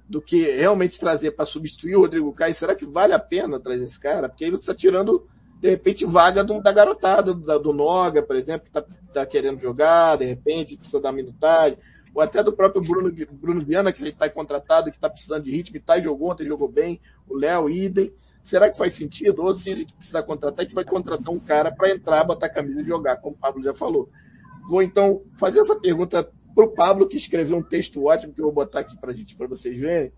do 0.08 0.20
que 0.20 0.50
realmente 0.50 0.98
trazer 0.98 1.30
para 1.30 1.46
substituir 1.46 1.96
o 1.96 2.00
Rodrigo 2.00 2.32
Caio, 2.32 2.54
será 2.54 2.74
que 2.74 2.84
vale 2.84 3.12
a 3.14 3.18
pena 3.18 3.60
trazer 3.60 3.84
esse 3.84 3.98
cara? 3.98 4.28
Porque 4.28 4.44
aí 4.44 4.50
você 4.50 4.62
está 4.62 4.74
tirando 4.74 5.26
de 5.60 5.70
repente, 5.70 6.04
vaga 6.04 6.44
do, 6.44 6.60
da 6.60 6.72
garotada, 6.72 7.32
do, 7.32 7.58
do 7.58 7.72
Noga, 7.72 8.22
por 8.22 8.36
exemplo, 8.36 8.64
que 8.64 8.78
está 8.78 8.84
tá 9.14 9.24
querendo 9.24 9.60
jogar, 9.60 10.16
de 10.16 10.26
repente, 10.26 10.76
precisa 10.76 11.00
dar 11.00 11.12
minutagem, 11.12 11.78
ou 12.12 12.20
até 12.20 12.42
do 12.42 12.52
próprio 12.52 12.82
Bruno, 12.82 13.10
Bruno 13.32 13.64
Viana, 13.64 13.92
que 13.92 14.06
está 14.06 14.28
contratado, 14.28 14.90
que 14.90 14.96
está 14.96 15.08
precisando 15.08 15.44
de 15.44 15.50
ritmo, 15.50 15.76
e 15.76 15.80
tá, 15.80 15.98
jogou 15.98 16.32
ontem, 16.32 16.44
jogou 16.44 16.68
bem, 16.68 17.00
o 17.26 17.34
Léo, 17.34 17.70
idem. 17.70 18.12
Será 18.45 18.70
que 18.70 18.76
faz 18.76 18.95
sentido? 18.95 19.42
Ou 19.42 19.55
se 19.55 19.72
a 19.72 19.74
gente 19.74 19.95
precisar 19.95 20.22
contratar, 20.22 20.61
a 20.61 20.62
gente 20.64 20.74
vai 20.74 20.84
contratar 20.84 21.34
um 21.34 21.40
cara 21.40 21.72
para 21.72 21.90
entrar, 21.90 22.22
botar 22.24 22.47
a 22.47 22.53
camisa 22.53 22.82
e 22.82 22.84
jogar, 22.84 23.16
como 23.16 23.34
o 23.34 23.38
Pablo 23.38 23.62
já 23.62 23.74
falou. 23.74 24.11
Vou 24.68 24.82
então 24.82 25.22
fazer 25.38 25.61
essa 25.61 25.74
pergunta 25.80 26.30
para 26.55 26.64
o 26.64 26.70
Pablo, 26.70 27.09
que 27.09 27.16
escreveu 27.16 27.57
um 27.57 27.62
texto 27.62 28.05
ótimo, 28.05 28.34
que 28.34 28.40
eu 28.40 28.45
vou 28.45 28.53
botar 28.53 28.80
aqui 28.80 28.97
para 28.99 29.14
gente, 29.14 29.34
para 29.34 29.47
vocês 29.47 29.80
verem. 29.80 30.12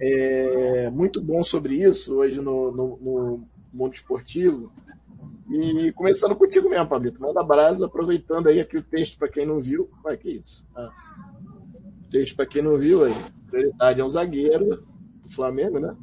É, 0.00 0.88
muito 0.90 1.20
bom 1.20 1.42
sobre 1.42 1.74
isso 1.74 2.14
hoje 2.14 2.40
no, 2.40 2.70
no, 2.70 2.96
no 2.98 3.48
mundo 3.72 3.94
esportivo. 3.94 4.72
E 5.50 5.90
começando 5.92 6.36
contigo 6.36 6.70
mesmo, 6.70 6.86
Pablito. 6.86 7.20
Manda 7.20 7.42
brasa, 7.42 7.86
aproveitando 7.86 8.46
aí 8.46 8.60
aqui 8.60 8.78
o 8.78 8.82
texto 8.82 9.18
para 9.18 9.28
quem 9.28 9.44
não 9.44 9.60
viu. 9.60 9.90
Vai, 10.04 10.16
que 10.16 10.30
isso? 10.30 10.64
Ah. 10.76 10.90
Texto 12.12 12.36
para 12.36 12.46
quem 12.46 12.62
não 12.62 12.78
viu 12.78 13.04
aí. 13.04 13.14
Prioridade 13.48 14.00
é 14.00 14.04
um 14.04 14.08
zagueiro 14.08 14.80
do 15.22 15.28
Flamengo, 15.28 15.80
né? 15.80 15.96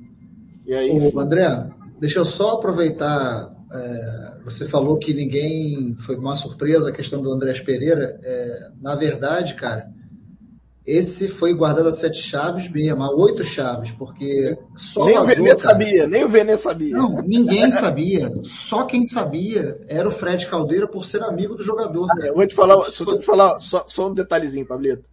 E 0.67 0.73
aí. 0.73 0.91
Ô, 0.91 1.19
André, 1.19 1.65
deixa 1.99 2.19
eu 2.19 2.25
só 2.25 2.51
aproveitar. 2.51 3.55
É, 3.71 4.33
você 4.43 4.67
falou 4.67 4.99
que 4.99 5.13
ninguém. 5.13 5.95
Foi 5.99 6.17
uma 6.17 6.35
surpresa 6.35 6.89
a 6.89 6.93
questão 6.93 7.21
do 7.21 7.31
Andrés 7.31 7.61
Pereira. 7.61 8.19
É, 8.21 8.69
na 8.81 8.95
verdade, 8.95 9.55
cara, 9.55 9.87
esse 10.87 11.27
foi 11.27 11.53
guardado 11.53 11.89
a 11.89 11.91
sete 11.91 12.21
chaves 12.21 12.71
mesmo, 12.71 13.03
a 13.03 13.13
oito 13.13 13.43
chaves, 13.43 13.91
porque 13.91 14.57
só 14.73 15.03
Nem 15.03 15.15
vazou, 15.15 15.33
o 15.33 15.35
Vene 15.35 15.55
sabia, 15.57 16.07
nem 16.07 16.23
o 16.23 16.29
Vene 16.29 16.57
sabia. 16.57 16.95
Não, 16.95 17.21
ninguém 17.23 17.69
sabia. 17.69 18.31
Só 18.41 18.85
quem 18.85 19.03
sabia 19.03 19.81
era 19.89 20.07
o 20.07 20.11
Fred 20.11 20.47
Caldeira 20.47 20.87
por 20.87 21.03
ser 21.03 21.21
amigo 21.23 21.55
do 21.55 21.63
jogador. 21.63 22.07
Ah, 22.11 22.27
eu 22.27 22.35
vou 22.35 22.47
te 22.47 22.55
falar, 22.55 22.89
só, 22.91 23.17
te 23.17 23.25
falar 23.25 23.59
só, 23.59 23.83
só 23.85 24.07
um 24.07 24.13
detalhezinho, 24.13 24.65
Pablito. 24.65 25.09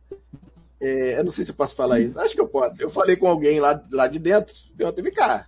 É, 0.84 1.18
eu 1.18 1.24
não 1.24 1.32
sei 1.32 1.46
se 1.46 1.50
eu 1.50 1.56
posso 1.56 1.74
falar 1.74 1.98
isso. 1.98 2.18
Acho 2.20 2.34
que 2.34 2.40
eu 2.42 2.46
posso. 2.46 2.82
Eu 2.82 2.90
falei 2.90 3.16
com 3.16 3.26
alguém 3.26 3.58
lá, 3.58 3.82
lá 3.90 4.06
de 4.06 4.18
dentro, 4.18 4.54
perguntei, 4.76 5.02
vem 5.02 5.14
cá, 5.14 5.46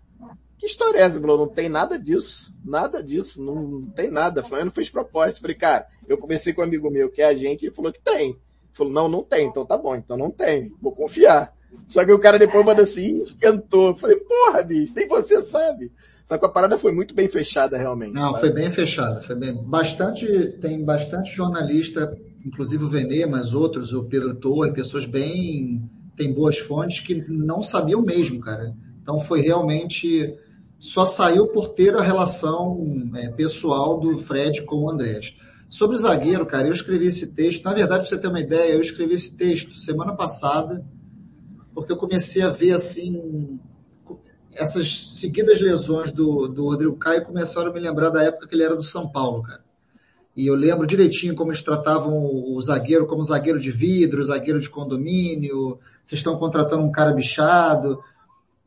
que 0.58 0.64
história 0.64 0.98
é 0.98 1.02
essa? 1.02 1.20
Falou, 1.20 1.36
não 1.36 1.48
tem 1.48 1.68
nada 1.68 1.98
disso, 1.98 2.54
nada 2.64 3.02
disso, 3.02 3.42
não, 3.42 3.54
não 3.54 3.90
tem 3.90 4.10
nada. 4.10 4.42
Eu 4.50 4.64
não 4.64 4.72
fez 4.72 4.88
proposta. 4.88 5.36
Eu 5.36 5.42
falei, 5.42 5.56
cara, 5.56 5.86
eu 6.08 6.16
conversei 6.16 6.54
com 6.54 6.62
um 6.62 6.64
amigo 6.64 6.90
meu 6.90 7.10
que 7.10 7.20
é 7.20 7.26
agente 7.26 7.64
e 7.64 7.68
ele 7.68 7.74
falou 7.74 7.92
que 7.92 8.00
tem. 8.00 8.40
Falou, 8.72 8.90
não, 8.90 9.08
não 9.08 9.22
tem. 9.22 9.46
Então 9.46 9.66
tá 9.66 9.76
bom, 9.76 9.94
então 9.94 10.16
não 10.16 10.30
tem. 10.30 10.72
Vou 10.80 10.92
confiar. 10.92 11.54
Só 11.86 12.02
que 12.02 12.12
o 12.12 12.18
cara 12.18 12.38
depois 12.38 12.64
manda 12.64 12.82
assim, 12.82 13.20
esquentou. 13.20 13.94
Falei, 13.94 14.16
porra, 14.16 14.62
bicho, 14.62 14.94
nem 14.96 15.06
você 15.06 15.42
sabe. 15.42 15.92
Só 16.26 16.36
que 16.36 16.44
a 16.44 16.48
parada 16.48 16.76
foi 16.76 16.92
muito 16.92 17.14
bem 17.14 17.28
fechada, 17.28 17.78
realmente. 17.78 18.12
Não, 18.12 18.34
foi 18.34 18.52
bem 18.52 18.68
fechada. 18.68 19.22
Foi 19.22 19.36
bem... 19.36 19.54
Bastante, 19.54 20.26
tem 20.60 20.84
bastante 20.84 21.32
jornalista, 21.32 22.18
inclusive 22.44 22.82
o 22.82 22.88
Venê, 22.88 23.24
mas 23.26 23.54
outros, 23.54 23.92
o 23.92 24.02
Pedro 24.04 24.34
Torre, 24.34 24.72
pessoas 24.72 25.06
bem, 25.06 25.88
tem 26.16 26.34
boas 26.34 26.58
fontes 26.58 26.98
que 26.98 27.24
não 27.28 27.62
sabiam 27.62 28.02
mesmo, 28.02 28.40
cara. 28.40 28.74
Então 29.00 29.20
foi 29.20 29.40
realmente, 29.40 30.34
só 30.80 31.04
saiu 31.04 31.46
por 31.46 31.68
ter 31.74 31.94
a 31.94 32.02
relação 32.02 33.12
é, 33.14 33.28
pessoal 33.28 34.00
do 34.00 34.18
Fred 34.18 34.62
com 34.62 34.82
o 34.82 34.90
Andrés. 34.90 35.32
Sobre 35.68 35.96
zagueiro, 35.96 36.44
cara, 36.44 36.66
eu 36.66 36.72
escrevi 36.72 37.06
esse 37.06 37.34
texto. 37.34 37.64
Na 37.64 37.72
verdade, 37.72 38.00
para 38.00 38.08
você 38.08 38.18
ter 38.18 38.26
uma 38.28 38.40
ideia, 38.40 38.72
eu 38.72 38.80
escrevi 38.80 39.14
esse 39.14 39.36
texto 39.36 39.78
semana 39.78 40.16
passada, 40.16 40.84
porque 41.72 41.92
eu 41.92 41.96
comecei 41.96 42.42
a 42.42 42.50
ver 42.50 42.72
assim 42.72 43.60
essas 44.56 45.18
seguidas 45.18 45.60
lesões 45.60 46.12
do, 46.12 46.48
do 46.48 46.64
Rodrigo 46.64 46.96
Caio 46.96 47.24
começaram 47.24 47.70
a 47.70 47.74
me 47.74 47.80
lembrar 47.80 48.10
da 48.10 48.22
época 48.22 48.46
que 48.46 48.54
ele 48.54 48.64
era 48.64 48.74
do 48.74 48.82
São 48.82 49.08
Paulo, 49.08 49.42
cara. 49.42 49.64
E 50.36 50.46
eu 50.46 50.54
lembro 50.54 50.86
direitinho 50.86 51.34
como 51.34 51.50
eles 51.50 51.62
tratavam 51.62 52.12
o 52.14 52.60
zagueiro 52.60 53.06
como 53.06 53.22
zagueiro 53.22 53.58
de 53.58 53.70
vidro, 53.70 54.22
zagueiro 54.22 54.60
de 54.60 54.68
condomínio, 54.68 55.78
vocês 56.04 56.18
estão 56.18 56.36
contratando 56.36 56.82
um 56.82 56.92
cara 56.92 57.14
bichado. 57.14 58.02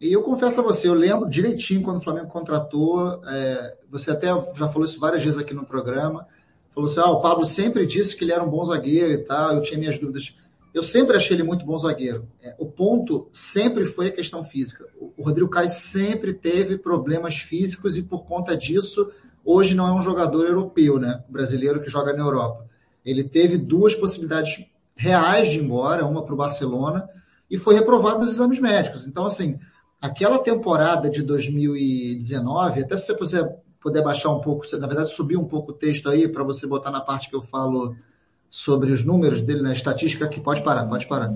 E 0.02 0.12
eu 0.12 0.24
confesso 0.24 0.62
a 0.62 0.64
você, 0.64 0.88
eu 0.88 0.96
lembro 0.96 1.30
direitinho 1.30 1.84
quando 1.84 1.98
o 1.98 2.04
Flamengo 2.04 2.30
contratou, 2.30 3.24
é, 3.26 3.78
você 3.90 4.12
até 4.12 4.28
já 4.56 4.68
falou 4.68 4.86
isso 4.86 5.00
várias 5.00 5.24
vezes 5.24 5.40
aqui 5.40 5.54
no 5.54 5.66
programa, 5.66 6.26
falou 6.74 6.90
assim: 6.90 7.02
ah, 7.02 7.12
o 7.12 7.22
Pablo 7.22 7.46
sempre 7.46 7.86
disse 7.86 8.16
que 8.16 8.24
ele 8.24 8.32
era 8.32 8.44
um 8.44 8.50
bom 8.50 8.64
zagueiro 8.64 9.14
e 9.14 9.18
tal, 9.20 9.56
eu 9.56 9.62
tinha 9.62 9.80
minhas 9.80 10.00
dúvidas. 10.00 10.36
Eu 10.74 10.82
sempre 10.82 11.18
achei 11.18 11.36
ele 11.36 11.44
muito 11.44 11.66
bom 11.66 11.78
zagueiro. 11.78 12.28
É, 12.42 12.56
o 12.58 12.66
ponto 12.66 13.28
sempre 13.32 13.86
foi 13.86 14.08
a 14.08 14.12
questão 14.12 14.44
física. 14.44 14.88
O 15.20 15.24
Rodrigo 15.24 15.50
Caio 15.50 15.70
sempre 15.70 16.34
teve 16.34 16.78
problemas 16.78 17.36
físicos 17.36 17.98
e 17.98 18.02
por 18.02 18.24
conta 18.24 18.56
disso, 18.56 19.12
hoje 19.44 19.76
não 19.76 19.86
é 19.86 19.92
um 19.92 20.00
jogador 20.00 20.46
europeu, 20.46 20.98
né? 20.98 21.22
Brasileiro 21.28 21.82
que 21.82 21.90
joga 21.90 22.14
na 22.14 22.24
Europa. 22.24 22.66
Ele 23.06 23.26
teve 23.26 23.58
duas 23.58 23.94
possibilidades 23.94 24.66
reais 24.96 25.50
de 25.50 25.60
ir 25.60 25.64
embora, 25.66 26.06
uma 26.06 26.24
para 26.24 26.34
o 26.34 26.38
Barcelona, 26.38 27.10
e 27.52 27.58
foi 27.58 27.76
reprovado 27.76 28.20
nos 28.20 28.32
exames 28.32 28.62
médicos. 28.62 29.06
Então, 29.06 29.26
assim, 29.26 29.60
aquela 30.02 30.40
temporada 30.40 31.10
de 31.10 31.22
2019, 31.22 32.84
até 32.84 32.96
se 32.96 33.08
você 33.08 33.14
puder, 33.14 33.58
puder 33.82 34.02
baixar 34.02 34.30
um 34.30 34.40
pouco, 34.40 34.66
na 34.78 34.88
verdade, 34.88 35.10
subir 35.10 35.36
um 35.36 35.46
pouco 35.46 35.72
o 35.72 35.76
texto 35.76 36.10
aí 36.10 36.30
para 36.30 36.46
você 36.46 36.66
botar 36.66 36.92
na 36.92 37.02
parte 37.02 37.30
que 37.30 37.36
eu 37.36 37.42
falo 37.42 37.94
sobre 38.50 38.90
os 38.94 39.04
números 39.04 39.42
dele 39.42 39.62
na 39.64 39.74
estatística, 39.74 40.30
que 40.30 40.40
pode 40.40 40.64
parar, 40.64 40.88
pode 40.88 41.08
parar. 41.08 41.34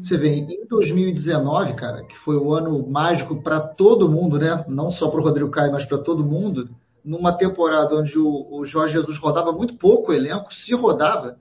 Você 0.00 0.16
vê, 0.16 0.28
em 0.28 0.66
2019, 0.66 1.74
cara, 1.74 2.04
que 2.04 2.16
foi 2.16 2.36
o 2.36 2.52
ano 2.52 2.86
mágico 2.86 3.42
para 3.42 3.60
todo 3.60 4.08
mundo, 4.08 4.38
né? 4.38 4.64
Não 4.68 4.90
só 4.90 5.08
para 5.08 5.20
o 5.20 5.24
Rodrigo 5.24 5.50
Caio, 5.50 5.72
mas 5.72 5.84
para 5.84 5.98
todo 5.98 6.24
mundo, 6.24 6.68
numa 7.04 7.32
temporada 7.32 7.96
onde 7.96 8.18
o, 8.18 8.46
o, 8.50 8.64
Jorge 8.64 8.94
Jesus 8.94 9.18
rodava 9.18 9.52
muito 9.52 9.74
pouco 9.76 10.12
o 10.12 10.14
elenco, 10.14 10.54
se 10.54 10.74
rodava, 10.74 11.38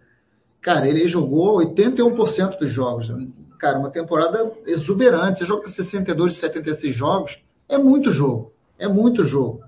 cara, 0.59 0.88
ele 0.88 1.07
jogou 1.07 1.59
81% 1.59 2.57
dos 2.57 2.71
jogos. 2.71 3.11
Cara, 3.59 3.77
uma 3.77 3.91
temporada 3.91 4.51
exuberante. 4.65 5.39
Você 5.39 5.45
joga 5.45 5.67
62 5.67 6.34
de 6.34 6.39
76 6.39 6.95
jogos, 6.95 7.43
é 7.69 7.77
muito 7.77 8.11
jogo. 8.11 8.53
É 8.77 8.88
muito 8.88 9.23
jogo. 9.23 9.61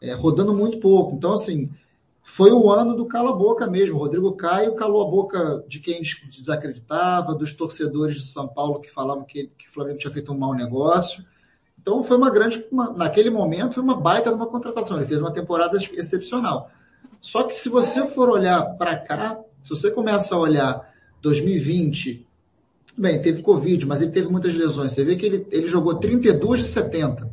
É, 0.00 0.14
rodando 0.14 0.54
muito 0.54 0.78
pouco. 0.78 1.16
Então, 1.16 1.32
assim, 1.32 1.70
foi 2.28 2.50
o 2.50 2.68
ano 2.72 2.96
do 2.96 3.06
cala-boca 3.06 3.68
mesmo. 3.68 3.96
Rodrigo 3.96 4.32
Caio 4.32 4.74
calou 4.74 5.06
a 5.06 5.08
boca 5.08 5.64
de 5.68 5.78
quem 5.78 6.02
desacreditava, 6.28 7.32
dos 7.32 7.54
torcedores 7.54 8.16
de 8.16 8.22
São 8.22 8.48
Paulo 8.48 8.80
que 8.80 8.92
falavam 8.92 9.24
que, 9.24 9.46
que 9.56 9.68
o 9.68 9.72
Flamengo 9.72 9.98
tinha 9.98 10.10
feito 10.10 10.32
um 10.32 10.36
mau 10.36 10.52
negócio. 10.52 11.24
Então 11.80 12.02
foi 12.02 12.16
uma 12.16 12.28
grande, 12.28 12.66
uma, 12.70 12.92
naquele 12.92 13.30
momento, 13.30 13.74
foi 13.74 13.82
uma 13.82 13.94
baita 13.98 14.30
de 14.30 14.34
uma 14.34 14.48
contratação. 14.48 14.96
Ele 14.96 15.06
fez 15.06 15.20
uma 15.20 15.32
temporada 15.32 15.76
excepcional. 15.76 16.68
Só 17.20 17.44
que 17.44 17.54
se 17.54 17.68
você 17.68 18.04
for 18.08 18.28
olhar 18.28 18.76
para 18.76 18.96
cá, 18.96 19.38
se 19.62 19.70
você 19.70 19.88
começa 19.92 20.34
a 20.34 20.38
olhar 20.38 20.92
2020, 21.22 22.26
bem, 22.98 23.22
teve 23.22 23.40
Covid, 23.40 23.86
mas 23.86 24.02
ele 24.02 24.10
teve 24.10 24.26
muitas 24.28 24.52
lesões. 24.52 24.92
Você 24.92 25.04
vê 25.04 25.14
que 25.14 25.26
ele, 25.26 25.46
ele 25.52 25.66
jogou 25.68 25.94
32 25.94 26.58
de 26.58 26.66
70. 26.66 27.30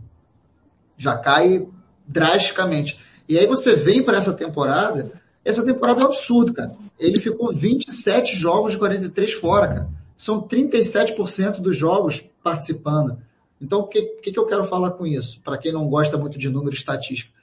Já 0.98 1.18
cai 1.18 1.68
drasticamente. 2.08 3.00
E 3.28 3.38
aí 3.38 3.48
você 3.48 3.76
vem 3.76 4.04
para 4.04 4.18
essa 4.18 4.34
temporada, 4.34 5.12
essa 5.44 5.66
temporada 5.66 6.02
é 6.02 6.04
um 6.04 6.08
absurdo, 6.08 6.54
cara. 6.54 6.74
Ele 7.00 7.20
ficou 7.20 7.54
27 7.54 8.36
jogos 8.36 8.74
de 8.74 8.78
43 8.78 9.34
fora, 9.34 9.68
cara. 9.68 9.90
São 10.16 10.42
37% 10.42 11.60
dos 11.60 11.76
jogos 11.76 12.24
participando. 12.44 13.18
Então, 13.62 13.80
o 13.80 13.88
que, 13.88 14.02
que, 14.22 14.32
que 14.32 14.40
eu 14.40 14.46
quero 14.46 14.66
falar 14.66 14.92
com 14.92 15.08
isso? 15.08 15.42
Para 15.42 15.58
quem 15.58 15.72
não 15.72 15.88
gosta 15.88 16.18
muito 16.18 16.38
de 16.38 16.50
número 16.50 16.76
estatístico. 16.76 17.34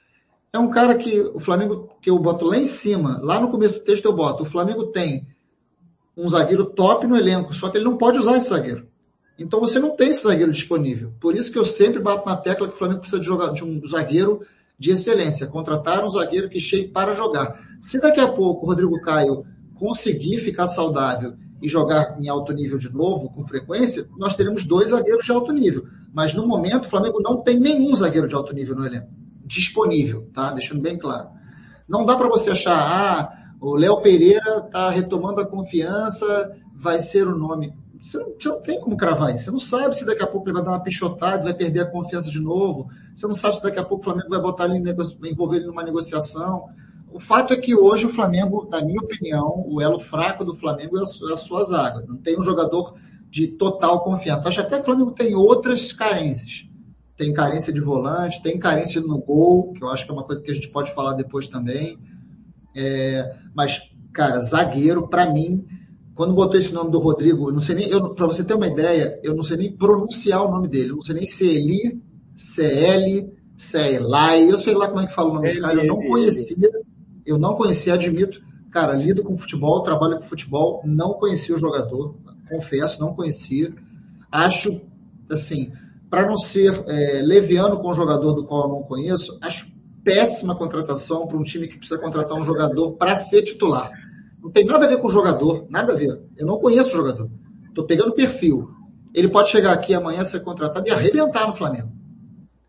É 0.53 0.59
um 0.59 0.69
cara 0.69 0.95
que 0.95 1.19
o 1.19 1.39
Flamengo, 1.39 1.89
que 2.01 2.09
eu 2.09 2.19
boto 2.19 2.45
lá 2.45 2.57
em 2.57 2.65
cima, 2.65 3.19
lá 3.23 3.39
no 3.39 3.49
começo 3.49 3.75
do 3.75 3.85
texto 3.85 4.05
eu 4.05 4.13
boto, 4.13 4.43
o 4.43 4.45
Flamengo 4.45 4.87
tem 4.87 5.25
um 6.15 6.27
zagueiro 6.27 6.65
top 6.65 7.07
no 7.07 7.17
elenco, 7.17 7.53
só 7.53 7.69
que 7.69 7.77
ele 7.77 7.85
não 7.85 7.97
pode 7.97 8.19
usar 8.19 8.35
esse 8.35 8.49
zagueiro. 8.49 8.85
Então 9.39 9.59
você 9.59 9.79
não 9.79 9.95
tem 9.95 10.09
esse 10.09 10.23
zagueiro 10.23 10.51
disponível. 10.51 11.13
Por 11.19 11.35
isso 11.35 11.51
que 11.51 11.57
eu 11.57 11.65
sempre 11.65 11.99
bato 11.99 12.27
na 12.27 12.35
tecla 12.35 12.67
que 12.67 12.73
o 12.73 12.77
Flamengo 12.77 12.99
precisa 12.99 13.21
de, 13.21 13.25
jogar, 13.25 13.53
de 13.53 13.63
um 13.63 13.81
zagueiro 13.87 14.45
de 14.81 14.89
excelência, 14.89 15.45
contratar 15.45 16.03
um 16.03 16.09
zagueiro 16.09 16.49
que 16.49 16.59
chegue 16.59 16.87
para 16.87 17.13
jogar. 17.13 17.61
Se 17.79 18.01
daqui 18.01 18.19
a 18.19 18.33
pouco 18.33 18.65
o 18.65 18.69
Rodrigo 18.69 18.99
Caio 19.01 19.45
conseguir 19.75 20.39
ficar 20.39 20.65
saudável 20.65 21.35
e 21.61 21.69
jogar 21.69 22.17
em 22.19 22.27
alto 22.27 22.51
nível 22.51 22.79
de 22.79 22.91
novo, 22.91 23.29
com 23.29 23.43
frequência, 23.43 24.07
nós 24.17 24.35
teremos 24.35 24.63
dois 24.63 24.89
zagueiros 24.89 25.23
de 25.23 25.31
alto 25.31 25.53
nível. 25.53 25.85
Mas 26.11 26.33
no 26.33 26.47
momento, 26.47 26.85
o 26.85 26.89
Flamengo 26.89 27.21
não 27.21 27.43
tem 27.43 27.59
nenhum 27.59 27.95
zagueiro 27.95 28.27
de 28.27 28.33
alto 28.33 28.55
nível 28.55 28.75
no 28.75 28.83
elenco 28.83 29.21
disponível, 29.45 30.29
tá? 30.33 30.51
Deixando 30.53 30.81
bem 30.81 30.97
claro. 30.97 31.29
Não 31.87 32.05
dá 32.05 32.15
para 32.15 32.29
você 32.29 32.51
achar, 32.51 32.73
ah, 32.73 33.53
o 33.59 33.75
Léo 33.75 34.01
Pereira 34.01 34.63
está 34.65 34.89
retomando 34.89 35.41
a 35.41 35.45
confiança, 35.45 36.51
vai 36.73 37.01
ser 37.01 37.27
o 37.27 37.37
nome. 37.37 37.73
Você 38.01 38.17
não, 38.17 38.33
você 38.37 38.49
não, 38.49 38.61
tem 38.61 38.81
como 38.81 38.97
cravar 38.97 39.33
isso. 39.35 39.45
Você 39.45 39.51
não 39.51 39.59
sabe 39.59 39.95
se 39.95 40.05
daqui 40.05 40.23
a 40.23 40.27
pouco 40.27 40.47
ele 40.47 40.55
vai 40.55 40.63
dar 40.63 40.71
uma 40.71 40.83
pichotada, 40.83 41.43
vai 41.43 41.53
perder 41.53 41.81
a 41.81 41.85
confiança 41.85 42.31
de 42.31 42.41
novo. 42.41 42.89
Você 43.13 43.27
não 43.27 43.33
sabe 43.33 43.57
se 43.57 43.63
daqui 43.63 43.79
a 43.79 43.85
pouco 43.85 44.01
o 44.01 44.03
Flamengo 44.03 44.29
vai 44.29 44.41
botar 44.41 44.65
ele, 44.65 44.77
envolver 44.77 45.57
ele 45.57 45.67
numa 45.67 45.83
negociação. 45.83 46.69
O 47.13 47.19
fato 47.19 47.53
é 47.53 47.57
que 47.57 47.75
hoje 47.75 48.05
o 48.05 48.09
Flamengo, 48.09 48.67
na 48.71 48.83
minha 48.83 48.99
opinião, 48.99 49.63
o 49.67 49.81
elo 49.81 49.99
fraco 49.99 50.43
do 50.43 50.55
Flamengo 50.55 50.97
é 50.97 51.03
a 51.03 51.37
sua 51.37 51.63
zaga. 51.63 52.03
Não 52.07 52.17
tem 52.17 52.39
um 52.39 52.43
jogador 52.43 52.95
de 53.29 53.47
total 53.47 54.03
confiança. 54.03 54.49
Acho 54.49 54.61
até 54.61 54.77
que 54.77 54.81
o 54.81 54.85
Flamengo 54.85 55.11
tem 55.11 55.35
outras 55.35 55.91
carências. 55.91 56.65
Tem 57.15 57.33
carência 57.33 57.71
de 57.71 57.79
volante, 57.79 58.41
tem 58.41 58.57
carência 58.57 58.99
no 58.99 59.19
gol, 59.19 59.73
que 59.73 59.83
eu 59.83 59.89
acho 59.89 60.05
que 60.05 60.11
é 60.11 60.13
uma 60.13 60.23
coisa 60.23 60.41
que 60.41 60.49
a 60.49 60.53
gente 60.55 60.69
pode 60.69 60.93
falar 60.93 61.13
depois 61.13 61.47
também. 61.47 61.99
É, 62.75 63.35
mas, 63.53 63.81
cara, 64.11 64.39
zagueiro, 64.39 65.07
para 65.07 65.31
mim, 65.31 65.65
quando 66.15 66.33
botou 66.33 66.59
esse 66.59 66.73
nome 66.73 66.91
do 66.91 66.99
Rodrigo, 66.99 67.49
eu 67.49 67.53
não 67.53 67.61
sei 67.61 67.75
nem, 67.75 67.89
para 68.13 68.27
você 68.27 68.43
ter 68.43 68.53
uma 68.53 68.67
ideia, 68.67 69.19
eu 69.23 69.35
não 69.35 69.43
sei 69.43 69.57
nem 69.57 69.75
pronunciar 69.75 70.45
o 70.45 70.51
nome 70.51 70.67
dele. 70.67 70.89
Eu 70.89 70.95
não 70.95 71.01
sei 71.01 71.15
nem 71.15 71.25
se 71.25 71.47
é 71.47 71.53
Eli, 71.53 72.01
se 72.37 72.63
é 72.63 73.27
se 73.57 73.77
é 73.77 74.01
eu 74.41 74.57
sei 74.57 74.73
lá 74.73 74.87
como 74.87 75.01
é 75.01 75.07
que 75.07 75.13
fala 75.13 75.29
o 75.29 75.33
nome 75.35 75.47
desse 75.47 75.61
cara. 75.61 75.79
Eu 75.79 75.87
não 75.87 75.97
conhecia, 75.97 76.71
eu 77.25 77.37
não 77.37 77.55
conhecia, 77.55 77.93
admito. 77.93 78.41
Cara, 78.71 78.93
lido 78.93 79.23
com 79.23 79.35
futebol, 79.35 79.83
trabalho 79.83 80.15
com 80.15 80.23
futebol, 80.23 80.81
não 80.85 81.13
conhecia 81.13 81.55
o 81.55 81.59
jogador, 81.59 82.15
confesso, 82.49 82.99
não 82.99 83.13
conhecia. 83.13 83.73
Acho, 84.31 84.81
assim, 85.29 85.71
para 86.09 86.27
não 86.27 86.37
ser 86.37 86.83
é, 86.87 87.21
leviano 87.21 87.79
com 87.79 87.91
um 87.91 87.93
jogador 87.93 88.33
do 88.33 88.45
qual 88.45 88.63
eu 88.63 88.69
não 88.69 88.83
conheço, 88.83 89.37
acho 89.41 89.71
péssima 90.03 90.55
contratação 90.55 91.27
para 91.27 91.37
um 91.37 91.43
time 91.43 91.67
que 91.67 91.77
precisa 91.77 91.99
contratar 91.99 92.37
um 92.37 92.43
jogador 92.43 92.93
para 92.93 93.15
ser 93.15 93.43
titular. 93.43 93.91
Não 94.41 94.51
tem 94.51 94.65
nada 94.65 94.85
a 94.85 94.89
ver 94.89 94.97
com 94.97 95.07
o 95.07 95.11
jogador, 95.11 95.67
nada 95.69 95.93
a 95.93 95.95
ver. 95.95 96.19
Eu 96.35 96.47
não 96.47 96.57
conheço 96.57 96.89
o 96.89 96.97
jogador. 96.97 97.29
Estou 97.67 97.85
pegando 97.85 98.13
perfil. 98.13 98.69
Ele 99.13 99.29
pode 99.29 99.49
chegar 99.49 99.73
aqui 99.73 99.93
amanhã, 99.93 100.23
ser 100.23 100.39
contratado 100.41 100.87
e 100.87 100.91
arrebentar 100.91 101.47
no 101.47 101.53
Flamengo. 101.53 101.91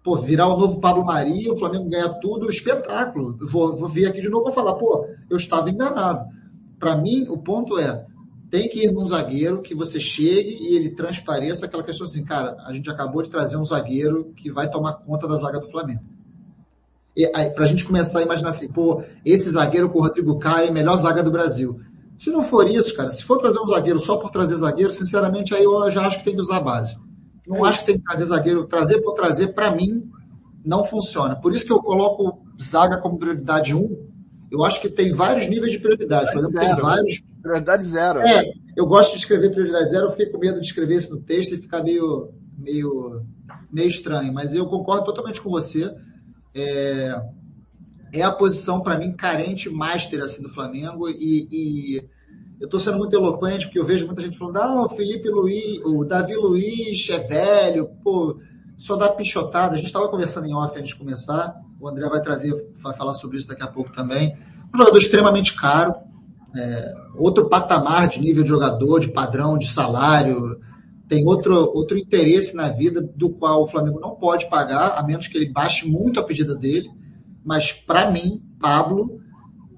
Pô, 0.04 0.16
virar 0.16 0.48
o 0.48 0.58
novo 0.58 0.80
Pablo 0.80 1.04
Maria, 1.04 1.52
o 1.52 1.56
Flamengo 1.56 1.88
ganhar 1.88 2.14
tudo, 2.14 2.50
espetáculo. 2.50 3.38
Vou, 3.40 3.74
vou 3.74 3.88
vir 3.88 4.06
aqui 4.06 4.20
de 4.20 4.28
novo 4.28 4.48
e 4.48 4.52
falar, 4.52 4.74
pô, 4.74 5.06
eu 5.30 5.36
estava 5.36 5.70
enganado. 5.70 6.26
Para 6.78 6.96
mim, 6.96 7.26
o 7.28 7.38
ponto 7.38 7.78
é, 7.78 8.04
tem 8.50 8.68
que 8.68 8.84
ir 8.84 8.92
num 8.92 9.04
zagueiro 9.04 9.62
que 9.62 9.74
você 9.74 10.00
chegue 10.00 10.56
e 10.60 10.76
ele 10.76 10.90
transpareça 10.90 11.66
aquela 11.66 11.84
questão 11.84 12.04
assim, 12.04 12.24
cara, 12.24 12.56
a 12.66 12.72
gente 12.72 12.90
acabou 12.90 13.22
de 13.22 13.30
trazer 13.30 13.56
um 13.56 13.64
zagueiro 13.64 14.32
que 14.36 14.50
vai 14.50 14.68
tomar 14.68 14.94
conta 14.94 15.28
da 15.28 15.36
zaga 15.36 15.60
do 15.60 15.70
Flamengo 15.70 16.11
para 17.54 17.64
a 17.64 17.66
gente 17.66 17.84
começar 17.84 18.20
a 18.20 18.22
imaginar 18.22 18.50
assim, 18.50 18.68
pô, 18.68 19.02
esse 19.24 19.50
zagueiro 19.50 19.90
com 19.90 19.98
o 19.98 20.02
Rodrigo 20.02 20.38
Caio, 20.38 20.68
é 20.68 20.72
melhor 20.72 20.96
zaga 20.96 21.22
do 21.22 21.30
Brasil. 21.30 21.80
Se 22.18 22.30
não 22.30 22.42
for 22.42 22.68
isso, 22.68 22.94
cara, 22.94 23.10
se 23.10 23.24
for 23.24 23.38
trazer 23.38 23.58
um 23.60 23.66
zagueiro 23.66 23.98
só 23.98 24.16
por 24.16 24.30
trazer 24.30 24.56
zagueiro, 24.56 24.92
sinceramente, 24.92 25.54
aí 25.54 25.64
eu 25.64 25.90
já 25.90 26.06
acho 26.06 26.18
que 26.18 26.24
tem 26.24 26.34
que 26.34 26.40
usar 26.40 26.58
a 26.58 26.62
base. 26.62 26.96
Não 27.46 27.66
é 27.66 27.68
acho 27.68 27.80
que 27.80 27.86
tem 27.86 27.98
que 27.98 28.04
trazer 28.04 28.26
zagueiro, 28.26 28.66
trazer 28.66 29.00
por 29.00 29.12
trazer, 29.14 29.48
para 29.48 29.74
mim, 29.74 30.08
não 30.64 30.84
funciona. 30.84 31.36
Por 31.36 31.52
isso 31.52 31.66
que 31.66 31.72
eu 31.72 31.80
coloco 31.80 32.40
zaga 32.62 32.98
como 32.98 33.18
prioridade 33.18 33.74
1. 33.74 34.12
Eu 34.50 34.64
acho 34.64 34.80
que 34.80 34.88
tem 34.88 35.12
vários 35.12 35.48
níveis 35.48 35.72
de 35.72 35.78
prioridade. 35.78 36.30
Por 36.32 36.38
exemplo, 36.38 36.52
zero. 36.52 36.74
tem 36.76 36.82
vários. 36.84 37.22
Prioridade 37.42 37.82
zero. 37.82 38.20
É, 38.20 38.52
eu 38.76 38.86
gosto 38.86 39.12
de 39.12 39.18
escrever 39.18 39.50
prioridade 39.50 39.90
zero, 39.90 40.06
eu 40.06 40.10
fiquei 40.10 40.26
com 40.26 40.38
medo 40.38 40.60
de 40.60 40.66
escrever 40.66 40.96
isso 40.96 41.14
no 41.14 41.20
texto 41.20 41.54
e 41.54 41.58
ficar 41.58 41.82
meio, 41.82 42.30
meio, 42.56 43.22
meio 43.72 43.88
estranho. 43.88 44.32
Mas 44.32 44.54
eu 44.54 44.66
concordo 44.66 45.04
totalmente 45.04 45.42
com 45.42 45.50
você 45.50 45.92
é, 46.54 47.22
é 48.12 48.22
a 48.22 48.30
posição, 48.30 48.80
para 48.80 48.98
mim, 48.98 49.12
carente 49.12 49.70
master 49.70 50.22
assim, 50.22 50.42
do 50.42 50.48
Flamengo. 50.48 51.08
E, 51.08 51.48
e 51.50 52.08
eu 52.60 52.66
estou 52.66 52.78
sendo 52.78 52.98
muito 52.98 53.14
eloquente, 53.14 53.66
porque 53.66 53.78
eu 53.78 53.86
vejo 53.86 54.06
muita 54.06 54.22
gente 54.22 54.38
falando: 54.38 54.56
ah, 54.58 54.84
o 54.84 54.88
Felipe 54.88 55.28
Luiz, 55.28 55.80
o 55.84 56.04
Davi 56.04 56.34
Luiz 56.34 57.08
é 57.10 57.18
velho, 57.18 57.88
pô, 58.02 58.38
só 58.76 58.96
dá 58.96 59.10
pichotada. 59.10 59.74
A 59.74 59.76
gente 59.76 59.86
estava 59.86 60.08
conversando 60.08 60.46
em 60.46 60.54
off 60.54 60.78
antes 60.78 60.90
de 60.90 60.96
começar. 60.96 61.54
O 61.80 61.88
André 61.88 62.08
vai 62.08 62.20
trazer, 62.20 62.52
vai 62.82 62.94
falar 62.94 63.14
sobre 63.14 63.38
isso 63.38 63.48
daqui 63.48 63.62
a 63.62 63.66
pouco 63.66 63.92
também. 63.92 64.36
Um 64.72 64.78
jogador 64.78 64.98
extremamente 64.98 65.54
caro, 65.54 65.94
é, 66.56 66.94
outro 67.16 67.48
patamar 67.48 68.08
de 68.08 68.20
nível 68.20 68.42
de 68.42 68.48
jogador, 68.48 69.00
de 69.00 69.08
padrão, 69.08 69.58
de 69.58 69.68
salário 69.68 70.60
tem 71.12 71.26
outro, 71.26 71.54
outro 71.74 71.98
interesse 71.98 72.56
na 72.56 72.70
vida 72.70 73.02
do 73.02 73.28
qual 73.28 73.62
o 73.62 73.66
Flamengo 73.66 74.00
não 74.00 74.14
pode 74.14 74.48
pagar, 74.48 74.98
a 74.98 75.02
menos 75.02 75.26
que 75.26 75.36
ele 75.36 75.52
baixe 75.52 75.86
muito 75.86 76.18
a 76.18 76.22
pedida 76.22 76.54
dele. 76.54 76.88
Mas, 77.44 77.70
para 77.70 78.10
mim, 78.10 78.42
Pablo 78.58 79.20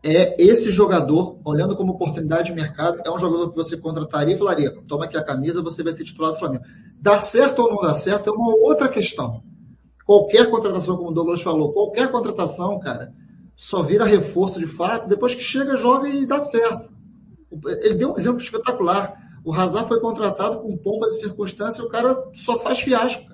é 0.01 0.41
esse 0.41 0.71
jogador, 0.71 1.41
olhando 1.45 1.75
como 1.75 1.95
oportunidade 1.95 2.51
de 2.51 2.55
mercado, 2.55 3.01
é 3.05 3.11
um 3.11 3.19
jogador 3.19 3.51
que 3.51 3.57
você 3.57 3.77
contrataria 3.77 4.37
e 4.37 4.39
falaria: 4.39 4.81
toma 4.87 5.07
aqui 5.07 5.17
a 5.17 5.25
camisa, 5.25 5.61
você 5.61 5.83
vai 5.83 5.93
ser 5.93 6.05
titular 6.05 6.31
do 6.31 6.39
Flamengo. 6.39 6.63
Dar 7.01 7.21
certo 7.21 7.63
ou 7.63 7.71
não 7.71 7.83
dar 7.83 7.95
certo 7.95 8.31
é 8.31 8.33
uma 8.33 8.55
outra 8.55 8.89
questão. 8.89 9.43
Qualquer 10.07 10.49
contratação, 10.49 10.97
como 10.97 11.11
o 11.11 11.15
Douglas 11.15 11.43
falou, 11.43 11.73
qualquer 11.73 12.13
contratação, 12.13 12.79
cara, 12.79 13.13
só 13.57 13.83
vira 13.83 14.05
reforço 14.05 14.61
de 14.61 14.69
fato 14.69 15.09
depois 15.09 15.35
que 15.35 15.43
chega, 15.43 15.77
joga 15.77 16.09
e 16.09 16.27
dá 16.27 16.39
certo. 16.39 16.93
Ele 17.83 17.95
deu 17.95 18.13
um 18.13 18.17
exemplo 18.17 18.39
espetacular. 18.39 19.24
O 19.45 19.53
Hazard 19.53 19.87
foi 19.87 20.01
contratado 20.01 20.61
com 20.61 20.77
pombas 20.77 21.17
e 21.17 21.21
circunstâncias, 21.21 21.85
o 21.85 21.91
cara 21.91 22.31
só 22.33 22.59
faz 22.59 22.81
fiasco. 22.81 23.31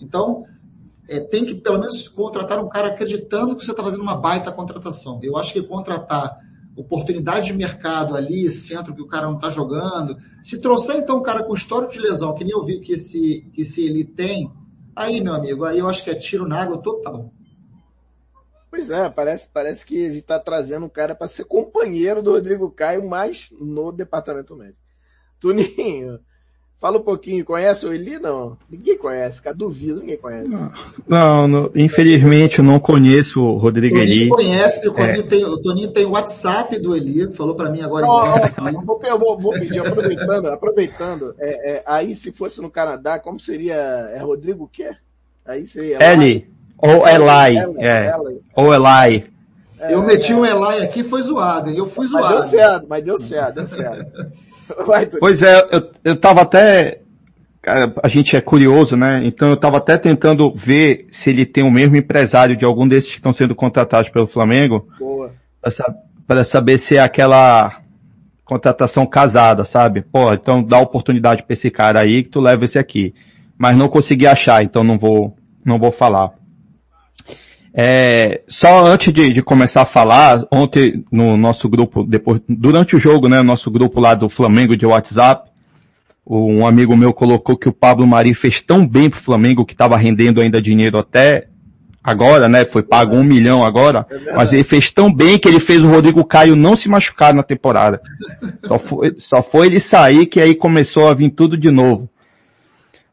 Então, 0.00 0.44
é, 1.08 1.20
tem 1.20 1.44
que 1.44 1.54
pelo 1.54 1.78
menos 1.78 2.08
contratar 2.08 2.62
um 2.64 2.68
cara 2.68 2.88
acreditando 2.88 3.54
que 3.54 3.64
você 3.64 3.70
está 3.70 3.82
fazendo 3.82 4.02
uma 4.02 4.16
baita 4.16 4.50
contratação. 4.50 5.20
Eu 5.22 5.36
acho 5.36 5.52
que 5.52 5.62
contratar 5.62 6.38
oportunidade 6.76 7.46
de 7.46 7.52
mercado 7.52 8.16
ali, 8.16 8.50
centro 8.50 8.94
que 8.94 9.02
o 9.02 9.06
cara 9.06 9.26
não 9.26 9.36
está 9.36 9.48
jogando, 9.48 10.16
se 10.42 10.60
trouxer 10.60 10.96
então 10.96 11.18
um 11.18 11.22
cara 11.22 11.44
com 11.44 11.54
histórico 11.54 11.92
de 11.92 12.00
lesão, 12.00 12.34
que 12.34 12.42
nem 12.42 12.52
eu 12.52 12.64
vi 12.64 12.80
que 12.80 12.92
esse, 12.94 13.48
que 13.52 13.62
esse 13.62 13.84
ele 13.84 14.04
tem, 14.04 14.50
aí, 14.96 15.20
meu 15.22 15.34
amigo, 15.34 15.64
aí 15.64 15.78
eu 15.78 15.88
acho 15.88 16.02
que 16.02 16.10
é 16.10 16.14
tiro 16.14 16.48
na 16.48 16.62
água 16.62 16.78
total. 16.78 17.32
Pois 18.70 18.90
é, 18.90 19.08
parece, 19.08 19.48
parece 19.52 19.86
que 19.86 20.04
a 20.04 20.08
gente 20.08 20.18
está 20.18 20.40
trazendo 20.40 20.86
um 20.86 20.88
cara 20.88 21.14
para 21.14 21.28
ser 21.28 21.44
companheiro 21.44 22.20
do 22.20 22.32
Rodrigo 22.32 22.68
Caio, 22.72 23.08
mas 23.08 23.54
no 23.60 23.92
departamento 23.92 24.56
médico. 24.56 24.83
Tuninho, 25.44 26.18
Fala 26.84 26.98
um 26.98 27.02
pouquinho, 27.02 27.44
conhece 27.44 27.86
o 27.86 27.94
Eli? 27.94 28.18
Não. 28.18 28.58
Ninguém 28.68 28.98
conhece, 28.98 29.40
cara. 29.40 29.56
Duvido, 29.56 30.00
ninguém 30.00 30.18
conhece. 30.18 30.50
Não, 31.08 31.48
não 31.48 31.70
infelizmente 31.74 32.58
eu 32.58 32.64
não 32.64 32.78
conheço 32.78 33.40
o 33.40 33.56
Rodrigo 33.56 33.96
Eli. 33.96 34.28
conhece, 34.28 34.86
o, 34.86 34.98
é. 34.98 35.22
tem, 35.22 35.44
o 35.46 35.56
Toninho 35.62 35.92
tem 35.92 36.04
o 36.04 36.10
WhatsApp 36.10 36.78
do 36.78 36.94
Eli, 36.94 37.32
falou 37.32 37.54
para 37.54 37.70
mim 37.70 37.80
agora. 37.80 38.06
Não, 38.06 38.84
vou, 38.84 39.00
eu 39.02 39.18
vou, 39.18 39.38
vou, 39.38 39.52
pedir, 39.54 39.78
aproveitando, 39.78 40.48
aproveitando, 40.48 41.34
é, 41.38 41.76
é, 41.76 41.82
aí 41.86 42.14
se 42.14 42.32
fosse 42.32 42.60
no 42.60 42.70
Canadá, 42.70 43.18
como 43.18 43.40
seria, 43.40 43.76
é 44.14 44.18
Rodrigo 44.18 44.64
o 44.64 44.68
quê? 44.68 44.90
Aí 45.46 45.66
seria... 45.66 46.02
Eli, 46.12 46.50
ou 46.76 47.08
Eli, 47.08 47.58
é, 47.78 48.14
ou 48.54 48.74
Eli. 48.74 49.32
Eu 49.88 50.02
meti 50.02 50.34
um 50.34 50.44
Eli 50.44 50.84
aqui 50.84 51.02
foi 51.02 51.22
zoado, 51.22 51.70
eu 51.70 51.86
fui 51.86 52.06
zoado. 52.06 52.26
Mas 52.26 52.34
deu 52.34 52.42
certo, 52.60 52.86
mas 52.90 53.04
deu 53.04 53.18
certo, 53.18 53.54
deu 53.54 53.66
certo. 53.66 54.06
Vai, 54.86 55.06
pois 55.06 55.42
é, 55.42 55.68
eu, 55.72 55.90
eu 56.04 56.16
tava 56.16 56.42
até. 56.42 57.00
A 58.02 58.08
gente 58.08 58.36
é 58.36 58.42
curioso, 58.42 58.94
né? 58.94 59.22
Então 59.24 59.48
eu 59.48 59.56
tava 59.56 59.78
até 59.78 59.96
tentando 59.96 60.52
ver 60.54 61.06
se 61.10 61.30
ele 61.30 61.46
tem 61.46 61.64
o 61.64 61.70
mesmo 61.70 61.96
empresário 61.96 62.54
de 62.54 62.64
algum 62.64 62.86
desses 62.86 63.10
que 63.10 63.16
estão 63.16 63.32
sendo 63.32 63.54
contratados 63.54 64.10
pelo 64.10 64.26
Flamengo. 64.26 64.86
Boa. 64.98 65.32
Para 66.26 66.44
saber 66.44 66.76
se 66.76 66.96
é 66.96 67.00
aquela 67.00 67.80
contratação 68.44 69.06
casada, 69.06 69.64
sabe? 69.64 70.02
Pô, 70.02 70.32
então 70.34 70.62
dá 70.62 70.78
oportunidade 70.78 71.42
para 71.42 71.54
esse 71.54 71.70
cara 71.70 72.00
aí 72.00 72.22
que 72.22 72.28
tu 72.28 72.40
leva 72.40 72.66
esse 72.66 72.78
aqui. 72.78 73.14
Mas 73.56 73.76
não 73.76 73.88
consegui 73.88 74.26
achar, 74.26 74.62
então 74.62 74.84
não 74.84 74.98
vou, 74.98 75.34
não 75.64 75.78
vou 75.78 75.90
falar. 75.90 76.32
É, 77.76 78.42
só 78.46 78.86
antes 78.86 79.12
de, 79.12 79.32
de, 79.32 79.42
começar 79.42 79.82
a 79.82 79.86
falar, 79.86 80.46
ontem 80.52 81.04
no 81.10 81.36
nosso 81.36 81.68
grupo, 81.68 82.04
depois, 82.04 82.40
durante 82.48 82.94
o 82.94 83.00
jogo, 83.00 83.28
né, 83.28 83.42
nosso 83.42 83.68
grupo 83.68 83.98
lá 83.98 84.14
do 84.14 84.28
Flamengo 84.28 84.76
de 84.76 84.86
WhatsApp, 84.86 85.50
um 86.24 86.64
amigo 86.64 86.96
meu 86.96 87.12
colocou 87.12 87.56
que 87.56 87.68
o 87.68 87.72
Pablo 87.72 88.06
Mari 88.06 88.32
fez 88.32 88.60
tão 88.60 88.86
bem 88.86 89.10
pro 89.10 89.20
Flamengo 89.20 89.64
que 89.64 89.74
estava 89.74 89.96
rendendo 89.96 90.40
ainda 90.40 90.62
dinheiro 90.62 90.96
até 90.96 91.48
agora, 92.02 92.48
né? 92.48 92.64
Foi 92.64 92.82
pago 92.82 93.16
um 93.16 93.24
milhão 93.24 93.64
agora, 93.64 94.06
mas 94.34 94.52
ele 94.52 94.64
fez 94.64 94.90
tão 94.90 95.12
bem 95.12 95.38
que 95.38 95.48
ele 95.48 95.60
fez 95.60 95.84
o 95.84 95.90
Rodrigo 95.90 96.24
Caio 96.24 96.54
não 96.54 96.76
se 96.76 96.88
machucar 96.88 97.34
na 97.34 97.42
temporada. 97.42 98.00
Só 98.66 98.78
foi, 98.78 99.14
só 99.18 99.42
foi 99.42 99.66
ele 99.66 99.80
sair 99.80 100.26
que 100.26 100.40
aí 100.40 100.54
começou 100.54 101.08
a 101.08 101.14
vir 101.14 101.30
tudo 101.30 101.58
de 101.58 101.70
novo. 101.70 102.08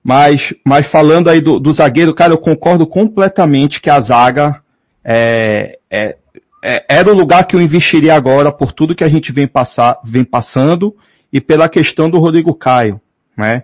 Mas, 0.03 0.53
mas 0.65 0.88
falando 0.88 1.30
aí 1.30 1.41
do, 1.41 1.60
do 1.60 1.72
zagueiro, 1.72 2.14
cara, 2.14 2.34
eu 2.34 2.38
concordo 2.38 2.88
completamente 2.88 3.80
que 3.80 3.90
a 3.90 3.99
zaga 3.99 4.61
é, 5.03 5.78
é, 5.90 6.18
é, 6.64 6.86
era 6.90 7.11
o 7.11 7.15
lugar 7.15 7.45
que 7.45 7.56
eu 7.56 7.61
investiria 7.61 8.15
agora 8.15 8.52
por 8.52 8.72
tudo 8.72 8.95
que 8.95 9.03
a 9.03 9.10
gente 9.10 9.32
vem, 9.32 9.48
passar, 9.48 9.99
vem 10.03 10.23
passando 10.23 10.95
e 11.32 11.40
pela 11.40 11.69
questão 11.69 12.10
do 12.10 12.19
Rodrigo 12.19 12.53
Caio, 12.53 12.99
né? 13.38 13.64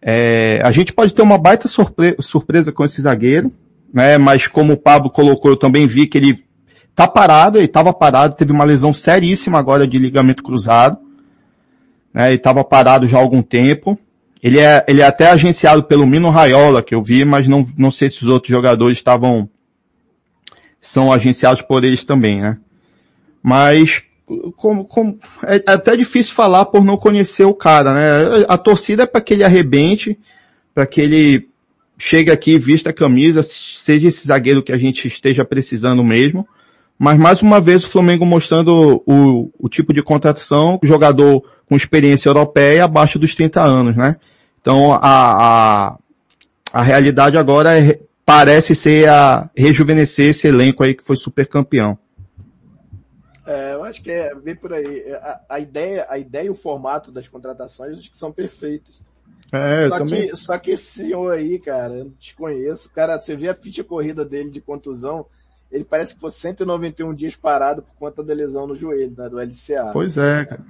É, 0.00 0.60
a 0.62 0.70
gente 0.70 0.92
pode 0.92 1.14
ter 1.14 1.22
uma 1.22 1.38
baita 1.38 1.66
surpre 1.68 2.14
surpresa 2.20 2.70
com 2.70 2.84
esse 2.84 3.00
zagueiro, 3.00 3.52
né? 3.92 4.18
Mas 4.18 4.46
como 4.46 4.74
o 4.74 4.76
Pablo 4.76 5.10
colocou, 5.10 5.50
eu 5.50 5.56
também 5.56 5.86
vi 5.86 6.06
que 6.06 6.18
ele 6.18 6.44
tá 6.94 7.08
parado, 7.08 7.58
ele 7.58 7.64
estava 7.66 7.92
parado, 7.92 8.36
teve 8.36 8.52
uma 8.52 8.64
lesão 8.64 8.92
seríssima 8.92 9.58
agora 9.58 9.86
de 9.86 9.98
ligamento 9.98 10.42
cruzado, 10.42 10.98
né? 12.12 12.28
Ele 12.28 12.36
estava 12.36 12.62
parado 12.62 13.08
já 13.08 13.18
há 13.18 13.20
algum 13.20 13.42
tempo. 13.42 13.98
Ele 14.46 14.60
é, 14.60 14.84
ele 14.86 15.00
é 15.00 15.04
até 15.04 15.28
agenciado 15.28 15.82
pelo 15.82 16.06
Mino 16.06 16.30
Raiola, 16.30 16.80
que 16.80 16.94
eu 16.94 17.02
vi, 17.02 17.24
mas 17.24 17.48
não, 17.48 17.66
não 17.76 17.90
sei 17.90 18.08
se 18.08 18.22
os 18.22 18.28
outros 18.28 18.48
jogadores 18.48 18.96
estavam, 18.96 19.50
são 20.80 21.12
agenciados 21.12 21.62
por 21.62 21.82
eles 21.82 22.04
também, 22.04 22.40
né? 22.40 22.56
Mas, 23.42 24.04
como, 24.54 24.84
como, 24.84 25.18
é 25.42 25.56
até 25.66 25.96
difícil 25.96 26.32
falar 26.32 26.66
por 26.66 26.84
não 26.84 26.96
conhecer 26.96 27.44
o 27.44 27.52
cara, 27.52 27.92
né? 27.92 28.44
A 28.46 28.56
torcida 28.56 29.02
é 29.02 29.06
para 29.06 29.20
que 29.20 29.34
ele 29.34 29.42
arrebente, 29.42 30.16
para 30.72 30.86
que 30.86 31.00
ele 31.00 31.48
chegue 31.98 32.30
aqui, 32.30 32.56
vista 32.56 32.90
a 32.90 32.92
camisa, 32.92 33.42
seja 33.42 34.06
esse 34.06 34.28
zagueiro 34.28 34.62
que 34.62 34.70
a 34.70 34.78
gente 34.78 35.08
esteja 35.08 35.44
precisando 35.44 36.04
mesmo. 36.04 36.46
Mas 36.96 37.18
mais 37.18 37.42
uma 37.42 37.60
vez 37.60 37.82
o 37.82 37.88
Flamengo 37.88 38.24
mostrando 38.24 39.02
o, 39.04 39.50
o 39.58 39.68
tipo 39.68 39.92
de 39.92 40.04
contratação, 40.04 40.78
jogador 40.84 41.42
com 41.68 41.74
experiência 41.74 42.28
europeia 42.28 42.84
abaixo 42.84 43.18
dos 43.18 43.34
30 43.34 43.60
anos, 43.60 43.96
né? 43.96 44.14
Então 44.66 44.92
a, 44.92 44.98
a, 45.00 45.98
a 46.72 46.82
realidade 46.82 47.38
agora 47.38 47.78
é, 47.78 48.00
parece 48.24 48.74
ser 48.74 49.08
a 49.08 49.48
rejuvenescer 49.56 50.30
esse 50.30 50.48
elenco 50.48 50.82
aí 50.82 50.92
que 50.92 51.04
foi 51.04 51.16
super 51.16 51.46
campeão. 51.46 51.96
É, 53.46 53.74
eu 53.74 53.84
acho 53.84 54.02
que 54.02 54.10
é 54.10 54.34
bem 54.34 54.56
por 54.56 54.72
aí. 54.72 55.08
A, 55.12 55.40
a, 55.50 55.60
ideia, 55.60 56.04
a 56.10 56.18
ideia 56.18 56.46
e 56.46 56.50
o 56.50 56.54
formato 56.54 57.12
das 57.12 57.28
contratações 57.28 57.96
acho 57.96 58.10
que 58.10 58.18
são 58.18 58.32
perfeitos. 58.32 59.00
É, 59.52 59.88
só, 59.88 59.98
também... 59.98 60.30
que, 60.30 60.36
só 60.36 60.58
que 60.58 60.72
esse 60.72 61.04
senhor 61.04 61.32
aí, 61.32 61.60
cara, 61.60 61.94
eu 61.94 62.06
não 62.06 62.12
te 62.18 62.34
conheço. 62.34 62.90
Cara, 62.90 63.20
você 63.20 63.36
vê 63.36 63.48
a 63.48 63.54
ficha 63.54 63.84
corrida 63.84 64.24
dele 64.24 64.50
de 64.50 64.60
contusão, 64.60 65.26
ele 65.70 65.84
parece 65.84 66.16
que 66.16 66.20
foi 66.20 66.32
191 66.32 67.14
dias 67.14 67.36
parado 67.36 67.82
por 67.82 67.94
conta 67.94 68.20
da 68.20 68.34
lesão 68.34 68.66
no 68.66 68.74
joelho, 68.74 69.14
né, 69.16 69.28
do 69.28 69.38
LCA. 69.38 69.92
Pois 69.92 70.16
é, 70.16 70.44
cara. 70.44 70.66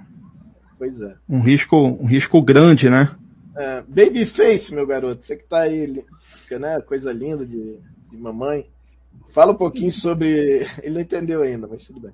Pois 0.79 1.01
é. 1.01 1.15
Um 1.27 1.41
risco, 1.41 1.79
um 1.79 2.05
risco 2.05 2.43
grande, 2.43 2.91
né? 2.91 3.17
É, 3.57 3.83
Babyface, 3.83 4.75
meu 4.75 4.87
garoto, 4.87 5.25
você 5.25 5.37
que 5.37 5.45
tá 5.45 5.61
aí, 5.61 6.05
né, 6.51 6.81
coisa 6.83 7.13
linda 7.13 7.47
de, 7.47 7.81
de 8.11 8.17
mamãe. 8.19 8.71
Fala 9.29 9.53
um 9.53 9.57
pouquinho 9.57 9.91
sobre, 9.93 10.67
ele 10.83 10.95
não 10.95 11.01
entendeu 11.01 11.43
ainda, 11.43 11.67
mas 11.67 11.85
tudo 11.85 12.01
bem. 12.01 12.13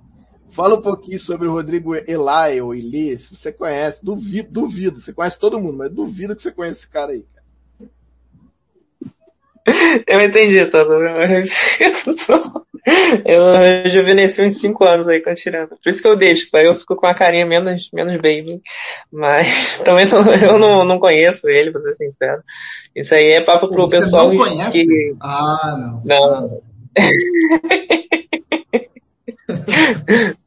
Fala 0.48 0.74
um 0.74 0.82
pouquinho 0.82 1.18
sobre 1.18 1.48
o 1.48 1.52
Rodrigo 1.52 1.94
Eli 1.94 2.60
ou 2.60 2.74
Eli, 2.74 3.18
se 3.18 3.34
você 3.34 3.50
conhece, 3.50 4.04
duvido, 4.04 4.50
duvido, 4.50 5.00
você 5.00 5.12
conhece 5.12 5.38
todo 5.38 5.58
mundo, 5.58 5.78
mas 5.78 5.90
duvido 5.90 6.36
que 6.36 6.42
você 6.42 6.52
conheça 6.52 6.80
esse 6.80 6.90
cara 6.90 7.12
aí, 7.12 7.24
cara. 7.34 7.41
Eu 10.06 10.20
entendi, 10.20 10.64
tá? 10.66 10.84
Eu 13.24 13.52
rejuvenesci 13.52 14.42
uns 14.42 14.60
5 14.60 14.84
anos 14.84 15.08
aí 15.08 15.20
com 15.20 15.32
tirando. 15.34 15.68
Por 15.68 15.88
isso 15.88 16.02
que 16.02 16.08
eu 16.08 16.16
deixo, 16.16 16.48
aí 16.54 16.66
eu 16.66 16.74
fico 16.74 16.96
com 16.96 17.06
a 17.06 17.14
carinha 17.14 17.46
menos, 17.46 17.88
menos 17.92 18.16
baby. 18.16 18.60
Mas 19.12 19.78
também 19.84 20.06
não, 20.06 20.34
eu 20.34 20.58
não, 20.58 20.84
não 20.84 20.98
conheço 20.98 21.48
ele, 21.48 21.70
pra 21.70 21.80
ser 21.80 21.96
sincero. 21.96 22.42
Isso 22.94 23.14
aí 23.14 23.30
é 23.32 23.40
papo 23.40 23.68
pro 23.68 23.82
Você 23.82 24.00
pessoal 24.00 24.32
não 24.32 24.36
conhece? 24.36 24.84
que. 24.84 25.14
Ah, 25.20 25.76
não. 25.78 26.02
Não. 26.04 26.60
Ah. 26.98 27.10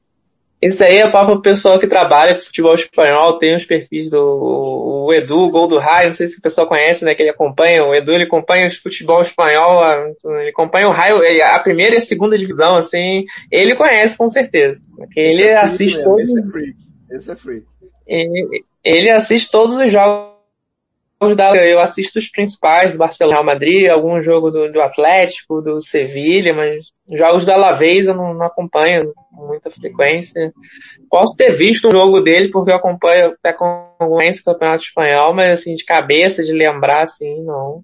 Isso 0.66 0.84
aí 0.84 0.98
é 0.98 1.10
papo 1.10 1.34
pro 1.34 1.42
pessoal 1.42 1.78
que 1.78 1.88
trabalha 1.88 2.36
com 2.36 2.42
futebol 2.42 2.74
espanhol, 2.74 3.38
tem 3.38 3.56
os 3.56 3.66
perfis 3.66 4.10
do 4.10 4.66
o 5.06 5.14
Edu, 5.14 5.38
o 5.38 5.52
Gol 5.52 5.68
do 5.68 5.78
Raio, 5.78 6.08
não 6.08 6.16
sei 6.16 6.28
se 6.28 6.40
o 6.40 6.42
pessoal 6.42 6.68
conhece, 6.68 7.06
né, 7.06 7.14
que 7.14 7.22
ele 7.22 7.30
acompanha, 7.30 7.86
o 7.86 7.94
Edu 7.94 8.12
ele 8.12 8.24
acompanha 8.24 8.68
o 8.68 8.72
futebol 8.72 9.22
espanhol, 9.22 9.84
ele 10.40 10.50
acompanha 10.50 10.88
o 10.88 10.92
Raio, 10.92 11.22
a 11.44 11.60
primeira 11.60 11.96
e 11.96 11.98
a 12.00 12.02
segunda 12.02 12.38
divisão, 12.38 12.78
assim, 12.78 13.24
ele 13.52 13.76
conhece 13.76 14.18
com 14.18 14.28
certeza. 14.28 14.82
Porque 14.96 15.20
ele 15.20 15.44
é 15.44 15.58
assiste 15.58 16.04
todos... 16.04 16.24
Esse 16.24 16.40
é 16.40 16.52
free. 16.52 16.76
Esse 17.12 17.32
é 17.32 17.36
free. 17.36 17.64
Ele, 18.08 18.66
ele 18.84 19.10
assiste 19.12 19.52
todos 19.52 19.76
os 19.76 19.92
jogos 19.92 20.35
da 21.36 21.56
eu 21.56 21.80
assisto 21.80 22.20
os 22.20 22.30
principais 22.30 22.92
do 22.92 22.98
Barcelona, 22.98 23.38
Real 23.38 23.46
Madrid, 23.46 23.90
algum 23.90 24.22
jogo 24.22 24.52
do, 24.52 24.72
do 24.72 24.82
Atlético, 24.82 25.62
do 25.62 25.82
Sevilha, 25.82 26.54
mas 26.54 26.86
jogos 27.18 27.46
do 27.46 27.52
Alavés 27.52 28.06
eu 28.06 28.14
não, 28.14 28.34
não, 28.34 28.46
acompanho 28.46 29.14
com 29.32 29.48
muita 29.48 29.72
frequência. 29.72 30.54
Posso 31.10 31.36
ter 31.38 31.52
visto 31.52 31.88
um 31.88 31.92
jogo 31.92 32.20
dele 32.20 32.50
porque 32.50 32.72
eu 32.72 32.76
acompanho 32.76 33.34
até 33.34 33.54
com 33.54 33.90
frequência 33.98 34.42
o 34.42 34.46
Campeonato 34.46 34.84
Espanhol, 34.84 35.34
mas 35.34 35.60
assim, 35.60 35.76
de 35.76 35.86
cabeça, 35.86 36.44
de 36.44 36.52
lembrar, 36.52 37.04
assim, 37.04 37.42
não. 37.44 37.82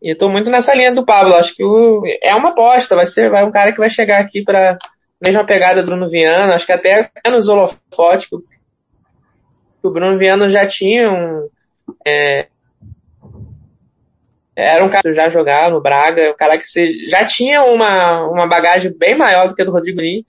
E 0.00 0.10
eu 0.10 0.28
muito 0.30 0.50
nessa 0.50 0.74
linha 0.74 0.92
do 0.92 1.04
Pablo, 1.04 1.34
acho 1.34 1.54
que 1.54 1.64
o, 1.64 2.02
é 2.22 2.34
uma 2.34 2.50
aposta, 2.50 2.96
vai 2.96 3.06
ser 3.06 3.30
vai 3.30 3.44
um 3.44 3.50
cara 3.50 3.72
que 3.72 3.78
vai 3.78 3.90
chegar 3.90 4.20
aqui 4.20 4.42
para 4.42 4.78
mesma 5.20 5.44
pegada 5.44 5.82
do 5.82 5.86
Bruno 5.86 6.08
Viana, 6.08 6.54
acho 6.54 6.66
que 6.66 6.72
até 6.72 7.10
menos 7.24 7.48
holofote, 7.48 8.28
que 8.28 8.36
o 9.82 9.90
Bruno 9.90 10.18
Viana 10.18 10.48
já 10.48 10.66
tinha 10.66 11.10
um, 11.10 11.48
é, 12.06 12.46
Era 14.56 14.84
um 14.84 14.88
cara 14.88 15.02
que 15.02 15.14
já 15.14 15.28
jogava 15.28 15.70
no 15.70 15.80
Braga, 15.80 16.30
um 16.30 16.36
cara 16.36 16.56
que 16.58 17.08
já 17.08 17.24
tinha 17.24 17.62
uma, 17.62 18.22
uma 18.28 18.46
bagagem 18.46 18.92
bem 18.96 19.16
maior 19.16 19.48
do 19.48 19.54
que 19.54 19.62
a 19.62 19.64
do 19.64 19.72
Rodrigo 19.72 20.00
Lee, 20.00 20.24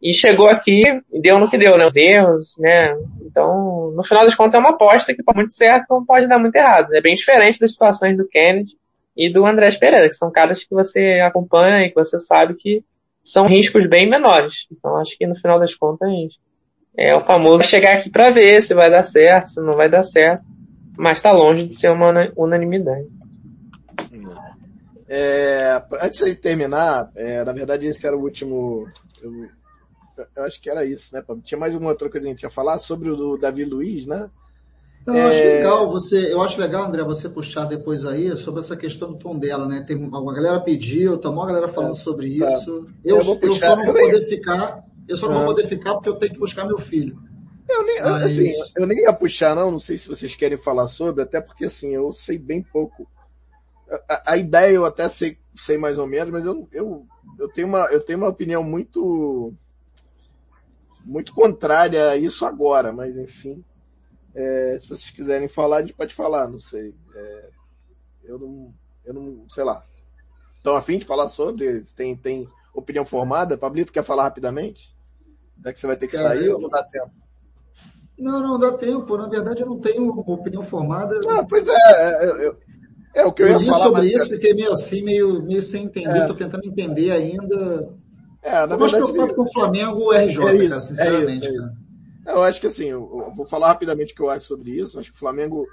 e 0.00 0.12
chegou 0.12 0.48
aqui 0.48 0.82
e 1.12 1.20
deu 1.20 1.38
no 1.38 1.50
que 1.50 1.58
deu, 1.58 1.76
né? 1.76 1.86
Os 1.86 1.96
erros, 1.96 2.56
né? 2.58 2.94
Então, 3.22 3.90
no 3.96 4.04
final 4.04 4.24
das 4.24 4.34
contas, 4.34 4.54
é 4.54 4.58
uma 4.58 4.70
aposta 4.70 5.14
que 5.14 5.22
pode 5.22 5.38
muito 5.38 5.52
certo, 5.52 5.86
não 5.90 6.04
pode 6.04 6.28
dar 6.28 6.38
muito 6.38 6.54
errado. 6.54 6.94
É 6.94 7.00
bem 7.00 7.14
diferente 7.14 7.58
das 7.58 7.72
situações 7.72 8.16
do 8.16 8.28
Kennedy 8.28 8.76
e 9.16 9.32
do 9.32 9.46
André 9.46 9.72
Pereira, 9.72 10.08
que 10.08 10.14
são 10.14 10.30
caras 10.30 10.62
que 10.62 10.74
você 10.74 11.20
acompanha 11.20 11.86
e 11.86 11.88
que 11.88 11.94
você 11.94 12.18
sabe 12.18 12.54
que 12.54 12.84
são 13.24 13.46
riscos 13.46 13.86
bem 13.86 14.08
menores. 14.08 14.66
Então, 14.70 14.96
acho 14.98 15.16
que 15.16 15.26
no 15.26 15.34
final 15.36 15.58
das 15.58 15.74
contas, 15.74 16.08
é 16.96 17.14
o 17.14 17.24
famoso 17.24 17.64
chegar 17.64 17.94
aqui 17.94 18.10
para 18.10 18.30
ver 18.30 18.60
se 18.60 18.74
vai 18.74 18.90
dar 18.90 19.04
certo, 19.04 19.48
se 19.48 19.60
não 19.62 19.72
vai 19.72 19.88
dar 19.88 20.04
certo, 20.04 20.44
mas 20.96 21.18
está 21.18 21.32
longe 21.32 21.68
de 21.68 21.76
ser 21.76 21.90
uma 21.90 22.12
unanimidade. 22.36 23.08
É, 25.08 25.82
antes 26.00 26.24
de 26.24 26.34
terminar, 26.34 27.10
é, 27.14 27.44
na 27.44 27.52
verdade 27.52 27.86
esse 27.86 28.06
era 28.06 28.16
o 28.16 28.22
último. 28.22 28.88
Eu, 29.22 29.48
eu 30.36 30.44
acho 30.44 30.60
que 30.60 30.70
era 30.70 30.84
isso, 30.84 31.14
né? 31.14 31.22
Tinha 31.42 31.58
mais 31.58 31.74
uma 31.74 31.90
outra 31.90 32.08
coisa 32.08 32.24
que 32.24 32.30
a 32.30 32.34
gente 32.34 32.42
ia 32.42 32.50
falar 32.50 32.78
sobre 32.78 33.10
o 33.10 33.16
do 33.16 33.36
Davi 33.36 33.64
Luiz, 33.64 34.06
né? 34.06 34.30
Não, 35.06 35.14
eu 35.14 35.26
acho 35.26 35.38
é... 35.38 35.56
legal 35.56 35.90
você, 35.90 36.32
eu 36.32 36.40
acho 36.40 36.58
legal, 36.58 36.84
André, 36.84 37.04
você 37.04 37.28
puxar 37.28 37.66
depois 37.66 38.06
aí 38.06 38.34
sobre 38.36 38.60
essa 38.60 38.74
questão 38.76 39.12
do 39.12 39.18
tom 39.18 39.38
dela, 39.38 39.68
né? 39.68 39.84
Tem 39.86 39.96
uma 39.96 40.34
galera 40.34 40.60
pediu, 40.60 41.18
tá 41.18 41.28
uma 41.28 41.46
galera 41.46 41.68
falando 41.68 41.92
é, 41.92 41.98
sobre 41.98 42.38
tá. 42.38 42.48
isso. 42.48 42.84
Eu, 43.04 43.18
eu, 43.18 43.38
eu 43.42 43.54
só 43.54 43.76
não 43.76 43.84
vou 43.84 43.94
poder 43.94 44.22
ficar, 44.26 44.84
eu 45.06 45.16
só 45.16 45.28
não 45.28 45.36
vou 45.36 45.46
poder 45.46 45.66
ficar 45.66 45.94
porque 45.94 46.08
eu 46.08 46.16
tenho 46.16 46.32
que 46.32 46.38
buscar 46.38 46.66
meu 46.66 46.78
filho. 46.78 47.18
Eu 47.68 47.84
nem, 47.84 48.02
Mas... 48.02 48.24
assim, 48.24 48.52
eu 48.76 48.86
nem 48.86 48.98
ia 48.98 49.12
puxar, 49.12 49.54
não, 49.54 49.70
não 49.70 49.78
sei 49.78 49.96
se 49.96 50.08
vocês 50.08 50.34
querem 50.34 50.58
falar 50.58 50.86
sobre, 50.88 51.22
até 51.22 51.40
porque 51.40 51.64
assim, 51.64 51.94
eu 51.94 52.12
sei 52.12 52.38
bem 52.38 52.62
pouco. 52.62 53.08
A, 54.08 54.32
a 54.32 54.36
ideia 54.36 54.72
eu 54.72 54.84
até 54.84 55.08
sei, 55.08 55.38
sei 55.54 55.78
mais 55.78 55.98
ou 55.98 56.06
menos, 56.06 56.32
mas 56.32 56.44
eu, 56.44 56.68
eu, 56.72 57.06
eu, 57.38 57.48
tenho 57.48 57.68
uma, 57.68 57.84
eu 57.86 58.00
tenho 58.00 58.18
uma 58.18 58.28
opinião 58.28 58.62
muito 58.62 59.52
muito 61.04 61.34
contrária 61.34 62.10
a 62.10 62.16
isso 62.16 62.44
agora, 62.44 62.92
mas 62.92 63.16
enfim. 63.16 63.64
É, 64.34 64.78
se 64.80 64.88
vocês 64.88 65.10
quiserem 65.10 65.48
falar, 65.48 65.78
a 65.78 65.80
gente 65.82 65.94
pode 65.94 66.14
falar, 66.14 66.48
não 66.48 66.58
sei. 66.58 66.94
É, 67.14 67.50
eu 68.24 68.38
não, 68.38 68.74
eu 69.04 69.14
não, 69.14 69.48
sei 69.48 69.64
lá. 69.64 69.84
Estão 70.56 70.74
afim 70.74 70.98
de 70.98 71.04
falar 71.04 71.28
sobre? 71.28 71.82
Tem, 71.94 72.16
tem 72.16 72.48
opinião 72.74 73.04
formada? 73.04 73.56
Pablito 73.56 73.92
quer 73.92 74.02
falar 74.02 74.24
rapidamente? 74.24 74.94
Já 75.62 75.72
que 75.72 75.78
você 75.78 75.86
vai 75.86 75.96
ter 75.96 76.08
que 76.08 76.16
sair 76.16 76.46
eu... 76.46 76.54
ou 76.54 76.60
não 76.60 76.68
dá 76.68 76.82
tempo? 76.82 77.23
Não, 78.18 78.40
não 78.40 78.58
dá 78.58 78.72
tempo. 78.72 79.16
Na 79.16 79.28
verdade, 79.28 79.62
eu 79.62 79.66
não 79.66 79.78
tenho 79.78 80.08
opinião 80.08 80.62
formada. 80.62 81.20
Ah, 81.28 81.44
pois 81.48 81.66
é, 81.66 81.72
é, 81.72 82.46
é, 82.46 82.56
é 83.16 83.24
o 83.24 83.32
que 83.32 83.42
eu, 83.42 83.48
eu 83.48 83.60
ia 83.60 83.66
falar. 83.66 83.84
sobre 83.86 84.02
mas... 84.02 84.12
isso, 84.12 84.28
fiquei 84.30 84.54
meio 84.54 84.72
assim, 84.72 85.02
meio, 85.02 85.42
meio 85.42 85.62
sem 85.62 85.84
entender. 85.84 86.20
Estou 86.20 86.36
tentando 86.36 86.66
entender 86.66 87.10
ainda 87.10 87.92
é, 88.44 88.66
na 88.66 88.74
eu 88.74 88.78
verdade, 88.78 88.96
preocupado 88.96 89.34
com 89.34 89.42
o 89.42 89.52
Flamengo 89.52 89.98
o 90.00 90.12
RJ, 90.12 90.44
é 90.44 90.54
isso, 90.56 90.68
cara, 90.68 90.80
sinceramente. 90.80 91.46
É 91.46 91.50
isso, 91.50 91.62
é 91.62 91.66
isso. 91.66 91.84
Eu 92.26 92.42
acho 92.42 92.60
que 92.60 92.66
assim, 92.66 92.84
eu 92.84 93.32
vou 93.34 93.46
falar 93.46 93.68
rapidamente 93.68 94.12
o 94.12 94.16
que 94.16 94.22
eu 94.22 94.28
acho 94.28 94.44
sobre 94.44 94.70
isso. 94.70 94.96
Eu 94.96 95.00
acho 95.00 95.10
que 95.10 95.16
o 95.16 95.20
Flamengo 95.20 95.66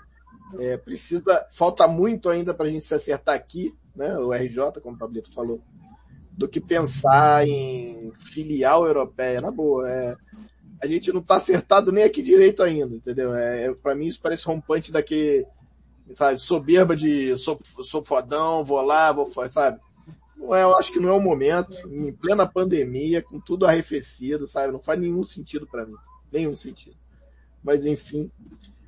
é, 0.57 0.77
precisa, 0.77 1.45
falta 1.51 1.85
muito 1.85 2.29
ainda 2.29 2.53
para 2.53 2.67
a 2.67 2.69
gente 2.69 2.85
se 2.85 2.93
acertar 2.93 3.35
aqui, 3.35 3.73
né? 3.93 4.17
O 4.17 4.33
RJ, 4.33 4.79
como 4.81 4.95
o 4.95 4.99
Pablito 4.99 5.33
falou, 5.33 5.61
do 6.31 6.47
que 6.47 6.61
pensar 6.61 7.45
em 7.45 8.13
filial 8.19 8.85
europeia. 8.85 9.41
Na 9.41 9.51
boa, 9.51 9.89
é, 9.89 10.15
a 10.81 10.87
gente 10.87 11.11
não 11.11 11.21
está 11.21 11.35
acertado 11.35 11.91
nem 11.91 12.03
aqui 12.03 12.21
direito 12.21 12.63
ainda, 12.63 12.95
entendeu? 12.95 13.33
É, 13.35 13.65
é 13.65 13.73
para 13.73 13.93
mim 13.93 14.07
isso 14.07 14.19
parece 14.21 14.45
rompante 14.45 14.91
daquele, 14.91 15.45
sabe, 16.15 16.39
soberba 16.39 16.95
de 16.95 17.37
sou, 17.37 17.59
sou 17.83 18.03
fodão, 18.03 18.65
vou 18.65 18.81
lá, 18.81 19.11
vou, 19.11 19.31
sabe? 19.51 19.79
Não 20.35 20.55
é, 20.55 20.63
eu 20.63 20.75
acho 20.75 20.91
que 20.91 20.99
não 20.99 21.09
é 21.09 21.13
o 21.13 21.21
momento, 21.21 21.77
em 21.87 22.11
plena 22.11 22.47
pandemia, 22.47 23.21
com 23.21 23.39
tudo 23.39 23.67
arrefecido, 23.67 24.47
sabe? 24.47 24.73
Não 24.73 24.81
faz 24.81 24.99
nenhum 24.99 25.23
sentido 25.23 25.67
para 25.67 25.85
mim. 25.85 25.95
Nenhum 26.31 26.57
sentido. 26.57 26.95
Mas 27.63 27.85
enfim. 27.85 28.31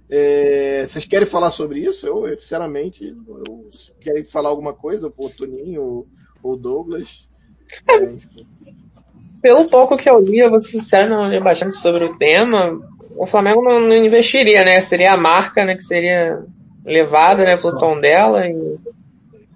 É, 0.09 0.85
vocês 0.85 1.05
querem 1.05 1.27
falar 1.27 1.51
sobre 1.51 1.79
isso? 1.79 2.07
Eu, 2.07 2.27
sinceramente, 2.39 3.05
eu, 3.05 3.69
querem 3.99 4.23
falar 4.23 4.49
alguma 4.49 4.73
coisa, 4.73 5.13
o 5.15 5.29
Toninho 5.29 6.07
ou 6.41 6.57
Douglas? 6.57 7.29
É, 7.87 7.99
Pelo 9.43 9.69
pouco 9.69 9.97
que 9.97 10.09
eu 10.09 10.19
li, 10.19 10.39
eu 10.39 10.49
vou 10.49 10.59
ser 10.59 10.71
sincero, 10.71 11.09
não 11.09 11.29
li 11.29 11.39
bastante 11.39 11.75
sobre 11.75 12.05
o 12.05 12.17
tema. 12.17 12.79
O 13.15 13.27
Flamengo 13.27 13.61
não, 13.61 13.79
não 13.79 13.95
investiria, 13.95 14.65
né? 14.65 14.81
Seria 14.81 15.13
a 15.13 15.17
marca, 15.17 15.63
né? 15.63 15.75
Que 15.75 15.83
seria 15.83 16.39
levada, 16.83 17.43
né? 17.43 17.57
Pro 17.57 17.77
tom 17.77 17.99
dela 17.99 18.47
e 18.47 18.77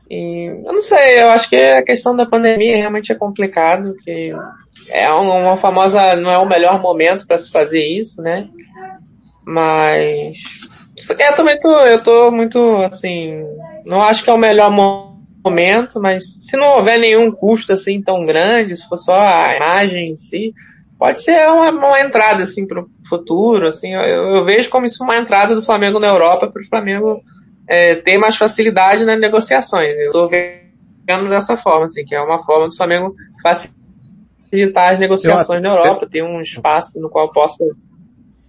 e 0.10 0.64
eu 0.66 0.74
não 0.74 0.82
sei, 0.82 1.22
eu 1.22 1.30
acho 1.32 1.50
que 1.50 1.56
a 1.58 1.84
questão 1.84 2.16
da 2.16 2.26
pandemia 2.26 2.78
realmente 2.78 3.12
é 3.12 3.16
complicado, 3.16 3.94
que 4.04 4.34
é 4.90 5.12
uma 5.12 5.58
famosa, 5.58 6.16
não 6.16 6.30
é 6.30 6.38
o 6.38 6.48
melhor 6.48 6.82
momento 6.82 7.28
para 7.28 7.38
se 7.38 7.52
fazer 7.52 7.86
isso, 7.86 8.22
né? 8.22 8.48
Mas 9.46 10.38
eu 11.10 11.36
também 11.36 11.60
tô, 11.60 11.70
eu 11.82 12.02
tô 12.02 12.32
muito 12.32 12.78
assim, 12.84 13.44
não 13.86 14.02
acho 14.02 14.24
que 14.24 14.30
é 14.30 14.34
o 14.34 14.38
melhor 14.38 14.72
momento, 14.72 15.07
mas 16.00 16.24
se 16.46 16.58
não 16.58 16.78
houver 16.78 17.00
nenhum 17.00 17.32
custo 17.32 17.74
assim 17.74 18.02
tão 18.02 18.26
grande, 18.26 18.78
se 18.78 18.88
for 18.88 18.98
só 18.98 19.14
a 19.14 19.56
imagem 19.56 20.12
em 20.12 20.16
si, 20.16 20.54
pode 20.98 21.24
ser 21.24 21.48
uma, 21.48 21.70
uma 21.70 22.00
entrada 22.02 22.44
assim 22.44 22.66
para 22.66 22.82
o 22.82 22.90
futuro, 23.10 23.68
assim, 23.68 23.94
eu, 23.94 24.02
eu, 24.02 24.46
vejo 24.46 24.70
como 24.70 24.86
isso 24.86 25.04
uma 25.04 25.18
entrada 25.18 25.56
do 25.56 25.64
Flamengo 25.64 26.00
na 26.00 26.08
Europa 26.08 26.48
para 26.48 26.62
o 26.62 26.68
Flamengo 26.68 27.22
é, 27.68 27.96
ter 27.96 28.18
mais 28.18 28.36
facilidade 28.36 29.06
nas 29.06 29.20
negociações. 29.20 29.96
Eu 29.98 30.08
estou 30.08 30.30
vendo 30.30 31.30
dessa 31.30 31.58
forma, 31.58 31.86
assim, 31.86 32.04
que 32.06 32.16
é 32.16 32.22
uma 32.22 32.44
forma 32.44 32.68
do 32.68 32.76
Flamengo 32.76 33.16
facilitar 33.42 34.94
as 34.94 35.00
negociações 35.00 35.58
eu, 35.58 35.64
na 35.64 35.70
Europa, 35.70 36.06
eu, 36.06 36.10
ter 36.10 36.24
um 36.24 36.42
espaço 36.42 37.00
no 37.00 37.10
qual 37.10 37.32
possa 37.32 37.64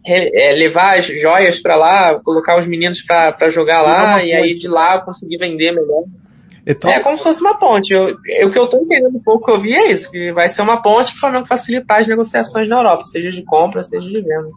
é, 0.06 0.52
levar 0.52 0.98
as 0.98 1.06
joias 1.06 1.60
para 1.60 1.76
lá, 1.76 2.18
colocar 2.20 2.58
os 2.58 2.66
meninos 2.66 3.02
para 3.02 3.50
jogar 3.50 3.82
lá 3.82 4.24
e 4.24 4.32
aí 4.32 4.54
de 4.54 4.66
lá 4.66 5.00
conseguir 5.00 5.36
vender 5.36 5.72
melhor. 5.72 6.04
Então, 6.70 6.90
é 6.90 7.00
como 7.00 7.16
se 7.16 7.24
fosse 7.24 7.40
uma 7.40 7.58
ponte. 7.58 7.94
Eu, 7.94 8.14
eu, 8.26 8.48
o 8.48 8.52
que 8.52 8.58
eu 8.58 8.64
estou 8.64 8.82
entendendo 8.82 9.16
um 9.16 9.22
pouco 9.22 9.46
que 9.46 9.50
eu 9.50 9.58
vi 9.58 9.72
é 9.72 9.90
isso, 9.90 10.10
que 10.10 10.30
vai 10.32 10.50
ser 10.50 10.60
uma 10.60 10.82
ponte 10.82 11.12
para 11.12 11.16
o 11.16 11.20
Flamengo 11.20 11.46
facilitar 11.46 12.02
as 12.02 12.06
negociações 12.06 12.68
na 12.68 12.76
Europa, 12.76 13.06
seja 13.06 13.30
de 13.32 13.42
compra, 13.42 13.82
seja 13.82 14.06
de 14.06 14.20
venda. 14.20 14.50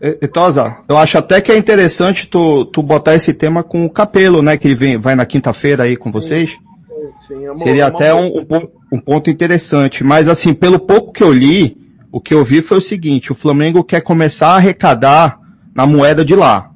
Etosa, 0.00 0.76
eu 0.88 0.96
acho 0.96 1.18
até 1.18 1.40
que 1.42 1.52
é 1.52 1.58
interessante 1.58 2.26
tu, 2.26 2.64
tu 2.66 2.82
botar 2.82 3.14
esse 3.14 3.34
tema 3.34 3.62
com 3.62 3.84
o 3.84 3.90
Capelo, 3.90 4.40
né? 4.40 4.56
Que 4.56 4.68
ele 4.68 4.74
vem, 4.74 4.96
vai 4.98 5.14
na 5.14 5.26
quinta-feira 5.26 5.84
aí 5.84 5.94
com 5.94 6.10
vocês. 6.10 6.50
Sim, 7.18 7.34
sim, 7.34 7.46
amor, 7.46 7.58
Seria 7.58 7.86
amor, 7.86 7.96
até 7.96 8.14
um, 8.14 8.26
um, 8.26 8.68
um, 8.92 9.00
ponto 9.00 9.28
interessante. 9.28 10.02
Mas 10.02 10.28
assim, 10.28 10.54
pelo 10.54 10.78
pouco 10.78 11.12
que 11.12 11.22
eu 11.22 11.32
li, 11.32 11.76
o 12.10 12.18
que 12.18 12.32
eu 12.32 12.44
vi 12.44 12.62
foi 12.62 12.78
o 12.78 12.82
seguinte, 12.82 13.30
o 13.30 13.34
Flamengo 13.34 13.84
quer 13.84 14.00
começar 14.00 14.48
a 14.48 14.56
arrecadar 14.56 15.38
na 15.74 15.86
moeda 15.86 16.24
de 16.24 16.34
lá. 16.34 16.70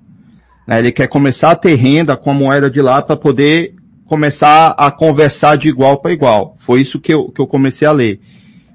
Né? 0.67 0.81
Ele 0.81 0.93
quer 0.93 1.07
começar 1.07 1.51
a 1.51 1.57
ter 1.57 1.75
renda 1.77 2.17
com 2.17 2.31
a 2.31 2.35
moeda 2.35 2.71
de 2.71 2.81
lá 2.81 3.01
para 3.01 3.17
poder 3.17 3.75
começar 4.11 4.75
a 4.77 4.91
conversar 4.91 5.57
de 5.57 5.69
igual 5.69 5.99
para 5.99 6.11
igual. 6.11 6.57
Foi 6.59 6.81
isso 6.81 6.99
que 6.99 7.15
eu, 7.15 7.31
que 7.31 7.41
eu 7.41 7.47
comecei 7.47 7.87
a 7.87 7.93
ler. 7.93 8.19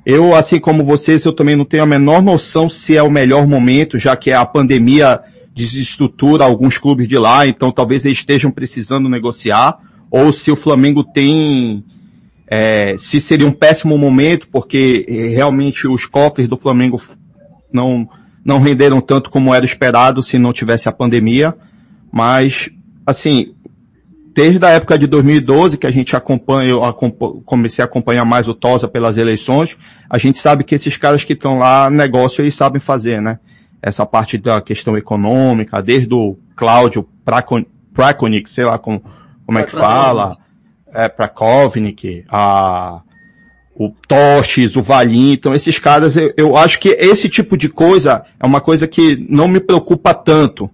Eu, 0.06 0.34
assim 0.34 0.62
como 0.62 0.82
vocês, 0.82 1.26
eu 1.26 1.34
também 1.34 1.58
não 1.58 1.66
tenho 1.66 1.84
a 1.84 1.86
menor 1.86 2.22
noção 2.22 2.70
se 2.70 2.96
é 2.96 3.04
o 3.04 3.12
melhor 3.12 3.46
momento, 3.46 4.00
já 4.00 4.16
que 4.16 4.32
a 4.32 4.46
pandemia 4.46 5.20
desestrutura 5.54 6.46
alguns 6.46 6.78
clubes 6.78 7.06
de 7.06 7.18
lá, 7.18 7.46
então 7.46 7.70
talvez 7.70 8.06
eles 8.06 8.20
estejam 8.20 8.50
precisando 8.50 9.10
negociar, 9.10 9.78
ou 10.10 10.32
se 10.32 10.50
o 10.52 10.56
Flamengo 10.56 11.04
tem, 11.04 11.84
é, 12.48 12.96
se 12.98 13.20
seria 13.20 13.46
um 13.46 13.52
péssimo 13.52 13.98
momento, 13.98 14.48
porque 14.50 15.06
é, 15.06 15.28
realmente 15.28 15.86
os 15.86 16.06
cofres 16.06 16.48
do 16.48 16.56
Flamengo 16.56 17.02
não, 17.74 18.08
não 18.44 18.62
renderam 18.62 19.02
tanto 19.02 19.30
como 19.30 19.54
era 19.54 19.66
esperado 19.66 20.24
se 20.24 20.40
não 20.40 20.54
tivesse 20.54 20.88
a 20.88 20.94
pandemia, 20.94 21.54
mas, 22.10 22.70
assim, 23.06 23.55
desde 24.36 24.66
a 24.66 24.70
época 24.72 25.00
de 25.00 25.08
2012, 25.08 25.78
que 25.78 25.88
a 25.88 25.92
gente 25.92 26.14
acompanha, 26.14 26.72
eu 26.72 26.82
comecei 27.46 27.82
a 27.82 27.86
acompanhar 27.86 28.26
mais 28.26 28.50
o 28.50 28.54
Tosa 28.54 28.86
pelas 28.86 29.18
eleições, 29.18 29.78
a 30.10 30.18
gente 30.18 30.40
sabe 30.40 30.66
que 30.66 30.76
esses 30.76 30.98
caras 30.98 31.24
que 31.24 31.32
estão 31.32 31.58
lá, 31.58 31.90
negócio 31.90 32.42
eles 32.42 32.54
sabem 32.54 32.82
fazer, 32.82 33.22
né? 33.22 33.40
Essa 33.82 34.06
parte 34.06 34.38
da 34.38 34.60
questão 34.62 34.98
econômica, 34.98 35.82
desde 35.82 36.14
o 36.14 36.38
Cláudio 36.54 37.08
Prakonic, 37.94 38.50
sei 38.50 38.66
lá 38.66 38.78
como, 38.78 39.02
como 39.46 39.58
é 39.58 39.64
que 39.64 39.72
fala, 39.72 40.36
é, 40.94 41.08
Prakovnik, 41.08 42.26
a, 42.28 43.00
o 43.74 43.90
Toches, 44.06 44.76
o 44.76 44.82
Valim, 44.82 45.32
então 45.32 45.54
esses 45.54 45.80
caras, 45.80 46.18
eu, 46.18 46.34
eu 46.36 46.58
acho 46.58 46.78
que 46.82 46.90
esse 46.90 47.30
tipo 47.30 47.56
de 47.56 47.70
coisa 47.70 48.26
é 48.38 48.46
uma 48.46 48.60
coisa 48.60 48.86
que 48.86 49.26
não 49.30 49.48
me 49.48 49.62
preocupa 49.62 50.14
tanto, 50.14 50.70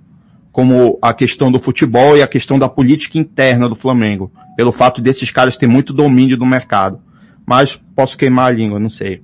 como 0.52 1.00
a 1.02 1.14
questão 1.14 1.52
do 1.52 1.60
futebol 1.60 2.18
e 2.18 2.22
a 2.22 2.28
questão 2.28 2.60
da 2.60 2.68
política 2.68 3.18
interna 3.18 3.70
do 3.70 3.76
Flamengo, 3.76 4.32
pelo 4.56 4.72
fato 4.72 5.02
desses 5.02 5.32
caras 5.32 5.58
terem 5.58 5.74
muito 5.74 5.94
domínio 5.94 6.38
do 6.38 6.46
mercado. 6.46 7.02
Mas 7.46 7.76
posso 7.96 8.18
queimar 8.18 8.48
a 8.48 8.52
língua, 8.52 8.80
não 8.80 8.90
sei. 8.90 9.24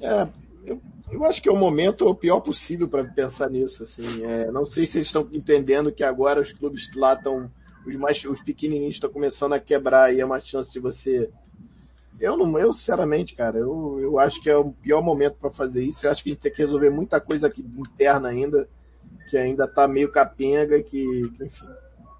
É, 0.00 0.28
eu, 0.64 0.80
eu 1.10 1.24
acho 1.24 1.42
que 1.42 1.48
é 1.48 1.52
o 1.52 1.56
momento 1.56 2.08
o 2.08 2.14
pior 2.14 2.40
possível 2.40 2.88
para 2.88 3.04
pensar 3.04 3.50
nisso. 3.50 3.82
Assim, 3.82 4.24
é, 4.24 4.50
não 4.50 4.64
sei 4.64 4.86
se 4.86 4.98
eles 4.98 5.08
estão 5.08 5.28
entendendo 5.32 5.92
que 5.92 6.04
agora 6.04 6.40
os 6.40 6.52
clubes 6.52 6.90
lá 6.94 7.14
estão 7.14 7.50
os 7.86 7.96
mais, 7.96 8.24
os 8.24 8.40
pequenininhos 8.40 8.94
estão 8.94 9.10
começando 9.10 9.52
a 9.52 9.60
quebrar 9.60 10.14
e 10.14 10.20
é 10.20 10.24
uma 10.24 10.40
chance 10.40 10.72
de 10.72 10.80
você 10.80 11.28
eu 12.20 12.36
não, 12.36 12.58
eu 12.58 12.72
sinceramente, 12.72 13.34
cara, 13.34 13.58
eu, 13.58 13.98
eu 14.00 14.18
acho 14.18 14.40
que 14.40 14.48
é 14.48 14.56
o 14.56 14.72
pior 14.72 15.02
momento 15.02 15.36
para 15.36 15.50
fazer 15.50 15.84
isso. 15.84 16.06
Eu 16.06 16.10
acho 16.10 16.22
que 16.22 16.30
a 16.30 16.32
gente 16.32 16.42
tem 16.42 16.52
que 16.52 16.62
resolver 16.62 16.90
muita 16.90 17.20
coisa 17.20 17.48
aqui 17.48 17.62
interna 17.76 18.28
ainda, 18.28 18.68
que 19.28 19.36
ainda 19.36 19.66
tá 19.66 19.86
meio 19.88 20.10
capenga, 20.10 20.82
que, 20.82 21.30
que 21.36 21.44
enfim. 21.44 21.66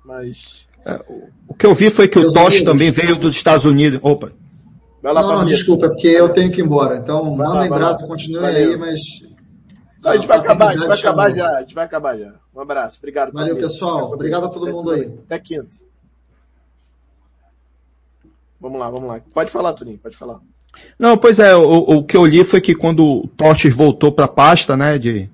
Mas. 0.04 0.68
É, 0.84 1.00
o 1.48 1.54
que 1.54 1.66
eu 1.66 1.74
vi 1.74 1.90
foi 1.90 2.06
que 2.06 2.18
o 2.18 2.30
Tosh 2.30 2.62
também 2.62 2.90
veio 2.90 3.16
dos 3.16 3.34
Estados 3.34 3.64
Unidos. 3.64 4.00
Opa. 4.02 4.32
Vai 5.02 5.12
lá 5.12 5.22
não, 5.22 5.38
não 5.40 5.44
desculpa, 5.44 5.88
porque 5.88 6.08
eu 6.08 6.30
tenho 6.30 6.50
que 6.50 6.60
ir 6.60 6.64
embora. 6.64 6.96
Então, 6.96 7.36
vai 7.36 7.46
mandem 7.46 7.68
braço, 7.68 8.06
continue 8.06 8.40
Valeu. 8.40 8.70
aí, 8.70 8.76
mas. 8.76 9.00
Não, 10.02 10.12
a 10.12 10.16
gente 10.16 10.26
vai 10.26 10.38
acabar, 10.38 10.68
a 10.68 10.72
gente 10.72 10.86
vai 10.86 10.98
acabar 10.98 11.34
já, 11.34 11.48
a 11.48 11.60
gente 11.60 11.74
vai 11.74 11.84
acabar 11.84 12.18
já. 12.18 12.34
Um 12.54 12.60
abraço, 12.60 12.98
obrigado. 12.98 13.32
Valeu, 13.32 13.56
pessoal. 13.56 14.12
Obrigado 14.12 14.46
a 14.46 14.48
todo 14.48 14.70
mundo 14.70 14.90
aí. 14.90 15.10
Até 15.26 15.38
quinta. 15.38 15.68
Vamos 18.60 18.78
lá, 18.78 18.90
vamos 18.90 19.08
lá. 19.08 19.20
Pode 19.32 19.50
falar, 19.50 19.72
Turinho, 19.74 19.98
pode 19.98 20.16
falar. 20.16 20.40
Não, 20.98 21.16
pois 21.16 21.38
é, 21.38 21.54
o, 21.54 21.78
o 21.78 22.04
que 22.04 22.16
eu 22.16 22.24
li 22.24 22.44
foi 22.44 22.60
que 22.60 22.74
quando 22.74 23.04
o 23.04 23.28
Torches 23.28 23.74
voltou 23.74 24.10
para 24.10 24.24
a 24.24 24.28
pasta, 24.28 24.76
né, 24.76 24.98
de 24.98 25.28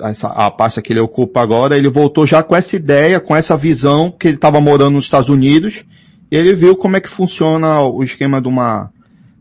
essa, 0.00 0.28
a 0.28 0.50
pasta 0.50 0.82
que 0.82 0.92
ele 0.92 1.00
ocupa 1.00 1.40
agora, 1.40 1.76
ele 1.76 1.88
voltou 1.88 2.26
já 2.26 2.42
com 2.42 2.54
essa 2.54 2.76
ideia, 2.76 3.20
com 3.20 3.34
essa 3.34 3.56
visão 3.56 4.10
que 4.10 4.28
ele 4.28 4.36
estava 4.36 4.60
morando 4.60 4.94
nos 4.94 5.04
Estados 5.04 5.28
Unidos, 5.28 5.84
e 6.30 6.36
ele 6.36 6.52
viu 6.54 6.76
como 6.76 6.96
é 6.96 7.00
que 7.00 7.08
funciona 7.08 7.80
o 7.80 8.02
esquema 8.02 8.40
de 8.40 8.48
uma, 8.48 8.90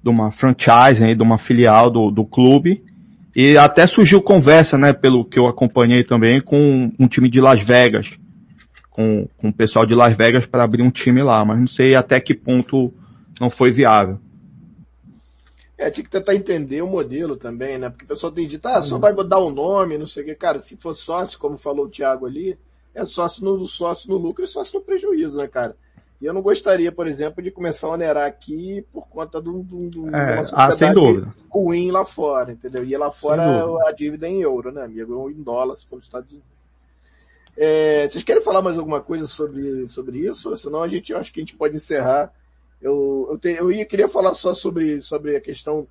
de 0.04 0.10
uma 0.10 0.32
franchise, 0.32 1.16
de 1.16 1.24
uma 1.24 1.38
filial 1.38 1.90
do, 1.90 2.12
do 2.12 2.24
clube, 2.24 2.84
e 3.36 3.58
até 3.58 3.86
surgiu 3.86 4.22
conversa, 4.22 4.78
né, 4.78 4.94
pelo 4.94 5.26
que 5.26 5.38
eu 5.38 5.48
acompanhei 5.48 6.04
também, 6.04 6.40
com 6.40 6.92
um 6.98 7.08
time 7.08 7.28
de 7.28 7.42
Las 7.42 7.62
Vegas, 7.62 8.14
com, 8.90 9.28
com 9.38 9.50
o 9.50 9.54
pessoal 9.54 9.86
de 9.86 9.94
Las 9.94 10.16
Vegas 10.16 10.46
para 10.46 10.64
abrir 10.64 10.82
um 10.82 10.90
time 10.90 11.22
lá, 11.22 11.44
mas 11.44 11.60
não 11.60 11.68
sei 11.68 11.96
até 11.96 12.20
que 12.20 12.34
ponto 12.34 12.94
não 13.40 13.50
foi 13.50 13.72
viável. 13.72 14.20
É, 15.78 15.92
tinha 15.92 16.04
que 16.04 16.10
tentar 16.10 16.36
entender 16.36 16.82
o 16.82 16.88
modelo 16.88 17.36
também, 17.36 17.78
né? 17.78 17.90
Porque 17.90 18.06
o 18.06 18.08
pessoal 18.08 18.32
tem 18.32 18.48
dito, 18.48 18.66
ah, 18.68 18.82
só 18.82 18.98
vai 18.98 19.12
mudar 19.12 19.40
o 19.40 19.52
nome, 19.52 19.98
não 19.98 20.08
sei 20.08 20.24
o 20.24 20.26
quê. 20.26 20.36
Cara, 20.36 20.60
se 20.60 20.78
for 20.78 20.96
sócio, 20.96 21.38
como 21.38 21.58
falou 21.58 21.86
o 21.86 21.90
Thiago 21.90 22.26
ali, 22.26 22.58
é 22.94 23.04
sócio 23.04 23.44
no 23.44 23.66
sócio 23.66 24.10
no 24.10 24.16
lucro 24.16 24.46
e 24.46 24.48
sócio 24.48 24.80
no 24.80 24.86
prejuízo, 24.86 25.38
né, 25.38 25.48
cara? 25.48 25.76
E 26.22 26.26
eu 26.26 26.34
não 26.34 26.42
gostaria, 26.42 26.94
por 26.94 27.08
exemplo, 27.08 27.44
de 27.44 27.52
começar 27.52 27.88
a 27.88 27.92
onerar 27.92 28.26
aqui 28.26 28.86
por 28.94 29.10
conta 29.10 29.42
do, 29.42 29.62
do, 29.62 29.90
do 29.90 30.16
é, 30.16 30.46
ah, 30.54 30.72
sem 30.72 30.94
dúvida. 30.94 31.34
ruim 31.50 31.92
lá 31.92 32.06
fora, 32.06 32.54
entendeu? 32.54 32.86
E 32.86 32.96
lá 32.96 33.12
fora 33.12 33.44
a 33.88 33.92
dívida 33.92 34.28
é 34.28 34.30
em 34.30 34.42
euro, 34.42 34.72
né, 34.72 34.82
amigo? 34.82 35.14
Ou 35.14 35.30
em 35.30 35.44
dólar, 35.44 35.76
se 35.76 35.86
for 35.86 35.98
nos 35.98 36.06
Estados 36.06 36.30
Unidos. 36.30 36.48
É, 37.58 38.08
vocês 38.08 38.24
querem 38.24 38.42
falar 38.42 38.62
mais 38.62 38.78
alguma 38.78 39.02
coisa 39.02 39.28
sobre, 39.28 39.88
sobre 39.90 40.20
isso? 40.20 40.56
Senão 40.56 40.84
a 40.84 40.88
gente, 40.88 41.12
eu 41.12 41.18
acho 41.18 41.34
que 41.34 41.40
a 41.42 41.44
gente 41.44 41.56
pode 41.56 41.76
encerrar. 41.76 42.34
Eu, 42.86 43.28
eu, 43.32 43.38
te, 43.38 43.50
eu 43.50 43.72
ia, 43.72 43.86
queria 43.86 44.08
falar 44.08 44.34
só 44.34 44.54
sobre, 44.54 45.02
sobre 45.02 45.36
a 45.36 45.42
questão 45.42 45.88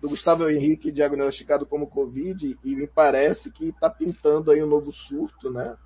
do 0.00 0.08
Gustavo 0.08 0.48
Henrique 0.48 0.90
diagnosticado 0.90 1.66
como 1.66 1.86
Covid 1.86 2.58
e 2.64 2.74
me 2.74 2.86
parece 2.86 3.50
que 3.50 3.68
está 3.68 3.90
pintando 3.90 4.50
aí 4.50 4.62
um 4.62 4.66
novo 4.66 4.92
surto, 4.92 5.50
né? 5.50 5.76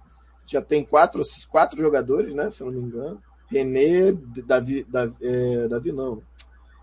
Já 0.46 0.62
tem 0.62 0.84
quatro, 0.84 1.22
quatro 1.48 1.80
jogadores, 1.80 2.34
né? 2.34 2.50
Se 2.50 2.62
eu 2.62 2.70
não 2.70 2.80
me 2.80 2.86
engano. 2.86 3.20
René, 3.48 4.12
Davi, 4.46 4.84
Davi, 4.88 5.14
é, 5.20 5.68
Davi 5.68 5.90
não. 5.90 6.22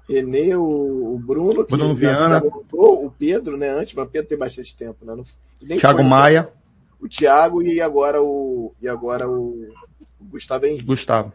René, 0.10 0.58
o, 0.58 1.16
o 1.16 1.20
Bruno, 1.20 1.64
que 1.64 1.72
Bruno 1.72 1.96
Viana. 1.96 2.42
Voltou, 2.42 3.06
o 3.06 3.12
Pedro, 3.12 3.56
né? 3.56 3.70
Antes, 3.70 3.94
mas 3.94 4.06
o 4.06 4.10
Pedro 4.10 4.28
tem 4.28 4.38
bastante 4.38 4.76
tempo, 4.76 5.06
né? 5.06 5.16
Não, 5.16 5.78
Thiago 5.78 6.04
Maia 6.04 6.52
o 7.02 7.10
Thiago 7.10 7.64
e 7.64 7.82
agora 7.82 8.22
o, 8.22 8.76
e 8.80 8.88
agora 8.88 9.28
o, 9.28 9.74
o 10.20 10.26
Gustavo 10.26 10.68
Henrique. 10.68 10.86
Gustavo. 10.86 11.34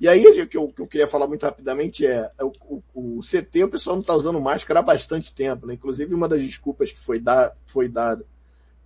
E 0.00 0.08
aí, 0.08 0.24
o 0.26 0.46
que 0.46 0.56
eu, 0.56 0.68
que 0.68 0.80
eu 0.80 0.86
queria 0.86 1.06
falar 1.06 1.28
muito 1.28 1.42
rapidamente 1.42 2.06
é, 2.06 2.30
é 2.38 2.44
o, 2.44 2.52
o, 2.64 2.82
o, 2.94 3.20
CT, 3.20 3.64
o 3.64 3.68
pessoal 3.68 3.96
não 3.96 4.00
está 4.00 4.14
usando 4.14 4.40
máscara 4.40 4.80
há 4.80 4.82
bastante 4.82 5.34
tempo, 5.34 5.66
né? 5.66 5.74
Inclusive, 5.74 6.14
uma 6.14 6.26
das 6.26 6.40
desculpas 6.40 6.90
que 6.90 6.98
foi, 6.98 7.20
da, 7.20 7.52
foi 7.66 7.86
dada 7.86 8.24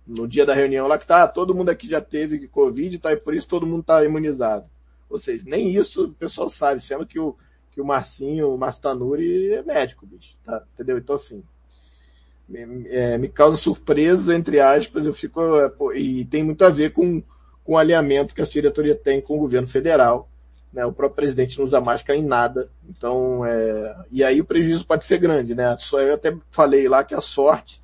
no 0.05 0.27
dia 0.27 0.45
da 0.45 0.53
reunião 0.53 0.87
lá, 0.87 0.99
que 0.99 1.07
tá, 1.07 1.25
todo 1.27 1.55
mundo 1.55 1.69
aqui 1.69 1.89
já 1.89 2.01
teve 2.01 2.47
Covid, 2.49 2.99
tá, 2.99 3.13
e 3.13 3.17
por 3.17 3.33
isso 3.33 3.47
todo 3.47 3.65
mundo 3.65 3.79
está 3.79 4.03
imunizado. 4.03 4.65
Ou 5.09 5.17
seja, 5.17 5.43
nem 5.47 5.73
isso 5.73 6.05
o 6.05 6.13
pessoal 6.13 6.49
sabe, 6.49 6.83
sendo 6.83 7.05
que 7.05 7.17
o, 7.17 7.35
que 7.71 7.79
o 7.79 7.85
Marcinho, 7.85 8.53
o 8.53 8.57
Márcio 8.57 8.83
Tanuri 8.83 9.53
é 9.53 9.63
médico, 9.63 10.05
bicho, 10.05 10.37
tá? 10.45 10.63
Entendeu? 10.73 10.97
Então, 10.97 11.15
assim, 11.15 11.41
me, 12.47 12.87
é, 12.89 13.17
me 13.17 13.29
causa 13.29 13.57
surpresa, 13.57 14.35
entre 14.35 14.59
aspas, 14.59 15.05
eu 15.05 15.13
fico, 15.13 15.41
é, 15.41 15.71
e 15.97 16.25
tem 16.25 16.43
muito 16.43 16.63
a 16.63 16.69
ver 16.69 16.91
com, 16.91 17.23
com 17.63 17.73
o 17.73 17.77
alinhamento 17.77 18.35
que 18.35 18.41
a 18.41 18.45
diretoria 18.45 18.95
tem 18.95 19.21
com 19.21 19.37
o 19.37 19.39
governo 19.39 19.67
federal. 19.67 20.29
Né? 20.75 20.85
O 20.85 20.91
próprio 20.91 21.15
presidente 21.15 21.57
não 21.57 21.63
usa 21.63 21.79
máscara 21.79 22.19
em 22.19 22.25
nada. 22.25 22.69
Então, 22.89 23.45
é, 23.45 23.95
e 24.11 24.21
aí 24.25 24.41
o 24.41 24.45
prejuízo 24.45 24.85
pode 24.85 25.05
ser 25.05 25.17
grande, 25.17 25.55
né? 25.55 25.73
Só 25.79 26.01
eu 26.01 26.15
até 26.15 26.35
falei 26.51 26.89
lá 26.89 27.01
que 27.01 27.15
a 27.15 27.21
sorte 27.21 27.81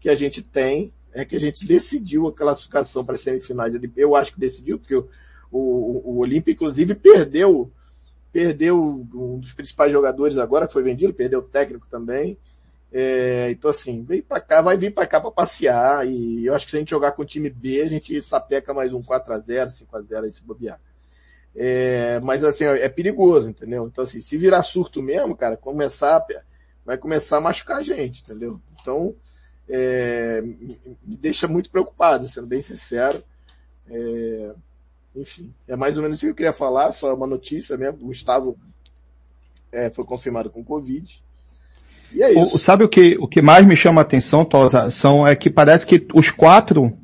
que 0.00 0.08
a 0.08 0.14
gente 0.14 0.42
tem 0.42 0.90
é 1.12 1.22
que 1.22 1.36
a 1.36 1.40
gente 1.40 1.66
decidiu 1.66 2.26
a 2.28 2.32
classificação 2.32 3.04
para 3.04 3.16
as 3.16 3.20
semifinais. 3.20 3.74
Eu 3.94 4.16
acho 4.16 4.32
que 4.32 4.40
decidiu, 4.40 4.78
porque 4.78 4.94
o, 4.94 5.06
o, 5.52 6.02
o 6.06 6.18
Olímpio, 6.18 6.52
inclusive, 6.52 6.94
perdeu, 6.94 7.70
perdeu 8.32 8.80
um 8.82 9.38
dos 9.38 9.52
principais 9.52 9.92
jogadores 9.92 10.38
agora, 10.38 10.66
que 10.66 10.72
foi 10.72 10.82
vendido, 10.82 11.12
perdeu 11.12 11.40
o 11.40 11.42
técnico 11.42 11.86
também. 11.90 12.38
É, 12.90 13.50
então 13.50 13.70
assim, 13.70 14.02
vem 14.02 14.22
para 14.22 14.40
cá, 14.40 14.62
vai 14.62 14.78
vir 14.78 14.92
para 14.92 15.06
cá 15.06 15.20
para 15.20 15.30
passear 15.30 16.04
e 16.08 16.46
eu 16.46 16.54
acho 16.54 16.64
que 16.64 16.72
se 16.72 16.76
a 16.76 16.80
gente 16.80 16.90
jogar 16.90 17.12
com 17.12 17.22
o 17.22 17.26
time 17.26 17.48
B, 17.48 17.82
a 17.82 17.88
gente 17.88 18.20
sapeca 18.20 18.74
mais 18.74 18.92
um 18.92 19.00
4 19.00 19.32
a 19.32 19.38
0 19.38 19.70
5 19.70 19.96
a 19.96 20.00
0 20.00 20.24
aí 20.24 20.32
se 20.32 20.42
bobear. 20.42 20.80
É, 21.54 22.20
mas 22.20 22.44
assim, 22.44 22.64
é 22.64 22.88
perigoso, 22.88 23.48
entendeu? 23.48 23.86
Então 23.86 24.04
assim, 24.04 24.20
se 24.20 24.36
virar 24.36 24.62
surto 24.62 25.02
mesmo, 25.02 25.36
cara, 25.36 25.56
começar, 25.56 26.24
vai 26.84 26.96
começar 26.96 27.38
a 27.38 27.40
machucar 27.40 27.78
a 27.78 27.82
gente, 27.82 28.22
entendeu? 28.22 28.60
Então, 28.80 29.14
é, 29.68 30.42
me 30.42 31.16
deixa 31.16 31.46
muito 31.46 31.70
preocupado, 31.70 32.28
sendo 32.28 32.46
bem 32.46 32.62
sincero. 32.62 33.22
É, 33.88 34.52
enfim, 35.14 35.52
é 35.66 35.76
mais 35.76 35.96
ou 35.96 36.02
menos 36.02 36.18
isso 36.18 36.26
que 36.26 36.30
eu 36.30 36.36
queria 36.36 36.52
falar, 36.52 36.92
só 36.92 37.14
uma 37.14 37.26
notícia 37.26 37.76
mesmo. 37.76 37.98
O 38.02 38.06
Gustavo 38.06 38.56
é, 39.72 39.90
foi 39.90 40.04
confirmado 40.04 40.50
com 40.50 40.64
Covid. 40.64 41.22
E 42.12 42.22
é 42.22 42.32
isso. 42.32 42.56
O, 42.56 42.58
sabe 42.58 42.84
o 42.84 42.88
que, 42.88 43.16
o 43.20 43.28
que 43.28 43.40
mais 43.40 43.66
me 43.66 43.76
chama 43.76 44.00
a 44.00 44.02
atenção, 44.02 44.44
Tosa, 44.44 44.90
são, 44.90 45.26
é 45.26 45.34
que 45.36 45.48
parece 45.48 45.86
que 45.86 46.06
os 46.14 46.30
quatro, 46.30 46.96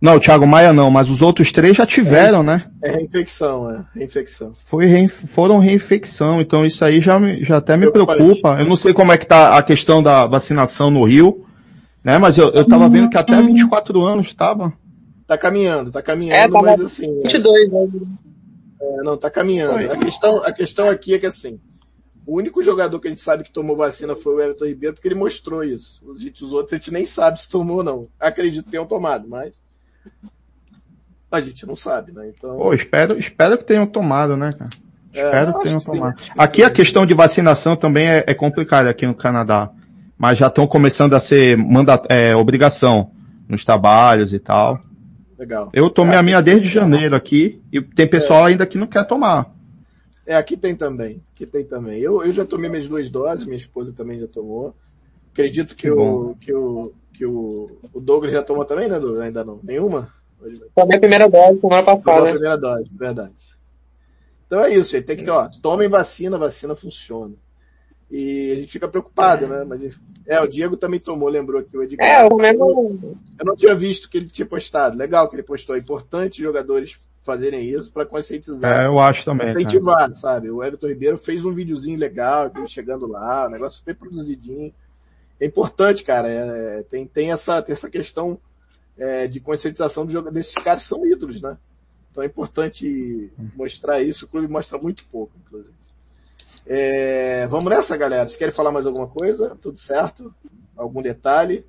não, 0.00 0.16
o 0.16 0.20
Thiago 0.20 0.46
Maia 0.46 0.74
não, 0.74 0.90
mas 0.90 1.08
os 1.08 1.22
outros 1.22 1.50
três 1.50 1.76
já 1.76 1.86
tiveram, 1.86 2.40
é, 2.40 2.42
né? 2.42 2.70
É 2.82 2.90
reinfecção, 2.90 3.70
é 3.70 3.84
reinfecção. 3.94 4.54
Foi 4.64 4.84
rein, 4.84 5.08
foram 5.08 5.58
reinfecção, 5.58 6.40
então 6.40 6.66
isso 6.66 6.84
aí 6.84 7.00
já, 7.00 7.18
já 7.40 7.56
até 7.56 7.76
me 7.78 7.90
preocupa. 7.90 8.58
Eu 8.58 8.66
não 8.66 8.76
sei 8.76 8.92
como 8.92 9.12
é 9.12 9.16
que 9.16 9.26
tá 9.26 9.56
a 9.56 9.62
questão 9.62 10.02
da 10.02 10.26
vacinação 10.26 10.90
no 10.90 11.04
Rio, 11.04 11.46
né? 12.04 12.18
Mas 12.18 12.36
eu, 12.36 12.50
eu 12.50 12.64
tava 12.66 12.88
vendo 12.90 13.08
que 13.08 13.16
até 13.16 13.40
24 13.40 14.02
anos 14.04 14.26
estava. 14.26 14.72
Tá 15.26 15.38
caminhando, 15.38 15.90
tá 15.90 16.02
caminhando, 16.02 16.36
é, 16.36 16.48
tá 16.48 16.62
mas 16.62 16.80
assim. 16.80 17.22
22, 17.22 17.72
né? 17.72 17.88
É, 18.80 18.96
não, 19.02 19.16
tá 19.16 19.30
caminhando. 19.30 19.90
A 19.90 19.96
questão, 19.96 20.44
a 20.44 20.52
questão 20.52 20.90
aqui 20.90 21.14
é 21.14 21.18
que 21.18 21.26
assim, 21.26 21.58
o 22.26 22.36
único 22.36 22.62
jogador 22.62 23.00
que 23.00 23.08
a 23.08 23.10
gente 23.10 23.22
sabe 23.22 23.44
que 23.44 23.50
tomou 23.50 23.74
vacina 23.74 24.14
foi 24.14 24.34
o 24.34 24.40
Everton 24.42 24.66
Ribeiro, 24.66 24.94
porque 24.94 25.08
ele 25.08 25.14
mostrou 25.14 25.64
isso. 25.64 26.04
Os, 26.04 26.22
os 26.22 26.52
outros 26.52 26.74
a 26.74 26.76
gente 26.76 26.92
nem 26.92 27.06
sabe 27.06 27.40
se 27.40 27.48
tomou 27.48 27.78
ou 27.78 27.82
não. 27.82 28.08
Acredito 28.20 28.66
que 28.66 28.70
tenham 28.70 28.84
tomado, 28.84 29.26
mas 29.26 29.54
a 31.30 31.40
gente 31.40 31.66
não 31.66 31.76
sabe, 31.76 32.12
né? 32.12 32.32
Então. 32.36 32.56
Pô, 32.56 32.72
espero, 32.72 33.18
espero 33.18 33.58
que 33.58 33.64
tenham 33.64 33.86
tomado, 33.86 34.36
né, 34.36 34.52
cara? 34.52 34.70
É, 35.12 35.24
espero 35.24 35.54
que 35.54 35.64
tenham 35.64 35.78
que 35.78 35.86
tomado. 35.86 36.22
Sim, 36.22 36.30
aqui 36.36 36.62
sim. 36.62 36.62
a 36.62 36.70
questão 36.70 37.06
de 37.06 37.14
vacinação 37.14 37.76
também 37.76 38.06
é, 38.06 38.24
é 38.26 38.34
complicada 38.34 38.90
aqui 38.90 39.06
no 39.06 39.14
Canadá. 39.14 39.70
Mas 40.18 40.38
já 40.38 40.46
estão 40.46 40.66
começando 40.66 41.14
a 41.14 41.20
ser 41.20 41.58
manda, 41.58 42.02
é, 42.08 42.34
obrigação 42.34 43.10
nos 43.48 43.64
trabalhos 43.64 44.32
e 44.32 44.38
tal. 44.38 44.80
Legal. 45.38 45.68
Eu 45.72 45.90
tomei 45.90 46.14
é, 46.14 46.18
a 46.18 46.22
minha 46.22 46.40
desde 46.40 46.68
janeiro 46.68 47.14
aqui 47.14 47.60
e 47.70 47.82
tem 47.82 48.06
pessoal 48.06 48.46
é. 48.46 48.52
ainda 48.52 48.66
que 48.66 48.78
não 48.78 48.86
quer 48.86 49.04
tomar. 49.04 49.54
É, 50.26 50.34
aqui 50.34 50.56
tem 50.56 50.74
também. 50.74 51.22
Aqui 51.34 51.44
tem 51.44 51.64
também. 51.64 52.00
Eu, 52.00 52.24
eu 52.24 52.32
já 52.32 52.44
tomei 52.44 52.70
minhas 52.70 52.88
duas 52.88 53.10
doses, 53.10 53.44
minha 53.44 53.56
esposa 53.56 53.92
também 53.92 54.18
já 54.18 54.26
tomou. 54.26 54.74
Acredito 55.36 55.76
que, 55.76 55.82
que 55.82 55.90
o, 55.90 56.34
que, 56.40 56.54
o, 56.54 56.92
que 57.12 57.26
o, 57.26 57.70
o 57.92 58.00
Douglas 58.00 58.32
já 58.32 58.42
tomou 58.42 58.64
também, 58.64 58.88
né, 58.88 58.98
Douglas? 58.98 59.20
Ainda 59.20 59.44
não. 59.44 59.60
Nenhuma? 59.62 60.10
Tomei 60.74 60.96
a 60.96 61.00
primeira 61.00 61.28
dose 61.28 61.60
semana 61.60 61.82
passada. 61.82 62.04
Tomou 62.04 62.28
a 62.28 62.32
primeira 62.32 62.56
dose, 62.56 62.96
verdade. 62.96 63.34
Então 64.46 64.60
é 64.60 64.72
isso, 64.72 65.02
tem 65.02 65.16
que, 65.16 65.28
ó, 65.28 65.48
tomem 65.60 65.88
vacina, 65.90 66.38
vacina 66.38 66.74
funciona. 66.74 67.34
E 68.10 68.52
a 68.52 68.54
gente 68.60 68.72
fica 68.72 68.88
preocupado, 68.88 69.46
né? 69.46 69.64
Mas 69.64 70.00
é, 70.26 70.40
o 70.40 70.46
Diego 70.46 70.76
também 70.76 71.00
tomou, 71.00 71.28
lembrou 71.28 71.60
aqui 71.60 71.76
o 71.76 71.82
Edgar. 71.82 72.06
É, 72.06 72.24
o 72.24 72.36
mesmo. 72.36 73.18
Eu 73.38 73.44
não 73.44 73.56
tinha 73.56 73.74
visto 73.74 74.08
que 74.08 74.16
ele 74.16 74.28
tinha 74.28 74.46
postado. 74.46 74.96
Legal 74.96 75.28
que 75.28 75.36
ele 75.36 75.42
postou. 75.42 75.74
É 75.74 75.80
importante 75.80 76.40
jogadores 76.40 76.98
fazerem 77.24 77.68
isso 77.68 77.92
para 77.92 78.06
conscientizar. 78.06 78.84
É, 78.84 78.86
eu 78.86 78.98
acho 79.00 79.24
também. 79.24 79.50
Incentivar, 79.50 79.98
cara. 79.98 80.14
sabe? 80.14 80.50
O 80.50 80.62
Everton 80.62 80.86
Ribeiro 80.86 81.18
fez 81.18 81.44
um 81.44 81.52
videozinho 81.52 81.98
legal, 81.98 82.50
chegando 82.68 83.08
lá, 83.08 83.48
um 83.48 83.50
negócio 83.50 83.78
super 83.78 83.96
produzidinho. 83.96 84.72
É 85.40 85.46
importante, 85.46 86.02
cara. 86.02 86.28
É, 86.28 86.82
tem, 86.84 87.06
tem, 87.06 87.30
essa, 87.30 87.60
tem 87.62 87.72
essa 87.72 87.90
questão 87.90 88.38
é, 88.98 89.26
de 89.26 89.40
conscientização 89.40 90.06
do 90.06 90.12
jogo 90.12 90.30
desses 90.30 90.54
caras 90.54 90.82
que 90.82 90.88
são 90.88 91.06
ídolos, 91.06 91.40
né? 91.40 91.56
Então 92.10 92.22
é 92.22 92.26
importante 92.26 93.30
mostrar 93.54 94.00
isso. 94.00 94.24
O 94.24 94.28
clube 94.28 94.48
mostra 94.48 94.78
muito 94.78 95.04
pouco, 95.04 95.32
inclusive. 95.44 95.74
É, 96.66 97.46
vamos 97.46 97.70
nessa, 97.70 97.96
galera. 97.96 98.24
Vocês 98.24 98.36
querem 98.36 98.54
falar 98.54 98.72
mais 98.72 98.86
alguma 98.86 99.06
coisa? 99.06 99.56
Tudo 99.60 99.78
certo? 99.78 100.34
Algum 100.76 101.02
detalhe? 101.02 101.64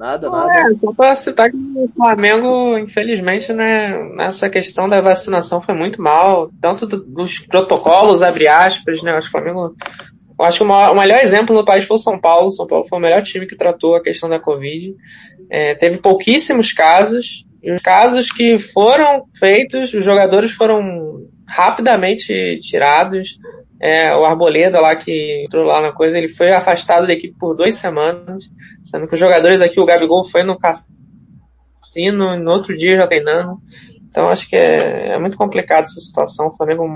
Nada, 0.00 0.30
nada. 0.30 0.50
É, 0.50 0.74
só 0.80 0.94
para 0.94 1.14
citar 1.14 1.50
que 1.50 1.56
o 1.58 1.86
Flamengo, 1.94 2.78
infelizmente, 2.78 3.52
né, 3.52 4.02
nessa 4.14 4.48
questão 4.48 4.88
da 4.88 4.98
vacinação 5.02 5.60
foi 5.60 5.74
muito 5.74 6.00
mal, 6.00 6.50
tanto 6.58 6.86
do, 6.86 7.02
dos 7.02 7.40
protocolos, 7.40 8.22
abre 8.22 8.48
aspas, 8.48 9.02
né, 9.02 9.12
acho 9.12 9.30
que 9.30 9.36
o 9.36 9.42
Flamengo, 9.42 9.76
eu 10.40 10.46
acho 10.46 10.58
que 10.58 10.64
o, 10.64 10.94
melhor 10.94 11.20
exemplo 11.20 11.54
no 11.54 11.64
país 11.64 11.84
foi 11.84 11.96
o 11.96 11.98
São 11.98 12.18
Paulo, 12.18 12.50
São 12.50 12.66
Paulo 12.66 12.86
foi 12.88 12.98
o 12.98 13.02
melhor 13.02 13.22
time 13.22 13.46
que 13.46 13.56
tratou 13.56 13.94
a 13.94 14.02
questão 14.02 14.26
da 14.26 14.40
Covid, 14.40 14.94
é, 15.50 15.74
teve 15.74 15.98
pouquíssimos 15.98 16.72
casos, 16.72 17.44
e 17.62 17.70
os 17.70 17.82
casos 17.82 18.32
que 18.32 18.58
foram 18.58 19.24
feitos, 19.38 19.92
os 19.92 20.02
jogadores 20.02 20.52
foram 20.52 21.26
rapidamente 21.46 22.58
tirados, 22.62 23.36
é, 23.82 24.14
o 24.16 24.24
Arboleda 24.24 24.80
lá 24.80 24.96
que 24.96 25.44
entrou 25.44 25.64
lá 25.64 25.82
na 25.82 25.92
coisa, 25.92 26.16
ele 26.16 26.28
foi 26.28 26.50
afastado 26.52 27.06
da 27.06 27.12
equipe 27.12 27.36
por 27.38 27.54
duas 27.54 27.74
semanas, 27.74 28.44
sendo 28.86 29.06
que 29.06 29.14
os 29.14 29.20
jogadores 29.20 29.60
aqui, 29.60 29.78
o 29.78 29.84
Gabigol 29.84 30.24
foi 30.24 30.42
no 30.42 30.58
cassino, 30.58 32.38
no 32.38 32.50
outro 32.50 32.76
dia 32.76 32.98
já 32.98 33.06
treinando. 33.06 33.58
Então 34.08 34.28
acho 34.28 34.48
que 34.48 34.56
é, 34.56 35.14
é 35.14 35.18
muito 35.18 35.36
complicado 35.36 35.84
essa 35.84 36.00
situação. 36.00 36.48
O 36.48 36.56
Flamengo, 36.56 36.86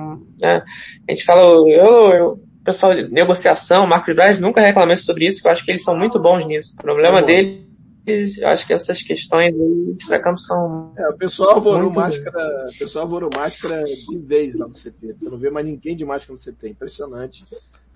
né, 0.40 0.62
a 1.08 1.12
gente 1.12 1.24
fala, 1.24 1.42
eu, 1.42 2.10
eu 2.10 2.38
pessoal 2.64 2.94
de 2.94 3.08
negociação, 3.10 3.86
Marcos 3.86 4.14
Braz 4.14 4.40
nunca 4.40 4.60
reclamei 4.60 4.96
sobre 4.96 5.26
isso, 5.26 5.38
porque 5.38 5.48
eu 5.48 5.52
acho 5.52 5.64
que 5.64 5.70
eles 5.70 5.84
são 5.84 5.96
muito 5.96 6.18
bons 6.18 6.46
nisso. 6.46 6.72
O 6.74 6.82
problema 6.82 7.20
tá 7.20 7.26
dele 7.26 7.64
eu 8.06 8.48
acho 8.48 8.66
que 8.66 8.74
essas 8.74 9.02
questões 9.02 9.54
aí 9.54 9.94
extracampo 9.96 10.38
são. 10.38 10.92
É, 10.96 11.08
o 11.08 11.16
pessoal 11.16 11.56
avorou 11.56 11.90
máscara, 11.90 12.66
o 12.68 12.78
pessoal 12.78 13.06
avorou 13.06 13.30
máscara 13.34 13.82
de 13.82 14.18
vez 14.18 14.58
lá 14.58 14.68
no 14.68 14.74
CT. 14.74 15.14
Você 15.14 15.24
não 15.30 15.38
vê 15.38 15.50
mais 15.50 15.64
ninguém 15.64 15.96
de 15.96 16.04
máscara 16.04 16.34
no 16.34 16.52
CT. 16.52 16.68
Impressionante. 16.68 17.46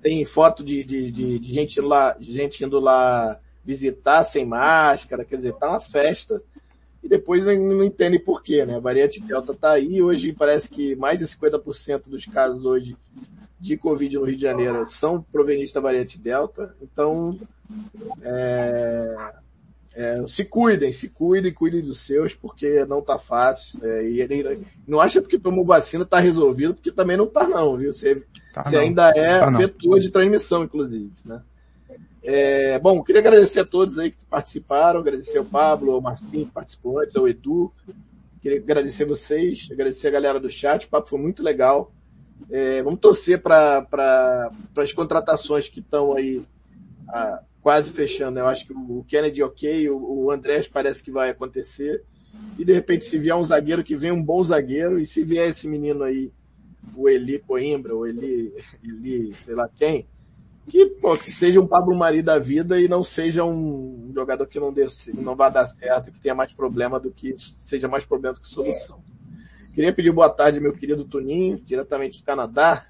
Tem 0.01 0.24
foto 0.24 0.65
de, 0.65 0.82
de, 0.82 1.11
de, 1.11 1.39
de 1.39 1.55
gente 1.55 1.81
lá, 1.81 2.16
gente 2.20 2.65
indo 2.65 2.81
lá 2.81 3.39
visitar 3.62 4.24
sem 4.24 4.47
máscara, 4.47 5.27
quer 5.27 5.36
dizer, 5.36 5.53
tá 5.55 5.69
uma 5.69 5.81
festa. 5.81 6.40
E 7.03 7.09
depois 7.09 7.45
não, 7.45 7.55
não 7.55 7.85
entende 7.85 8.19
por 8.19 8.43
quê, 8.43 8.65
né? 8.65 8.77
A 8.77 8.81
variante 8.81 9.20
Delta 9.20 9.53
tá 9.53 9.73
aí, 9.73 10.01
hoje 10.01 10.32
parece 10.32 10.70
que 10.70 10.97
mais 10.97 11.19
de 11.19 11.27
50% 11.27 12.09
dos 12.09 12.24
casos 12.24 12.65
hoje 12.65 12.97
de 13.60 13.76
Covid 13.76 14.16
no 14.16 14.24
Rio 14.24 14.36
de 14.36 14.43
Janeiro 14.43 14.86
são 14.86 15.20
provenientes 15.20 15.72
da 15.72 15.80
variante 15.80 16.18
Delta. 16.18 16.74
Então, 16.80 17.39
é, 18.22 19.32
é, 19.94 20.24
se 20.28 20.44
cuidem, 20.44 20.93
se 20.93 21.09
cuidem, 21.09 21.52
cuidem 21.52 21.82
dos 21.82 22.01
seus, 22.01 22.35
porque 22.35 22.85
não 22.86 23.02
tá 23.02 23.18
fácil. 23.18 23.80
É, 23.85 24.09
e 24.09 24.20
ele, 24.20 24.64
não 24.86 25.01
acha 25.01 25.20
porque 25.20 25.39
tomou 25.39 25.66
vacina 25.66 26.05
tá 26.05 26.20
resolvido, 26.20 26.74
porque 26.74 26.93
também 26.93 27.16
não 27.16 27.26
tá 27.26 27.48
não, 27.48 27.76
viu? 27.76 27.93
Você, 27.93 28.24
tá 28.55 28.62
você 28.62 28.76
não. 28.76 28.82
ainda 28.82 29.10
é 29.16 29.40
tá 29.40 29.51
vetor 29.51 29.98
de 29.98 30.10
transmissão, 30.10 30.62
inclusive, 30.62 31.10
né? 31.24 31.43
É, 32.22 32.78
bom, 32.78 33.02
queria 33.02 33.20
agradecer 33.20 33.60
a 33.60 33.64
todos 33.64 33.98
aí 33.98 34.10
que 34.10 34.24
participaram, 34.26 35.01
agradecer 35.01 35.39
ao 35.39 35.44
Pablo, 35.44 35.93
ao 35.93 36.01
Marcinho 36.01 36.47
que 36.47 36.52
participou 36.52 37.01
antes, 37.01 37.16
ao 37.16 37.26
Edu. 37.26 37.72
Queria 38.43 38.59
agradecer 38.59 39.05
vocês, 39.05 39.68
agradecer 39.72 40.09
a 40.09 40.12
galera 40.12 40.39
do 40.39 40.51
chat, 40.51 40.85
o 40.86 40.89
papo 40.90 41.09
foi 41.09 41.18
muito 41.18 41.43
legal. 41.43 41.90
É, 42.51 42.82
vamos 42.82 43.01
torcer 43.01 43.40
para 43.40 43.82
pra, 43.82 44.51
as 44.78 44.93
contratações 44.93 45.69
que 45.69 45.81
estão 45.81 46.16
aí 46.16 46.43
a, 47.09 47.40
quase 47.60 47.90
fechando. 47.90 48.39
Eu 48.39 48.47
acho 48.47 48.66
que 48.66 48.73
o 48.73 49.05
Kennedy 49.06 49.43
ok, 49.43 49.90
o, 49.90 50.24
o 50.24 50.31
Andrés 50.31 50.69
parece 50.69 51.02
que 51.02 51.10
vai 51.10 51.31
acontecer. 51.31 52.02
E 52.59 52.65
de 52.65 52.73
repente, 52.73 53.05
se 53.05 53.19
vier 53.19 53.36
um 53.36 53.44
zagueiro, 53.44 53.85
que 53.85 53.97
vem 53.97 54.12
um 54.12 54.23
bom 54.23 54.43
zagueiro, 54.43 54.98
e 54.98 55.06
se 55.06 55.24
vier 55.24 55.48
esse 55.48 55.66
menino 55.66 56.05
aí, 56.05 56.32
o 56.97 57.09
Eli 57.09 57.39
Coimbra, 57.39 57.94
o 57.94 58.06
Eli, 58.06 58.52
Eli 58.82 59.35
sei 59.35 59.55
lá 59.55 59.69
quem, 59.77 60.06
que, 60.69 60.86
pô, 60.86 61.16
que 61.16 61.31
seja 61.31 61.60
um 61.60 61.66
Pablo 61.66 61.97
Mari 61.97 62.23
da 62.23 62.39
vida 62.39 62.81
e 62.81 62.86
não 62.86 63.02
seja 63.02 63.44
um 63.44 64.10
jogador 64.15 64.47
que 64.47 64.60
não, 64.60 64.73
dê, 64.73 64.86
não 65.15 65.35
vai 65.35 65.51
dar 65.51 65.66
certo, 65.66 66.12
que 66.12 66.20
tenha 66.20 66.35
mais 66.35 66.52
problema 66.52 67.01
do 67.01 67.10
que, 67.10 67.35
seja 67.39 67.89
mais 67.89 68.05
problema 68.05 68.35
do 68.35 68.40
que 68.40 68.48
solução. 68.48 69.02
Queria 69.79 69.93
pedir 69.93 70.11
boa 70.11 70.29
tarde, 70.29 70.59
meu 70.59 70.73
querido 70.73 71.05
Tuninho, 71.05 71.63
diretamente 71.65 72.19
do 72.19 72.25
Canadá. 72.25 72.83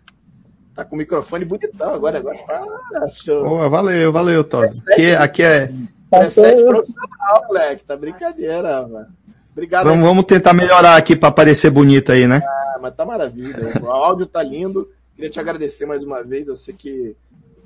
Tá 0.75 0.87
com 0.87 0.95
o 0.95 0.99
microfone 0.99 1.45
bonitão 1.45 1.93
agora, 1.93 2.19
o 2.19 2.23
negócio 2.23 2.47
tá 2.47 2.65
show. 3.09 3.45
Boa, 3.45 3.69
valeu, 3.69 4.11
valeu, 4.11 4.43
Todd. 4.43 4.73
Aqui, 4.91 5.11
aqui 5.11 5.43
é. 5.43 5.71
Preset 6.11 6.65
profissional, 6.65 7.45
moleque. 7.47 7.85
Tá 7.85 7.95
brincadeira, 7.95 8.89
mano. 8.89 9.07
Obrigado. 9.53 9.85
Vamos, 9.85 10.03
vamos 10.03 10.25
tentar 10.25 10.55
melhorar 10.55 10.97
aqui 10.97 11.15
para 11.15 11.31
parecer 11.31 11.69
bonito 11.69 12.11
aí, 12.11 12.27
né? 12.27 12.41
Ah, 12.43 12.79
mas 12.81 12.95
tá 12.95 13.05
maravilha. 13.05 13.83
O 13.83 13.91
áudio 13.91 14.25
tá 14.25 14.43
lindo. 14.43 14.91
Queria 15.15 15.29
te 15.29 15.39
agradecer 15.39 15.85
mais 15.85 16.03
uma 16.03 16.25
vez. 16.25 16.49
Eu 16.49 16.57
sei 16.57 16.73
que, 16.73 17.15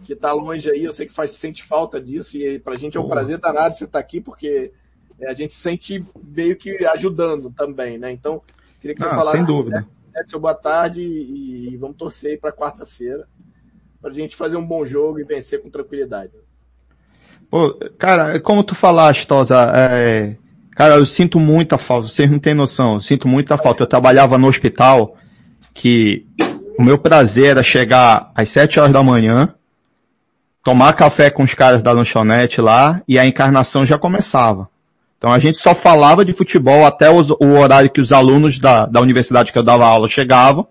que 0.02 0.16
tá 0.16 0.32
longe 0.32 0.68
aí, 0.68 0.82
eu 0.82 0.92
sei 0.92 1.06
que 1.06 1.12
faz, 1.12 1.36
sente 1.36 1.62
falta 1.62 2.00
disso. 2.00 2.36
E 2.36 2.58
pra 2.58 2.74
gente 2.74 2.96
é 2.96 3.00
um 3.00 3.06
prazer 3.06 3.38
danado 3.38 3.76
você 3.76 3.84
estar 3.84 4.00
tá 4.00 4.04
aqui, 4.04 4.20
porque 4.20 4.72
é, 5.20 5.30
a 5.30 5.32
gente 5.32 5.54
sente 5.54 6.04
meio 6.24 6.56
que 6.56 6.84
ajudando 6.86 7.52
também, 7.56 7.98
né? 7.98 8.10
Então, 8.10 8.42
queria 8.82 8.96
que 8.96 9.00
você 9.00 9.08
ah, 9.08 9.14
falasse. 9.14 9.38
Sem 9.38 9.46
dúvida. 9.46 9.86
É, 10.14 10.24
seu 10.24 10.38
boa 10.38 10.54
tarde 10.54 11.00
e, 11.00 11.76
vamos 11.78 11.96
torcer 11.96 12.38
para 12.38 12.52
quarta-feira 12.52 13.26
para 14.00 14.10
a 14.10 14.14
gente 14.14 14.34
fazer 14.34 14.56
um 14.56 14.66
bom 14.66 14.84
jogo 14.84 15.20
e 15.20 15.24
vencer 15.24 15.62
com 15.62 15.70
tranquilidade. 15.70 16.32
Pô, 17.48 17.72
cara, 17.96 18.40
como 18.40 18.64
tu 18.64 18.74
falaste, 18.74 19.26
Tosa, 19.26 19.70
é, 19.74 20.36
cara, 20.72 20.96
eu 20.96 21.06
sinto 21.06 21.38
muita 21.38 21.78
falta, 21.78 22.08
vocês 22.08 22.28
não 22.28 22.40
têm 22.40 22.52
noção, 22.52 22.94
eu 22.94 23.00
sinto 23.00 23.28
muita 23.28 23.56
falta. 23.56 23.84
Eu 23.84 23.86
trabalhava 23.86 24.36
no 24.36 24.48
hospital 24.48 25.16
que 25.72 26.26
o 26.76 26.82
meu 26.82 26.98
prazer 26.98 27.50
era 27.52 27.62
chegar 27.62 28.32
às 28.34 28.48
sete 28.48 28.80
horas 28.80 28.92
da 28.92 29.02
manhã, 29.02 29.54
tomar 30.64 30.92
café 30.94 31.30
com 31.30 31.44
os 31.44 31.54
caras 31.54 31.82
da 31.82 31.92
lanchonete 31.92 32.60
lá 32.60 33.00
e 33.06 33.18
a 33.18 33.26
encarnação 33.26 33.86
já 33.86 33.96
começava. 33.96 34.68
Então 35.22 35.32
a 35.32 35.38
gente 35.38 35.56
só 35.58 35.72
falava 35.72 36.24
de 36.24 36.32
futebol 36.32 36.84
até 36.84 37.08
os, 37.08 37.30
o 37.30 37.56
horário 37.56 37.88
que 37.88 38.00
os 38.00 38.10
alunos 38.10 38.58
da, 38.58 38.86
da 38.86 39.00
universidade 39.00 39.52
que 39.52 39.58
eu 39.58 39.62
dava 39.62 39.86
aula 39.86 40.08
chegavam, 40.08 40.66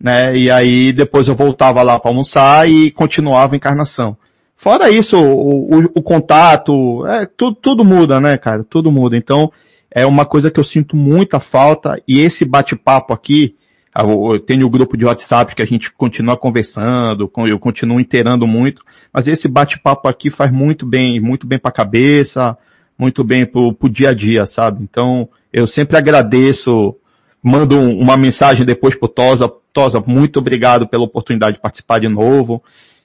né? 0.00 0.36
E 0.36 0.50
aí 0.50 0.92
depois 0.92 1.28
eu 1.28 1.36
voltava 1.36 1.80
lá 1.84 1.96
para 1.96 2.10
almoçar 2.10 2.68
e 2.68 2.90
continuava 2.90 3.54
a 3.54 3.56
encarnação. 3.56 4.16
Fora 4.56 4.90
isso, 4.90 5.16
o, 5.16 5.76
o, 5.76 5.84
o 5.94 6.02
contato, 6.02 7.06
é, 7.06 7.24
tudo, 7.24 7.54
tudo 7.54 7.84
muda, 7.84 8.20
né, 8.20 8.36
cara? 8.36 8.64
Tudo 8.64 8.90
muda. 8.90 9.16
Então, 9.16 9.52
é 9.92 10.04
uma 10.04 10.26
coisa 10.26 10.50
que 10.50 10.58
eu 10.58 10.64
sinto 10.64 10.96
muita 10.96 11.38
falta 11.38 12.02
e 12.08 12.18
esse 12.18 12.44
bate-papo 12.44 13.12
aqui, 13.12 13.54
eu 13.96 14.40
tenho 14.40 14.64
o 14.64 14.66
um 14.66 14.70
grupo 14.72 14.96
de 14.96 15.04
WhatsApp 15.04 15.54
que 15.54 15.62
a 15.62 15.66
gente 15.66 15.92
continua 15.92 16.36
conversando, 16.36 17.30
eu 17.46 17.58
continuo 17.60 18.00
inteirando 18.00 18.44
muito, 18.44 18.82
mas 19.12 19.28
esse 19.28 19.46
bate-papo 19.46 20.08
aqui 20.08 20.30
faz 20.30 20.50
muito 20.50 20.84
bem, 20.84 21.20
muito 21.20 21.46
bem 21.46 21.60
para 21.60 21.68
a 21.68 21.72
cabeça, 21.72 22.58
muito 22.98 23.22
bem 23.22 23.46
pro, 23.46 23.72
pro 23.72 23.88
dia 23.88 24.10
a 24.10 24.14
dia, 24.14 24.44
sabe? 24.44 24.82
Então, 24.82 25.28
eu 25.52 25.66
sempre 25.66 25.96
agradeço, 25.96 26.96
mando 27.42 27.78
uma 27.78 28.16
mensagem 28.16 28.66
depois 28.66 28.94
pro 28.94 29.08
Tosa, 29.08 29.48
Tosa, 29.72 30.02
muito 30.04 30.40
obrigado 30.40 30.88
pela 30.88 31.04
oportunidade 31.04 31.56
de 31.56 31.62
participar 31.62 32.00
de 32.00 32.08
novo. 32.08 32.62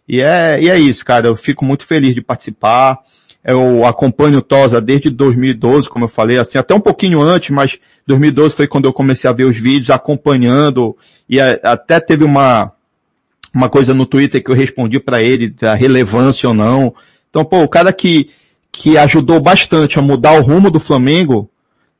E 0.08 0.20
é, 0.20 0.62
e 0.62 0.70
é 0.70 0.78
isso, 0.80 1.06
cara, 1.06 1.28
eu 1.28 1.36
fico 1.36 1.64
muito 1.64 1.86
feliz 1.86 2.14
de 2.16 2.22
participar. 2.22 3.00
Eu 3.44 3.86
acompanho 3.86 4.38
o 4.38 4.42
Tosa 4.42 4.82
desde 4.82 5.10
2012, 5.10 5.90
como 5.90 6.06
eu 6.06 6.10
falei, 6.10 6.38
assim, 6.38 6.58
até 6.58 6.74
um 6.74 6.80
pouquinho 6.80 7.22
antes, 7.22 7.50
mas 7.50 7.78
2012 8.08 8.56
foi 8.56 8.68
quando 8.68 8.86
eu 8.86 8.94
comecei 8.94 9.30
a 9.30 9.34
ver 9.34 9.44
os 9.44 9.58
vídeos, 9.58 9.90
acompanhando, 9.90 10.98
e 11.30 11.40
até 11.40 12.00
teve 12.00 12.24
uma, 12.24 12.72
uma 13.54 13.70
coisa 13.70 13.94
no 13.94 14.06
Twitter 14.06 14.44
que 14.44 14.50
eu 14.50 14.56
respondi 14.56 15.00
para 15.00 15.22
ele, 15.22 15.50
da 15.50 15.76
relevância 15.76 16.48
ou 16.50 16.56
não. 16.56 16.96
Então, 17.30 17.44
pô, 17.44 17.62
o 17.62 17.68
cara 17.68 17.92
que, 17.92 18.30
que 18.74 18.98
ajudou 18.98 19.40
bastante 19.40 20.00
a 20.00 20.02
mudar 20.02 20.34
o 20.34 20.42
rumo 20.42 20.72
do 20.72 20.80
Flamengo, 20.80 21.48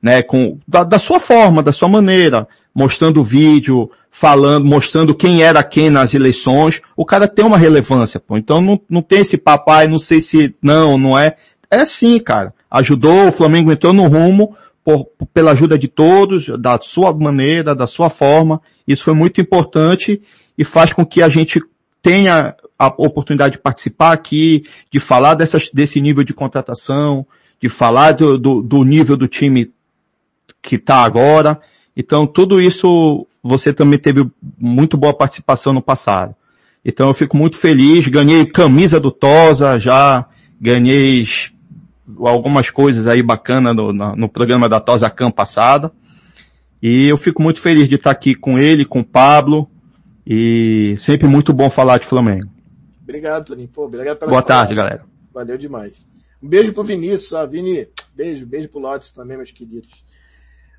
né, 0.02 0.24
com, 0.24 0.58
da, 0.68 0.84
da 0.84 0.98
sua 0.98 1.20
forma, 1.20 1.62
da 1.62 1.72
sua 1.72 1.88
maneira, 1.88 2.48
mostrando 2.74 3.24
vídeo, 3.24 3.90
falando, 4.10 4.66
mostrando 4.66 5.14
quem 5.16 5.44
era 5.44 5.64
quem 5.64 5.92
nas 5.92 6.16
eleições, 6.16 6.82
o 6.98 7.06
cara 7.06 7.28
tem 7.28 7.46
uma 7.46 7.60
relevância, 7.60 8.20
pô. 8.20 8.36
Então 8.38 8.60
não, 8.60 8.82
não 8.90 9.02
tem 9.04 9.20
esse 9.20 9.38
papai, 9.38 9.88
não 9.88 10.00
sei 10.00 10.20
se 10.20 10.56
não, 10.62 10.98
não 10.98 11.18
é. 11.18 11.38
É 11.70 11.86
sim, 11.86 12.20
cara. 12.20 12.54
Ajudou, 12.70 13.28
o 13.28 13.32
Flamengo 13.32 13.72
entrou 13.72 13.94
no 13.94 14.08
rumo 14.08 14.58
por, 14.84 15.08
pela 15.32 15.52
ajuda 15.52 15.78
de 15.78 15.88
todos, 15.88 16.48
da 16.60 16.80
sua 16.82 17.14
maneira, 17.14 17.76
da 17.76 17.86
sua 17.86 18.10
forma. 18.10 18.60
Isso 18.88 19.04
foi 19.04 19.14
muito 19.14 19.40
importante 19.40 20.20
e 20.58 20.64
faz 20.66 20.92
com 20.92 21.06
que 21.06 21.22
a 21.22 21.30
gente 21.30 21.62
tenha 22.02 22.56
a 22.78 22.88
oportunidade 22.88 23.54
de 23.54 23.62
participar 23.62 24.12
aqui, 24.12 24.66
de 24.92 25.00
falar 25.00 25.36
dessas, 25.36 25.70
desse 25.74 26.02
nível 26.02 26.24
de 26.24 26.34
contratação, 26.34 27.26
de 27.62 27.70
falar 27.70 28.14
do, 28.14 28.38
do, 28.38 28.62
do 28.62 28.84
nível 28.84 29.16
do 29.16 29.28
time 29.28 29.72
que 30.62 30.76
está 30.76 31.04
agora. 31.04 31.60
Então, 31.96 32.26
tudo 32.26 32.60
isso 32.60 33.28
você 33.42 33.74
também 33.74 34.00
teve 34.00 34.26
muito 34.58 34.98
boa 34.98 35.14
participação 35.14 35.74
no 35.74 35.82
passado. 35.82 36.36
Então, 36.84 37.08
eu 37.08 37.14
fico 37.14 37.38
muito 37.38 37.58
feliz. 37.58 38.08
Ganhei 38.08 38.46
camisa 38.46 39.00
do 39.00 39.12
Tosa, 39.12 39.80
já 39.80 40.26
ganhei 40.60 41.28
algumas 42.20 42.70
coisas 42.70 43.08
aí 43.08 43.22
bacanas 43.22 43.76
no, 43.76 43.94
no, 43.94 44.16
no 44.16 44.30
programa 44.30 44.68
da 44.68 44.80
Tosa 44.80 45.10
Cam 45.10 45.32
passada. 45.32 45.92
E 46.82 47.08
eu 47.08 47.18
fico 47.18 47.42
muito 47.42 47.62
feliz 47.62 47.88
de 47.88 47.96
estar 47.96 48.12
aqui 48.12 48.36
com 48.36 48.60
ele, 48.60 48.84
com 48.84 49.00
o 49.00 49.06
Pablo, 49.06 49.70
e 50.28 50.96
sempre 50.98 51.30
muito 51.30 51.54
bom 51.54 51.70
falar 51.70 51.98
de 51.98 52.06
Flamengo. 52.06 52.53
Obrigado, 53.14 53.46
Toninho. 53.46 53.68
Pô, 53.68 53.86
obrigado 53.86 54.18
pela 54.18 54.32
Boa 54.32 54.42
tarde, 54.42 54.74
galera. 54.74 55.06
Valeu 55.32 55.56
demais. 55.56 55.94
Um 56.42 56.50
beijo 56.50 56.74
pro 56.74 56.84
Vinícius, 56.84 57.32
ó. 57.32 57.46
Vini, 57.46 57.88
beijo, 58.16 58.44
beijo 58.44 58.68
pro 58.70 58.80
Lotus 58.80 59.12
também, 59.12 59.38
meus 59.38 59.52
queridos. 59.52 60.04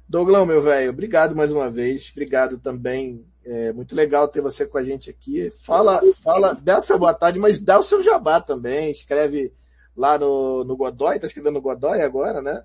Douglão, 0.09 0.45
meu 0.45 0.61
velho, 0.61 0.91
obrigado 0.91 1.37
mais 1.37 1.53
uma 1.53 1.71
vez. 1.71 2.11
Obrigado 2.11 2.59
também. 2.59 3.25
É 3.45 3.73
muito 3.73 3.95
legal 3.95 4.27
ter 4.27 4.41
você 4.41 4.67
com 4.67 4.77
a 4.77 4.83
gente 4.83 5.09
aqui. 5.09 5.49
Fala, 5.49 6.03
fala, 6.25 6.59
dá 6.61 6.81
seu 6.81 6.99
boa 6.99 7.15
tarde, 7.15 7.39
mas 7.39 7.61
dá 7.61 7.79
o 7.79 7.85
seu 7.85 8.03
jabá 8.03 8.41
também. 8.41 8.91
Escreve 8.91 9.53
lá 9.97 10.19
no, 10.19 10.65
no 10.65 10.77
Godoy, 10.77 11.21
tá 11.21 11.29
escrevendo 11.29 11.55
no 11.55 11.63
Godoy 11.63 12.01
agora, 12.03 12.43
né? 12.43 12.65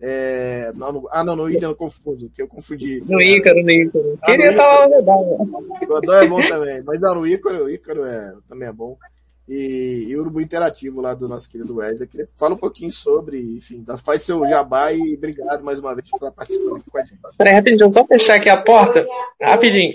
É, 0.00 0.72
não, 0.76 0.92
no, 0.92 1.08
ah, 1.10 1.24
não, 1.24 1.34
no 1.34 1.42
William 1.44 1.70
eu 1.70 1.74
confundo, 1.74 2.30
que 2.30 2.40
eu 2.40 2.46
confundi. 2.46 3.02
No 3.04 3.20
Ícaro, 3.20 3.60
no 3.62 3.70
Ícaro. 3.70 4.18
Ah, 4.22 4.26
Queria 4.26 4.50
estar 4.50 4.66
lá 4.66 4.88
no. 4.88 5.86
Godoy 5.86 6.24
é 6.24 6.28
bom 6.28 6.40
também, 6.46 6.82
mas 6.82 7.00
não, 7.00 7.16
no 7.16 7.26
Ícaro, 7.26 7.64
o 7.64 7.70
Ícaro 7.70 8.04
é, 8.04 8.34
também 8.48 8.68
é 8.68 8.72
bom. 8.72 8.96
E, 9.48 10.06
e 10.08 10.16
o 10.16 10.20
Urubu 10.20 10.40
Interativo 10.40 11.00
lá 11.00 11.14
do 11.14 11.26
nosso 11.26 11.48
querido 11.48 11.76
Wesley. 11.76 12.08
Fala 12.36 12.54
um 12.54 12.58
pouquinho 12.58 12.92
sobre, 12.92 13.40
enfim, 13.56 13.84
faz 14.04 14.22
seu 14.22 14.46
jabá 14.46 14.92
e 14.92 15.14
obrigado 15.14 15.64
mais 15.64 15.80
uma 15.80 15.94
vez 15.94 16.08
por 16.08 16.18
estar 16.18 16.30
participando 16.30 16.76
aqui 16.76 16.90
com 16.90 16.98
a 16.98 17.04
gente. 17.04 17.20
Peraí, 17.36 17.54
rapidinho, 17.54 17.78
deixa 17.78 17.98
eu 17.98 18.02
só 18.02 18.06
fechar 18.06 18.36
aqui 18.36 18.48
a 18.50 18.62
porta. 18.62 19.06
Rapidinho. 19.40 19.94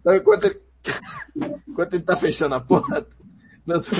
Então, 0.00 0.16
enquanto 0.16 0.44
ele, 0.46 0.60
enquanto 1.68 1.94
ele 1.94 2.02
tá 2.02 2.16
fechando 2.16 2.54
a 2.54 2.60
porta, 2.60 3.06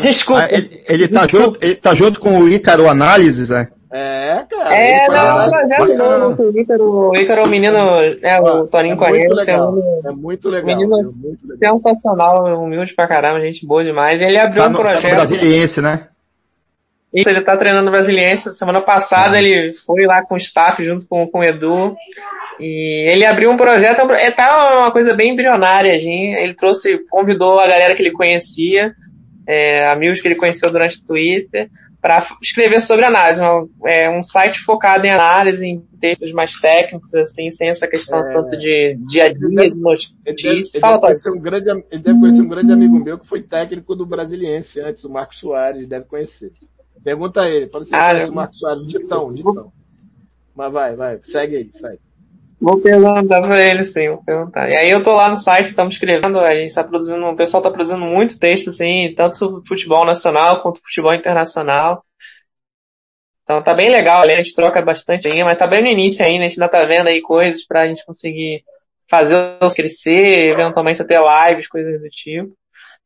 Desculpa. 0.00 0.42
Ah, 0.42 0.48
ele, 0.50 0.82
ele, 0.86 1.08
tá 1.08 1.26
junto, 1.26 1.58
ele 1.62 1.74
tá 1.74 1.94
junto 1.94 2.20
com 2.20 2.38
o 2.38 2.48
Ícaro 2.48 2.88
Análises, 2.88 3.48
né? 3.48 3.68
É, 3.90 4.44
cara. 4.50 4.74
É, 4.74 5.08
não, 5.08 5.50
projeto 5.50 6.18
novo 6.18 6.42
o 6.42 6.60
Ícaro. 6.60 7.10
O 7.10 7.16
Ícaro 7.16 7.40
é 7.40 7.44
um 7.44 7.48
menino, 7.48 7.78
é, 8.22 8.40
o 8.40 8.66
Toninho 8.66 8.94
é 8.94 8.96
conhece. 8.96 9.32
Legal, 9.32 9.74
é, 10.04 10.10
muito 10.10 10.48
legal. 10.48 10.66
Menino 10.66 10.98
é 10.98 11.02
muito 11.04 11.46
legal. 11.46 11.80
sensacional, 11.80 12.62
humilde 12.62 12.92
pra 12.94 13.06
caramba, 13.06 13.40
gente 13.40 13.64
boa 13.64 13.84
demais. 13.84 14.20
Ele 14.20 14.36
abriu 14.36 14.62
tá 14.64 14.68
um 14.68 14.72
no, 14.72 14.78
projeto. 14.78 15.02
Tá 15.02 15.08
no 15.08 15.14
brasiliense, 15.14 15.80
né? 15.80 16.08
Isso, 17.14 17.28
ele 17.28 17.42
tá 17.42 17.56
treinando 17.56 17.84
no 17.84 17.92
Brasiliense. 17.92 18.52
Semana 18.52 18.80
passada 18.80 19.38
é. 19.38 19.40
ele 19.40 19.72
foi 19.86 20.04
lá 20.04 20.24
com 20.24 20.34
o 20.34 20.38
staff 20.38 20.82
junto 20.84 21.06
com, 21.06 21.28
com 21.28 21.38
o 21.38 21.44
Edu. 21.44 21.94
E 22.58 23.08
ele 23.08 23.24
abriu 23.24 23.52
um 23.52 23.56
projeto, 23.56 24.00
é, 24.14 24.32
tá 24.32 24.80
uma 24.80 24.90
coisa 24.90 25.14
bem 25.14 25.32
embrionária, 25.32 25.96
gente. 25.96 26.36
Ele 26.36 26.54
trouxe, 26.54 26.98
convidou 27.08 27.60
a 27.60 27.68
galera 27.68 27.94
que 27.94 28.02
ele 28.02 28.10
conhecia 28.10 28.92
é, 29.46 29.86
amigos 29.88 30.20
que 30.20 30.28
ele 30.28 30.34
conheceu 30.34 30.70
durante 30.70 30.98
o 30.98 31.04
Twitter, 31.04 31.70
para 32.04 32.36
escrever 32.42 32.82
sobre 32.82 33.06
análise. 33.06 33.40
Um, 33.40 33.88
é, 33.88 34.10
um 34.10 34.20
site 34.20 34.60
focado 34.60 35.06
em 35.06 35.10
análise, 35.10 35.66
em 35.66 35.80
textos 35.98 36.32
mais 36.32 36.52
técnicos, 36.60 37.14
assim, 37.14 37.50
sem 37.50 37.70
essa 37.70 37.88
questão 37.88 38.18
é... 38.18 38.30
tanto 38.30 38.58
de 38.58 38.94
dia 39.08 39.24
a 39.24 39.32
dia, 39.32 39.70
de 39.70 39.74
notícias. 39.74 40.12
Ele 40.22 40.36
deve, 40.36 40.58
ele, 40.58 40.80
Fala, 40.80 40.92
deve 40.96 41.06
conhecer 41.06 41.30
um 41.30 41.40
grande, 41.40 41.70
ele 41.70 42.02
deve 42.02 42.20
conhecer 42.20 42.42
um 42.42 42.48
grande 42.48 42.72
amigo 42.72 43.02
meu 43.02 43.18
que 43.18 43.26
foi 43.26 43.40
técnico 43.42 43.96
do 43.96 44.04
Brasiliense 44.04 44.82
antes, 44.82 45.02
o 45.02 45.08
Marcos 45.08 45.38
Soares, 45.38 45.86
deve 45.86 46.04
conhecer. 46.04 46.52
Pergunta 47.02 47.40
a 47.40 47.50
ele, 47.50 47.68
fala 47.68 47.84
se 47.84 47.94
assim, 47.94 48.04
ah, 48.04 48.08
conhece 48.08 48.26
eu... 48.26 48.32
o 48.32 48.36
Marcos 48.36 48.58
Soares, 48.58 48.86
Ditão, 48.86 49.32
Ditão. 49.32 49.72
Mas 50.54 50.72
vai, 50.72 50.94
vai, 50.94 51.18
segue 51.22 51.56
aí, 51.56 51.72
segue. 51.72 52.00
Vou 52.60 52.81
perguntar 52.81 53.43
pra 53.43 53.62
ele, 53.62 53.85
sim, 53.85 54.09
vou 54.09 54.24
perguntar. 54.24 54.70
E 54.70 54.76
aí 54.76 54.90
eu 54.90 55.02
tô 55.02 55.14
lá 55.14 55.31
no 55.31 55.36
site, 55.36 55.66
estamos 55.66 55.94
escrevendo, 55.94 56.40
a 56.40 56.55
gente 56.55 56.74
tá 56.74 56.82
produzindo, 56.82 57.24
o 57.26 57.36
pessoal 57.36 57.62
tá 57.62 57.70
produzindo 57.70 58.05
muito 58.05 58.39
texto, 58.39 58.70
assim, 58.70 59.12
tanto 59.16 59.36
sobre 59.36 59.66
futebol 59.66 60.05
nacional 60.05 60.62
quanto 60.62 60.81
futebol 60.81 61.14
internacional. 61.14 62.05
Então 63.43 63.62
tá 63.62 63.74
bem 63.74 63.90
legal, 63.90 64.22
a 64.22 64.26
gente 64.26 64.55
troca 64.55 64.81
bastante 64.81 65.28
aí, 65.28 65.44
mas 65.44 65.59
tá 65.59 65.66
bem 65.66 65.82
no 65.82 65.89
início 65.89 66.24
ainda, 66.24 66.44
a 66.44 66.48
gente 66.48 66.60
ainda 66.60 66.70
tá 66.70 66.85
vendo 66.85 67.09
aí 67.09 67.20
coisas 67.20 67.66
pra 67.66 67.86
gente 67.86 68.05
conseguir 68.06 68.64
fazer 69.10 69.59
os 69.60 69.74
crescer, 69.74 70.52
eventualmente 70.52 71.02
até 71.02 71.18
lives, 71.18 71.68
coisas 71.68 72.01
do 72.01 72.09
tipo. 72.09 72.55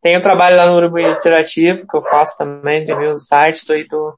Tem 0.00 0.16
um 0.16 0.22
trabalho 0.22 0.56
lá 0.56 0.66
no 0.66 0.76
Urubu 0.76 1.00
Interativo, 1.00 1.84
que 1.84 1.96
eu 1.96 2.02
faço 2.02 2.38
também, 2.38 2.86
de 2.86 2.94
ver 2.94 3.08
o 3.08 3.16
site, 3.16 3.66
tô 3.66 3.72
aí, 3.72 3.84
tô, 3.86 4.14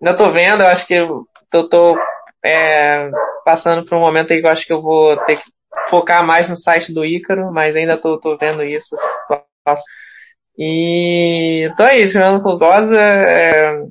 ainda 0.00 0.16
tô 0.16 0.30
vendo, 0.30 0.62
eu 0.62 0.68
acho 0.68 0.86
que 0.86 0.94
eu 0.94 1.26
tô, 1.50 1.68
tô 1.68 1.98
é, 2.44 3.10
passando 3.44 3.86
por 3.86 3.96
um 3.96 4.00
momento 4.00 4.32
aí 4.32 4.40
que 4.40 4.46
eu 4.46 4.50
acho 4.50 4.66
que 4.66 4.72
eu 4.72 4.82
vou 4.82 5.16
ter 5.24 5.36
que 5.36 5.50
focar 5.88 6.24
mais 6.26 6.48
no 6.48 6.56
site 6.56 6.92
do 6.92 7.04
Ícaro, 7.04 7.50
mas 7.52 7.74
ainda 7.74 7.96
tô, 7.96 8.18
tô 8.18 8.36
vendo 8.36 8.62
isso, 8.62 8.94
essa 8.94 9.12
situação. 9.12 9.84
E 10.58 11.68
então 11.72 11.86
é 11.86 11.98
isso, 11.98 12.12
Fernando 12.12 12.42
Fulgosa. 12.42 13.00
É... 13.00 13.82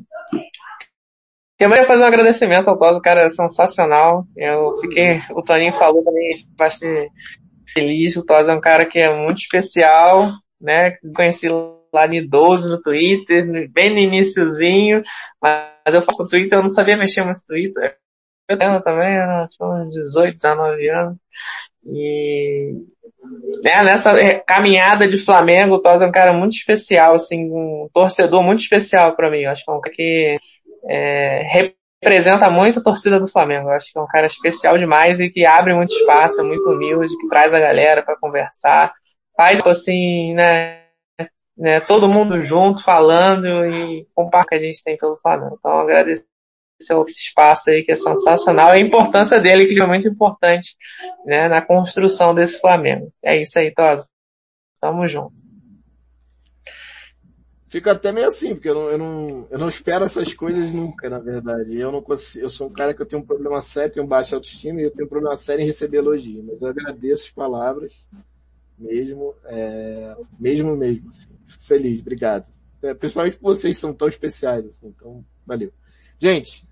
Queria 1.57 1.85
fazer 1.85 2.03
um 2.03 2.07
agradecimento 2.07 2.67
ao 2.67 2.77
Tosa, 2.77 2.99
cara, 3.01 3.25
é 3.25 3.29
sensacional. 3.29 4.25
Eu 4.35 4.77
fiquei, 4.81 5.21
o 5.31 5.41
Toninho 5.41 5.73
falou 5.73 6.03
também, 6.03 6.45
bastante 6.57 7.09
feliz. 7.73 8.15
O 8.17 8.25
Tosa 8.25 8.51
é 8.51 8.55
um 8.55 8.61
cara 8.61 8.85
que 8.85 8.99
é 8.99 9.13
muito 9.15 9.37
especial, 9.37 10.31
né? 10.59 10.97
Conheci 11.15 11.47
lá 11.93 12.05
de 12.07 12.21
12 12.27 12.69
no 12.69 12.81
Twitter, 12.81 13.69
bem 13.71 13.91
no 13.91 13.99
iníciozinho, 13.99 15.03
mas 15.41 15.93
eu 15.93 16.01
falo 16.01 16.23
o 16.23 16.27
Twitter, 16.27 16.57
eu 16.57 16.63
não 16.63 16.69
sabia 16.69 16.97
mexer 16.97 17.23
muito 17.23 17.37
no 17.37 17.45
Twitter 17.47 17.97
eu 18.49 18.81
também, 18.81 19.13
era 19.13 19.47
tinha 19.47 19.67
uns 19.67 19.91
18, 19.91 20.35
19 20.35 20.89
anos. 20.89 21.17
E 21.85 22.73
né, 23.63 23.83
nessa 23.83 24.13
caminhada 24.47 25.07
de 25.07 25.17
Flamengo, 25.17 25.75
o 25.75 25.81
Tosa 25.81 26.05
é 26.05 26.07
um 26.07 26.11
cara 26.11 26.33
muito 26.33 26.53
especial, 26.53 27.15
assim, 27.15 27.49
um 27.51 27.89
torcedor 27.93 28.43
muito 28.43 28.61
especial 28.61 29.15
para 29.15 29.29
mim. 29.29 29.41
Eu 29.41 29.51
acho 29.51 29.63
que 29.63 29.71
é 29.71 29.73
um 29.73 29.81
cara 29.81 29.95
que 29.95 30.37
é, 30.89 31.47
representa 32.01 32.49
muito 32.49 32.79
a 32.79 32.83
torcida 32.83 33.19
do 33.19 33.27
Flamengo. 33.27 33.69
Eu 33.69 33.73
acho 33.73 33.91
que 33.91 33.97
é 33.97 34.01
um 34.01 34.07
cara 34.07 34.27
especial 34.27 34.77
demais 34.77 35.19
e 35.19 35.29
que 35.29 35.45
abre 35.45 35.73
muito 35.73 35.93
espaço, 35.93 36.41
é 36.41 36.43
muito 36.43 36.69
humilde, 36.69 37.17
que 37.17 37.27
traz 37.29 37.53
a 37.53 37.59
galera 37.59 38.03
para 38.03 38.17
conversar. 38.19 38.93
Faz, 39.35 39.65
assim, 39.65 40.33
né, 40.33 40.83
né, 41.57 41.79
todo 41.81 42.07
mundo 42.07 42.41
junto, 42.41 42.83
falando 42.83 43.47
e 43.65 44.07
com 44.13 44.25
o 44.25 44.29
que 44.29 44.55
a 44.55 44.59
gente 44.59 44.83
tem 44.83 44.97
pelo 44.97 45.17
Flamengo. 45.17 45.57
Então, 45.59 45.79
agradeço 45.79 46.23
esse 46.91 47.19
espaço 47.19 47.69
aí 47.69 47.83
que 47.83 47.91
é 47.91 47.95
sensacional 47.95 48.69
a 48.69 48.79
importância 48.79 49.39
dele 49.39 49.67
que 49.67 49.79
é 49.79 49.85
muito 49.85 50.07
importante 50.07 50.75
né, 51.25 51.47
na 51.47 51.61
construção 51.61 52.33
desse 52.33 52.59
Flamengo. 52.59 53.11
É 53.23 53.41
isso 53.41 53.57
aí, 53.57 53.73
Tosa. 53.73 54.07
Tamo 54.79 55.07
junto. 55.07 55.43
Fico 57.73 57.89
até 57.89 58.11
meio 58.11 58.27
assim, 58.27 58.53
porque 58.53 58.69
eu 58.69 58.75
não, 58.75 58.89
eu 58.91 58.97
não, 58.99 59.47
eu 59.49 59.57
não 59.57 59.67
espero 59.67 60.05
essas 60.05 60.31
coisas 60.31 60.71
nunca, 60.71 61.09
na 61.09 61.17
verdade. 61.17 61.75
Eu 61.75 61.91
não 61.91 62.03
consigo, 62.03 62.45
eu 62.45 62.49
sou 62.49 62.67
um 62.67 62.71
cara 62.71 62.93
que 62.93 63.01
eu 63.01 63.05
tenho 63.05 63.23
um 63.23 63.25
problema 63.25 63.63
sério, 63.63 63.93
tenho 63.93 64.05
baixa 64.05 64.35
autoestima 64.35 64.79
e 64.79 64.83
eu 64.83 64.91
tenho 64.91 65.07
um 65.07 65.09
problema 65.09 65.35
sério 65.37 65.63
em 65.63 65.65
receber 65.65 65.97
elogio. 65.97 66.43
Mas 66.43 66.61
eu 66.61 66.67
agradeço 66.67 67.25
as 67.25 67.31
palavras, 67.31 68.07
mesmo, 68.77 69.33
é, 69.45 70.15
mesmo 70.39 70.77
mesmo. 70.77 71.09
Assim. 71.09 71.27
Fico 71.47 71.63
feliz, 71.63 71.99
obrigado. 72.01 72.45
É, 72.83 72.93
principalmente 72.93 73.39
vocês 73.41 73.75
são 73.75 73.91
tão 73.91 74.07
especiais, 74.07 74.65
assim, 74.67 74.89
então, 74.89 75.25
valeu. 75.43 75.73
Gente, 76.19 76.67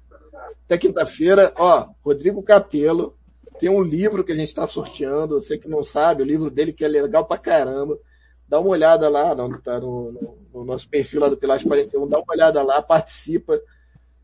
até 0.65 0.77
quinta-feira, 0.77 1.53
ó, 1.57 1.89
Rodrigo 2.03 2.41
Capelo 2.43 3.17
tem 3.59 3.69
um 3.69 3.83
livro 3.83 4.23
que 4.23 4.31
a 4.31 4.35
gente 4.35 4.47
está 4.47 4.65
sorteando, 4.65 5.39
você 5.39 5.57
que 5.57 5.67
não 5.67 5.83
sabe, 5.83 6.23
o 6.23 6.25
livro 6.25 6.49
dele 6.49 6.73
que 6.73 6.83
é 6.83 6.87
legal 6.87 7.25
pra 7.25 7.37
caramba. 7.37 7.99
Dá 8.47 8.59
uma 8.59 8.69
olhada 8.69 9.07
lá, 9.07 9.35
não, 9.35 9.61
tá 9.61 9.79
no, 9.79 10.11
no, 10.11 10.37
no 10.53 10.65
nosso 10.65 10.89
perfil 10.89 11.21
lá 11.21 11.29
do 11.29 11.37
Pilares 11.37 11.63
41, 11.63 12.07
dá 12.07 12.17
uma 12.17 12.33
olhada 12.33 12.63
lá, 12.63 12.81
participa. 12.81 13.61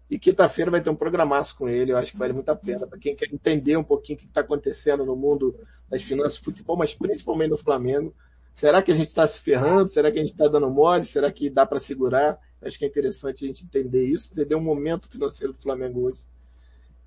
E 0.09 0.17
quinta-feira 0.17 0.71
vai 0.71 0.81
ter 0.81 0.89
um 0.89 0.95
programaço 0.95 1.55
com 1.55 1.67
ele, 1.67 1.91
eu 1.91 1.97
acho 1.97 2.13
que 2.13 2.17
vale 2.17 2.33
muito 2.33 2.49
a 2.49 2.55
pena. 2.55 2.87
Para 2.87 2.97
quem 2.97 3.15
quer 3.15 3.31
entender 3.31 3.77
um 3.77 3.83
pouquinho 3.83 4.17
o 4.17 4.21
que 4.21 4.27
está 4.27 4.41
acontecendo 4.41 5.05
no 5.05 5.15
mundo 5.15 5.55
das 5.89 6.01
finanças 6.01 6.37
futebol, 6.37 6.75
mas 6.75 6.95
principalmente 6.95 7.51
no 7.51 7.57
Flamengo. 7.57 8.15
Será 8.53 8.81
que 8.81 8.91
a 8.91 8.95
gente 8.95 9.09
está 9.09 9.27
se 9.27 9.39
ferrando? 9.39 9.89
Será 9.89 10.11
que 10.11 10.17
a 10.17 10.21
gente 10.21 10.31
está 10.31 10.47
dando 10.47 10.69
mole? 10.71 11.05
Será 11.05 11.31
que 11.31 11.47
dá 11.47 11.63
para 11.63 11.79
segurar? 11.79 12.39
Acho 12.61 12.79
que 12.79 12.85
é 12.85 12.87
interessante 12.87 13.43
a 13.43 13.47
gente 13.47 13.63
entender 13.63 14.05
isso, 14.05 14.31
entender 14.31 14.55
o 14.55 14.61
momento 14.61 15.09
financeiro 15.09 15.53
do 15.53 15.61
Flamengo 15.61 16.07
hoje. 16.07 16.21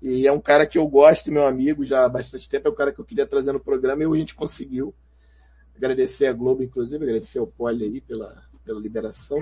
E 0.01 0.25
é 0.25 0.31
um 0.31 0.39
cara 0.39 0.65
que 0.65 0.77
eu 0.77 0.87
gosto, 0.87 1.31
meu 1.31 1.45
amigo, 1.45 1.85
já 1.85 2.05
há 2.05 2.09
bastante 2.09 2.49
tempo, 2.49 2.67
é 2.67 2.71
um 2.71 2.75
cara 2.75 2.91
que 2.91 2.99
eu 2.99 3.05
queria 3.05 3.27
trazer 3.27 3.51
no 3.51 3.59
programa 3.59 4.03
e 4.03 4.07
a 4.07 4.19
gente 4.19 4.33
conseguiu. 4.33 4.93
Agradecer 5.75 6.25
a 6.25 6.33
Globo, 6.33 6.63
inclusive, 6.63 7.03
agradecer 7.03 7.39
ao 7.39 7.47
Poli 7.47 7.83
aí 7.83 8.01
pela, 8.01 8.35
pela 8.63 8.79
liberação. 8.79 9.37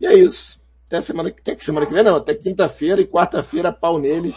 E 0.00 0.06
é 0.06 0.14
isso. 0.14 0.60
Até 0.86 1.00
semana, 1.00 1.28
até 1.28 1.56
semana 1.58 1.86
que 1.86 1.94
vem, 1.94 2.02
não, 2.02 2.16
até 2.16 2.34
quinta-feira 2.34 3.00
e 3.00 3.06
quarta-feira, 3.06 3.72
pau 3.72 3.98
neles. 3.98 4.36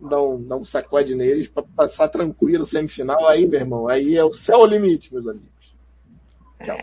Dá 0.00 0.22
um, 0.22 0.46
dá 0.46 0.56
um 0.56 0.64
sacode 0.64 1.14
neles 1.14 1.48
para 1.48 1.62
passar 1.62 2.08
tranquilo 2.08 2.64
semifinal. 2.64 3.26
Aí, 3.26 3.46
meu 3.46 3.60
irmão, 3.60 3.88
aí 3.88 4.16
é 4.16 4.24
o 4.24 4.32
céu 4.32 4.64
limite, 4.64 5.12
meus 5.12 5.26
amigos. 5.26 5.76
Tchau. 6.62 6.78